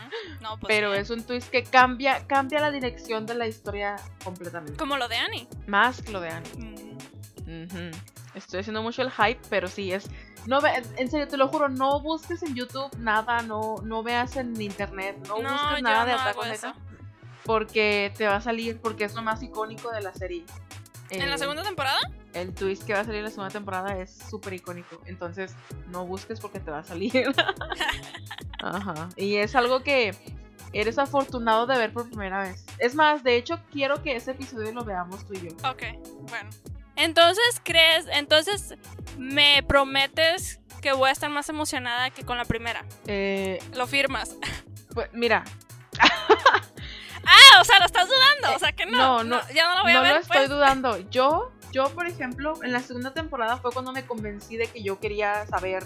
No, 0.42 0.58
pues 0.60 0.68
pero 0.68 0.94
sí. 0.94 1.00
es 1.02 1.10
un 1.10 1.24
twist 1.24 1.50
que 1.50 1.64
cambia, 1.64 2.26
cambia 2.28 2.60
la 2.62 2.72
dirección 2.72 3.26
de 3.26 3.34
la 3.36 3.48
historia 3.48 3.98
completamente. 4.24 4.78
Como 4.78 4.96
lo 4.98 5.08
de 5.10 5.18
Annie. 5.18 5.48
Más 5.68 6.02
que 6.02 6.12
lo 6.12 6.22
de 6.22 6.30
Annie. 6.30 6.52
Mm. 6.58 6.89
Ujú. 7.50 7.92
Estoy 8.36 8.60
haciendo 8.60 8.84
mucho 8.84 9.02
el 9.02 9.10
hype, 9.12 9.42
pero 9.50 9.68
sí 9.68 9.92
es. 9.92 10.08
No 10.46 10.62
ve, 10.62 10.70
en 10.98 11.10
serio, 11.10 11.28
te 11.28 11.36
lo 11.36 11.48
juro, 11.48 11.68
no 11.68 12.00
busques 12.00 12.44
en 12.44 12.54
YouTube 12.56 12.90
nada, 13.00 13.42
no, 13.42 13.78
no 13.84 14.04
veas 14.04 14.36
en 14.38 14.60
internet, 14.62 15.18
no, 15.28 15.42
No, 15.42 15.50
busques 15.52 15.82
nada 15.82 16.06
de 16.06 16.12
no 16.14 16.20
Attack 16.20 16.38
on. 16.38 16.52
Titan, 16.52 16.74
porque 17.44 18.14
te 18.16 18.28
va 18.28 18.36
a 18.38 18.42
salir, 18.42 18.80
porque 18.80 19.04
es 19.06 19.14
lo 19.16 19.22
más 19.24 19.42
icónico 19.42 19.92
de 19.92 20.02
la 20.02 20.14
serie. 20.14 20.46
¿En 21.10 21.28
la 21.28 21.36
Eh, 21.36 21.40
segunda 21.40 21.64
temporada? 21.64 21.98
El 22.34 22.54
twist 22.54 22.84
que 22.84 22.94
va 22.94 23.00
a 23.00 23.04
salir 23.04 23.18
en 23.20 23.26
la 23.26 23.32
segunda 23.32 23.52
temporada 23.52 23.98
es 23.98 24.16
súper 24.30 24.54
icónico, 24.54 25.02
entonces 25.06 25.56
no 25.88 26.06
busques 26.06 26.40
porque 26.40 26.60
te 26.60 26.70
va 26.70 26.80
a 26.80 26.84
salir. 26.84 27.34
Ajá. 28.62 29.10
Y 29.16 29.38
es 29.38 29.56
algo 29.56 29.82
que 29.82 30.14
eres 30.74 31.00
afortunado 31.00 31.66
de 31.66 31.78
ver 31.78 31.92
por 31.92 32.08
primera 32.08 32.42
vez. 32.44 32.64
Es 32.78 32.94
más, 32.94 33.24
de 33.24 33.36
hecho, 33.38 33.60
quiero 33.72 34.04
que 34.04 34.16
ese 34.16 34.32
episodio 34.32 34.72
lo 34.72 34.84
veamos 34.86 35.26
tú 35.26 35.34
y 35.34 35.50
yo. 35.50 35.56
Ok, 35.70 35.84
bueno. 36.30 36.50
Entonces, 37.00 37.62
¿crees? 37.64 38.06
Entonces, 38.12 38.76
¿me 39.18 39.64
prometes 39.64 40.60
que 40.82 40.92
voy 40.94 41.10
a 41.10 41.12
estar 41.12 41.30
más 41.30 41.50
emocionada 41.50 42.10
que 42.12 42.24
con 42.26 42.38
la 42.38 42.46
primera? 42.46 42.86
Eh, 43.08 43.60
¿Lo 43.74 43.88
firmas? 43.88 44.36
pues 44.94 45.10
mira, 45.14 45.44
Ah, 47.26 47.62
o 47.62 47.64
sea, 47.64 47.80
lo 47.80 47.86
estás 47.86 48.08
dudando. 48.08 48.56
O 48.56 48.60
sea, 48.60 48.72
que 48.72 48.86
no. 48.86 49.24
no, 49.24 49.24
no, 49.24 49.42
ya 49.54 49.68
no 49.70 49.76
lo 49.78 49.84
voy 49.84 49.92
a 49.92 49.96
no 49.96 50.02
ver. 50.02 50.14
lo 50.14 50.20
estoy 50.20 50.38
pues. 50.38 50.50
dudando. 50.50 50.98
Yo, 51.10 51.52
yo, 51.72 51.90
por 51.94 52.08
ejemplo, 52.08 52.54
en 52.64 52.72
la 52.72 52.80
segunda 52.80 53.14
temporada 53.14 53.58
fue 53.58 53.72
cuando 53.72 53.92
me 53.92 54.06
convencí 54.06 54.58
de 54.58 54.68
que 54.68 54.82
yo 54.82 55.00
quería 55.00 55.46
saber 55.48 55.84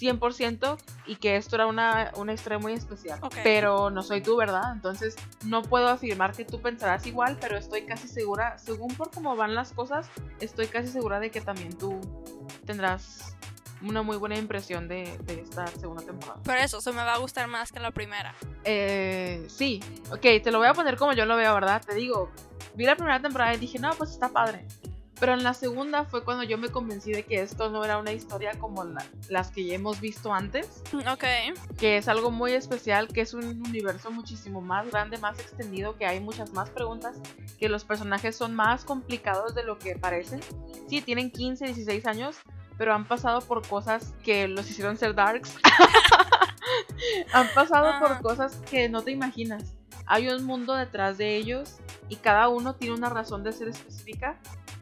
100% 0.00 0.78
y 1.06 1.16
que 1.16 1.36
esto 1.36 1.56
era 1.56 1.66
una, 1.66 2.12
una 2.16 2.32
historia 2.32 2.58
muy 2.58 2.72
especial. 2.72 3.20
Pero 3.42 3.90
no 3.90 4.02
soy 4.02 4.22
tú, 4.22 4.36
¿verdad? 4.36 4.72
Entonces 4.72 5.16
no 5.44 5.62
puedo 5.62 5.88
afirmar 5.88 6.32
que 6.32 6.44
tú 6.44 6.60
pensarás 6.60 7.06
igual, 7.06 7.36
pero 7.40 7.56
estoy 7.56 7.82
casi 7.82 8.08
segura, 8.08 8.58
según 8.58 8.94
por 8.94 9.10
cómo 9.10 9.36
van 9.36 9.54
las 9.54 9.72
cosas, 9.72 10.08
estoy 10.40 10.66
casi 10.66 10.88
segura 10.88 11.20
de 11.20 11.30
que 11.30 11.40
también 11.40 11.76
tú 11.76 12.00
tendrás 12.66 13.36
una 13.82 14.02
muy 14.02 14.16
buena 14.16 14.36
impresión 14.36 14.88
de, 14.88 15.16
de 15.24 15.40
esta 15.40 15.66
segunda 15.66 16.04
temporada. 16.04 16.40
Por 16.42 16.56
eso, 16.56 16.80
se 16.80 16.90
me 16.92 16.98
va 16.98 17.14
a 17.14 17.18
gustar 17.18 17.46
más 17.48 17.72
que 17.72 17.80
la 17.80 17.90
primera. 17.90 18.34
Eh, 18.64 19.46
sí, 19.48 19.82
ok, 20.10 20.42
te 20.42 20.50
lo 20.50 20.58
voy 20.58 20.68
a 20.68 20.74
poner 20.74 20.96
como 20.96 21.12
yo 21.12 21.24
lo 21.24 21.36
veo, 21.36 21.54
¿verdad? 21.54 21.82
Te 21.86 21.94
digo, 21.94 22.30
vi 22.74 22.84
la 22.84 22.96
primera 22.96 23.20
temporada 23.20 23.54
y 23.54 23.58
dije, 23.58 23.78
no, 23.78 23.90
pues 23.94 24.10
está 24.10 24.28
padre. 24.28 24.66
Pero 25.20 25.34
en 25.34 25.44
la 25.44 25.52
segunda 25.54 26.04
fue 26.06 26.24
cuando 26.24 26.42
yo 26.44 26.56
me 26.56 26.70
convencí 26.70 27.12
de 27.12 27.24
que 27.24 27.42
esto 27.42 27.68
no 27.70 27.84
era 27.84 27.98
una 27.98 28.10
historia 28.12 28.58
como 28.58 28.84
la- 28.84 29.04
las 29.28 29.50
que 29.50 29.64
ya 29.66 29.74
hemos 29.74 30.00
visto 30.00 30.32
antes, 30.32 30.82
Ok. 31.12 31.24
que 31.78 31.98
es 31.98 32.08
algo 32.08 32.30
muy 32.30 32.52
especial, 32.54 33.06
que 33.08 33.20
es 33.20 33.34
un 33.34 33.44
universo 33.68 34.10
muchísimo 34.10 34.62
más 34.62 34.90
grande, 34.90 35.18
más 35.18 35.38
extendido, 35.38 35.96
que 35.98 36.06
hay 36.06 36.20
muchas 36.20 36.52
más 36.54 36.70
preguntas, 36.70 37.16
que 37.58 37.68
los 37.68 37.84
personajes 37.84 38.34
son 38.34 38.54
más 38.54 38.84
complicados 38.84 39.54
de 39.54 39.62
lo 39.62 39.78
que 39.78 39.94
parecen. 39.96 40.40
Sí, 40.88 41.02
tienen 41.02 41.30
15, 41.30 41.66
16 41.66 42.06
años, 42.06 42.36
pero 42.78 42.94
han 42.94 43.06
pasado 43.06 43.40
por 43.42 43.66
cosas 43.68 44.14
que 44.24 44.48
los 44.48 44.70
hicieron 44.70 44.96
ser 44.96 45.14
darks. 45.14 45.54
han 47.32 47.48
pasado 47.54 47.92
por 48.00 48.20
cosas 48.22 48.56
que 48.70 48.88
no 48.88 49.02
te 49.02 49.10
imaginas. 49.10 49.74
Hay 50.06 50.28
un 50.28 50.44
mundo 50.44 50.74
detrás 50.74 51.18
de 51.18 51.36
ellos 51.36 51.76
y 52.08 52.16
cada 52.16 52.48
uno 52.48 52.74
tiene 52.74 52.94
una 52.96 53.08
razón 53.10 53.44
de 53.44 53.52
ser 53.52 53.68
específica 53.68 54.40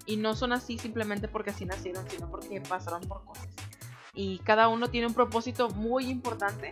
y 0.09 0.17
no 0.17 0.35
son 0.35 0.53
así 0.55 0.79
simplemente 0.79 1.29
porque 1.29 1.51
así 1.51 1.67
nacieron, 1.67 2.09
sino 2.09 2.31
porque 2.31 2.63
pasaron 2.63 3.03
por 3.03 3.25
cosas. 3.27 3.47
Y 4.15 4.39
cada 4.39 4.69
uno 4.69 4.89
tiene 4.89 5.07
un 5.07 5.15
propósito 5.15 5.69
muy 5.69 6.07
importante. 6.07 6.71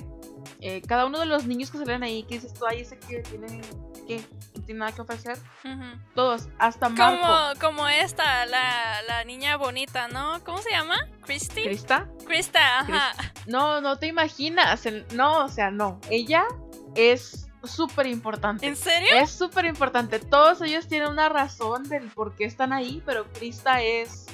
Eh, 0.60 0.80
cada 0.80 1.04
uno 1.04 1.20
de 1.20 1.26
los 1.26 1.46
niños 1.46 1.70
que 1.70 1.76
salen 1.78 2.02
ahí, 2.02 2.22
que 2.22 2.36
dices 2.36 2.54
tú, 2.54 2.66
ahí 2.66 2.80
ese 2.80 2.98
que 2.98 3.20
tiene, 3.20 3.60
que 4.08 4.24
no 4.56 4.64
tiene 4.64 4.80
nada 4.80 4.92
que 4.92 5.02
ofrecer. 5.02 5.38
Ujú. 5.64 6.00
Todos, 6.14 6.48
hasta 6.58 6.88
Marco. 6.88 7.20
Como, 7.20 7.60
como 7.60 7.88
esta, 7.88 8.46
la, 8.46 9.02
la 9.06 9.22
niña 9.24 9.58
bonita, 9.58 10.08
¿no? 10.08 10.42
¿Cómo 10.42 10.58
se 10.58 10.70
llama? 10.70 10.96
¿Christy? 11.24 11.62
¿Crista? 11.62 12.08
Krista, 12.26 12.80
ajá. 12.80 13.12
No, 13.46 13.82
no 13.82 13.98
te 13.98 14.06
imaginas. 14.06 14.88
No, 15.12 15.44
o 15.44 15.48
sea, 15.48 15.70
no. 15.70 16.00
Ella 16.08 16.46
es 16.94 17.45
súper 17.64 18.06
importante. 18.06 18.66
¿En 18.66 18.76
serio? 18.76 19.08
Es 19.16 19.30
súper 19.30 19.64
importante. 19.64 20.18
Todos 20.18 20.60
ellos 20.62 20.86
tienen 20.88 21.08
una 21.08 21.28
razón 21.28 21.88
del 21.88 22.08
por 22.10 22.34
qué 22.36 22.44
están 22.44 22.72
ahí, 22.72 23.02
pero 23.04 23.30
Krista 23.32 23.82
es. 23.82 24.26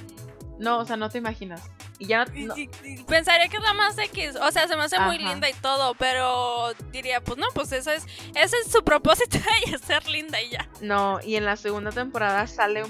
No, 0.58 0.78
o 0.78 0.84
sea, 0.84 0.96
no 0.96 1.08
te 1.10 1.18
imaginas. 1.18 1.62
Y 1.98 2.06
ya 2.06 2.24
no. 2.24 2.56
Y- 2.56 2.70
y- 2.84 2.88
y 3.00 3.02
Pensaría 3.04 3.48
que 3.48 3.56
es 3.56 3.62
la 3.62 3.74
más 3.74 3.96
X, 3.98 4.36
o 4.40 4.50
sea, 4.50 4.68
se 4.68 4.76
me 4.76 4.82
hace 4.82 4.98
muy 5.00 5.18
linda 5.18 5.48
y 5.48 5.54
todo, 5.54 5.94
pero 5.94 6.72
diría, 6.90 7.20
pues 7.20 7.38
no, 7.38 7.46
pues 7.54 7.72
eso 7.72 7.90
es, 7.90 8.06
ese 8.34 8.56
es 8.64 8.70
su 8.70 8.82
propósito 8.84 9.38
de 9.38 9.44
ella, 9.66 9.78
ser 9.78 10.06
linda 10.08 10.40
y 10.40 10.50
ya. 10.50 10.68
No, 10.80 11.20
y 11.22 11.36
en 11.36 11.44
la 11.44 11.56
segunda 11.56 11.90
temporada 11.90 12.46
sale 12.46 12.82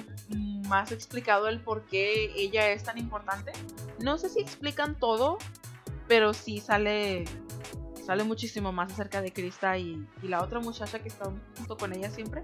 más 0.67 0.93
explicado 0.93 1.49
el 1.49 1.61
por 1.61 1.85
qué 1.87 2.33
ella 2.37 2.69
es 2.71 2.83
tan 2.85 2.99
importante. 2.99 3.53
No 3.99 4.19
sé 4.19 4.29
si 4.31 4.41
explican 4.41 4.99
todo, 4.99 5.39
pero 6.09 6.33
sí 6.35 6.61
sale 6.61 7.25
sale 8.05 8.25
muchísimo 8.25 8.73
más 8.73 8.93
acerca 8.93 9.21
de 9.23 9.33
Krista 9.33 9.79
y, 9.79 10.07
y 10.23 10.29
la 10.29 10.43
otra 10.43 10.61
muchacha 10.61 10.99
que 10.99 11.09
está 11.09 11.27
junto 11.57 11.77
con 11.77 11.93
ella 11.95 12.11
siempre. 12.11 12.43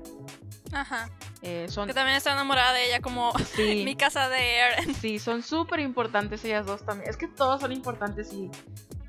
Ajá. 0.73 1.09
Eh, 1.43 1.67
son 1.69 1.87
Que 1.87 1.95
también 1.95 2.17
está 2.17 2.33
enamorada 2.33 2.73
de 2.75 2.87
ella 2.89 3.01
como 3.01 3.33
sí, 3.57 3.83
mi 3.85 3.97
casa 3.97 4.29
de 4.29 4.59
Eren. 4.59 4.95
sí, 4.95 5.19
son 5.19 5.43
súper 5.43 5.81
importantes 5.81 6.45
ellas 6.45 6.67
dos 6.67 6.85
también. 6.85 7.11
Es 7.11 7.17
que 7.17 7.29
todos 7.29 7.61
son 7.61 7.73
importantes 7.73 8.33
y 8.33 8.51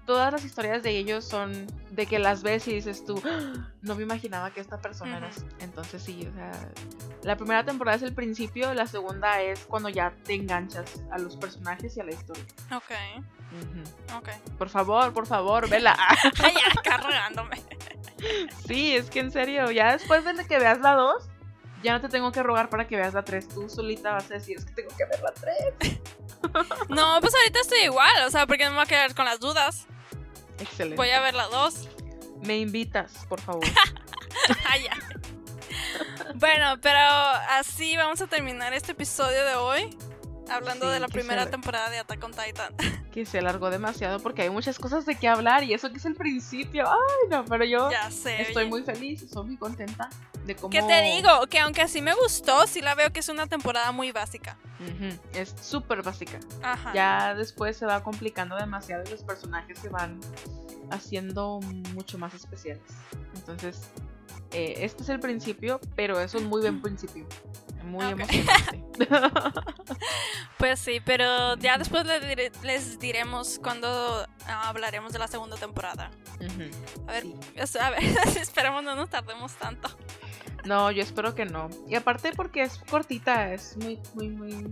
todas 0.06 0.32
las 0.34 0.44
historias 0.44 0.82
de 0.82 0.98
ellos 0.98 1.24
son 1.24 1.68
de 1.92 2.08
que 2.08 2.18
las 2.18 2.42
ves 2.42 2.68
y 2.68 2.74
dices 2.74 3.06
tú, 3.06 3.22
"Ah, 3.26 3.72
no 3.84 3.94
me 3.96 4.02
imaginaba 4.02 4.52
que 4.52 4.60
esta 4.60 4.80
persona 4.82 5.18
era 5.18 5.28
Ujú. 5.28 5.40
así". 5.46 5.46
Entonces 5.60 6.02
sí, 6.02 6.28
o 6.28 6.34
sea, 6.34 6.52
la 7.24 7.36
primera 7.38 7.64
temporada 7.64 7.98
es 7.98 8.04
el 8.04 8.16
principio, 8.16 8.74
la 8.74 8.88
segunda 8.88 9.40
es 9.42 9.60
cuando 9.66 9.90
ya 9.90 10.16
te 10.24 10.34
enganchas 10.34 11.04
a 11.12 11.20
los 11.20 11.36
personajes 11.38 11.96
y 11.98 12.00
a 12.00 12.06
la 12.06 12.12
historia. 12.12 12.44
Ok, 12.76 12.92
Ujú. 13.52 14.18
ok. 14.18 14.30
Por 14.58 14.70
favor, 14.70 15.14
por 15.14 15.26
favor, 15.28 15.70
vela. 15.70 15.98
Ya, 16.38 16.82
cargándome. 16.84 17.62
sí, 18.68 18.96
es 18.96 19.10
que 19.10 19.20
en 19.20 19.32
serio, 19.32 19.72
ya 19.72 19.94
después 19.94 20.24
de 20.26 20.46
que 20.46 20.60
veas 20.60 20.80
la 20.82 20.94
2, 20.94 21.24
ya 21.84 21.94
no 21.94 22.02
te 22.02 22.10
tengo 22.10 22.32
que 22.32 22.44
rogar 22.44 22.70
para 22.70 22.88
que 22.88 22.96
veas 22.96 23.14
la 23.14 23.24
3. 23.24 23.48
Tú 23.50 23.70
solita 23.70 24.12
vas 24.12 24.30
a 24.30 24.36
decir, 24.36 24.58
es 24.58 24.66
que 24.66 24.74
tengo 24.74 24.96
que 24.96 25.06
ver 25.06 25.22
la 25.22 25.32
3. 25.34 26.00
No, 26.90 27.20
pues 27.20 27.36
ahorita 27.36 27.60
estoy 27.60 27.80
igual, 27.80 28.24
o 28.26 28.30
sea, 28.32 28.48
porque 28.48 28.64
no 28.64 28.72
me 28.72 28.78
voy 28.78 28.84
a 28.86 28.88
quedar 28.88 29.14
con 29.14 29.26
las 29.26 29.42
dudas. 29.42 29.88
Excelente. 30.58 30.96
Voy 30.96 31.10
a 31.10 31.20
ver 31.20 31.34
la 31.36 31.48
dos. 31.48 31.90
Me 32.42 32.58
invitas, 32.58 33.26
por 33.28 33.42
favor. 33.42 33.64
Ay, 34.66 34.84
ya. 34.84 34.98
Bueno, 36.36 36.80
pero 36.82 36.98
así 37.50 37.98
vamos 37.98 38.22
a 38.22 38.28
terminar 38.28 38.74
este 38.74 38.94
episodio 38.94 39.44
de 39.46 39.56
hoy. 39.56 39.98
Hablando 40.52 40.88
Sí, 40.88 40.92
de 40.94 41.00
la 41.00 41.08
primera 41.08 41.44
se- 41.46 41.50
temporada 41.52 41.90
de 41.90 42.00
Attack 42.00 42.24
on 42.24 42.32
Titan. 42.32 42.74
que 43.12 43.26
se 43.26 43.40
alargó 43.40 43.70
demasiado 43.70 44.20
porque 44.20 44.44
hay 44.44 44.50
muchas 44.50 44.78
cosas 44.78 45.06
de 45.06 45.16
qué 45.16 45.28
hablar 45.28 45.64
y 45.64 45.74
eso 45.74 45.90
que 45.92 45.98
es 45.98 46.06
el 46.06 46.16
principio. 46.16 46.88
Ay, 46.88 47.30
no, 47.30 47.46
pero 47.46 47.66
yo 47.66 47.90
ya 47.92 48.10
sé. 48.12 48.42
estoy 48.42 48.64
oye. 48.64 48.70
muy 48.70 48.84
feliz, 48.84 49.22
estoy 49.24 49.46
muy 49.46 49.58
contenta 49.58 50.10
de 50.46 50.56
cómo. 50.56 50.70
¿Qué 50.70 50.82
te 50.84 51.02
digo? 51.02 51.48
Que 51.50 51.60
aunque 51.60 51.82
así 51.82 52.02
me 52.02 52.14
gustó, 52.14 52.68
sí 52.68 52.82
la 52.82 52.96
veo 52.96 53.12
que 53.12 53.20
es 53.22 53.30
una 53.30 53.48
temporada 53.48 53.92
muy 53.92 54.12
básica. 54.12 54.58
Es 55.34 55.54
súper 55.62 56.02
básica. 56.04 56.40
Ajá. 56.64 56.94
Ya 56.94 57.34
después 57.36 57.76
se 57.76 57.86
va 57.86 58.02
complicando 58.04 58.56
demasiado 58.56 59.04
y 59.06 59.10
los 59.12 59.24
personajes 59.24 59.78
se 59.80 59.90
van 59.90 60.20
haciendo 60.92 61.60
mucho 61.94 62.18
más 62.18 62.34
especiales. 62.34 62.82
Entonces, 63.36 63.82
eh, 64.52 64.76
este 64.80 65.04
es 65.04 65.10
el 65.10 65.20
principio, 65.20 65.80
pero 65.96 66.20
es 66.20 66.34
un 66.34 66.46
muy 66.46 66.62
buen 66.62 66.82
principio. 66.82 67.26
Muy 67.84 68.06
emocionante. 68.06 68.84
Pues 70.58 70.80
sí, 70.80 71.00
pero 71.06 71.56
ya 71.58 71.78
después 71.78 72.06
dire- 72.06 72.52
les 72.64 73.00
diremos 73.00 73.60
cuando 73.64 74.28
ah, 74.46 74.68
hablaremos 74.70 75.14
de 75.14 75.20
la 75.20 75.28
segunda 75.30 75.56
temporada. 75.56 76.12
A 77.08 77.12
ver, 77.14 77.24
sí. 77.66 77.78
a 77.80 77.90
ver, 77.92 78.04
esperemos 78.42 78.84
no 78.84 78.96
nos 78.96 79.10
tardemos 79.10 79.54
tanto. 79.54 79.90
No, 80.66 80.92
yo 80.92 81.02
espero 81.02 81.34
que 81.34 81.46
no. 81.46 81.70
Y 81.88 81.96
aparte 81.96 82.34
porque 82.36 82.64
es 82.64 82.78
cortita, 82.90 83.54
es 83.54 83.78
muy, 83.78 84.00
muy, 84.14 84.30
muy, 84.30 84.72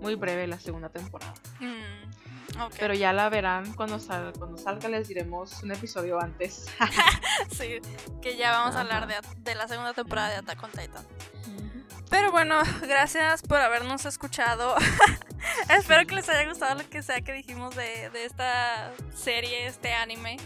muy 0.00 0.14
breve 0.14 0.46
la 0.46 0.58
segunda 0.58 0.88
temporada. 0.88 1.34
Mm. 1.60 2.70
Pero 2.78 2.94
ya 2.94 3.12
la 3.12 3.28
verán 3.28 3.72
cuando, 3.74 3.98
sal- 3.98 4.32
cuando 4.38 4.56
salga, 4.58 4.88
les 4.88 5.06
diremos 5.08 5.62
un 5.62 5.72
episodio 5.72 6.18
antes. 6.20 6.66
Sí, 7.50 7.78
que 8.22 8.36
ya 8.36 8.52
vamos 8.52 8.74
a 8.76 8.80
hablar 8.80 9.06
de, 9.06 9.14
de 9.38 9.54
la 9.54 9.66
segunda 9.68 9.92
temporada 9.92 10.28
de 10.30 10.36
Attack 10.36 10.62
on 10.62 10.70
Titan. 10.70 11.04
Pero 12.10 12.32
bueno, 12.32 12.56
gracias 12.82 13.42
por 13.42 13.60
habernos 13.60 14.04
escuchado. 14.04 14.74
Espero 15.70 16.06
que 16.06 16.16
les 16.16 16.28
haya 16.28 16.48
gustado 16.48 16.74
lo 16.82 16.88
que 16.88 17.02
sea 17.02 17.20
que 17.20 17.32
dijimos 17.32 17.74
de, 17.76 18.10
de 18.10 18.24
esta 18.24 18.92
serie, 19.14 19.66
este 19.66 19.94
anime. 19.94 20.36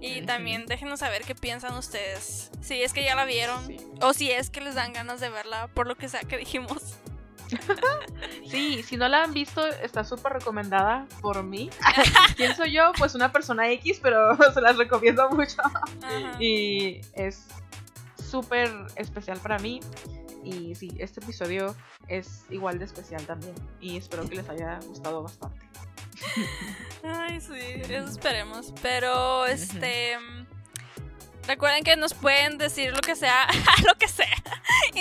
Y 0.00 0.22
también 0.22 0.66
déjenos 0.66 1.00
saber 1.00 1.22
qué 1.24 1.34
piensan 1.34 1.76
ustedes. 1.76 2.52
Si 2.60 2.80
es 2.80 2.92
que 2.92 3.02
ya 3.02 3.16
la 3.16 3.24
vieron. 3.24 3.66
Sí. 3.66 3.78
O 4.00 4.12
si 4.12 4.30
es 4.30 4.48
que 4.48 4.60
les 4.60 4.76
dan 4.76 4.92
ganas 4.92 5.20
de 5.20 5.28
verla 5.28 5.66
por 5.74 5.88
lo 5.88 5.96
que 5.96 6.08
sea 6.08 6.20
que 6.20 6.36
dijimos. 6.36 6.98
Sí, 8.48 8.82
si 8.82 8.96
no 8.96 9.08
la 9.08 9.24
han 9.24 9.34
visto, 9.34 9.66
está 9.66 10.04
súper 10.04 10.32
recomendada 10.32 11.06
por 11.20 11.42
mí. 11.42 11.68
¿Quién 12.36 12.56
soy 12.56 12.72
yo? 12.72 12.92
Pues 12.96 13.14
una 13.14 13.30
persona 13.30 13.70
X, 13.72 14.00
pero 14.02 14.36
se 14.54 14.60
las 14.62 14.76
recomiendo 14.76 15.28
mucho. 15.30 15.60
Ajá. 15.62 16.42
Y 16.42 17.02
es 17.12 17.46
súper 18.30 18.70
especial 18.96 19.38
para 19.38 19.58
mí. 19.58 19.80
Y 20.44 20.74
sí, 20.74 20.94
este 20.98 21.20
episodio 21.20 21.74
es 22.08 22.44
igual 22.50 22.78
de 22.78 22.84
especial 22.84 23.24
también. 23.26 23.54
Y 23.80 23.96
espero 23.96 24.28
que 24.28 24.36
les 24.36 24.48
haya 24.48 24.78
gustado 24.86 25.22
bastante. 25.22 25.58
Ay, 27.02 27.40
sí, 27.40 27.52
eso 27.54 28.08
esperemos. 28.08 28.72
Pero, 28.82 29.46
este. 29.46 30.16
Recuerden 31.48 31.82
que 31.82 31.96
nos 31.96 32.14
pueden 32.14 32.58
decir 32.58 32.92
lo 32.94 33.00
que 33.00 33.16
sea. 33.16 33.48
lo 33.86 33.94
que 33.96 34.06
sea. 34.06 34.28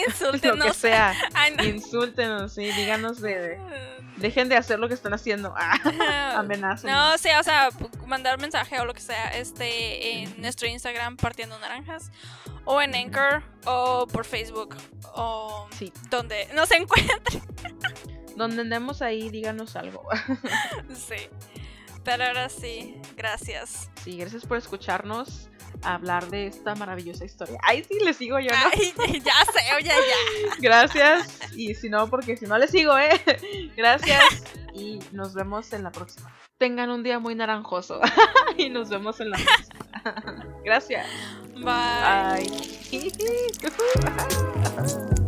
Insúltenos. 0.07 0.57
Lo 0.57 0.65
que 0.65 0.74
sea, 0.74 1.14
Ay, 1.34 1.53
no. 1.56 1.64
insúltenos, 1.64 2.53
sí, 2.53 2.64
díganos 2.72 3.22
de, 3.22 3.38
de- 3.40 3.98
Dejen 4.18 4.49
de 4.49 4.56
hacer 4.57 4.80
lo 4.80 4.88
que 4.88 4.95
están 4.95 5.14
haciendo. 5.14 5.53
Ah, 5.56 6.34
amenacen. 6.38 6.90
No, 6.90 7.18
sí, 7.19 7.30
o 7.40 7.44
sea, 7.44 7.69
mandar 8.07 8.40
mensaje 8.40 8.80
o 8.80 8.86
lo 8.86 8.94
que 8.95 9.02
sea, 9.02 9.38
este, 9.38 10.24
en 10.24 10.41
nuestro 10.41 10.68
Instagram 10.68 11.18
partiendo 11.18 11.60
naranjas, 11.60 12.11
o 12.65 12.82
en 12.82 12.95
Anchor, 12.95 13.44
o 13.65 14.07
por 14.07 14.26
Facebook, 14.26 14.76
o 15.14 15.68
Sí, 15.78 15.94
donde 16.10 16.48
nos 16.56 16.72
encuentren. 16.72 17.44
donde 18.36 18.61
andemos 18.61 19.03
ahí, 19.03 19.30
díganos 19.30 19.76
algo. 19.76 20.07
sí. 20.95 21.30
Pero 22.03 22.24
ahora 22.24 22.48
sí, 22.49 22.95
gracias. 23.18 23.91
Sí, 24.03 24.18
gracias 24.18 24.45
por 24.45 24.57
escucharnos 24.57 25.49
hablar 25.84 26.30
de 26.30 26.48
esta 26.48 26.76
maravillosa 26.76 27.26
historia. 27.26 27.60
Ay, 27.64 27.84
sí, 27.84 27.99
le 28.04 28.14
sigo 28.14 28.40
yo, 28.40 28.52
¿no? 28.52 28.72
Ay, 28.74 29.22
ya 29.26 29.34
sé, 29.52 29.76
oye, 29.76 29.88
ya. 29.88 30.56
Gracias. 30.60 31.40
Y 31.56 31.76
si 31.76 31.90
no, 31.90 32.10
porque 32.10 32.38
si 32.38 32.45
no 32.45 32.58
le 32.58 32.68
sigo, 32.68 32.98
¿eh? 32.98 33.22
Gracias. 33.78 34.44
Y 34.74 34.99
nos 35.12 35.34
vemos 35.34 35.74
en 35.74 35.84
la 35.84 35.91
próxima. 35.91 36.34
Tengan 36.58 36.90
un 36.90 37.04
día 37.04 37.20
muy 37.20 37.36
naranjoso. 37.36 37.99
y 38.58 38.70
nos 38.70 38.90
vemos 38.90 39.20
en 39.20 39.32
la 39.32 39.38
próxima. 39.38 40.45
Gracias. 40.64 41.06
Bye. 41.56 42.49
Bye. 44.78 45.27